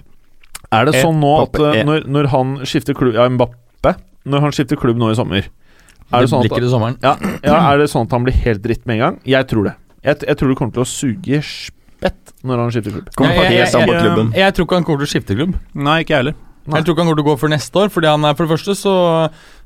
[0.72, 3.96] Er det E- sånn nå at eh, når, når han skifter klubb Ja, Mbappe.
[4.28, 6.56] Når han skifter klubb nå i sommer Er det sånn at, det
[7.04, 7.14] ja,
[7.44, 9.20] ja, er det sånn at han blir helt dritt med en gang?
[9.28, 9.76] Jeg tror det.
[10.08, 13.10] Jeg, jeg tror det kommer til å suge spett når han skifter klubb.
[13.28, 13.72] Jeg- jeg-
[14.40, 15.56] Jeg tror ikke han kommer til å skifte klubb.
[15.76, 16.36] Nei, ikke jeg heller.
[16.68, 16.82] Nei.
[16.82, 17.92] Jeg tror ikke han kommer til å gå for neste år.
[17.96, 18.96] Fordi han er, For det første så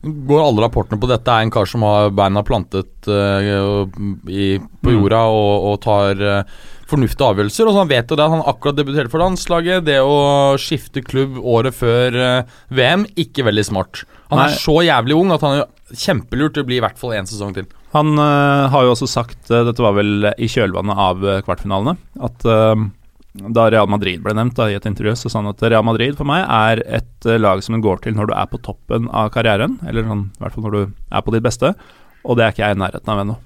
[0.01, 3.87] går alle rapportene på dette er en kar som har beina plantet uh,
[4.29, 4.95] i, på Mm.
[4.99, 7.67] jorda og, og tar uh, fornuftige avgjørelser.
[7.69, 9.85] Og så han vet jo det at han akkurat debuterte for landslaget.
[9.89, 10.15] Det å
[10.61, 14.03] skifte klubb året før uh, VM, ikke veldig smart.
[14.31, 14.47] Han Nei.
[14.49, 16.57] er så jævlig ung at han er kjempelurt.
[16.61, 17.65] å bli i hvert fall én sesong til.
[17.91, 21.97] Han eh, har jo også sagt, eh, dette var vel i kjølvannet av eh, kvartfinalene,
[22.23, 22.85] at eh,
[23.31, 26.17] da Real Madrid ble nevnt da, i et intervju, så sa han at Real Madrid
[26.19, 29.07] for meg er et eh, lag som en går til når du er på toppen
[29.07, 31.73] av karrieren, eller sånn, i hvert fall når du er på ditt beste,
[32.21, 33.37] og det er ikke jeg i nærheten av ennå.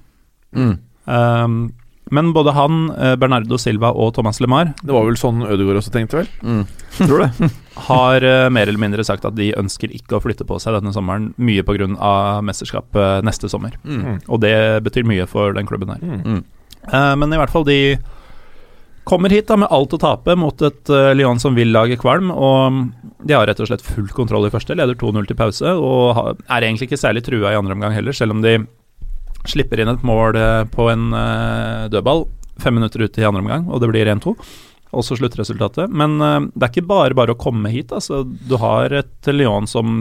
[0.55, 0.75] Mm.
[1.05, 1.57] Um,
[2.13, 5.93] men både han, eh, Bernardo Silva og Thomas LeMar Det var vel sånn Ødegaard også
[5.93, 6.27] tenkte, vel?
[6.45, 6.63] Mm.
[6.99, 7.49] Tror det.
[7.87, 10.93] har eh, mer eller mindre sagt at de ønsker ikke å flytte på seg denne
[10.95, 11.87] sommeren, mye pga.
[12.45, 13.77] mesterskapet neste sommer.
[13.83, 14.21] Mm.
[14.29, 16.01] Og det betyr mye for den klubben her.
[16.01, 16.43] Mm.
[16.85, 17.97] Uh, men i hvert fall, de
[19.05, 22.31] kommer hit da med alt å tape mot et uh, Lyon som vil lage kvalm.
[22.33, 22.81] Og
[23.25, 25.75] de har rett og slett full kontroll i første, leder 2-0 til pause.
[25.77, 28.57] Og er egentlig ikke særlig trua i andre omgang heller, selv om de
[29.45, 32.23] slipper inn et mål eh, på en uh, dødball
[32.63, 34.33] fem minutter ute i andre omgang, og det blir 1-2.
[34.95, 35.91] Også sluttresultatet.
[35.91, 36.15] Men
[36.55, 37.91] det er ikke bare bare å komme hit.
[37.91, 39.97] Altså, du har et Lyon som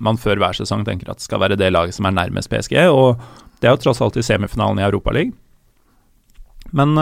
[0.00, 3.20] man før hver sesong tenker at skal være det laget som er nærmest PSG, og
[3.60, 5.34] det er jo tross alt i semifinalen i Europaligaen.
[6.72, 6.96] Men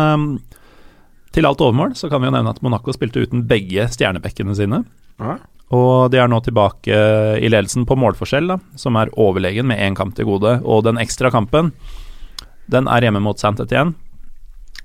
[1.36, 4.80] til alt overmål så kan vi jo nevne at Monaco spilte uten begge stjernebekkene sine.
[5.20, 5.36] Ja.
[5.74, 6.96] Og de er nå tilbake
[7.42, 10.60] i ledelsen på målforskjell, da, som er overlegen med én kamp til gode.
[10.64, 11.72] Og den ekstra kampen,
[12.70, 13.96] den er hjemme mot Saint Etienne.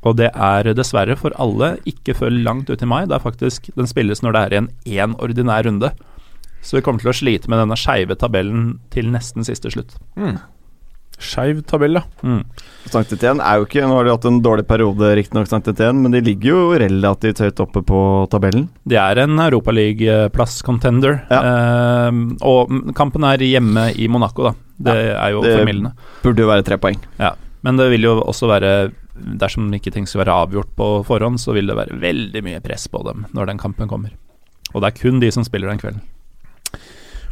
[0.01, 3.03] Og det er dessverre for alle ikke før langt ut i mai.
[3.05, 5.91] Det er faktisk Den spilles når det er igjen én ordinær runde.
[6.65, 9.93] Så vi kommer til å slite med denne skeive tabellen til nesten siste slutt.
[11.21, 12.03] Skeiv tabell, ja.
[12.25, 12.41] Mm.
[12.91, 16.01] Sankt Etienne er jo ikke Nå har de hatt en dårlig periode, riktignok, Sankt Etienne,
[16.01, 18.01] men de ligger jo relativt høyt oppe på
[18.33, 18.67] tabellen.
[18.89, 21.41] De er en europaligaplass-contender, Ja.
[22.09, 22.11] Eh,
[22.41, 24.53] og kampen er hjemme i Monaco, da.
[24.81, 25.93] Det er jo det- formildende.
[26.23, 26.97] Burde jo være tre poeng.
[27.19, 27.33] Ja,
[27.63, 28.91] men det vil jo også være
[29.21, 32.87] Dersom ikke ting skal være avgjort på forhånd, så vil det være veldig mye press
[32.87, 34.09] på dem når den kampen kommer.
[34.73, 36.01] Og det er kun de som spiller den kvelden.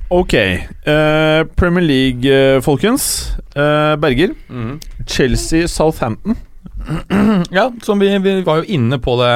[0.09, 0.33] Ok.
[0.33, 3.31] Uh, Premier League, uh, folkens.
[3.55, 4.33] Uh, Berger.
[4.49, 4.79] Mm.
[5.07, 6.35] Chelsea-Southampton.
[7.51, 9.31] Ja, som vi, vi var jo inne på det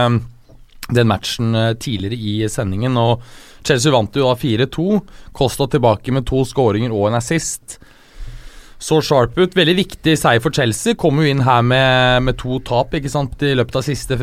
[0.90, 3.22] den matchen tidligere i sendingen, og
[3.64, 5.00] Chelsea vant jo da 4-2.
[5.32, 7.78] Costa tilbake med to skåringer og en assist.
[8.84, 9.54] Så sharp ut.
[9.56, 10.98] Veldig viktig seier for Chelsea.
[11.00, 14.18] Kom jo inn her med, med to tap ikke sant, i løpet av de siste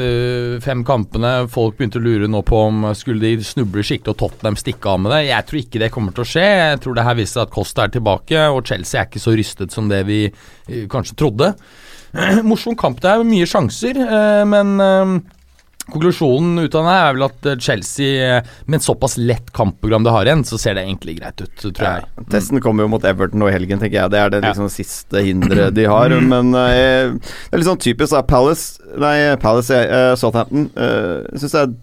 [0.60, 1.30] fem kampene.
[1.48, 5.00] Folk begynte å lure nå på om skulle de snuble skikkelig og Tottenham stikke av
[5.00, 5.22] med det.
[5.30, 6.44] Jeg tror ikke det kommer til å skje.
[6.44, 9.72] Jeg tror det her viser at Costa er tilbake, og Chelsea er ikke så rystet
[9.72, 11.54] som det vi eh, kanskje trodde.
[12.50, 13.00] Morsom kamp.
[13.00, 15.16] Det er mye sjanser, eh, men eh,
[15.92, 20.06] konklusjonen ut av det er vel at eh, Chelsea, eh, med et såpass lett kampprogram
[20.06, 22.26] det har igjen, så ser det egentlig greit ut, tror jeg.
[22.32, 24.10] Testen kommer jo mot Everton nå i helgen, tenker jeg.
[24.14, 24.52] Det er det Ja.
[24.52, 26.08] liksom siste hinderet de har.
[26.20, 30.70] Men eh, det er litt sånn typisk Palace Nei, Palace, eh, Southampton.
[30.76, 31.74] Uh, Syns jeg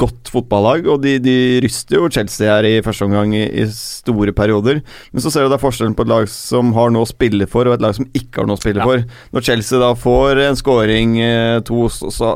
[0.00, 4.32] godt fotballag, og de, de ryster jo Chelsea her i første omgang i, i store
[4.34, 4.80] perioder.
[5.14, 7.70] Men så ser du da forskjellen på et lag som har noe å spille for,
[7.70, 8.88] og et lag som ikke har noe å spille Ja.
[8.90, 9.04] for.
[9.36, 12.32] Når Chelsea da får en scoring, eh, to, så, så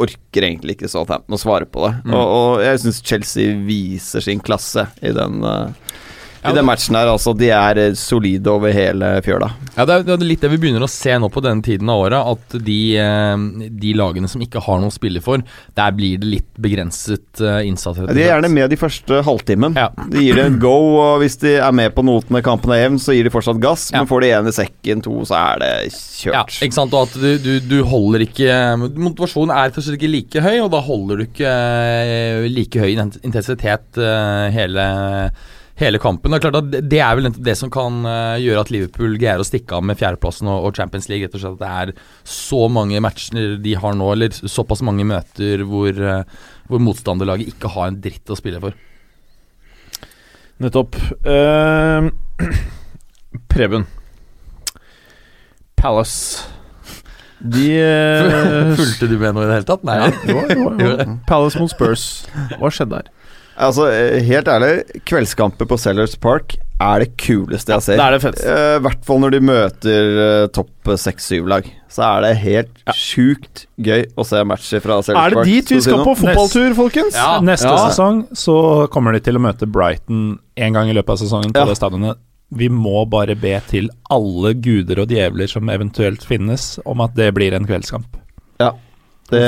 [0.00, 1.92] orker egentlig ikke Southampton å svare på det.
[2.06, 2.14] Mm.
[2.16, 5.96] Og, og jeg syns Chelsea viser sin klasse i den eh,
[6.42, 7.32] Ja, i den matchen her, altså.
[7.36, 9.48] De er eh, solide over hele fjøla.
[9.74, 11.90] Ja, det er, det er litt det vi begynner å se nå på denne tiden
[11.90, 15.42] av året, at de, eh, de lagene som ikke har noe å spille for,
[15.78, 17.98] der blir det litt begrenset eh, innsats.
[18.04, 19.74] Ja, De er gjerne med de første halvtimen.
[19.78, 19.88] Ja.
[20.12, 23.00] De gir det en go, og hvis de er med på notene kampen er jevn,
[23.02, 23.88] så gir de fortsatt gass.
[23.96, 26.34] Men får de én i sekken, to, så er det kjørt.
[26.38, 30.42] Ja, ikke sant, og at du, du, du holder ikke Motivasjonen er først ikke like
[30.42, 31.52] høy, og da holder du ikke
[32.52, 32.94] like høy
[33.26, 33.98] intensitet
[34.54, 34.86] hele,
[35.78, 36.32] hele kampen.
[36.32, 39.38] Det er klart at det- er vel det som kan eh, gjøre at Liverpool greier
[39.38, 41.26] å stikke av med fjerdeplassen og, Champions League.
[41.26, 45.06] Rett og slett at det er så mange matcher de har nå, eller såpass mange
[45.06, 46.24] møter hvor, eh,
[46.68, 48.74] hvor motstanderlaget ikke har en dritt å spille for.
[50.58, 50.96] Nettopp.
[51.22, 52.10] Uh,
[53.48, 53.86] Preben.
[55.78, 56.42] Palace.
[57.38, 57.68] De
[58.80, 59.84] Fulgte du med noe i det hele tatt?
[59.86, 60.00] Nei.
[60.00, 61.18] Ja, jo, jo, jo.
[61.28, 62.08] Palace mot Spurs.
[62.58, 63.12] Hva skjedde der?
[63.58, 67.98] Altså, eh, helt ærlig, kveldskamper på Sellers Park er det kuleste jeg ser.
[67.98, 68.44] det er det.
[68.46, 71.66] Eh, hvert fall når de møter uh, topp seks-syv-lag.
[71.90, 75.24] Så er det helt sjukt gøy å se matcher fra Sellers Park.
[75.24, 75.50] Er det Park.
[75.50, 77.18] dit vi Skal si på fotballtur, folkens?
[77.18, 77.40] Ja.
[77.42, 77.88] Neste Ja.
[77.88, 81.58] sesong så kommer de til å møte Brighton en gang i løpet av sesongen på
[81.58, 81.64] Ja.
[81.66, 82.16] det stadionet.
[82.54, 87.34] Vi må bare be til alle guder og djevler som eventuelt finnes, om at det
[87.34, 88.06] blir en kveldskamp.
[89.28, 89.40] Det,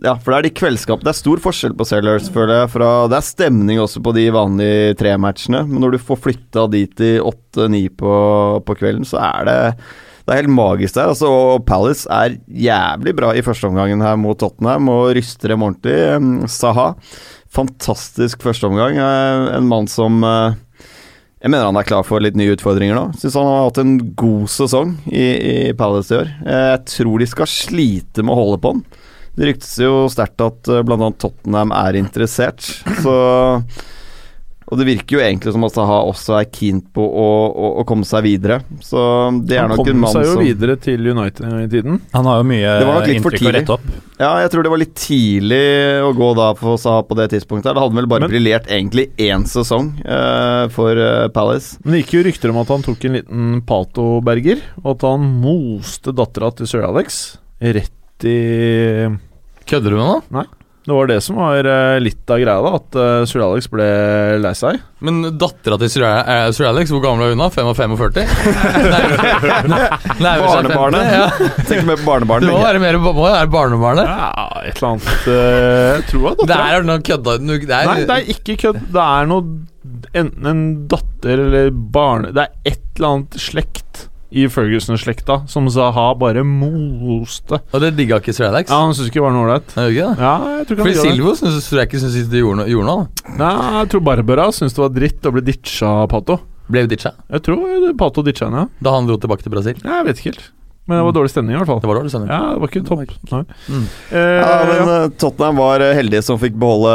[0.00, 2.70] ja, for det er de kveldskap Det er stor forskjell på Sellers, føler jeg.
[2.72, 7.04] Fra, det er stemning også på de vanlige trematchene, men når du får flytta dit
[7.04, 8.14] i åtte-ni på,
[8.64, 9.60] på kvelden, så er det
[10.22, 11.10] det er helt magisk der.
[11.10, 15.64] Altså, og Palace er jævlig bra i første omgangen her mot Tottenham og ryster dem
[15.66, 16.46] ordentlig.
[16.46, 16.92] Saha,
[17.52, 19.00] fantastisk førsteomgang.
[19.02, 20.54] Uh, en mann som uh,
[21.42, 23.04] jeg mener han er klar for litt nye utfordringer nå.
[23.18, 25.24] Syns han har hatt en god sesong i,
[25.68, 26.28] i Palace i år.
[26.46, 28.84] Eh, Jeg tror de skal slite med å holde på han.
[29.34, 31.08] Det ryktes jo sterkt at uh, bl.a.
[31.18, 32.60] Tottenham er interessert,
[33.00, 33.14] så
[34.72, 37.84] og det virker jo egentlig som at Saha også er keen på å, å, å
[37.84, 38.62] komme seg videre.
[38.80, 38.96] Så
[39.44, 41.58] det er Han nok en mann som Han kom seg jo som videre til United
[41.58, 41.98] i tiden.
[42.14, 43.90] Han har jo mye Det var nok litt for inntrykk å rette opp.
[44.22, 45.60] Ja, jeg tror det var litt tidlig
[46.06, 47.68] å gå da for Saha på det tidspunktet.
[47.68, 51.76] Det hadde vel bare Men- briljert egentlig én sesong uh, for uh, Palace.
[51.84, 55.28] Men det gikk jo rykter om at han tok en liten Pato-berger, og at han
[55.44, 57.22] moste dattera til sir Alex
[57.60, 58.38] rett i
[59.68, 60.46] Kødder du med noe?
[60.82, 62.70] Det var det som var eh, litt av greia, da.
[62.80, 63.84] At eh, sir Alex ble
[64.42, 64.80] lei seg.
[65.06, 67.46] Men dattera til Sir, eh, Sir Alex, hvor gammel er hun da?
[67.54, 67.92] 45?
[70.22, 71.06] Barnebarnet.
[71.12, 71.30] Ja.
[71.68, 72.50] Tenk mer på Det barnebarnet.
[72.50, 74.06] må være, mer, må være barnebarnet.
[74.10, 75.36] Ja, et eller annet Tror
[75.96, 76.70] Jeg tror det var Det dattera.
[76.76, 78.80] er noe kødda det er, Nei, det er ikke kødd.
[78.94, 79.42] Det er noe
[80.14, 86.08] Enten en datter eller barne Det er et eller annet slekt i Ferguson-slekta som Zaha
[86.18, 87.60] bare moste.
[87.72, 88.70] Og det digga ikke Sir Alex?
[88.72, 89.74] Ja, Han syntes ikke det var noe ålreit.
[89.92, 90.32] Ja,
[90.68, 90.94] Fordi.
[91.00, 92.70] Silvo synes, tror jeg ikke syns det gjorde noe.
[92.72, 93.36] Gjorde noe.
[93.38, 96.38] Nei, jeg tror Barbara syntes det var dritt å bli ditcha Pato.
[96.72, 98.82] Ble ditcha Jeg tror Pato ditcha henne, ja.
[98.86, 99.80] da han dro tilbake til Brasil.
[99.82, 100.44] Jeg vet ikke helt.
[100.84, 101.78] Men det var dårlig stemning, i hvert fall.
[101.78, 102.30] Det var dårlig stemning.
[102.32, 103.12] Ja, det var ikke topp.
[103.30, 103.42] Nei.
[103.70, 103.84] Mm.
[104.10, 104.94] Eh, Ja, men ja.
[105.04, 106.94] eh, Tottenham var eh, heldige som fikk beholde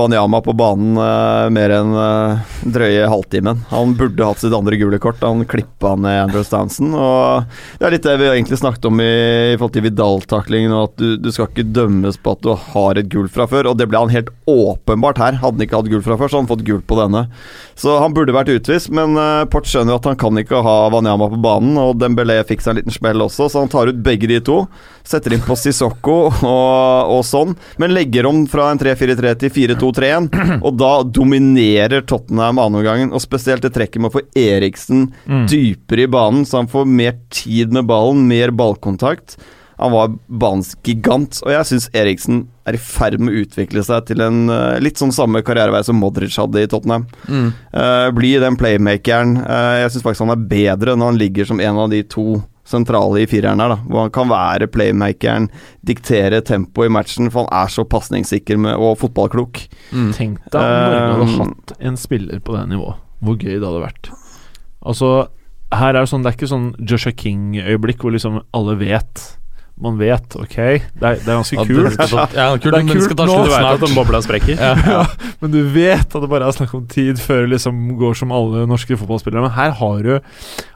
[0.00, 3.60] Wanyama på banen eh, mer enn eh, drøye halvtimen.
[3.70, 5.22] Han burde hatt sitt andre gule kort.
[5.22, 6.90] Han klippa ned Andrew Stanson.
[6.98, 7.46] Og
[7.78, 9.08] det er litt det vi egentlig snakket om i,
[9.52, 13.08] i forhold til Vidal-taklingen, at du, du skal ikke dømmes på at du har et
[13.14, 13.70] gull fra før.
[13.70, 15.38] Og det ble han helt åpenbart her.
[15.44, 17.22] Hadde han ikke hatt gull fra før, så hadde han fått gull på denne.
[17.78, 21.30] Så han burde vært utvist, men eh, Port skjønner at han kan ikke ha Wanyama
[21.30, 24.26] på banen, og Dembélé fikk seg en liten smell også, så han tar ut begge
[24.26, 24.56] de to.
[25.06, 30.26] Setter inn på Sissoko og, og sånn, men legger om fra en 3-4-3 til 4-2-3-1.
[30.66, 35.06] Og da dominerer Tottenham andreomgangen, og spesielt det trekket med å få Eriksen
[35.48, 39.38] dypere i banen, så han får mer tid med ballen, mer ballkontakt.
[39.78, 44.08] Han var banens gigant, og jeg syns Eriksen er i ferd med å utvikle seg
[44.08, 47.06] til en uh, litt sånn samme karrierevei som Modric hadde i Tottenham.
[47.30, 47.52] Mm.
[47.70, 49.36] Uh, bli den playmakeren.
[49.44, 52.40] Uh, jeg syns faktisk han er bedre når han ligger som en av de to
[52.68, 53.78] sentrale i fireren her, da.
[53.88, 55.48] Hvor han kan være playmakeren,
[55.88, 59.62] diktere tempoet i matchen, for han er så pasningssikker og fotballklok.
[59.92, 60.12] Mm.
[60.16, 63.00] Tenk deg om Norge hadde Um, hatt en spiller på det nivået.
[63.24, 64.12] Hvor gøy det hadde vært.
[64.86, 65.08] Altså,
[65.74, 69.24] her er det sånn Det er ikke sånn Joshua King-øyeblikk hvor liksom alle vet.
[69.80, 70.54] Man vet, ok.
[70.56, 71.92] Det er, det er ganske Ja, den kult.
[71.94, 73.36] skal ta- Ja, kult, Det er kult ta nå.
[73.44, 74.56] Du vet at en bobla sprekker.
[74.88, 75.04] Ja.
[75.40, 78.32] Men du vet at det bare er snakk om tid før det liksom går som
[78.34, 79.44] alle norske fotballspillere.
[79.46, 80.14] Men her har du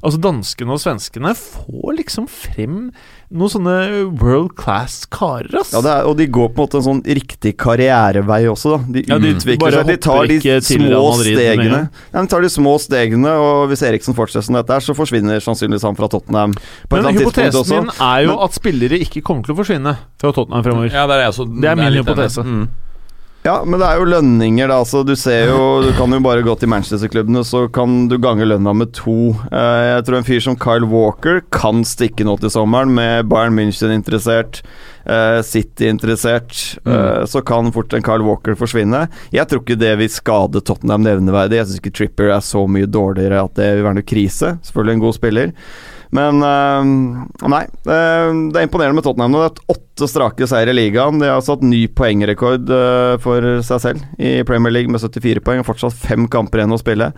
[0.03, 2.93] Altså, danskene og svenskene får liksom frem
[3.33, 3.75] noen sånne
[4.21, 5.73] world class karer, ass.
[5.73, 8.79] Ja, det er, og de går på en måte en sånn riktig karrierevei også, da.
[8.93, 9.87] De Ja, de utvikler seg.
[9.87, 11.81] De tar de små stegene.
[12.13, 15.41] Ja, de tar de små stegene, og hvis Eriksen fortsetter som dette her, så forsvinner
[15.43, 16.53] sannsynligvis han fra Tottenham
[16.89, 17.81] på Men hypotesen også.
[17.83, 20.93] min er jo Men- at spillere ikke kommer til å forsvinne fra Tottenham fremover.
[20.93, 22.45] Ja, det er, jeg også, Det er min det er hypotese.
[22.45, 22.69] Mm.
[23.43, 24.77] Ja, men det er jo lønninger, da.
[24.85, 28.47] Altså, du ser jo Du kan jo bare gå til Manchester-klubbene, så kan du gange
[28.47, 29.33] lønna med to.
[29.51, 33.59] Eh, jeg tror en fyr som Kyle Walker kan stikke nå til sommeren, med Bayern
[33.59, 34.61] München interessert,
[35.11, 36.55] eh, City interessert.
[36.87, 37.27] Mm.
[37.27, 39.09] så kan fort en Kyle Walker forsvinne.
[39.35, 41.59] Jeg tror ikke det vil skade Tottenham nevneverdig.
[41.59, 44.55] Jeg syns ikke Tripper er så mye dårligere at det vil være noe krise.
[44.63, 45.53] Selvfølgelig en god spiller.
[46.13, 46.91] Men eh,
[47.49, 47.63] nei.
[47.89, 49.33] eh, det er imponerende med Tottenham.
[49.37, 51.21] Det er åtte strake seier i ligaen.
[51.23, 55.63] De har satt ny poengrekord eh, for seg selv i Premier League med 74 poeng.
[55.63, 57.13] og Fortsatt fem kamper igjen å spille.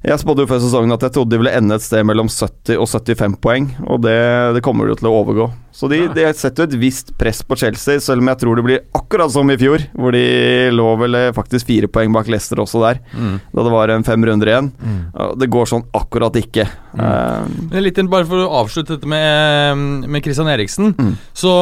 [0.00, 2.78] Jeg spådde jo før sesongen at jeg trodde de ville ende et sted mellom 70
[2.80, 4.14] og 75 poeng, og det,
[4.56, 5.48] det kommer de jo til å overgå.
[5.76, 8.80] Så de, de setter et visst press på Chelsea, selv om jeg tror det blir
[8.96, 10.22] akkurat som i fjor, hvor de
[10.72, 13.36] lå vel eh, faktisk fire poeng bak Leicester også der, Mm.
[13.52, 14.72] da det var en fem runder igjen.
[14.80, 15.00] Mm.
[15.44, 16.64] Det går sånn akkurat ikke.
[16.96, 20.94] Eh, Men Litt inn, bare for å avslutte dette med, med Christian Eriksen.
[20.96, 21.12] Mm.
[21.36, 21.52] Så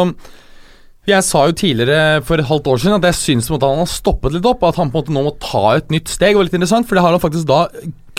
[1.09, 4.35] jeg sa jo tidligere for et halvt år siden at jeg syns han har stoppet
[4.37, 4.63] litt opp.
[4.67, 6.35] At han på en måte nå må ta et nytt steg.
[6.35, 7.67] Det var litt interessant, for det har han faktisk da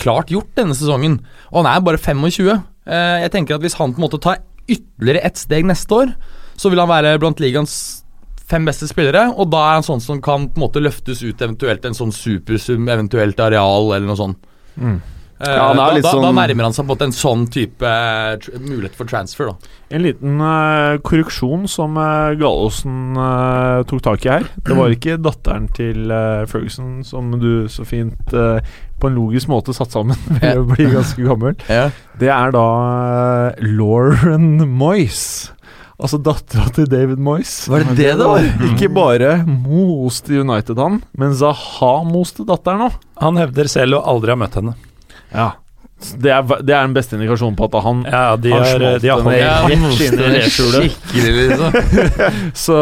[0.00, 1.18] klart gjort denne sesongen.
[1.52, 2.50] Og han er bare 25.
[2.86, 6.14] Eh, Jeg tenker at Hvis han på en måte tar ytterligere ett steg neste år,
[6.56, 8.02] så vil han være blant ligaens
[8.50, 9.28] fem beste spillere.
[9.36, 12.12] Og da er han sånn som kan på en måte løftes ut eventuelt en sånn
[12.14, 14.38] supersum, eventuelt areal eller noe sånt.
[14.76, 15.00] Mm.
[15.40, 17.88] Eh, Ja, han er da, sånn da, da nærmer han seg på en sånn type
[17.88, 19.48] eh, mulighet for transfer.
[19.48, 24.44] da En liten uh, korreksjon som uh, Gallosen uh, tok tak i her.
[24.66, 28.60] Det var ikke datteren til uh, Ferguson som du så fint eh,
[29.00, 31.56] på en logisk måte satt sammen ved å bli ganske gammel.
[32.20, 32.66] Det er da
[33.56, 35.22] eh, Lauren Moyes.
[36.00, 37.54] Altså dattera til David Moyes.
[37.68, 38.44] Var det det det var?
[38.70, 43.00] Ikke bare moste United han, men Zaha moste datteren òg.
[43.24, 44.76] Han hevder selv å aldri ha møtt henne.
[45.32, 45.50] Ja.
[46.00, 49.08] Det er, det er den beste indikasjonen på at han Ja, de har, smalt de
[49.10, 49.20] har
[49.68, 51.74] den holdt i skikkelig, liksom.
[52.64, 52.78] Så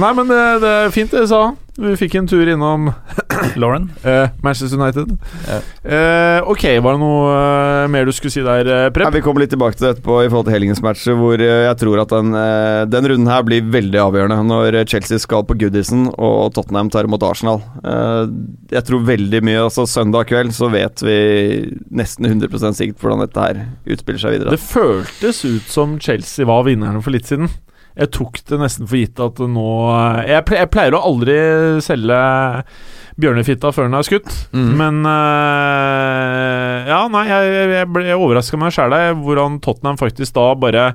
[0.00, 1.42] Nei, men det, det er fint det sa.
[1.72, 2.90] Vi fikk en tur innom
[3.60, 3.86] Lauren.
[4.04, 5.14] eh, Manchester United.
[5.48, 5.62] Yeah.
[5.88, 9.14] Eh, ok, var det noe eh, mer du skulle si der, eh, Ja, Prep?
[9.14, 11.78] vi kommer litt tilbake til det etterpå i forhold til helgens matcher, hvor eh, jeg
[11.80, 16.10] tror at den, eh, den runden her blir veldig avgjørende når Chelsea skal på Goodison
[16.12, 17.62] og Tottenham tar imot Arsenal.
[17.80, 18.28] Eh,
[18.76, 21.16] Jeg tror veldig mye Altså Søndag kveld så vet vi
[21.92, 23.64] nesten 100% sikkert hvordan dette her
[23.96, 24.52] utspiller seg videre.
[24.52, 27.48] Det føltes ut som Chelsea var vinnerne for litt siden.
[27.98, 29.66] Jeg tok det nesten for gitt at nå
[30.26, 31.34] Jeg, ple jeg pleier å aldri
[31.84, 32.20] selge
[33.20, 34.70] bjørnefitta før den er skutt, Mm.
[34.80, 40.86] men uh, Ja, nei, jeg, jeg ble overraska meg sjæl hvordan Tottenham faktisk da bare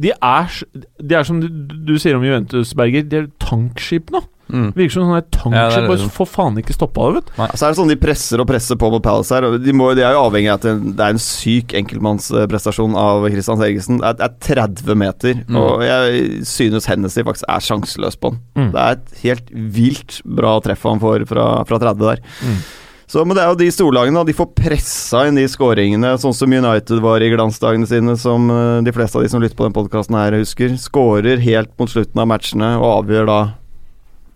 [0.00, 0.56] De er,
[1.00, 1.48] de er som du,
[1.88, 4.22] du sier om Juventus, Berger, de er tankskip nå.
[4.46, 4.68] Mm.
[4.76, 5.78] Virker som Ja, det tankskip.
[5.82, 7.56] er bare får faen ikke stoppa det, vet du.
[7.58, 9.44] Så er det sånn De presser og presser på mot Palace her.
[9.48, 13.26] og De, må, de er jo avhengig av at det, er en syk enkeltmannsprestasjon av
[13.30, 13.98] Christian Sergesen.
[14.00, 14.38] Det er, er
[14.78, 15.56] 30 meter, Mm.
[15.60, 18.40] og jeg synes Hennessy faktisk er sjanseløs på den.
[18.56, 18.70] Mm.
[18.72, 22.22] Det er et helt vilt bra treff han får fra, fra 30 der.
[22.42, 22.58] Mm.
[23.06, 24.24] Så, men det er jo de storlagene.
[24.26, 28.80] De får pressa inn de skåringene, sånn som United var i glansdagene sine, som eh,
[28.82, 30.74] de fleste av de som lytter på den podkasten her, husker.
[30.74, 33.38] Skårer helt mot slutten av matchene og avgjør da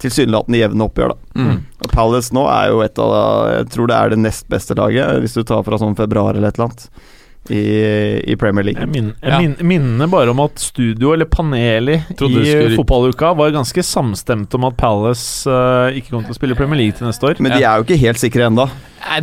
[0.00, 1.44] tilsynelatende jevne oppgjør, da.
[1.44, 1.60] Mm.
[1.84, 3.14] Og Palace nå er jo et av
[3.54, 6.48] Jeg tror det er det nest beste laget, hvis du tar fra sånn februar eller
[6.52, 6.90] et eller annet,
[7.50, 7.60] i,
[8.30, 8.78] i Premier League.
[8.82, 9.38] Jeg, min, jeg Ja.
[9.40, 14.76] min, minner bare om at studio, eller panelet i fotballuka, var ganske samstemt om at
[14.78, 17.40] Palace uh, ikke kommer til å spille Premier League til neste år.
[17.40, 18.68] Men de er jo ikke helt sikre ennå.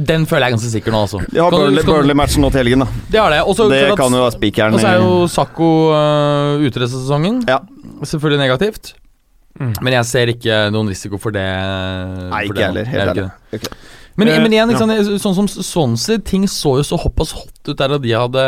[0.02, 1.22] Den føler jeg ganske sikker nå, altså.
[1.30, 2.90] De har Burnley-matchen nå til helgen, da.
[3.14, 3.42] Det har det.
[3.46, 6.98] Også, Det at- kan jo være spikeren Og så er jo Sakko uh, ute resten
[6.98, 7.44] av sesongen.
[7.48, 7.60] Ja.
[8.02, 8.96] Selvfølgelig negativt.
[9.58, 9.74] Mm.
[9.82, 11.44] Men jeg ser ikke noen risiko for det.
[11.44, 13.30] Nei, for ikke det heller, helt ærlig.
[14.18, 15.18] Men, Eh, men igjen, liksom, ja.
[15.22, 18.46] sånn som Swansea, ting så jo så hoppas hot ut der at de hadde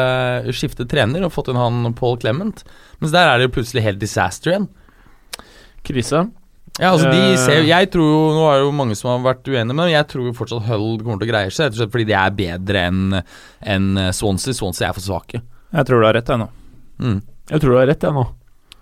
[0.58, 2.64] skiftet trener og fått inn han Paul Clement.
[3.00, 4.66] Mens der er det jo plutselig helt disaster igjen.
[5.86, 6.24] Krise.
[6.80, 7.38] Ja, altså de Eh.
[7.38, 10.08] ser Jeg tror jo Nå er det jo mange som har vært uenige, men jeg
[10.08, 11.66] tror jo fortsatt Hull kommer til å greie seg.
[11.70, 13.24] Rett og slett fordi de er bedre enn
[13.62, 14.54] en Swansea.
[14.54, 15.42] Swansea er for svake.
[15.74, 16.50] Jeg tror du har rett, jeg nå.
[17.00, 17.22] Mm.
[17.52, 18.26] Jeg tror du har rett, jeg nå.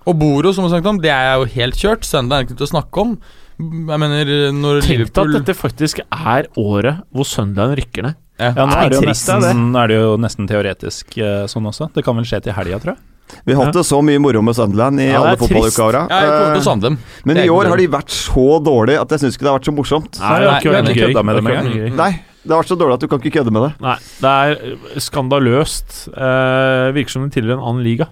[0.07, 2.05] Og Boro, som vi snakket om, det er jo helt kjørt.
[2.07, 3.17] Søndag er ikke noe å snakke om.
[3.57, 8.17] Jeg mener, når Tenk Liverpool at dette faktisk er året hvor Sunderland rykker ned.
[8.39, 8.51] ja.
[8.53, 11.65] Ja, nå er det, jo trist, nesten, nå er det jo nesten teoretisk eh, sånn
[11.71, 11.89] også.
[11.95, 13.01] Det kan vel skje til helga, tror jeg.
[13.43, 16.05] Vi har hatt det så mye moro med Sunderland i Ja, alle fotballukeåra.
[16.07, 16.93] Ja, til savne.
[17.27, 19.67] Men i år har de vært så dårlige at jeg syns ikke det har vært
[19.67, 20.19] så morsomt.
[20.21, 21.97] Nei, det har ikke vært kødda med Det dem engang.
[21.97, 22.11] Nei,
[22.45, 23.73] det har vært så dårlig at du kan ikke kødde med det.
[23.83, 25.99] Nei, det er eh, skandaløst.
[26.13, 28.07] Eh, virker som det tilhører en annen liga.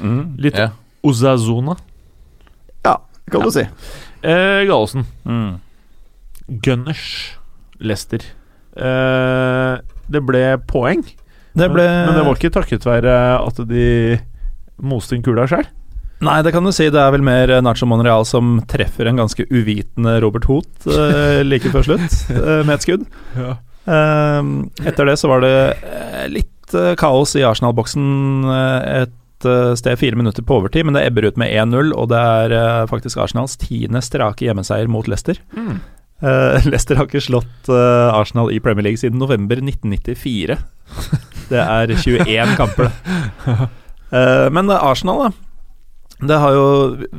[0.00, 0.22] Mm.
[0.42, 0.70] Litt Ja.
[1.06, 1.76] Ozazona.
[2.84, 3.64] Ja, det kan du si.
[4.22, 5.04] Eh, Gallosen.
[5.24, 5.58] Mm.
[6.64, 7.04] Gunners.
[7.78, 8.22] Leicester.
[8.78, 11.04] Eh, det ble poeng,
[11.58, 14.18] Det ble men, men det var ikke takket være at de
[14.78, 15.66] moste inn kula sjøl.
[16.24, 16.88] Nei, det kan du si.
[16.90, 21.70] Det er vel mer Nacho Monreal som treffer en ganske uvitende Robert Hoot eh, like
[21.70, 23.04] før slutt, eh, med et skudd.
[23.38, 24.48] Eh,
[24.90, 28.08] etter det så var det eh, litt eh, kaos i Arsenal-boksen
[28.50, 29.04] eh,
[29.38, 32.18] et eh, sted fire minutter på overtid, men det ebber ut med 1-0, og det
[32.18, 35.38] er eh, faktisk Arsenals tiende strake hjemmeseier mot Leicester.
[35.56, 35.78] Mm.
[36.18, 40.58] Uh, Leicester har ikke slått uh, Arsenal i Premier League siden november 1994.
[41.48, 42.90] Det er 21 kamper,
[43.46, 43.68] det.
[44.10, 45.30] Uh, men Arsenal, da.
[46.18, 46.64] Det har jo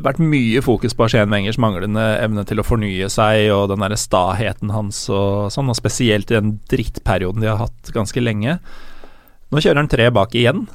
[0.03, 3.97] vært mye fokus på Arsène Wengers manglende evne til å fornye seg, og den derre
[3.97, 8.57] staheten hans og sånn, og spesielt i den drittperioden de har hatt ganske lenge.
[9.49, 10.67] Nå kjører han tre bak igjen,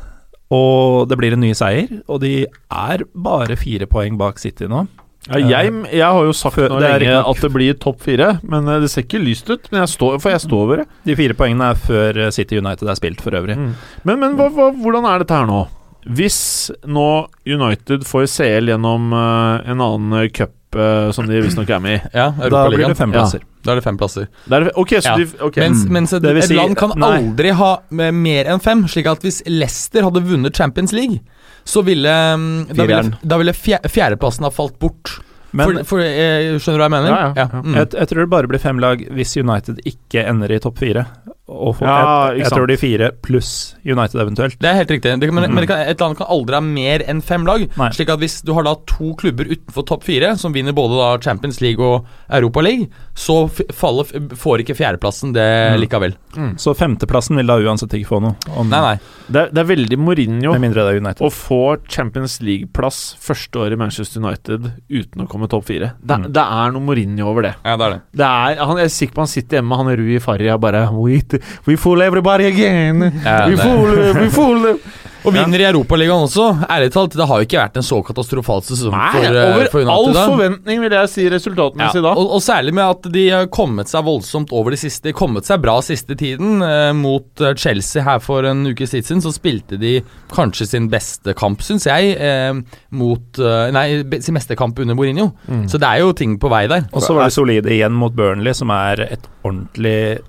[0.53, 1.89] og det blir en ny seier.
[2.09, 4.85] Og de er bare fire poeng bak City nå.
[5.25, 8.83] Ja, jeg, jeg har jo sagt nå lenge at det blir topp fire, men eh,
[8.83, 9.71] det ser ikke lyst ut.
[9.73, 10.89] Men jeg står, for jeg står over det.
[11.09, 13.57] De fire poengene er før eh, City United er spilt, for øvrig.
[13.57, 13.73] Mm.
[14.05, 15.63] Men, men hva, hva, hvordan er dette her nå?
[16.05, 16.39] Hvis
[16.85, 17.09] nå
[17.49, 22.11] United får CL gjennom uh, en annen cup eh, som de visstnok er med i
[22.15, 23.21] Ja, Da blir det fem Ja.
[23.23, 23.41] plasser.
[23.65, 24.29] Da er det fem plasser.
[24.49, 25.17] Det er, Ok, så Ja.
[25.17, 25.69] de okay.
[25.69, 27.19] Mens, mens et, et si- land kan nei.
[27.19, 28.85] aldri ha mer enn fem.
[28.87, 31.21] Slik at hvis Leicester hadde vunnet Champions League,
[31.65, 35.21] så ville mm, Da ville, da ville fjerdeplassen ha falt bort.
[35.53, 37.09] Men for, for, eh, skjønner du hva jeg mener?
[37.09, 37.63] Ja, ja, ja.
[37.63, 37.75] Mm.
[37.75, 41.07] jeg, jeg tror det bare blir fem lag hvis United ikke ender i topp fire.
[41.47, 44.55] Og Ja, jeg, jeg tror de fire pluss United eventuelt.
[44.59, 45.11] Det er helt riktig.
[45.21, 45.55] Det kan, men Mm.
[45.55, 47.67] men det kan, et land kan aldri ha mer enn fem lag.
[47.77, 47.89] Nei.
[47.93, 51.19] Slik at hvis du har da to klubber utenfor topp fire, som vinner både da
[51.21, 55.81] Champions League og Europa League, så faller, får ikke fjerdeplassen det Mm.
[55.85, 56.15] likevel.
[56.57, 58.37] Så femteplassen vil da uansett ikke få noe.
[58.57, 58.99] Om, Nei, nei.
[59.31, 61.21] det, det er veldig Mourinho er United.
[61.21, 65.93] å få Champions League-plass første år i Manchester United uten å komme topp fire.
[66.03, 66.33] Det, Mm.
[66.33, 67.55] det er noe Mourinho over det.
[67.65, 68.01] Ja, det er det.
[68.17, 70.61] det er, han, jeg er sikker på han sitter hjemme, han er Rui Farri og
[70.63, 71.34] bare Wait it.
[71.67, 73.11] We fool everybody again.
[73.25, 74.79] Ja, we fool, we fool them.
[75.25, 76.47] Og vinner i Europaligaen også.
[76.69, 79.71] Ærlig talt, det har jo ikke vært en så katastrofal sesong Nei, for, eh, over
[79.73, 82.13] for all Over all forventning, vil jeg si resultatmessig da.
[82.13, 85.63] Og, og særlig med at de har kommet seg voldsomt over de siste kommet seg
[85.65, 86.61] bra siste tiden.
[86.65, 89.97] Eh, mot eh, Chelsea her for en ukes tid siden så spilte de
[90.35, 92.53] kanskje sin beste kamp, syns jeg, eh,
[92.93, 93.87] mot eh, Nei,
[94.21, 95.31] sin beste kamp under Mourinho.
[95.49, 95.65] Mm.
[95.73, 96.85] Så det er jo ting på vei der.
[96.93, 100.21] Og så var de solide igjen mot Burnley, som er et ordentlig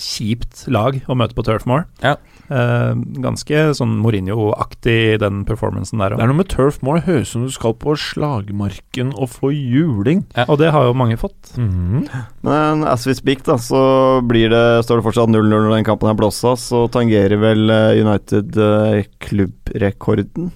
[0.00, 1.84] kjipt lag å møte på Turf Moor.
[2.02, 2.16] Ja.
[2.50, 7.02] Eh, ganske sånn Mourinho-aktig den performancen der Det er noe med Turf Moor.
[7.06, 10.24] Høres ut som du skal på slagmarken og få juling.
[10.48, 11.52] Og det har jo mange fått.
[11.56, 12.08] Mhm.
[12.42, 16.10] Men as we speak, da, så blir det, står det fortsatt 0-0 når den kampen
[16.10, 16.56] er blåsa.
[16.58, 20.50] Så tangerer vel eh, United eh, klubbrekorden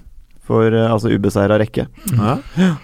[0.45, 1.87] for eh, altså ubeseira rekke.
[2.17, 2.75] Ja.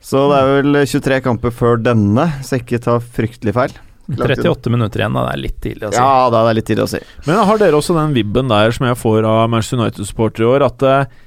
[0.00, 3.74] Så det er vel 23 kamper før denne, så jeg ikke ta fryktelig feil.
[4.18, 5.26] 38 minutter igjen, da.
[5.28, 6.00] Det er litt tidlig å si.
[6.00, 7.02] Ja, da er det litt tidlig å si.
[7.28, 10.66] Men har dere også den vibben der som jeg får av Manchester United-supportere i år,
[10.66, 11.20] at uh,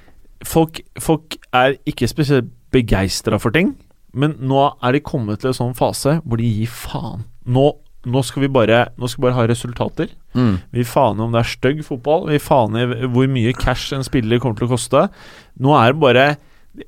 [0.47, 3.75] folk, folk er ikke spesielt begeistra for ting,
[4.17, 7.25] men nå er de kommet til en sånn fase hvor de gir faen.
[7.49, 7.65] Nå,
[8.05, 10.11] nå, skal vi bare, nå skal vi bare ha resultater.
[10.37, 10.55] Mm.
[10.73, 12.27] Vi faner om det er stygg fotball.
[12.31, 15.07] Vi faner hvor mye cash en spiller kommer til å koste.
[15.61, 16.27] Nå er det bare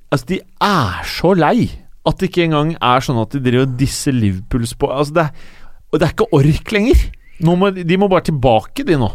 [0.10, 1.68] Altså, de er så lei
[2.10, 5.26] at det ikke engang er sånn at de driver og disser Liverpools på Altså, det
[5.28, 5.52] er,
[5.96, 7.06] og det er ikke ork lenger.
[7.48, 9.08] Må, de må bare tilbake, de nå.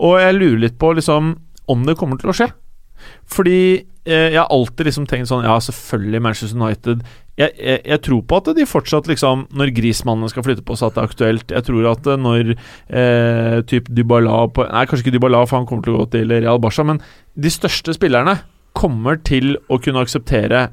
[0.00, 1.34] Og jeg lurer litt på liksom
[1.72, 2.48] om det kommer til å skje.
[3.28, 3.58] Fordi
[4.08, 7.02] eh, jeg har alltid liksom tenkt sånn Ja, selvfølgelig Manchester United.
[7.36, 10.88] Jeg, jeg, jeg tror på at de fortsatt liksom Når Grismannen skal flytte på seg,
[10.88, 11.54] at det er aktuelt.
[11.58, 15.68] Jeg tror at eh, når eh, typ Dybala på, Nei, kanskje ikke Dybala, for han
[15.68, 17.02] kommer til å gå til Real Barca, men
[17.36, 18.38] de største spillerne
[18.76, 20.70] kommer til å kunne akseptere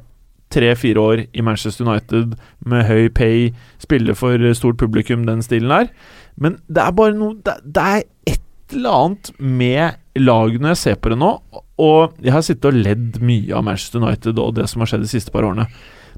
[0.54, 2.36] tre-fire år i Manchester United
[2.70, 3.50] med høy pay,
[3.82, 5.90] spille for stort publikum, den stilen der.
[6.40, 8.40] Men det er bare noe Det, det er et
[8.74, 11.32] eller annet med lagene jeg ser på det nå,
[11.82, 15.06] og jeg har sittet og ledd mye av Manchester United og det som har skjedd
[15.06, 15.68] de siste par årene.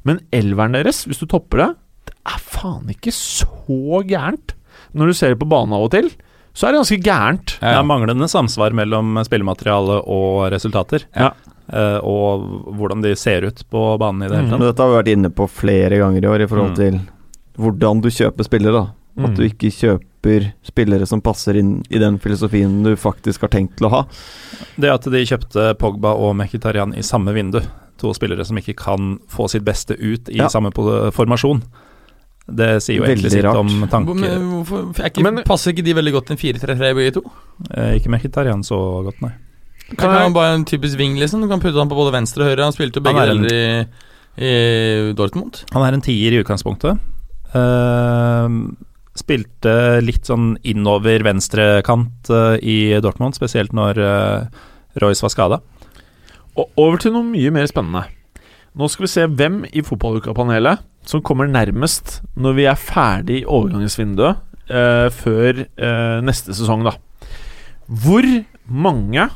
[0.08, 1.70] Men elveren deres, hvis du topper det,
[2.12, 4.54] det er faen ikke så gærent.
[4.96, 6.12] Når du ser det på banen av og til,
[6.56, 7.56] så er det ganske gærent.
[7.60, 11.08] Det er manglende samsvar mellom spillemateriale og resultater.
[11.16, 11.34] Ja.
[11.74, 14.60] Eh, og hvordan de ser ut på banen i det hele tatt.
[14.60, 14.68] Mm.
[14.68, 16.76] dette har vi vært inne på flere ganger i år i forhold Mm.
[16.76, 17.00] til
[17.58, 18.72] hvordan du kjøper spillere.
[18.74, 19.36] da At Mm.
[19.36, 23.88] du ikke kjøper spillere som passer inn i den filosofien du faktisk har tenkt til
[23.88, 24.04] å ha.
[24.78, 27.62] Det at de kjøpte Pogba og Mkhitarian i samme vindu,
[27.98, 30.48] to spillere som ikke kan få sitt beste ut i Ja.
[30.50, 31.64] samme formasjon,
[32.54, 34.14] det sier jo egentlig sitt om tanker.
[34.14, 36.38] Men hvorfor er ikke, Men- passer ikke de veldig godt til en
[36.78, 37.24] 4-3-3 begge to?
[37.72, 39.32] Eh, ikke Mkhitarian så godt, nei.
[39.94, 41.44] Kan han bare en typisk wing, liksom?
[41.44, 42.66] Du kan putte han på både venstre og høyre.
[42.66, 45.62] Han spilte jo begge er en- deler i, i Dortmund.
[45.76, 46.98] Han er en tier i utgangspunktet.
[47.56, 48.50] Uh,
[49.16, 54.66] spilte litt sånn innover venstrekant uh, i Dortmund, spesielt når uh,
[55.04, 55.62] Royce var skada.
[56.58, 58.08] Og over til noe mye mer spennende.
[58.76, 63.48] Nå skal vi se hvem i fotballuka-panelet som kommer nærmest når vi er ferdig i
[63.48, 64.42] overgangsvinduet
[64.74, 65.62] uh, før
[66.26, 66.98] neste sesong, da.
[67.86, 68.26] Hvor
[68.66, 69.30] mange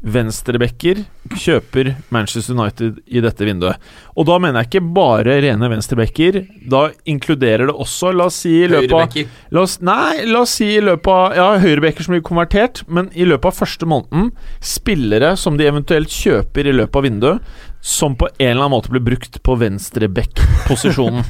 [0.00, 1.02] venstrebacker
[1.36, 3.80] kjøper Manchester United i dette vinduet?
[4.16, 6.40] Og da mener jeg ikke bare rene venstrebacker.
[6.72, 9.18] Da inkluderer det også, la oss si i løpet av
[9.52, 13.10] La oss, nei, la oss si i løpet av Ja, høyrebacker som blir konvertert, men
[13.12, 14.30] i løpet av første måneden
[14.64, 17.50] spillere som de eventuelt kjøper i løpet av vinduet,
[17.80, 21.24] som på en eller annen måte blir brukt på venstreback-posisjonen.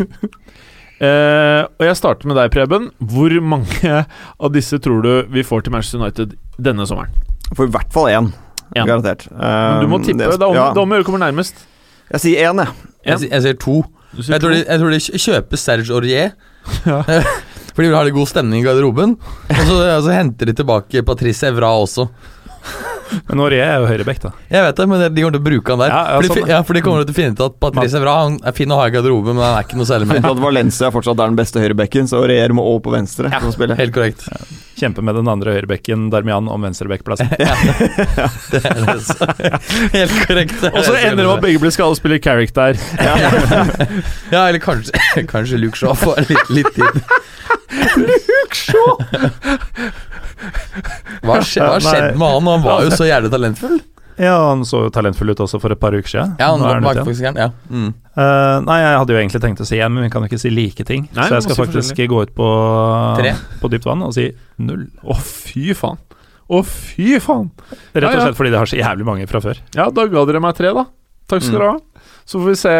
[1.01, 2.91] Uh, og jeg starter med deg, Preben.
[3.03, 7.15] Hvor mange av disse tror du vi får til Manchester United denne sommeren?
[7.57, 8.31] For i hvert fall én.
[8.77, 8.87] En.
[8.87, 9.27] Garantert.
[9.33, 10.19] Men du må Um, tippe.
[10.19, 10.73] det- er om, ja.
[10.75, 11.55] det om å gjøre kommer nærmest.
[12.13, 12.75] Jeg sier én, jeg.
[13.07, 13.83] Jeg, jeg sier to.
[14.21, 16.33] Sier Jeg tror, de, jeg tror de kjøper Serge Aurier.
[16.87, 17.03] Ja.
[17.75, 19.13] Fordi de vil ha litt god stemning i garderoben.
[19.49, 22.09] Og så, og så henter de tilbake Patrice Evra også.
[23.29, 24.31] Men Aurier er jo høyreback, da.
[24.53, 25.93] Jeg vet det, men de kommer til å bruke han der.
[25.93, 28.13] Ja, ja, fordi, sånn, ja, for de kommer til å finne ut at Patrice Evra
[28.21, 30.23] han er fin å ha i garderoben, men han er ikke noe særlig mer.
[30.31, 33.33] At Valencia fortsatt er den beste høyrebekken, så regjerer må over på venstre.
[33.37, 33.79] for å spille.
[33.81, 34.21] Helt korrekt.
[34.81, 36.73] Kjempe med den andre høyrebekken, Darmian, om Ja,
[38.51, 39.15] Det er det, så.
[39.93, 40.63] Helt korrekt.
[40.65, 42.75] er Og så ender det med at begge blir skadet og spiller Carrick der.
[44.31, 44.93] Ja, eller kanskje,
[45.29, 47.01] kanskje Luke Shaw får litt, litt tid.
[51.25, 52.51] Hva har skjedd, hva skjedd med han?
[52.55, 53.81] Han var jo så jævlig talentfull.
[54.21, 56.35] Ja, han så jo talentfull ut også for et par uker siden.
[56.41, 57.07] Ja, han var, han var ute igjen.
[57.09, 57.39] faktisk gæren.
[57.41, 57.49] Ja.
[57.73, 57.87] Mm.
[58.21, 60.41] Uh, nei, jeg hadde jo egentlig tenkt å si én, men vi kan jo ikke
[60.43, 61.07] si like ting.
[61.17, 62.49] Nei, så jeg skal si faktisk gå ut på,
[63.17, 63.33] Tre.
[63.63, 64.27] på dypt vann og si
[64.61, 64.85] null.
[65.09, 65.97] Å, fy faen.
[66.51, 67.49] Å, fy faen.
[67.95, 68.27] Rett og ja.
[68.27, 69.63] slett fordi det har så jævlig mange fra før.
[69.79, 70.85] Ja, da ga dere meg tre, da.
[71.31, 71.61] Takk skal Mm.
[71.63, 71.81] dere ha.
[72.31, 72.73] Så får vi se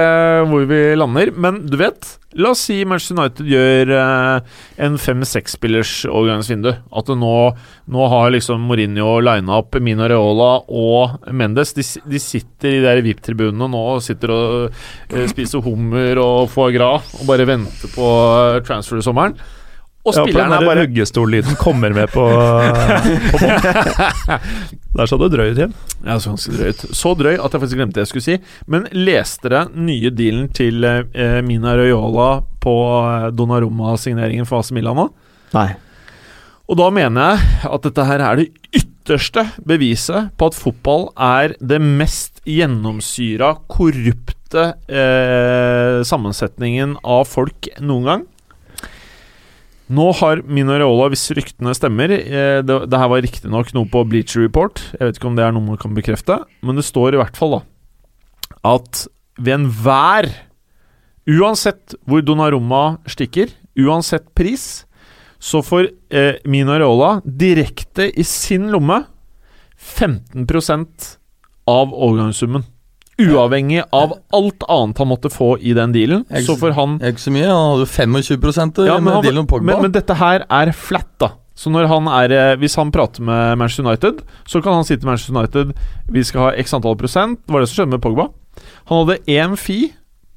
[0.47, 1.33] hvor vi lander.
[1.35, 2.07] Men du vet,
[2.39, 4.53] la oss si Manchester United gjør eh,
[4.87, 6.71] en fem-seks-spillers overgangsvindu.
[6.71, 7.33] At nå,
[7.91, 11.75] nå har liksom Mourinho lina opp Mina Reola og Mendes.
[11.75, 14.79] De, de sitter i de der VIP-tribunene nå og sitter og
[15.11, 19.35] eh, spiser hummer og foie gras og bare venter på transfer transfer-sommeren.
[20.01, 22.23] Og Ja, spillerne der er bare huggestoll-lyden kommer med på,
[23.35, 23.41] på.
[24.97, 25.75] Der så det drøy ut igjen.
[26.07, 26.85] Ja, så ganske drøyt.
[26.97, 28.39] Så drøy at jeg faktisk glemte det jeg skulle si.
[28.71, 32.31] Men leste dere nye dealen til eh, Mina Raiola
[32.65, 35.07] på eh, Donnarumma-signeringen for AC Milan nå?
[35.53, 35.69] Nei.
[36.71, 38.49] Og da mener jeg at dette her er det
[38.81, 48.07] ytterste beviset på at fotball er det mest gjennomsyra, korrupte eh, sammensetningen av folk noen
[48.09, 48.29] gang.
[49.91, 50.77] Nå har Mino
[51.11, 55.19] hvis ryktene stemmer eh, det, det her var riktignok noe på Bleacher Report, jeg vet
[55.19, 57.65] ikke om det er noe man kan bekrefte, men det står i hvert fall da
[58.67, 59.07] at
[59.41, 60.29] ved enhver
[61.31, 64.85] Uansett hvor Donnarumma stikker, uansett pris,
[65.39, 66.75] så får eh, Mino
[67.25, 69.05] direkte i sin lomme
[69.79, 71.07] 15%
[71.71, 72.65] av overgangssummen.
[73.21, 77.23] Uavhengig av alt annet han måtte få i den dealen, Ikke, så får han ikke
[77.23, 77.47] så mye.
[77.51, 79.67] Han hadde 25 ja, men, med han, Dylan Pogba.
[79.73, 81.35] men, men dette her er flat, da.
[81.61, 84.97] Så når han er eh, Hvis han prater med Manchester United, så kan han si
[84.97, 85.75] til Manchester United
[86.09, 87.43] Vi skal ha x antall prosent.
[87.45, 88.31] Det var det som skjedde med Pogba.
[88.89, 89.91] Han hadde én fee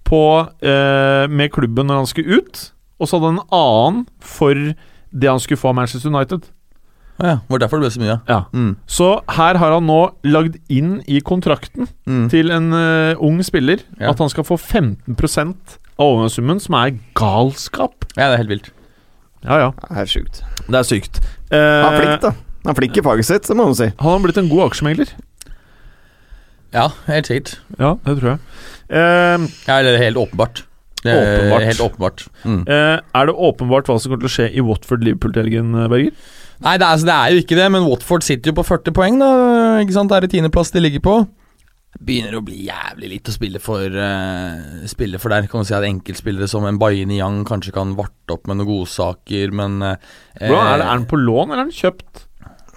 [0.04, 0.24] på,
[0.62, 5.30] eh, med klubben når han skulle ut, og så hadde han en annen for det
[5.30, 6.50] han skulle få av Manchester United.
[7.22, 8.16] Ja, var derfor det ble så mye.
[8.28, 8.40] Ja.
[8.54, 8.76] Mm.
[8.90, 12.30] Så her har han nå lagd inn i kontrakten Mm.
[12.30, 14.10] til en uh, ung spiller Ja.
[14.12, 18.06] at han skal få 15% av overgangssummen, som er galskap.
[18.18, 18.72] Ja, det er helt vilt.
[19.44, 19.70] Ja, ja.
[19.90, 20.42] Det er sjukt.
[20.68, 21.20] Det er sykt.
[21.52, 22.32] Han er Eh, flink, da.
[22.64, 23.92] Han er flink i faget sitt, det må man si.
[24.00, 25.10] Han har blitt en god aksjemegler.
[26.74, 27.58] Ja, helt sikkert.
[27.78, 28.40] Ja, det tror jeg.
[28.90, 30.64] Uh, Ja, eller helt åpenbart.
[31.04, 31.64] Det er Åpenbart.
[31.68, 32.22] Helt åpenbart.
[32.48, 32.62] Mm.
[32.68, 36.14] Uh, er det åpenbart hva som kommer til å skje i Watford-Liverpool til helgen, Berger?
[36.62, 38.96] Nei, det er, altså, det er jo ikke det, men Watford sitter jo på 40
[38.96, 39.30] poeng, da.
[39.84, 40.12] Ikke sant?
[40.12, 41.16] Det er det tiendeplass de ligger på.
[42.04, 45.48] Begynner å bli jævlig litt å spille for, uh, spille for der.
[45.50, 48.72] Kan du si at enkeltspillere som en Baini Yang kanskje kan varte opp med noen
[48.72, 49.98] godsaker, men uh,
[50.40, 50.88] Hvordan er det?
[50.88, 52.28] Er den på lån, eller er den kjøpt?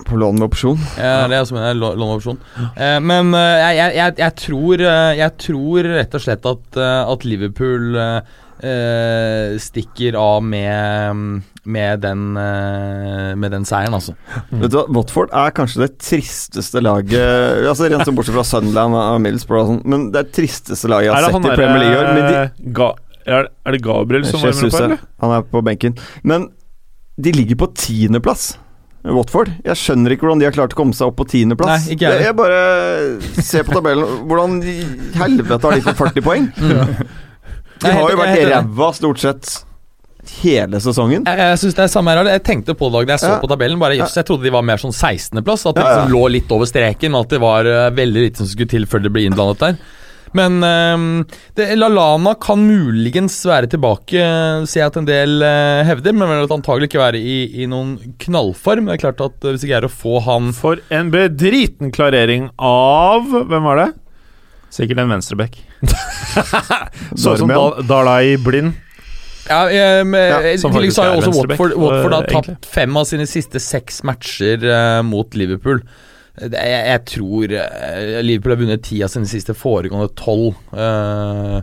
[0.05, 0.81] På lån med opsjon.
[1.01, 2.37] Ja, det er som en med opsjon.
[2.77, 7.13] Eh, men eh, jeg, jeg, jeg, tror, eh, jeg tror rett og slett at, eh,
[7.15, 14.15] at Liverpool eh, eh, stikker av med, med, den, eh, med den seieren, altså.
[14.51, 18.97] Vet du hva, Watford er kanskje det tristeste laget Altså Rent sånn bortsett fra Sunderland
[18.99, 22.07] og Middlesbrough sånn, men det er tristeste laget jeg har sett i Premier League i.
[22.07, 22.93] Men de, derre Ga
[23.27, 25.03] er, er det Gabriel som var med på eller?
[25.25, 25.97] han er på benken.
[26.23, 26.47] Men
[27.19, 28.53] de ligger på tiendeplass.
[29.07, 29.51] Watford.
[29.67, 31.87] Jeg skjønner ikke hvordan de har klart å komme seg opp på tiendeplass.
[31.91, 32.61] Jeg jeg, jeg bare
[33.43, 34.27] ser på tabellen.
[34.27, 34.77] Hvordan i
[35.19, 36.49] helvete har de fått 40 poeng?
[36.57, 39.53] De er har jo vært ræva stort sett
[40.43, 41.27] hele sesongen.
[41.27, 43.41] Jeg, jeg synes det er samme her Jeg tenkte på det da jeg så Ja.
[43.43, 43.79] på tabellen.
[43.83, 45.67] Bare just, Jeg trodde de var mer sånn 16.-plass.
[45.69, 46.01] At de Ja, ja.
[46.01, 47.15] liksom lå litt over streken.
[47.19, 49.79] At det var uh, veldig lite som skulle til før det ble innblandet der.
[50.37, 51.25] Men um,
[51.57, 56.13] det, Lalana kan muligens være tilbake, eh, ser jeg at en del uh, hevder.
[56.13, 58.91] Men vil antagelig ikke være i, i noen knallform.
[58.91, 63.31] Det er klart at Hvis jeg greier å få han For en bedriten klarering av
[63.31, 63.89] Hvem var det?
[64.77, 65.55] Sikkert en venstreback.
[67.23, 67.53] sånn som
[67.89, 68.75] Dalai Blind.
[69.49, 72.49] Ja, eh, med, Ja, I tillegg så har jo også Watford, Watford har øh, tapt
[72.51, 72.73] egentlig.
[72.77, 75.81] fem av sine siste seks matcher eh, mot Liverpool.
[76.37, 80.59] Det, jeg, jeg tror eh, Liverpool har vunnet ti av sine siste foregående tolv.
[80.77, 81.61] eh,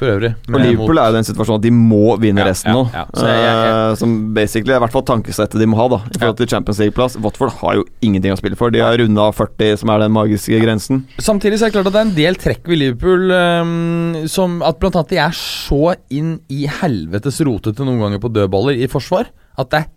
[0.00, 0.30] for øvrig.
[0.48, 2.82] Og Liverpool Liverpool er jo den situasjonen at de må vinne Ja, resten ja, nå.
[2.94, 3.04] ja.
[3.14, 3.98] Så jeg- jeg- jeg...
[4.00, 6.78] som basically er i hvert fall tankesettet de må ha da i forhold til Champions
[6.80, 7.18] League-plass.
[7.20, 8.70] Watford har jo ingenting å spille for.
[8.74, 11.04] De har runda 40, som er den magiske grensen.
[11.20, 14.62] Samtidig så er det klart at det er en del trekk ved Liverpool um, som
[14.66, 18.88] at blant annet de er så inn i helvetes rotete noen ganger på dødballer i
[18.90, 19.28] forsvar
[19.60, 19.88] at det er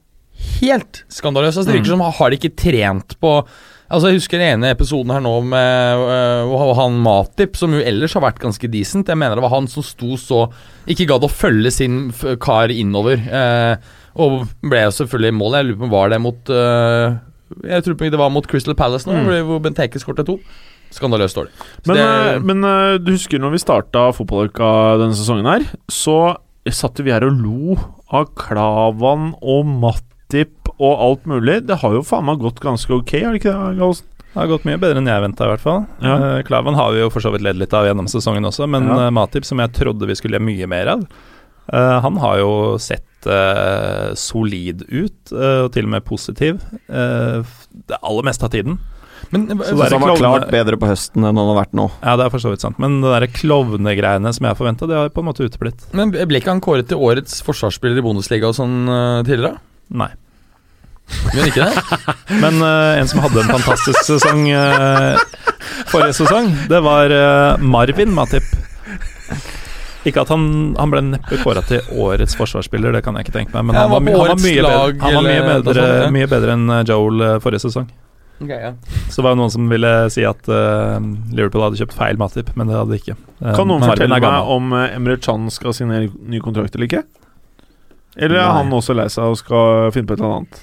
[0.59, 1.57] helt skandaløst.
[1.61, 3.33] Altså, det virker som har de ikke trent på
[3.93, 8.15] Altså Jeg husker den ene episoden her nå med øh, han Matip, som jo ellers
[8.17, 9.11] har vært ganske decent.
[9.11, 10.47] Jeg mener det var han som sto så
[10.89, 11.99] Ikke gadd å følge sin
[12.41, 13.21] kar innover.
[13.21, 13.75] Eh,
[14.17, 15.57] og ble jo selvfølgelig i mål.
[15.59, 17.15] Jeg lurer på var det mot øh,
[17.69, 20.39] Jeg tror det var mot Crystal Palace nå, hvor Benteke skåret to.
[20.93, 21.53] Skandaløst dårlig.
[21.87, 26.17] Men, det- eh, men eh, du husker når vi starta fotballuka denne sesongen her, så
[26.69, 27.77] satt vi her og lo
[28.13, 31.59] av Klavan og Matip og alt mulig.
[31.67, 34.09] Det har jo faen meg gått ganske ok, har det ikke det, Gallosen?
[34.33, 35.83] Det har gått mye bedre enn jeg venta, i hvert fall.
[36.01, 36.13] Ja.
[36.17, 38.87] Uh, Klavan har vi jo for så vidt ledd litt av gjennom sesongen også, men
[38.89, 38.95] Ja.
[39.05, 41.03] uh, Matip, som jeg trodde vi skulle gjøre mye mer av,
[41.69, 43.05] uh, han har jo sett
[44.19, 46.57] solid ut, og til og med positiv,
[46.91, 47.39] eh,
[47.87, 48.77] det aller meste av tiden.
[49.31, 51.71] Men Så Så det er han var klart bedre på høsten enn han har vært
[51.71, 51.89] nå.
[52.03, 52.77] Ja, det er for så vidt sant.
[52.77, 55.87] Men det der klovnegreiene som jeg forventa, det har på en måte uteblitt.
[55.93, 59.55] Men ble ikke han kåret til årets forsvarsspiller i Bundesliga og sånn tidligere?
[59.89, 60.09] Nei.
[61.33, 61.99] Gjør ikke det?
[62.43, 65.17] Men uh, en som hadde en fantastisk sesong uh,
[65.91, 68.47] forrige sesong, det var uh, Marvin Matip.
[70.03, 73.55] Ikke at han, han ble neppe kåra til årets forsvarsspiller, det kan jeg ikke tenke
[73.55, 73.69] meg.
[73.69, 76.09] Men Ja, han, var, han var mye mye bedre, han var mye bedre, sånn, ja.
[76.17, 77.87] mye bedre enn Joel forrige sesong.
[78.43, 78.73] Okay, ja.
[79.07, 80.97] Så det var jo noen som ville si at uh,
[81.31, 83.15] Liverpool hadde kjøpt feil Matip, men det hadde de ikke.
[83.39, 87.03] Kan noen Marvin fortelle meg om Emre Can skal signere ny kontrakt eller ikke?
[88.17, 88.57] Eller er Nei.
[88.59, 90.61] han også lei seg og skal finne på et eller annet?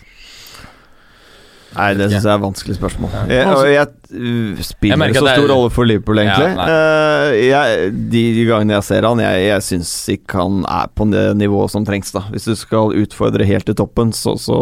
[1.77, 3.13] Nei, det syns jeg er et vanskelig spørsmål.
[3.31, 6.49] Jeg, og jeg Jeg spiller så er- stor rolle for Liverpool, egentlig.
[6.57, 6.67] Ja.
[6.67, 11.07] Eh, jeg, de, de gangene jeg ser han, jeg, jeg syns ikke han er på
[11.13, 12.11] det nivået som trengs.
[12.17, 14.59] da Hvis du skal utfordre helt til toppen, så, så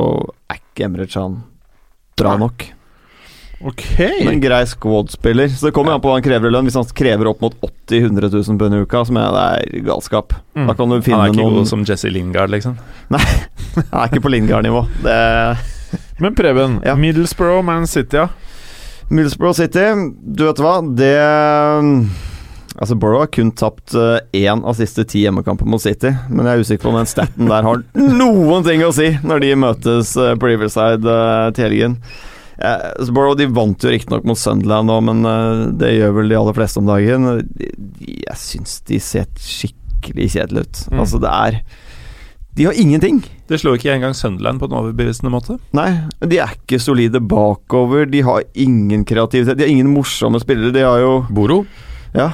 [0.52, 1.40] er ikke Emre Chan
[2.18, 2.66] bra nok.
[3.58, 3.82] Ok.
[3.98, 5.48] Men en grei squad-spiller.
[5.50, 6.68] Så det kommer jo an på hva han krever i lønn.
[6.68, 9.80] Hvis han krever opp mot 80 000-100 000 pund i uka, så er, jeg det
[9.80, 10.36] er galskap.
[10.54, 10.68] Mm.
[10.68, 12.76] Da kan du Han er ikke noen god som Jesse Lingard, liksom.
[13.10, 13.24] Nei,
[13.90, 14.84] Han er ikke på Lingard-nivå.
[15.02, 15.16] Det
[16.18, 16.96] Men Preben, Ja.
[16.98, 18.28] Middlesbrough, Man City, ja.
[19.08, 19.84] Middlesbrough City,
[20.20, 21.14] du vet hva, det
[22.78, 26.52] Altså, Borough har kun tapt eh, én av siste ti hjemmekamper mot City, men jeg
[26.52, 27.80] er usikker på om den staten der har
[28.20, 31.96] noen ting å si når de møtes eh, på Riverside eh, til helgen.
[32.62, 36.30] Eh, så Borough de vant jo riktignok mot Sunderland nå, men eh, det gjør vel
[36.30, 37.26] de aller fleste om dagen.
[37.98, 40.84] Jeg syns de ser skikkelig kjedelige ut.
[40.92, 41.02] Mm.
[41.02, 41.60] Altså, det er
[42.58, 43.20] De har ingenting.
[43.46, 45.60] De slo ikke engang Sunderland på en overbevisende måte.
[45.76, 45.92] Nei,
[46.26, 48.08] de er ikke solide bakover.
[48.10, 49.60] De har ingen kreativitet.
[49.60, 50.74] De har ingen morsomme spillere.
[50.74, 51.62] De har jo Boro?
[52.16, 52.32] Ja.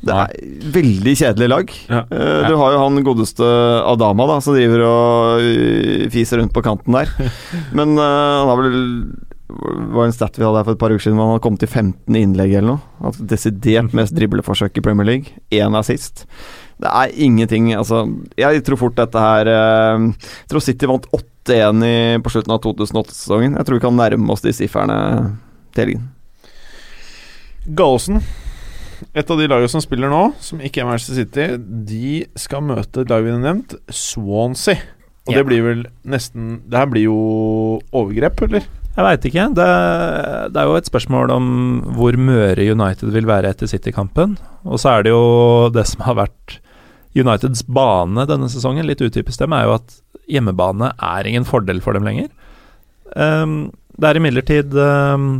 [0.00, 0.34] Det er
[0.74, 1.72] veldig kjedelig lag.
[1.86, 2.02] Ja.
[2.10, 3.46] Uh, Du har jo han godeste
[3.86, 7.12] Adama, da, som driver og uh, fiser rundt på kanten der.
[7.76, 8.80] Men uh, han har vel
[9.50, 11.62] var en stat vi hadde her for et par uker siden hvor han hadde kommet
[11.64, 12.82] til 15 innlegg eller noe.
[13.02, 15.40] Altså desidert mest dribleforsøk i Premier League.
[15.50, 16.26] Én assist.
[16.80, 18.02] Det er ingenting Altså,
[18.40, 22.60] jeg tror fort dette her eh, Jeg tror City vant 8-1 i- på slutten av
[22.64, 23.56] 2008-sesongen.
[23.58, 24.96] Jeg tror vi kan nærme oss de sifrene
[25.74, 26.08] til helgen.
[27.76, 28.20] Gallosen,
[29.14, 31.46] et av de lagene som spiller nå, som ikke er Manchester City,
[31.88, 34.78] de skal møte et lag vi har nevnt, Swansea.
[35.28, 35.38] Og Ja.
[35.42, 38.64] det blir vel nesten Det her blir jo overgrep, eller?
[38.96, 39.44] Jeg veit ikke.
[39.54, 39.66] Det,
[40.52, 41.46] det er jo et spørsmål om
[41.94, 44.38] hvor Møre United vil være etter City-kampen.
[44.64, 46.56] Og så er det jo det som har vært
[47.16, 49.96] Uniteds bane denne sesongen, litt utypisk dem, er jo at
[50.30, 52.28] hjemmebane er ingen fordel for dem lenger.
[53.16, 55.30] Um, det er imidlertid um,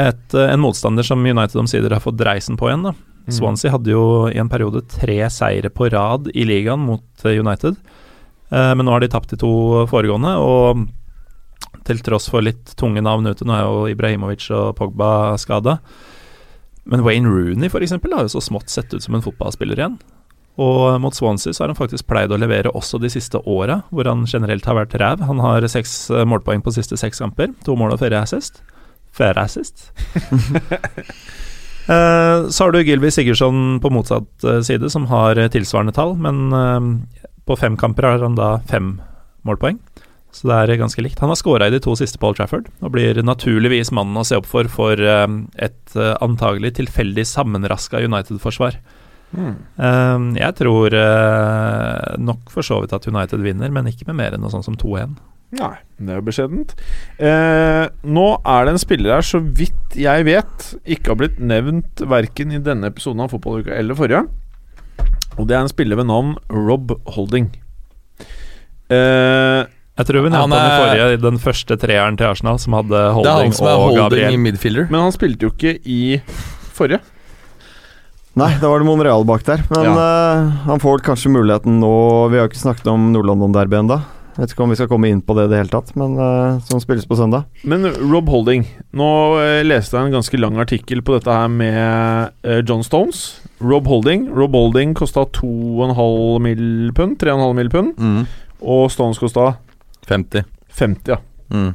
[0.00, 2.88] et, en motstander som United omsider har fått dreisen på igjen.
[2.88, 2.94] da.
[3.32, 7.78] Swansea hadde jo i en periode tre seire på rad i ligaen mot eh, United.
[8.52, 9.52] Uh, men nå har de tapt de to
[9.88, 10.84] foregående, og
[11.84, 15.78] til tross for litt tunge navn ute, nå er jo Ibrahimovic og Pogba skada.
[16.88, 19.98] Men Wayne Rooney for eksempel, har jo så smått sett ut som en fotballspiller igjen.
[20.60, 24.06] Og mot Swansea så har han faktisk pleid å levere også de siste åra, hvor
[24.06, 25.24] han generelt har vært ræv.
[25.26, 27.50] Han har seks eh, målpoeng på siste seks kamper.
[27.66, 28.62] To mål og fire assist.
[29.14, 29.90] Fire assist.
[31.84, 36.38] Eh, så har du Gilby Sigurdsson på motsatt eh, side, som har tilsvarende tall, men
[36.56, 38.94] eh, på fem kamper har han da fem
[39.44, 39.76] målpoeng.
[40.32, 41.20] Så det er ganske likt.
[41.20, 44.24] Han har skåra i de to siste på Old Trafford, og blir naturligvis mannen å
[44.24, 45.26] se opp for for eh,
[45.68, 48.80] et antagelig tilfeldig sammenraska United-forsvar.
[49.34, 54.34] Eh, jeg tror uh, nok for så vidt at United vinner, men ikke med mer
[54.36, 55.16] enn noe sånt som 2-1.
[55.54, 56.72] Nei, det er jo beskjedent.
[57.22, 60.64] Eh, nå er det en spiller her, så vidt jeg vet,
[60.96, 64.24] ikke har blitt nevnt verken i denne episoden av Fotballuka eller forrige.
[65.38, 67.52] Og det er en spiller ved navn Rob Holding.
[68.90, 69.62] Eh,
[69.94, 72.74] Jeg tror vi nevnte Han han, i forrige forrige, den første treeren til Arsenal, som
[72.80, 74.34] hadde Holding, Det er han som er og holding Gabriel.
[74.34, 74.90] i midfielder.
[74.90, 76.20] men han spilte jo ikke i
[76.74, 76.98] forrige.
[78.34, 79.62] Nei, da var det Monreal bak der.
[79.70, 81.94] Men eh, han får vel kanskje muligheten nå
[82.32, 84.00] Vi har jo ikke snakket om Nord-London-derby ennå.
[84.34, 86.58] Vet ikke om vi skal komme inn på det i det hele tatt, men uh,
[86.66, 87.44] som spilles på søndag.
[87.62, 88.64] Men Rob Holding
[88.98, 93.22] Nå uh, leste jeg en ganske lang artikkel på dette her med uh, John Stones.
[93.62, 96.90] Rob Holding Rob Holding kosta 2,5 mill.
[96.98, 97.14] pund.
[97.22, 97.70] 3,5 mill.
[97.70, 97.94] pund.
[97.94, 98.24] Mm.
[98.74, 99.52] Og Stones kosta
[100.10, 100.50] 50.
[100.74, 101.22] 50, ja.
[101.54, 101.70] Mm.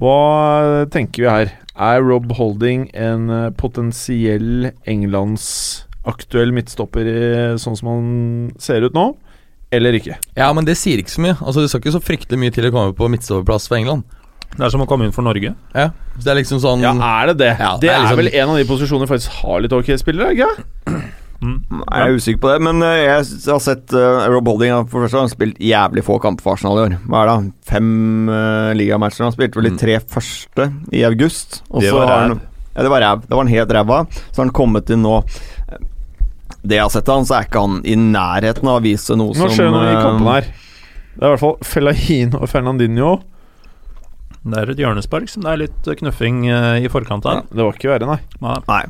[0.00, 1.52] Hva tenker vi her?
[1.74, 9.16] Er Rob Holding en eh, potensiell englandsaktuell midtstopper i- sånn som han ser ut nå,
[9.74, 10.16] eller ikke?
[10.38, 11.36] Ja, men det sier ikke så mye.
[11.40, 14.04] Altså Det skal ikke så fryktelig mye til å komme på midtstopperplass for England.
[14.54, 15.54] Det er som å komme inn for Norge.
[15.74, 15.88] Ja,
[16.18, 17.56] Det er liksom sånn Ja, er det det?
[17.58, 19.86] Ja, det det er er, liksom- vel en av de posisjonene faktisk har litt ok
[19.98, 21.02] spillere, ikke
[21.42, 25.04] Nei, Jeg er usikker på det, men eh, jeg har sett eh, Rob Holding for
[25.04, 26.94] første har han spilt jævlig få kamper for Arsenal i år.
[27.10, 27.52] Hva er det?
[27.68, 27.90] Fem
[28.30, 29.26] uh, ligamatcher.
[29.26, 31.62] Han spilte vel de tre første i august.
[31.70, 32.40] Og Det så var har han- ræv.
[32.74, 33.20] Ja, det var ræv.
[33.26, 33.98] Det var han helt ræva.
[34.32, 35.18] Så har han kommet inn nå.
[36.64, 39.14] Det jeg har sett av han, så er ikke han i nærheten av å vise
[39.20, 40.48] noe Nå som skjer det noe i kampen her.
[41.14, 43.10] Det er i hvert fall Felahin og Fernandinho.
[44.44, 47.38] Det er et hjørnespark som det er litt knuffing eh, i forkant av.
[47.38, 48.18] Ja, Det var ikke verre, nei.
[48.44, 48.56] Nei.
[48.68, 48.80] Nei.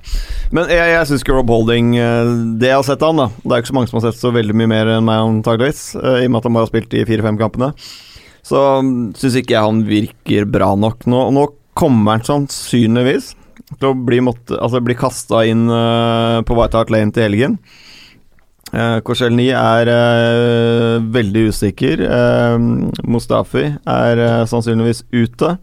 [0.56, 3.52] Men jeg, jeg syns ikke Rob Holding eh, Det jeg har sett han, da Det
[3.55, 5.85] er ikke så mange som har sett så veldig mye mer enn meg, antakeligvis.
[6.01, 7.70] eh, I og med at han bare har spilt de fire-fem kampene.
[8.44, 8.64] Så
[9.20, 11.06] syns ikke jeg han virker bra nok.
[11.09, 11.47] Nå, nå
[11.78, 13.31] kommer han sannsynligvis
[13.78, 17.56] til å bli, måtte, altså bli kasta inn på White Hart Lane til helgen.
[18.74, 22.02] Uh, Korselny er uh, veldig usikker.
[22.02, 22.56] Uh,
[23.06, 25.55] Mustafi er eh, sannsynligvis ute.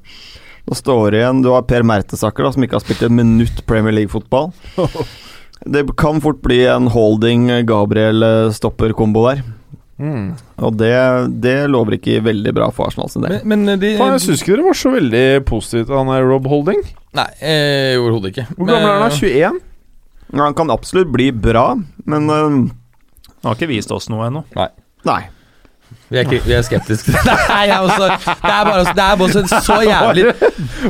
[0.69, 3.63] Nå står det igjen Du har Per Mertesaker, da, som ikke har spilt et minutt
[3.67, 4.51] Premier League-fotball.
[5.61, 9.43] Det kan fort bli en holding Gabriel-stopper-kombo der.
[10.01, 10.31] Mm.
[10.65, 10.95] Og det,
[11.43, 13.35] det lover ikke veldig bra for Arsenal sin del.
[13.45, 16.25] Men, men de Faen, jeg syns ikke dere var så veldig positive til han er
[16.25, 16.81] Rob Holding.
[17.19, 18.47] Nei, eh, overhodet ikke.
[18.55, 19.05] Hvor gammel er han?
[19.05, 19.19] da?
[19.21, 19.61] 21?
[20.31, 21.67] Ja, Han kan absolutt bli bra,
[22.09, 22.33] men
[23.41, 24.45] Han har ikke vist oss noe ennå.
[25.05, 25.21] Nei.
[26.11, 27.11] Vi er, ikke- vi er skeptiske.
[27.51, 30.23] Nei, jeg også, det er bare, det er bare så, så jævlig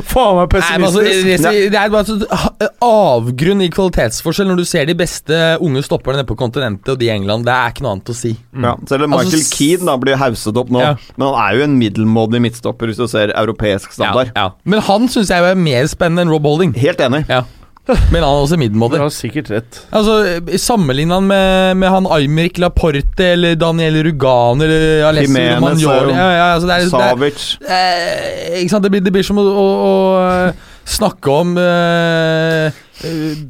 [0.06, 1.58] Faen meg Nei, altså, pessimistisk.
[1.72, 6.28] det, er bare så avgrunn i kvalitetsforskjell når du ser de beste unge stopperne nede
[6.30, 7.46] på kontinentet og de i England.
[7.48, 8.32] Det er ikke noe annet å si.
[8.54, 10.92] Ja, selv om Altså, Michael altså, Keane da blir hauset opp nå, Ja.
[11.16, 14.30] men han er jo en middelmådig midtstopper hvis du ser europeisk standard.
[14.36, 14.54] Ja, ja.
[14.64, 16.74] Men han syns jeg er mer spennende enn Rob Holding.
[16.78, 17.24] Helt enig.
[17.30, 17.42] Ja.
[17.86, 18.98] Men han er også Du middelmådig.
[19.02, 19.78] har sikkert rett.
[19.90, 26.28] Altså, Sammenligna han med, med han Aymeric Laporte eller Daniel Rugan eller Alessio Romagnoli ja,
[26.30, 27.46] ja, altså, det er, Savic.
[28.60, 28.86] Ikke sant?
[28.86, 33.42] Det blir, det blir som å, å, å eh, snakke om uh, uh,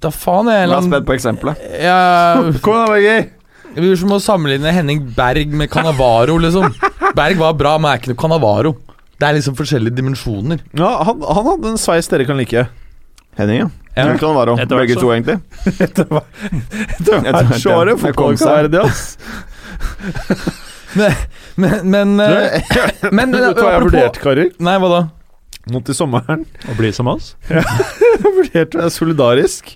[0.00, 1.64] Da faen jeg La oss spent på eksempelet.
[1.80, 2.00] ja,
[2.64, 3.30] Kom igjen, da, Berger.
[3.70, 6.72] Det blir som å sammenligne Henning Berg med Canavaro, liksom.
[7.16, 8.74] Berg var bra, men er ikke noe Canavaro.
[9.20, 10.60] Det er liksom forskjellige dimensjoner.
[10.76, 12.66] Ja, han, han hadde en sveis dere kan like.
[13.38, 13.68] Henning, ja.
[13.96, 14.06] Ja.
[14.06, 15.00] Det kan være Etter begge så.
[15.02, 15.38] to, egentlig.
[15.82, 18.34] Etter hvert så var det kom
[18.84, 19.16] ass.
[20.90, 21.12] Men,
[21.54, 22.62] men, men, eh,
[23.14, 24.48] men Vet du hva jeg har vurdert, karer?
[24.58, 25.00] Nei, hva da?
[25.70, 26.42] Nå til sommeren.
[26.66, 27.36] Å bli som oss.
[27.46, 27.62] Ja.
[28.02, 29.70] Jeg vurderte å være solidarisk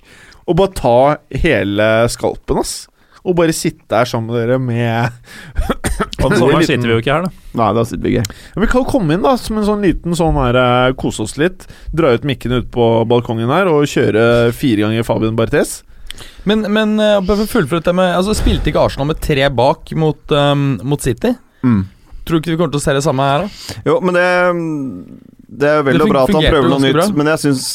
[0.45, 0.97] og bare ta
[1.39, 2.73] hele skalpen, ass.
[3.23, 5.84] Og bare sitte her sammen med dere med
[6.25, 7.47] Om den sommeren sitter vi jo ikke her, da.
[7.61, 8.37] Nei, da sitter vi ikke.
[8.55, 11.25] Ja, Vi kan jo komme inn da som en sånn liten sånn her eh, Kose
[11.25, 11.67] oss litt.
[11.95, 15.79] Dra ut mikkene ut på balkongen her og kjøre fire ganger Fabian Barthes.
[16.47, 20.75] Men, men eh, fullføre dette med Altså, Spilte ikke Arsenal med tre bak mot, um,
[20.87, 21.33] mot City?
[21.65, 21.83] Mm.
[22.25, 23.79] Tror du ikke vi kommer til å se det samme her, da?
[23.85, 24.29] Jo, men det
[25.47, 27.05] Det er vel Det og bra at han prøver noe nytt, bra.
[27.19, 27.65] men jeg syns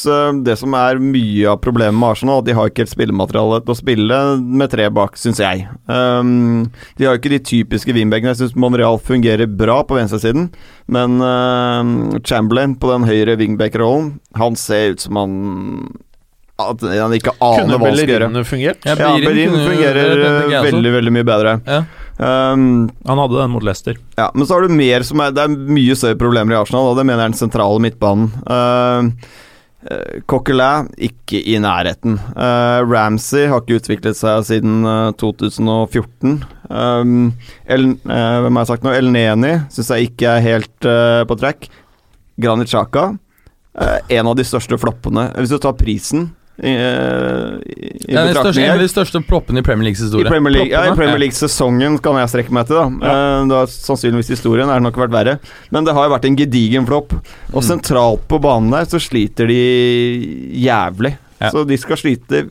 [0.45, 3.73] det som er mye av problemet med Arsenal, at de har ikke helt spillemateriale til
[3.73, 5.65] å spille med tre bak, syns jeg.
[5.87, 6.67] Um,
[6.99, 8.33] de har ikke de typiske wingbackene.
[8.35, 10.49] Jeg syns Monreal fungerer bra på venstresiden,
[10.91, 15.35] men uh, Chamberlain på den høyre wingback-rollen, han ser ut som han
[16.61, 18.27] at han ikke aner hva han skal gjøre.
[18.27, 18.83] Bellerinene fungert?
[18.85, 20.61] Ja, Ja, Bellerin Bellerin kunne fungerer uh, også.
[20.67, 21.55] veldig, veldig mye bedre.
[21.65, 21.79] Ja.
[22.21, 23.95] Um, Han hadde den mot Leicester.
[24.17, 26.91] ja, men så har du mer som er Det er mye større problemer i Arsenal,
[26.91, 28.27] og det mener jeg er den sentrale midtbanen.
[28.45, 29.09] Uh,
[30.29, 32.19] Coquelin ikke i nærheten.
[32.37, 36.35] Uh, Ramsey har ikke utviklet seg siden uh, 2014.
[36.69, 37.31] Um,
[37.65, 38.93] El, uh, hvem har jeg sagt nå?
[38.93, 40.89] El Neni syns jeg ikke er helt
[41.25, 41.65] på track.
[42.41, 43.07] Granit Xhaka,
[44.09, 45.27] en av de største floppene.
[45.37, 46.29] Hvis du tar prisen
[46.61, 50.23] i, uh, i, Ja, den største, en av de største proppene i Premier Leagues I.
[50.27, 53.11] Premier League, ja, i Premier League-sesongen kan jeg strekke meg til, da.
[53.11, 53.43] Ja.
[53.49, 55.37] da sannsynligvis historien er det nok vært verre.
[55.73, 57.15] Men det har jo vært en gedigen flopp.
[57.53, 57.67] Og Mm.
[57.71, 59.61] sentralt på banen der så sliter de
[60.61, 61.15] jævlig.
[61.41, 61.49] Ja.
[61.49, 62.45] Så de skal slite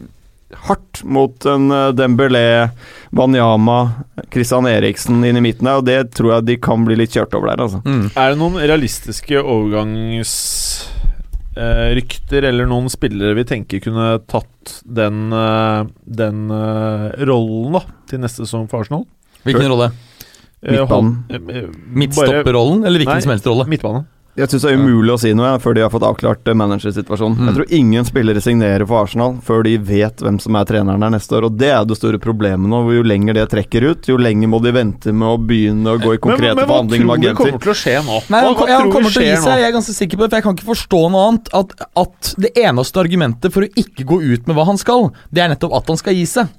[0.66, 2.70] hardt mot en uh, Dembélé,
[3.14, 3.92] Banyama,
[4.32, 7.36] Christian Eriksen inn i midten der, og det tror jeg de kan bli litt kjørt
[7.38, 7.78] over der, altså.
[7.86, 8.08] Mm.
[8.18, 9.38] Er det noen realistiske
[11.56, 18.20] overgangsrykter eller noen spillere vi tenker kunne tatt den, eh, den eh, rollen da til
[18.22, 19.06] neste sesong for Arsenal?
[19.44, 19.90] Hvilken rolle?
[20.62, 21.24] Eh, Midtbanen.
[21.28, 23.20] eh, eh, bare- Midtstopperrollen, eller hvilken Nei.
[23.24, 23.66] som helst rolle?
[23.66, 24.06] Midtbane.
[24.40, 27.36] Jeg syns det er umulig å si noe før de har fått avklart eh, managersituasjonen.
[27.36, 27.48] Mm.
[27.50, 31.12] Jeg tror ingen spillere signerer for Arsenal før de vet hvem som er treneren der
[31.14, 32.82] neste år, og det er det store problemet nå.
[32.86, 36.00] hvor Jo lenger det trekker ut, jo lenger må de vente med å begynne å
[36.00, 38.20] gå i konkrete men, men hva forhandlinger med tror du kommer til å skje nå?
[38.32, 39.58] Nei, hva, han, hva han tror kommer til å gi seg, nå?
[39.60, 40.30] jeg er ganske sikker på det.
[40.30, 41.52] For jeg kan ikke forstå noe annet.
[41.60, 45.44] At, at det eneste argumentet for å ikke gå ut med hva han skal, det
[45.44, 46.56] er nettopp at han skal gi seg.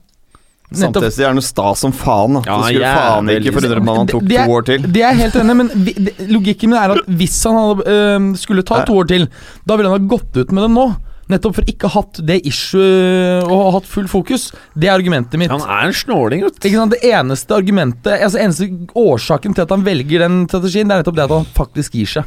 [0.72, 1.04] Nettopp.
[1.04, 2.34] Samtidig er han noe stas som faen.
[2.38, 2.42] Da.
[2.48, 4.52] Ja, så skulle yeah, faen ikke forundre meg om han tok Det- det er- to
[4.56, 4.82] år til.
[4.96, 8.36] Det er helt enig men vi, det, logikken min er at hvis han hadde, øh,
[8.40, 9.28] skulle ta to år til,
[9.68, 10.96] da ville han ha gått ut med det nå.
[11.32, 14.52] Nettopp for ikke ha hatt det issue og ha hatt full fokus.
[14.78, 15.50] Det er argumentet mitt.
[15.52, 16.70] Han er en snåling, vet du.
[16.70, 21.16] Det eneste argumentet Altså eneste årsaken til at han velger den strategien, Det er nettopp
[21.16, 22.26] det at han faktisk gir seg.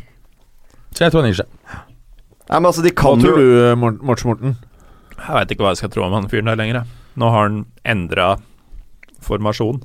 [0.94, 1.48] Så jeg tror han gir seg.
[2.48, 4.56] Nei, men altså, de Hva tror du, Mort- Morten Morten?
[5.16, 6.74] Jeg veit ikke hva jeg skal tro om han fyren der lenger.
[6.74, 6.84] jeg.
[7.20, 8.32] Nå har han endra
[9.24, 9.82] formasjon.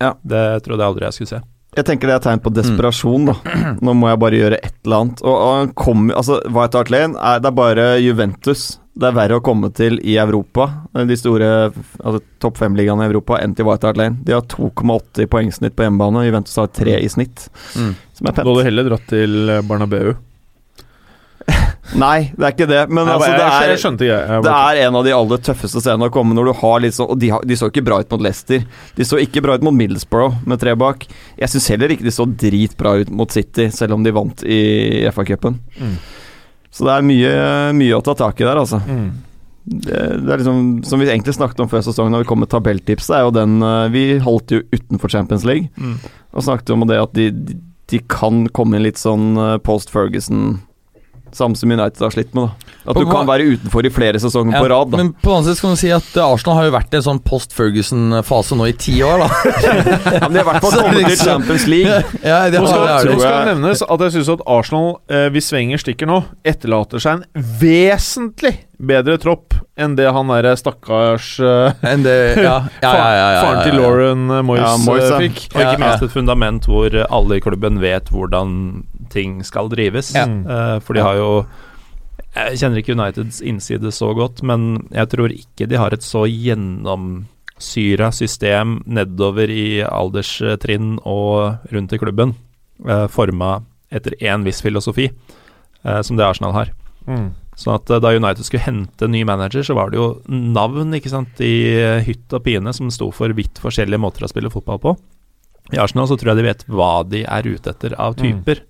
[0.00, 0.14] Ja.
[0.22, 1.40] Det trodde jeg aldri jeg skulle se.
[1.78, 3.34] Jeg tenker det er tegn på desperasjon, da.
[3.84, 5.20] Nå må jeg bare gjøre et eller annet.
[5.22, 9.14] Og, og han kommer Altså, White Hart Lane er, det er bare Juventus det er
[9.16, 10.64] verre å komme til i Europa,
[11.08, 14.18] de store altså, topp fem-ligaene i Europa, enn til White Hart Lane.
[14.26, 17.46] De har 2,8 i poengsnitt på hjemmebane, Juventus har 3 i snitt,
[17.78, 17.94] Mm.
[18.18, 18.66] som er Du hadde pent.
[18.66, 20.10] heller dratt til Barnabeu.
[21.98, 24.52] Nei, det er ikke det, men Nei, altså, det er jeg skjønte jeg, Jeg Det
[24.54, 27.18] er en av de aller tøffeste scenene å komme når du har litt sånn Og
[27.18, 28.62] de, har, de så ikke bra ut mot Leicester.
[28.94, 31.08] De så ikke bra ut mot Middlesbrough med tre bak.
[31.40, 34.60] Jeg syns heller ikke de så dritbra ut mot City, selv om de vant i
[35.10, 35.58] FA-cupen.
[35.80, 35.96] Mm.
[36.70, 37.34] Så det er mye,
[37.74, 38.78] mye å ta tak i der, altså.
[38.86, 39.10] Mm.
[39.70, 42.48] Det, det er liksom Som vi egentlig snakket om før sesongen, når vi kom med
[42.50, 45.98] tabelltipset, er jo den eh, Vi holdt jo utenfor Champions League, Mm.
[46.32, 47.58] og snakket om det at de, de,
[47.90, 50.60] de kan komme inn litt sånn eh, post Ferguson
[51.36, 52.74] Samme som United har slitt med, da.
[52.90, 54.90] At På du kan være utenfor i flere sesonger Ja, på rad.
[54.90, 56.94] da Men på den annen side kan du si at eh, Arsenal har jo vært
[56.94, 59.28] i en sånn post-Ferguson-fase nå i ti år, da.
[60.16, 61.98] Ja, men de har i hvert fall kommet til liksom- Champions League.
[62.30, 65.28] ja, det skal, har, nå det skal det nevnes at jeg syns at Arsenal, eh,
[65.34, 71.34] hvis Wenger stikker nå, etterlater seg en vesentlig bedre tropp enn det han derre stakkars
[71.44, 72.90] eh, Enn det Ja, ja, ja.
[72.90, 73.76] ja, ja, ja, faren til.
[73.80, 75.42] Lauren eh, Moyes, Ja, Moyes, fikk.
[75.54, 78.54] Og ikke minst et fundament hvor alle i klubben vet hvordan
[79.10, 80.12] ting skal drives.
[80.16, 80.26] Ja.
[80.26, 81.30] Uh, for de har jo
[82.30, 86.28] Jeg kjenner ikke Uniteds innside så godt, men jeg tror ikke de har et så
[86.30, 92.36] gjennomsyra system nedover i alderstrinn og rundt i klubben,
[92.86, 95.10] uh, forma etter én viss filosofi,
[95.82, 96.70] uh, som det Arsenal har.
[97.10, 97.32] Mm.
[97.58, 101.40] Sånn at Da United skulle hente ny manager, så var det jo navn ikke sant,
[101.42, 101.74] i
[102.06, 104.94] hytt og pine som sto for vidt forskjellige måter å spille fotball på.
[105.74, 108.62] I Arsenal så tror jeg de vet hva de er ute etter av typer.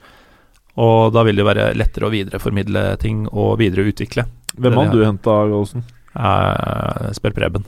[0.79, 4.27] Og da vil det jo være lettere å videreformidle ting og videreutvikle.
[4.61, 5.87] Hvem hadde du henta, Gallosen?
[6.15, 7.67] Eh, spør Preben.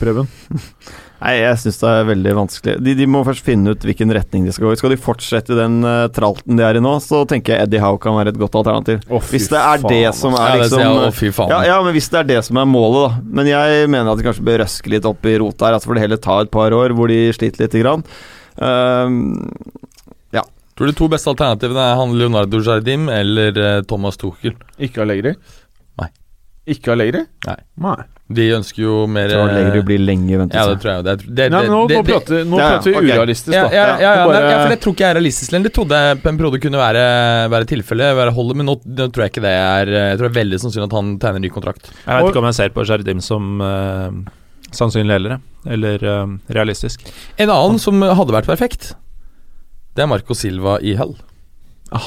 [0.00, 0.28] Preben?
[1.24, 2.72] Nei, jeg syns det er veldig vanskelig.
[2.84, 4.78] De, de må først finne ut hvilken retning de skal gå i.
[4.80, 8.00] Skal de fortsette den uh, tralten de er i nå, så tenker jeg Eddie Howe
[8.02, 9.00] kan være et godt alternativ.
[9.08, 11.96] Oh, Hvis det er faen, det som er liksom ja, jeg, å, ja, ja, men
[11.96, 13.24] hvis det er det som er målet, da.
[13.40, 15.78] Men jeg mener at de kanskje bør røske litt opp i rota her.
[15.78, 18.04] Altså får det heller ta et par år hvor de sliter lite grann.
[18.60, 19.24] Ehm,
[20.74, 24.56] Tror du de to beste alternativene er han Leonardo Jardim eller eh, Thomas Tuchel?
[24.82, 25.36] Ikke Allegri?
[26.00, 26.08] Nei.
[26.74, 27.22] Ikke Allegri?
[27.46, 27.60] Nei.
[27.84, 28.00] Nei.
[28.34, 31.04] De ønsker jo mer Tror Allegri blir bli lenge i Ja, det tror jeg jo.
[31.04, 32.96] Det, er- det, Nei, men nå, det, nå, det, prater, nå Ja, ja, prater vi
[32.96, 33.08] ok.
[33.10, 33.74] urealistisk, ja, da.
[33.76, 35.68] ja, ja, ja, Bare- nei, ja, for det tror ikke jeg er realistisk lenger.
[35.68, 37.04] Det trodde jeg på en periode kunne være,
[37.54, 40.32] være tilfellet, være holdet, men nå, nå tror jeg ikke det er Jeg tror det
[40.32, 41.92] er veldig sannsynlig at han tegner ny kontrakt.
[41.92, 44.08] Jeg vet ikke om jeg ser på Jardim som uh,
[44.74, 45.38] sannsynlig heller,
[45.76, 47.04] eller eh, realistisk.
[47.38, 48.94] En annen som hadde vært perfekt,
[49.94, 51.14] det er Marco Silva i Hull.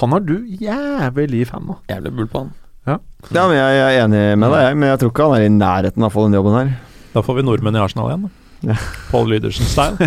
[0.02, 1.80] Han er du jævlig fan av.
[1.92, 2.56] Jævlig bull på han.
[2.88, 2.98] Ja,
[3.36, 6.12] men jeg, er enig med deg, men jeg tror ikke han er i nærheten av
[6.12, 6.70] å få den jobben her.
[7.14, 8.30] Da får vi nordmenn i Arsenal igjen.
[8.66, 8.74] Ja.
[9.12, 9.98] Paul Lydersen-style.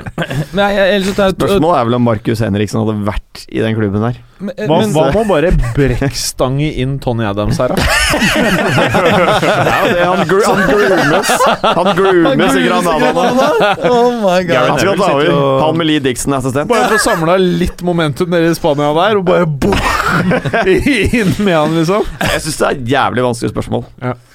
[0.54, 3.76] Men jeg, jeg, ellers så Spørsmålet er vel om Markus Henriksen hadde vært i den
[3.78, 4.16] klubben der.
[4.40, 7.76] Men- Hva, men- hva med å bare brekkstange inn Tony Adams her, da?
[8.90, 11.30] Ja, det, han, gru, han groomes
[11.62, 13.26] Han groomes i Granada nå.
[13.90, 14.56] Oh my god.
[14.56, 15.30] Han skal Neville ta over.
[15.34, 16.68] og- Han med Lee Dixon assistent.
[16.72, 19.78] Bare få samla litt momentum nede i Spania der, og bare boom!
[20.66, 22.02] inn med han, liksom.
[22.24, 23.86] Jeg syns det er et jævlig vanskelig spørsmål.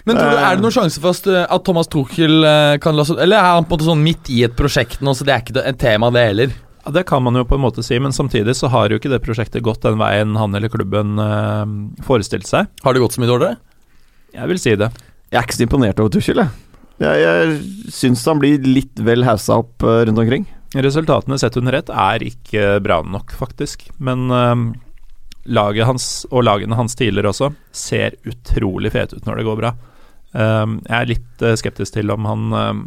[0.05, 3.05] Men tror du, Er det noen sjanse for at, uh, Thomas Tuchel uh, kan la
[3.07, 5.33] seg Eller er han på en måte sånn midt i et prosjekt nå, så det
[5.33, 6.53] er ikke et tema, det heller?
[6.85, 9.09] Ja, Det kan man jo på en måte si, men samtidig så har jo ikke
[9.09, 11.63] det prosjektet gått den veien han eller klubben eh,
[12.05, 12.69] forestilte seg.
[12.85, 13.57] Har det gått så mye dårligere?
[14.35, 14.91] Jeg vil si det.
[15.31, 16.61] Jeg er ikke så imponert over Tuchel, jeg.
[17.01, 20.45] Jeg, jeg syns han blir litt vel haussa opp eh, rundt omkring.
[20.75, 23.87] Resultatene sett under ett er ikke bra nok, faktisk.
[23.97, 24.63] Men øh,
[25.57, 29.73] laget hans, og lagene hans tidligere også, ser utrolig fete ut når det går bra.
[30.35, 32.85] Eh, jeg er litt eh, skeptisk til om han eh,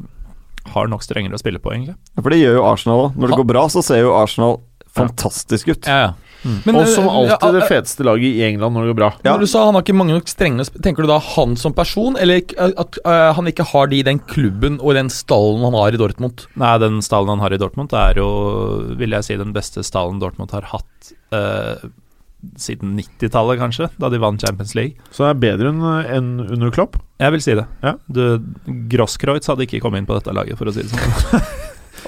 [0.74, 1.96] har nok strengere å spille på, egentlig.
[2.14, 3.18] Ja, For det gjør jo Arsenal òg.
[3.18, 4.60] Når det går bra, så ser jo Arsenal
[4.98, 5.86] fantastisk ut.
[5.86, 6.16] Ja, ja.
[6.64, 9.08] Men, Og som uh, alltid det ja, feteste laget i England når det går bra.
[9.24, 9.32] Ja.
[9.32, 12.14] Når du sa han har ikke mange nok strengere Tenker du da han som person,
[12.20, 15.96] eller at uh, han ikke har de i den klubben og den stallen han har
[15.96, 16.46] i Dortmund?
[16.60, 18.28] Nei, den stallen han har i Dortmund, er jo,
[19.00, 21.88] vil jeg si, den beste stallen Dortmund har hatt eh,
[22.56, 24.94] siden 90-tallet, kanskje, da de vant Champions League.
[25.10, 25.82] Så det er bedre enn
[26.18, 26.96] en under Klopp.
[27.18, 27.66] Jeg vil si det.
[27.82, 27.96] Ja.
[28.06, 28.22] Du,
[28.92, 31.42] Grosskreutz hadde ikke kommet inn på dette laget, for å si det sånn.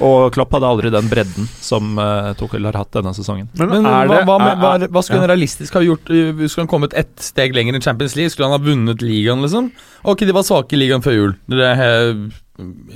[0.07, 3.49] Og Klopp hadde aldri den bredden som uh, Tuchel har hatt denne sesongen.
[3.59, 5.25] Men, Men er hva, det hva, med, hva, hva skulle ja.
[5.27, 6.09] han realistisk ha gjort?
[6.15, 8.31] uh, Skulle han kommet ett steg lenger i Champions League?
[8.33, 9.69] Skulle han ha vunnet ligaen, liksom?
[10.09, 11.35] Ok, de var svake i ligaen før jul.
[11.51, 12.31] Det er he-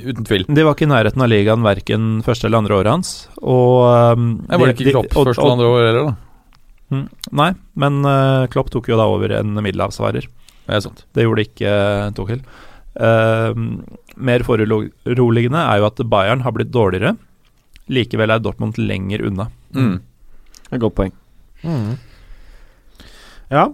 [0.05, 0.47] uten tvil.
[0.48, 3.12] De var ikke i nærheten av ligaen verken første eller andre året hans.
[3.43, 6.16] Og um, var det ikke Klopp de- og- første og- og andre år heller, da.
[6.93, 7.06] Mm,
[7.40, 7.51] Nei,
[7.81, 10.28] men uh, Klopp tok jo da over en middelhavsvarer.
[10.65, 11.05] Det er sant.
[11.16, 12.43] Det gjorde ikke uh, Tuchel.
[12.94, 13.52] Uh,
[14.15, 17.16] mer foruroligende er jo at Bayern har blitt dårligere.
[17.93, 19.48] Likevel er Dortmund lenger unna.
[19.77, 19.98] Mm.
[20.70, 21.15] Et godt poeng.
[21.65, 21.97] Mm.
[23.52, 23.64] Ja.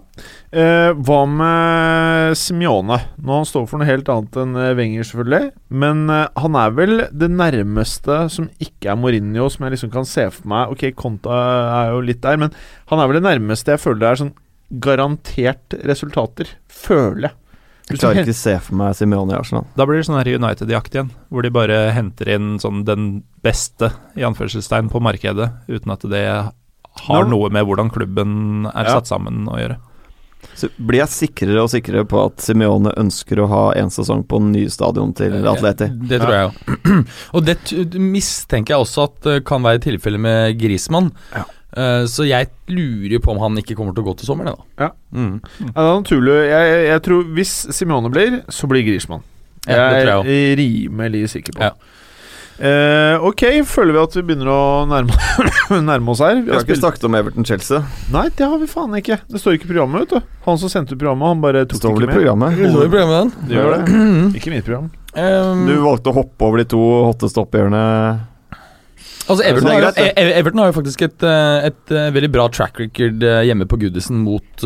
[0.51, 2.97] Eh, hva med Simione?
[3.23, 5.51] Nå han står for noe helt annet enn eh, Wenger, selvfølgelig.
[5.83, 10.07] Men eh, han er vel det nærmeste som ikke er Mourinho, som jeg liksom kan
[10.07, 10.73] se for meg.
[10.75, 11.41] Ok, Conta
[11.81, 12.55] er jo litt der, men
[12.91, 14.35] han er vel det nærmeste jeg føler det er sånn
[14.81, 16.51] garantert resultater.
[16.71, 17.37] Føler jeg.
[17.91, 19.65] Jeg klarer ikke se for meg Simione i Arsenal.
[19.75, 23.09] Da blir det sånn her United-jakt igjen, hvor de bare henter inn sånn den
[23.43, 26.23] beste i anførselstegn på markedet, uten at det
[27.07, 28.99] har noe med hvordan klubben er Ja.
[28.99, 29.77] satt sammen å gjøre.
[30.57, 34.39] Så blir jeg sikrere og sikrere på at Simione ønsker å ha en sesong på
[34.41, 35.87] den nye stadion til Atleti.
[36.09, 37.07] Det tror jeg òg.
[37.37, 37.57] Og det
[37.95, 41.11] mistenker jeg også at det kan være tilfellet med Grismann.
[41.33, 41.45] Ja.
[41.71, 44.87] Eh, så jeg lurer på om han ikke kommer til å gå til sommeren, da.
[44.87, 44.89] Ja.
[45.15, 45.37] Mm.
[45.39, 46.37] Ja, det er naturlig.
[46.49, 48.91] Jeg, jeg, tror hvis Simione blir, så blir.
[48.91, 51.69] Ja, tror jeg Jeg er rimelig sikker på.
[51.69, 51.99] Ja.
[52.59, 54.59] Eh, ok, føler vi at vi begynner å
[54.89, 55.15] nærme,
[55.91, 56.35] nærme oss her.
[56.41, 57.79] Vi Vi har ikke snakket om Everton-Chelsea.
[58.13, 59.17] Nei, det har vi faen ikke.
[59.31, 60.33] Det står ikke i programmet, vet du.
[60.45, 62.17] Han som sendte ut programmet, han bare tok står vel ikke med.
[62.19, 62.57] programmet.
[62.59, 63.47] Det står i programmet, den.
[63.47, 64.01] Det gjør det.
[64.41, 64.91] Ikke mitt program.
[65.11, 67.81] Um, Du valgte å hoppe over de to hotteste oppgjørene.
[69.31, 72.07] Altså Everton, Det er har, greit, jo- Everton har jo faktisk et, eh, et eh,
[72.15, 74.63] veldig bra track record eh, hjemme på Goodison mot,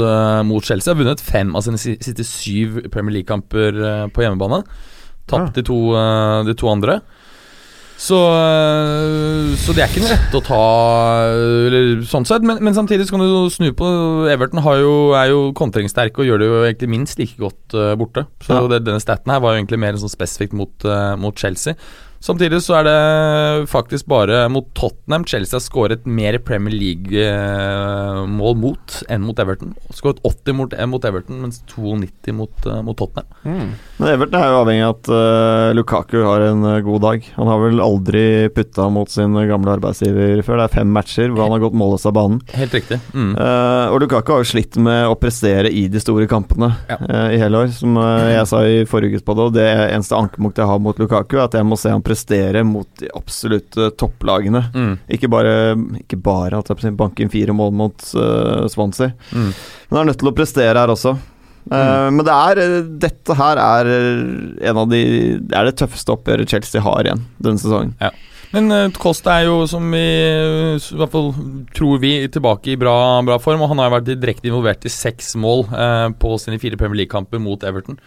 [0.47, 0.93] mot Chelsea.
[0.93, 4.61] Har vunnet fem av sine siste syv Premier League-kamper på hjemmebane.
[5.29, 5.77] Tapt de, to,
[6.47, 6.99] de to andre.
[7.97, 10.61] Så, eh, så det er ikke noe rett å ta,
[11.31, 12.43] eh, eller sånn sett.
[12.45, 13.87] Men, men samtidig så kan du snu på
[14.31, 17.93] Everton har jo, er jo kontringssterke og gjør det jo egentlig minst like godt eh,
[17.99, 18.25] borte.
[18.45, 18.65] Så Ja.
[18.73, 20.89] det, denne staten her var jo egentlig mer sånn spesifikt mot,
[21.21, 21.75] mot Chelsea.
[22.25, 28.95] Samtidig så er det faktisk bare mot Tottenham Chelsea har skåret mer Premier League-mål mot
[29.13, 29.75] enn mot Everton.
[29.93, 33.29] Skåret 80 mot, eh, mot Everton, mens 92 mot, eh, mot Tottenham.
[33.97, 37.27] Men Everton er jo avhengig av at uh, Lukaku har en eh, god dag.
[37.35, 38.23] Han har vel aldri
[38.55, 40.63] putta mot sin gamle arbeidsgiver før.
[40.63, 42.41] Det er fem matcher hvor han har gått målløs av banen.
[42.57, 42.99] Helt riktig.
[43.13, 43.35] Mm.
[43.37, 46.97] Uh, og Lukaku har jo slitt med å prestere i de store kampene Ja.
[47.05, 47.71] uh, i hele år.
[47.75, 50.81] Som eh, jeg sa i forrige uke på det, og det eneste ankepunktet jeg har
[50.81, 52.14] mot Lukaku, er at jeg må se han prestere
[52.65, 54.63] mot de absolutte topplagene.
[54.73, 54.97] Mm.
[55.17, 59.13] Ikke bare, ikke bare at jeg banke inn fire mål mot uh, Swansea.
[59.31, 59.53] Mm.
[59.89, 61.15] Men er nødt til å prestere her også.
[61.71, 63.87] Eh, Men det er, eh, dette her er
[64.69, 64.99] en av de
[65.41, 67.95] Det er det tøffeste oppgjøret Chelsea har igjen denne sesongen.
[68.53, 71.33] Men Kost er jo, som vi i hvert fall
[71.75, 72.93] tror vi, tilbake i bra,
[73.25, 73.65] bra form.
[73.65, 77.41] Og han har vært direkte involvert i seks mål eh, på sine fire Premier League-kamper
[77.41, 77.97] mot Everton.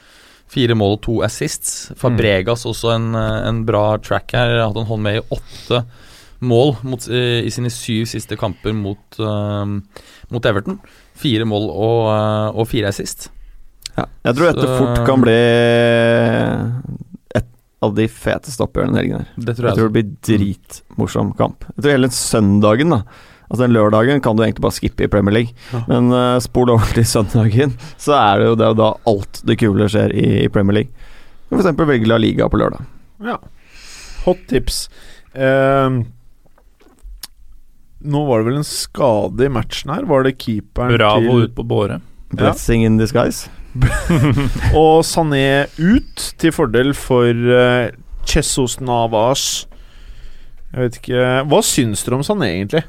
[0.48, 1.90] Fire mål og to assists.
[2.00, 4.54] Fabregas også en, eh, en bra track her.
[4.66, 5.82] Hatt en hånd med i åtte
[6.40, 9.66] mål mot, i sine syv siste kamper mot, uh,
[10.30, 10.78] mot Everton.
[11.18, 13.28] Fire mål og, uh, og fire assist.
[13.98, 15.34] Jeg tror dette fort kan bli
[17.34, 17.48] et
[17.82, 19.24] av de feteste oppgjørene denne helgen.
[19.24, 19.42] her.
[19.48, 19.78] Det tror Jeg jeg.
[19.80, 21.66] tror det blir dritmorsom kamp.
[21.76, 23.02] Jeg tror hele søndagen, da
[23.48, 25.80] Altså den lørdagen kan du egentlig bare skippe i Premier League, Ja.
[25.88, 27.72] men uh, spol over til søndagen,
[28.04, 30.82] så er det jo det er jo da alt det kule skjer i, i Premier
[30.82, 30.92] League.
[31.56, 32.84] Eksempel velge La Liga på lørdag.
[33.24, 33.38] Ja.
[34.26, 34.82] Hot tips.
[35.32, 36.02] Uh,
[38.04, 40.04] nå var det vel en skade i matchen her.
[40.06, 42.00] Var det keeperen Bravo til ut på båre.
[42.36, 43.48] Blessing in disguise.
[44.78, 47.88] Og Sané ut til fordel for uh,
[48.28, 49.64] Chesos Navas.
[50.68, 52.84] Jeg vet ikke Hva syns dere om Sané, egentlig?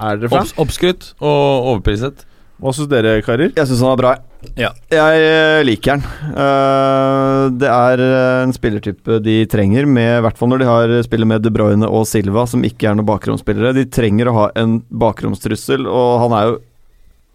[0.00, 0.46] Er dere fan?
[0.46, 2.24] Obs oppskrytt og overpriset.
[2.62, 3.50] Hva syns dere, karer?
[3.56, 4.10] Jeg syns han er bra.
[4.58, 4.68] Ja.
[4.90, 6.04] Jeg eh, liker han.
[6.30, 10.92] Eh, det er eh, en spillertype de trenger, med, i hvert fall når de har
[11.06, 13.74] spiller med De Bruyne og Silva, som ikke er noen bakromsspillere.
[13.74, 16.60] De trenger å ha en bakromstrussel, og han er jo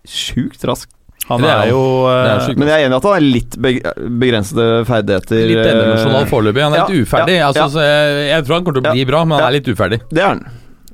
[0.07, 0.93] sjukt rask.
[1.27, 2.45] Han er er jo er.
[2.55, 5.41] Men jeg er enig i at han er litt begrensede ferdigheter.
[5.49, 6.63] Litt endimensjonal foreløpig.
[6.63, 7.35] Han er ja, litt uferdig.
[7.35, 7.73] ja, altså, ja.
[7.73, 9.49] så jeg, jeg tror han kommer til å bli bra, men han Ja.
[9.51, 9.99] er litt uferdig.
[10.07, 10.45] Det er han.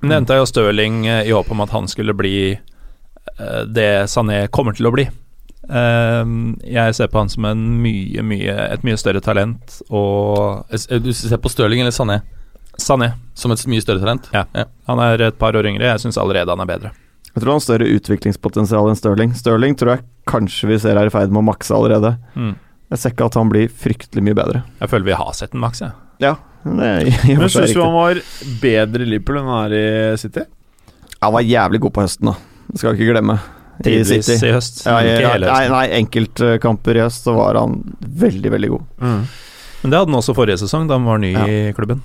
[0.03, 4.45] Nevnte jeg jo Stirling eh, i håp om at han skulle bli eh, det Sané
[4.51, 5.05] kommer til å bli.
[5.63, 6.33] Eh,
[6.67, 10.67] jeg ser på han som en mye, mye, et mye større talent, og
[11.03, 12.19] Du ser på Stirling eller Sané
[12.77, 14.27] Sané som et mye større talent?
[14.33, 14.45] Ja
[14.89, 15.85] Han er et par år yngre.
[15.85, 16.91] Jeg syns allerede han er bedre.
[17.33, 19.33] Jeg tror han har større utviklingspotensial enn Stirling.
[19.37, 22.15] Stirling tror jeg kanskje vi ser er i ferd med å makse allerede.
[22.35, 22.55] Mm.
[22.93, 24.63] Jeg ser ikke at han blir fryktelig mye bedre.
[24.81, 25.95] Jeg føler vi har sett en maks, jeg.
[26.21, 28.19] Ja, Det er Men syns du han var
[28.61, 29.75] bedre i Liverpool enn han er
[30.13, 30.45] i City?
[31.23, 32.35] Han var jævlig god på høsten, da.
[32.71, 33.35] Det skal vi ikke glemme.
[33.79, 34.45] I Tidvis City.
[34.47, 34.81] i høst.
[34.87, 35.73] Ja, i, ikke hele høsten.
[35.73, 37.79] nei, enkeltkamper i høst så var han
[38.23, 38.83] veldig, veldig god.
[39.03, 41.43] Men det hadde han også forrige sesong, da han var ny Ja.
[41.49, 41.99] i klubben.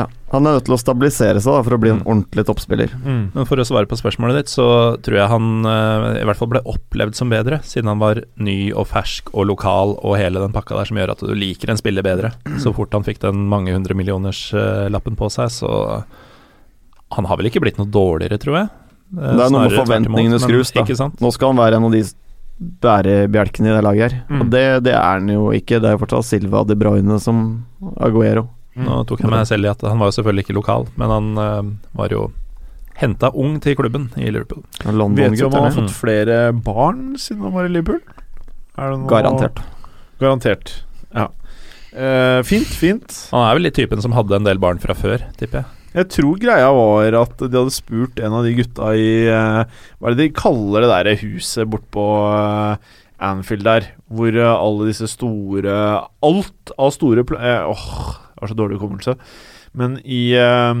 [0.00, 0.06] Ja.
[0.30, 2.06] Han er nødt til å stabilisere seg da, for å bli en Mm.
[2.06, 2.92] ordentlig toppspiller.
[3.02, 3.22] Mm.
[3.34, 4.66] Men for å svare på spørsmålet ditt, så
[5.02, 8.70] tror jeg han eh, i hvert fall ble opplevd som bedre, siden han var ny
[8.72, 11.80] og fersk og lokal og hele den pakka der som gjør at du liker en
[11.80, 12.30] spiller bedre.
[12.62, 16.04] Så fort han fikk den mange hundre millioners eh, lappen på seg, så
[17.10, 18.68] Han har vel ikke blitt noe dårligere, tror jeg.
[19.18, 21.10] Eh, Det er noe med forventningene skrus, da.
[21.18, 22.04] Nå skal han være en av de
[22.80, 24.22] bærebjelkene i det laget her.
[24.30, 24.40] Mm.
[24.44, 25.80] Og det, det er han jo ikke.
[25.80, 27.64] Det er jo fortsatt Silva De Bruyne som
[27.98, 28.46] Aguero.
[28.86, 31.32] Nå tok jeg meg selv i at han var jo selvfølgelig ikke lokal, men han
[31.40, 32.28] uh, var jo
[33.00, 34.62] henta ung til klubben i Liverpool.
[34.84, 38.00] Vet du om han har fått flere barn siden han var i Liverpool?
[38.76, 39.60] Er det noe Garantert.
[40.20, 40.72] Garantert.
[41.16, 41.30] Ja.
[41.90, 43.16] Uh, fint, fint.
[43.32, 45.76] Han er vel litt typen som hadde en del barn fra før, tipper jeg.
[45.90, 50.06] Jeg tror greia var at de hadde spurt en av de gutta i eh, Hva
[50.06, 52.76] er det de kaller det der huset bortpå uh,
[53.18, 55.74] Anfield der, hvor alle disse store
[56.22, 57.40] Alt av store pl...
[57.42, 57.90] Åh,
[58.40, 59.16] har så dårlig hukommelse.
[59.78, 60.74] Men i eh,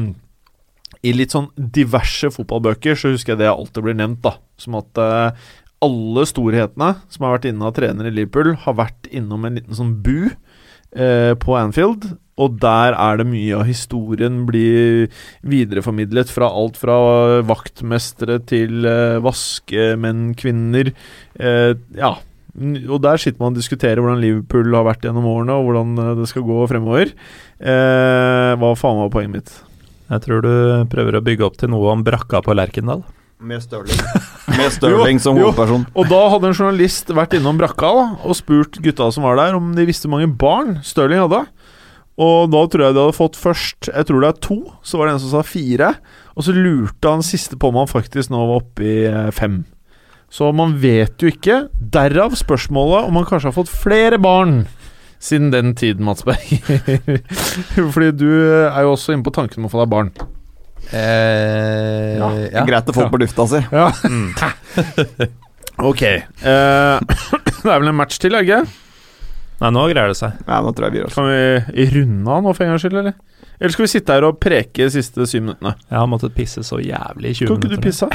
[1.06, 4.34] I litt sånn diverse fotballbøker så husker jeg det alltid blir nevnt, da.
[4.60, 5.44] Som at eh,
[5.80, 9.76] alle storhetene som har vært inne av trener i Liverpool, har vært innom en liten
[9.78, 12.10] sånn bu eh, på Anfield.
[12.40, 15.10] Og der er det mye av historien blir
[15.44, 16.96] videreformidlet fra alt fra
[17.48, 20.92] vaktmestere til eh, vaskemenn, kvinner.
[21.36, 22.14] Eh, ja.
[22.58, 26.12] Og der sitter man og diskuterer hvordan Liverpool har vært gjennom årene, og hvordan eh,
[26.18, 27.14] det skal gå fremover.
[27.60, 29.54] Eh, hva faen var poenget mitt?
[30.10, 30.52] Jeg tror du
[30.90, 33.04] prøver å bygge opp til noe om brakka på Lerkendal.
[33.40, 34.00] Med Stirling.
[34.58, 35.86] Med Stirling som hovedperson.
[35.86, 35.94] jo.
[36.02, 39.56] Og da hadde en journalist vært innom brakka da, og spurt gutta som var der,
[39.56, 41.44] om de visste hvor mange barn Stirling hadde.
[42.20, 44.58] Og da tror jeg de hadde fått først Jeg tror det er to.
[44.84, 45.94] Så var det en som sa fire.
[46.36, 49.62] Og så lurte han siste på om han faktisk nå var oppe i eh, fem.
[50.30, 51.64] Så man vet jo ikke.
[51.90, 54.60] Derav spørsmålet om man kanskje har fått flere barn
[55.20, 56.46] siden den tiden, Mats Berg.
[57.92, 58.28] Fordi du
[58.70, 60.12] er jo også inne på tanken om å få deg barn.
[60.94, 62.30] Eh, Ja.
[62.52, 62.62] ja.
[62.68, 63.10] Greit å få Ja.
[63.12, 63.60] på lufta si.
[63.74, 63.90] Ja.
[65.90, 66.02] ok.
[66.02, 67.00] Eh,
[67.62, 68.62] det er vel en match til, er det ikke?
[69.60, 70.38] Nei, nå greier det seg.
[70.48, 71.12] Ja, nå tror jeg vi gjør.
[71.12, 73.18] Kan vi runde av nå for en gangs skyld, eller?
[73.60, 75.74] Eller skal vi sitte her og preke de siste syv minuttene?
[75.90, 77.60] Jeg har måttet pisse så jævlig i 20 minutter.
[77.60, 78.08] Kan ikke du pisse?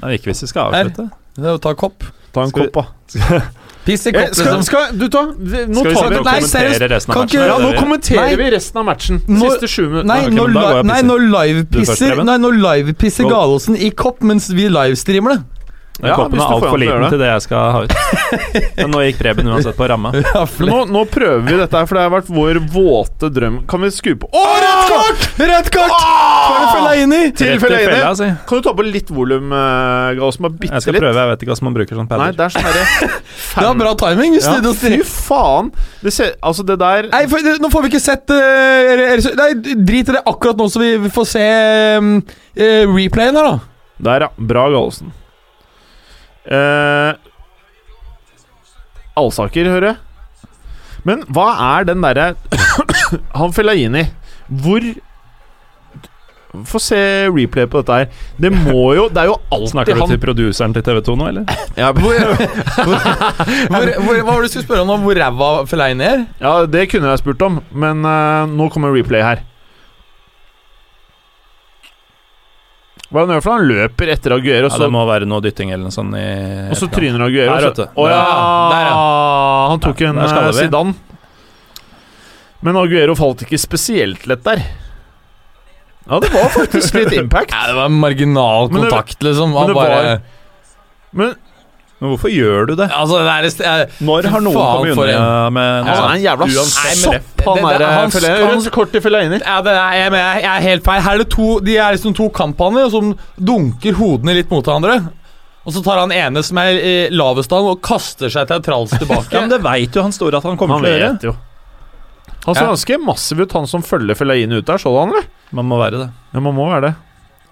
[0.00, 0.86] Nei, ikke hvis vi skal Her.
[0.92, 1.08] avslutte.
[1.36, 2.04] Det er å ta kopp.
[2.34, 3.40] Ta en kopp, da.
[3.84, 4.62] Piss i Eh, kopp, skal, liksom.
[4.68, 5.32] skal, du ta Nå
[5.80, 8.36] Skal vi tar vi Nei, seriøst, Ja, nå kommenterer Nei.
[8.36, 9.22] vi resten av matchen.
[9.26, 10.08] Når, Siste sju minutter.
[10.10, 10.98] Nei, nå, men da går li jeg og nei,
[11.78, 12.20] pisser.
[12.44, 13.30] nå livepisser.
[13.30, 15.59] Galåsen i kopp mens vi livestreamer det.
[16.00, 17.10] Den Ja, koppen er du altfor til liten det.
[17.12, 17.92] til det jeg skal ha ut.
[18.80, 20.12] Men nå gikk Preben uansett på ramma.
[20.30, 23.58] Ja, nå, nå prøver vi dette her, for det har vært vår våte drøm.
[23.68, 25.26] Kan vi skru på Å, rødt kort!
[25.40, 25.94] Rødt kort!
[26.00, 27.20] Er det Fellaini?
[27.36, 28.16] Til Rett i fella, Fellaini.
[28.20, 28.28] si.
[28.48, 30.72] Kan du ta på litt volum, uh, Bitte litt.
[30.72, 31.04] Jeg skal litt.
[31.04, 32.38] prøve, jeg vet ikke hvordan man bruker sånn Nei, padder.
[32.38, 33.14] det er sånn
[33.60, 34.36] Det er bra timing.
[34.38, 35.70] Hvis ja, snudde Fy faen!
[36.04, 39.50] Det ser, altså, det der Nei, for, nå får vi ikke sett uh, Nei,
[39.84, 41.46] drit i det akkurat nå, så vi vi får se
[42.00, 43.58] um, uh, replayen her, da.
[44.00, 44.30] Der, ja.
[44.36, 45.12] Bra, Gallosen.
[46.46, 47.12] Eh,
[49.20, 49.96] Alsaker, hører jeg.
[51.04, 51.46] Men hva
[51.78, 52.34] er den derre
[53.38, 54.02] Han Fellaini
[54.48, 54.84] Hvor
[56.66, 56.98] Få se
[57.30, 58.24] replay på dette her.
[58.42, 61.28] Det må jo Det er jo alltid Snakker du han til produseren til TV2 nå,
[61.30, 61.52] eller?
[61.80, 62.96] ja, Hvor, hvor,
[63.70, 64.98] hvor, hvor, hva var det du skulle spørre om nå?
[65.04, 66.24] Hvor ræva Fellaini er?
[66.42, 69.44] ja, det kunne jeg spurt om, men uh, nå kommer replay her.
[73.10, 73.58] Hva er det han gjør for noe?
[73.58, 76.26] Han løper etter Aguero, Ja, så, det må være noe dytting eller noe sånt i
[76.70, 77.56] og så tryner Aguero.
[77.56, 77.86] Der, vet du.
[77.98, 78.20] Å ja,
[78.70, 78.90] Der,
[79.72, 80.60] Han tok Ja, en der vi.
[80.60, 80.94] Zidane.
[82.62, 84.62] Men Aguero falt ikke spesielt lett der.
[86.10, 87.50] Ja, det var faktisk litt impact.
[87.56, 89.54] Ja, det var marginal kontakt, liksom.
[89.54, 90.22] men det bare var-
[91.12, 91.34] Men
[92.00, 92.86] Men hvorfor gjør du det?
[92.96, 97.42] Altså, det er jeg, Når har noen kommet unna med han er en jævla sopp,
[97.44, 97.92] han Det- det- der.
[97.92, 99.40] hans Rødt kort til Fellaini.
[99.44, 101.02] Ja, det er, jeg, jeg, er helt feil.
[101.02, 105.10] Her er det to De er liksom to kamphaner som dunker hodene litt mot hverandre.
[105.66, 109.28] Og så tar han ene som er i lavest av, og kaster seg teatralsk tilbake.
[109.36, 111.22] Ja, men det veit jo han store at han kommer Han til å gjøre.
[111.22, 111.36] jo.
[112.46, 112.70] Han ser Ja.
[112.72, 114.78] ganske massiv ut, han som følger Fellaini ut der.
[114.80, 115.26] Så du han, eller?
[115.52, 116.10] Man må være det.
[116.32, 116.94] Ja, man må være det.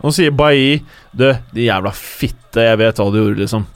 [0.02, 0.80] Og sier Bailly
[1.14, 3.66] Du, de jævla fitte, jeg vet hva du gjorde, liksom.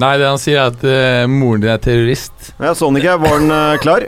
[0.00, 2.52] Nei, det han sier, er at uh, moren din er terrorist.
[2.56, 3.18] Jeg så den ikke.
[3.20, 4.06] Var den uh, klar?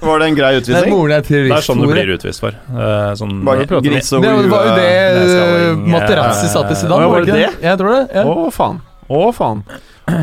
[0.00, 0.50] Var det en grei
[0.84, 2.54] Nei, moren er Det er sånn du blir utvist for.
[2.70, 4.90] Uh, sånn Bare gris og Det var- det var jo det
[5.72, 7.08] uh, Materazzi sa til Zidane.
[7.10, 7.64] var det det ikke det?
[7.68, 8.02] Jeg tror det.
[8.14, 8.24] Ja.
[8.24, 8.80] Å, faen.
[9.08, 9.64] Å, faen.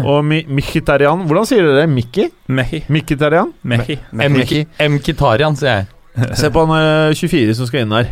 [0.06, 1.90] Og Mi Mkhitarian Hvordan sier dere det?
[1.90, 2.28] Mikki?
[2.54, 2.84] Mehi.
[2.88, 3.52] Mkhitarian?
[3.66, 3.98] Mehi.
[4.14, 5.16] Mki-
[5.58, 5.88] sier jeg.
[6.40, 6.76] Se på han
[7.10, 8.12] eh, 24 som skal inn der.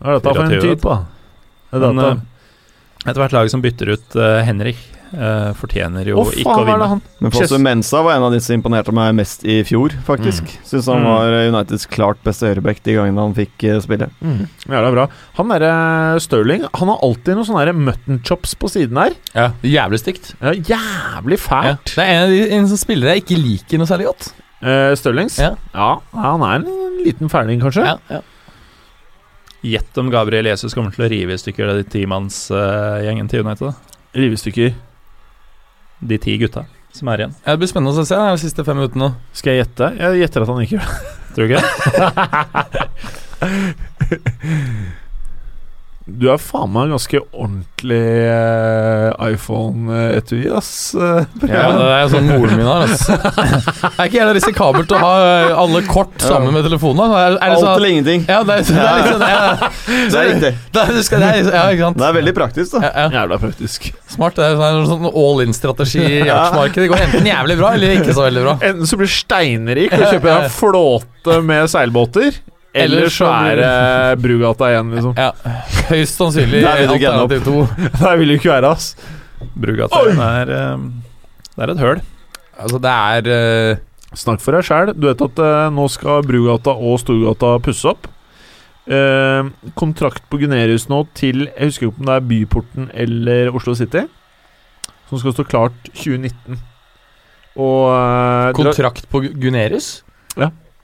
[0.00, 0.96] Hva er dette for en type, da?
[1.72, 2.12] Det er Men data.
[2.16, 4.16] eh, ethvert lag som bytter ut
[4.46, 4.78] Henrik,
[5.12, 6.88] eh, fortjener jo Å, ikke faen, å er det vinne.
[6.88, 10.44] han Men Fosse Mensa var en av de som imponerte meg mest i fjor, faktisk.
[10.64, 11.08] Syns han Mm.
[11.10, 14.10] var eh, Uniteds klart beste høyreback de gangene han fikk eh, spille.
[14.22, 14.42] mm.
[14.68, 15.06] Jævla bra.
[15.38, 19.12] Han derre Stirling Han har alltid noen sånne mutton chops på siden her.
[19.34, 20.34] Ja, Jævlig stygt.
[20.40, 21.46] Ja, jævlig Ja.
[21.48, 21.94] fælt.
[21.96, 24.32] Det er en av de en som spillere jeg ikke liker noe særlig godt.
[24.62, 25.38] Uh, Stirlings?
[25.42, 25.56] Ja.
[25.74, 25.96] ja.
[26.14, 27.82] Han er en liten fæling, kanskje.
[27.84, 28.20] Ja, ja.
[29.62, 33.68] Gjett om Gabriel Jesus kommer til å rive i stykker de timannsgjengen til United.
[33.70, 33.98] da.
[34.18, 34.72] Rivestykker.
[36.02, 37.34] De ti gutta som er igjen.
[37.46, 39.14] Ja, Det blir spennende å se de siste fem minuttene.
[39.32, 39.86] Skal jeg gjette?
[39.96, 40.96] Jeg gjetter at han ikke gjør det.
[41.32, 41.70] Tror du ikke det?
[46.04, 50.70] Du er faen meg ganske ordentlig eh, iPhone-etui, ass.
[50.98, 51.24] eh.
[51.46, 52.90] Ja, Det er sånn moren min har.
[52.92, 57.04] Det Er ikke gjerne risikabelt å ha eh, alle kort sammen med telefonen?
[57.14, 58.24] Er, er det Alt sånn, eller ingenting.
[58.26, 59.40] ja, det er, det er sånn ja,
[59.86, 60.52] Det er riktig.
[60.74, 62.00] det er, det det er, ja, ikke sant?
[62.02, 62.82] Det er veldig praktisk, da.
[62.88, 63.08] Ja, ja.
[63.20, 63.90] Jævla praktisk.
[64.16, 64.38] Smart.
[64.42, 66.82] Det er en sånn all in-strategi i aksjemarkedet.
[66.82, 68.56] Det går enten jævlig bra eller ikke så veldig bra.
[68.72, 72.42] Enten så blir du steinrik og kjøper deg en flåte med seilbåter,
[72.74, 75.12] eller så er det Brugata igjen, liksom.
[75.18, 75.30] Ja,
[75.90, 77.66] Høyst sannsynlig alternativ to.
[78.00, 78.92] Der vil du ikke være, ass.
[79.58, 80.86] Brugata er eh,
[81.52, 82.02] Det er et høl.
[82.62, 83.82] Altså, det er uh...
[84.12, 84.90] Snakk for deg sjæl.
[84.92, 88.08] Du vet at uh, nå skal Brugata og Storgata pusse opp.
[88.82, 93.76] Uh, kontrakt på Gunerius nå til Jeg husker ikke om det er Byporten eller Oslo
[93.78, 94.04] City.
[95.08, 96.60] Som skal stå klart 2019.
[97.60, 99.98] Og eh, kontrakt på Gunerius.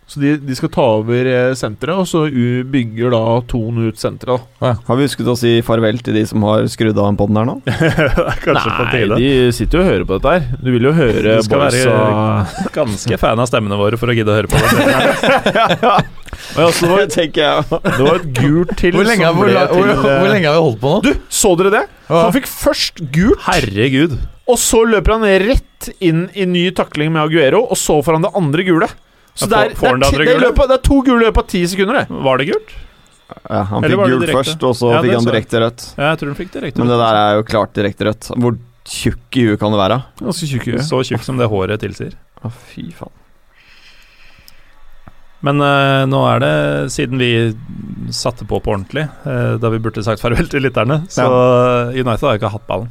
[0.09, 3.19] Så de, de skal ta over eh, senteret, og så u- bygger da
[3.51, 4.41] Ton ut senteret.
[4.65, 4.71] Ja.
[4.87, 7.45] Har vi husket å si farvel til de som har skrudd av den poden her
[7.51, 7.57] nå?
[7.69, 9.19] Nei, tide.
[9.21, 10.47] de sitter jo og hører på dette her.
[10.65, 14.17] Du vil jo høre Du skal være- Barca Ganske fan av stemmene våre for å
[14.17, 15.93] gidde å høre på det.
[16.57, 19.27] Og ja, så det, var, Det tenker jeg det var et gult til Hvor lenge,
[19.29, 20.99] som hvor, ble hvor, til eh, hvor lenge har vi holdt på nå?
[21.05, 21.11] Du,
[21.41, 21.83] så dere det?
[22.09, 24.15] Han fikk først gult, Herregud.
[24.49, 28.25] og så løper han rett inn i ny takling med Aguero, og så får han
[28.29, 28.89] det andre gule.
[29.39, 31.51] Så det, er, det, er, det, er løpet, det er to gule i løpet av
[31.53, 32.23] ti sekunder, det.
[32.27, 32.73] Var det gult?
[33.29, 35.85] Ja, han Eller fikk gult først, og så Ja, fikk han direkte rødt.
[35.95, 36.75] Ja, jeg tror han fikk direkte.
[36.75, 38.31] rødt Men det der er jo klart direkte rødt.
[38.35, 38.59] Hvor
[38.89, 40.01] tjukk i huet kan det være?
[40.25, 40.87] Ganske tjukk i huet.
[40.89, 42.17] Så tjukk som det håret tilsier.
[42.43, 43.15] Å, fy faen.
[45.47, 46.55] Men eh, nå er det,
[46.91, 47.31] siden vi
[48.15, 51.29] satte på på ordentlig, eh, da vi burde sagt farvel til lytterne, så
[51.95, 52.91] United har jo ikke hatt ballen.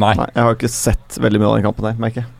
[0.00, 0.14] Nei.
[0.16, 2.30] Nei, jeg har ikke sett veldig mye av den kampen her, merker jeg.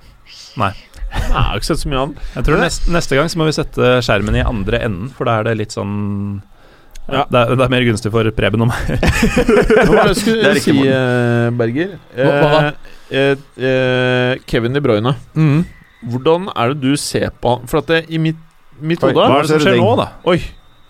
[1.35, 2.23] Jeg har ikke sett så mye annet.
[2.37, 5.39] Jeg tror neste, neste gang så må vi sette skjermen i andre enden, for da
[5.41, 5.95] er det litt sånn
[7.11, 7.25] Ja.
[7.27, 8.93] det, er, det er mer gunstig for Preben og meg.
[9.87, 11.97] Hva var det jeg skulle si, eh, Berger?
[12.15, 12.61] Hva- hva da?
[13.11, 15.17] Eh, eh, eh, Kevin De Bruyne.
[15.35, 15.65] Mm.
[16.13, 17.67] Hvordan er det du ser på han?
[17.71, 18.39] For at det, i mitt,
[18.81, 20.07] mitt hode Hva er det som skjer nå, da?
[20.31, 20.39] Oi,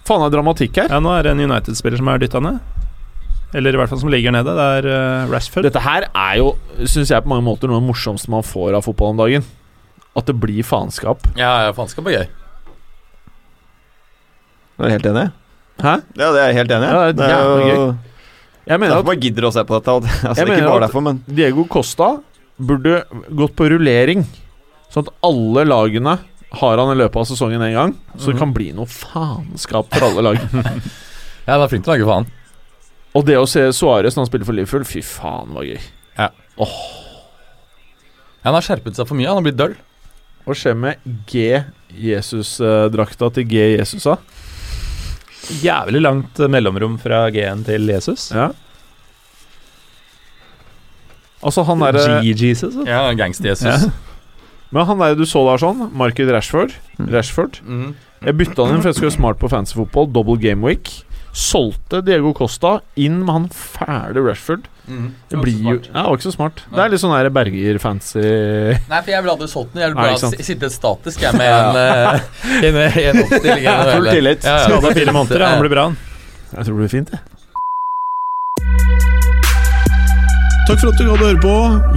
[0.07, 0.93] faen er dramatikk her.
[0.93, 2.61] Ja, Nå er det en United-spiller som er dytta ned.
[3.57, 4.53] Eller i hvert fall som ligger nede.
[4.55, 5.65] Det er uh, Rashford.
[5.67, 6.53] Dette her er jo,
[6.87, 9.49] syns jeg, på mange måter noe av det morsomste man får av fotball om dagen.
[10.21, 11.25] At det blir faenskap.
[11.39, 12.29] Ja, ja, faenskap er gøy.
[14.81, 15.27] Er du helt enig?
[15.81, 15.95] Hæ?
[16.21, 16.93] Ja, det er jeg helt enig i.
[16.93, 17.85] Ja, det er jævlig jo
[18.71, 19.95] Jeg mener Derfor at man gidder å se på dette.
[19.97, 22.09] Altså, Jeg ikke mener bare at- derfor, men Diego Costa
[22.61, 23.05] burde
[23.41, 24.27] gått på rullering.
[24.93, 26.19] Sånn at alle lagene
[26.61, 27.95] har han i løpet av sesongen en gang.
[28.19, 30.39] Så det kan bli noe faenskap for alle lag.
[31.49, 32.27] Ja, det er flink til å lage faen.
[33.17, 35.81] Og det å se Suárez når han spiller for Liverpool, fy faen, var gøy.
[36.21, 36.29] Ja,
[38.45, 39.27] han har skjerpet seg for mye.
[39.27, 39.75] Han har blitt døll.
[40.51, 40.99] Hva skjer med
[41.31, 41.63] G
[41.95, 44.17] Jesus-drakta til G Jesusa?
[45.63, 48.29] Jævlig langt eh, mellomrom fra G-en til Jesus.
[48.35, 48.49] Ja.
[51.41, 52.75] Altså, han derre G-Jesus.
[52.75, 52.85] altså.
[52.89, 53.63] Ja, Gangster-Jesus.
[53.65, 53.79] Ja.
[54.75, 56.75] Men han der du så der sånn, Market Rashford
[57.11, 57.95] Rashford Mm.
[58.21, 60.11] Jeg bytta han inn for jeg skulle være smart på fancy fotball.
[60.13, 60.91] Double game week.
[61.33, 64.67] Solgte Diego Costa inn med han fæle Rashford.
[64.91, 65.15] Mm.
[65.31, 66.63] Det blir jo Ja, det var ikke så smart.
[66.67, 68.23] Det er litt sånn Berger-fancy
[68.91, 69.85] Nei, for jeg ville aldri solgt den.
[69.85, 72.21] Jeg ville bare sittet sitte statisk jeg med en, eh,
[72.67, 73.69] en, en oppstilling.
[73.95, 74.47] Full tillit.
[74.47, 74.65] Ja, ja.
[74.67, 75.91] Skada fire måneder, han blir bra.
[75.91, 76.01] han.
[76.51, 77.21] Jeg tror det blir fint, det.
[80.71, 81.55] Takk for at du gadd å høre på.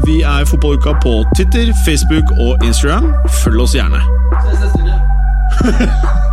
[0.08, 3.12] Vi er Fotballuka på Twitter, Facebook og Instagram.
[3.44, 4.02] Følg oss gjerne.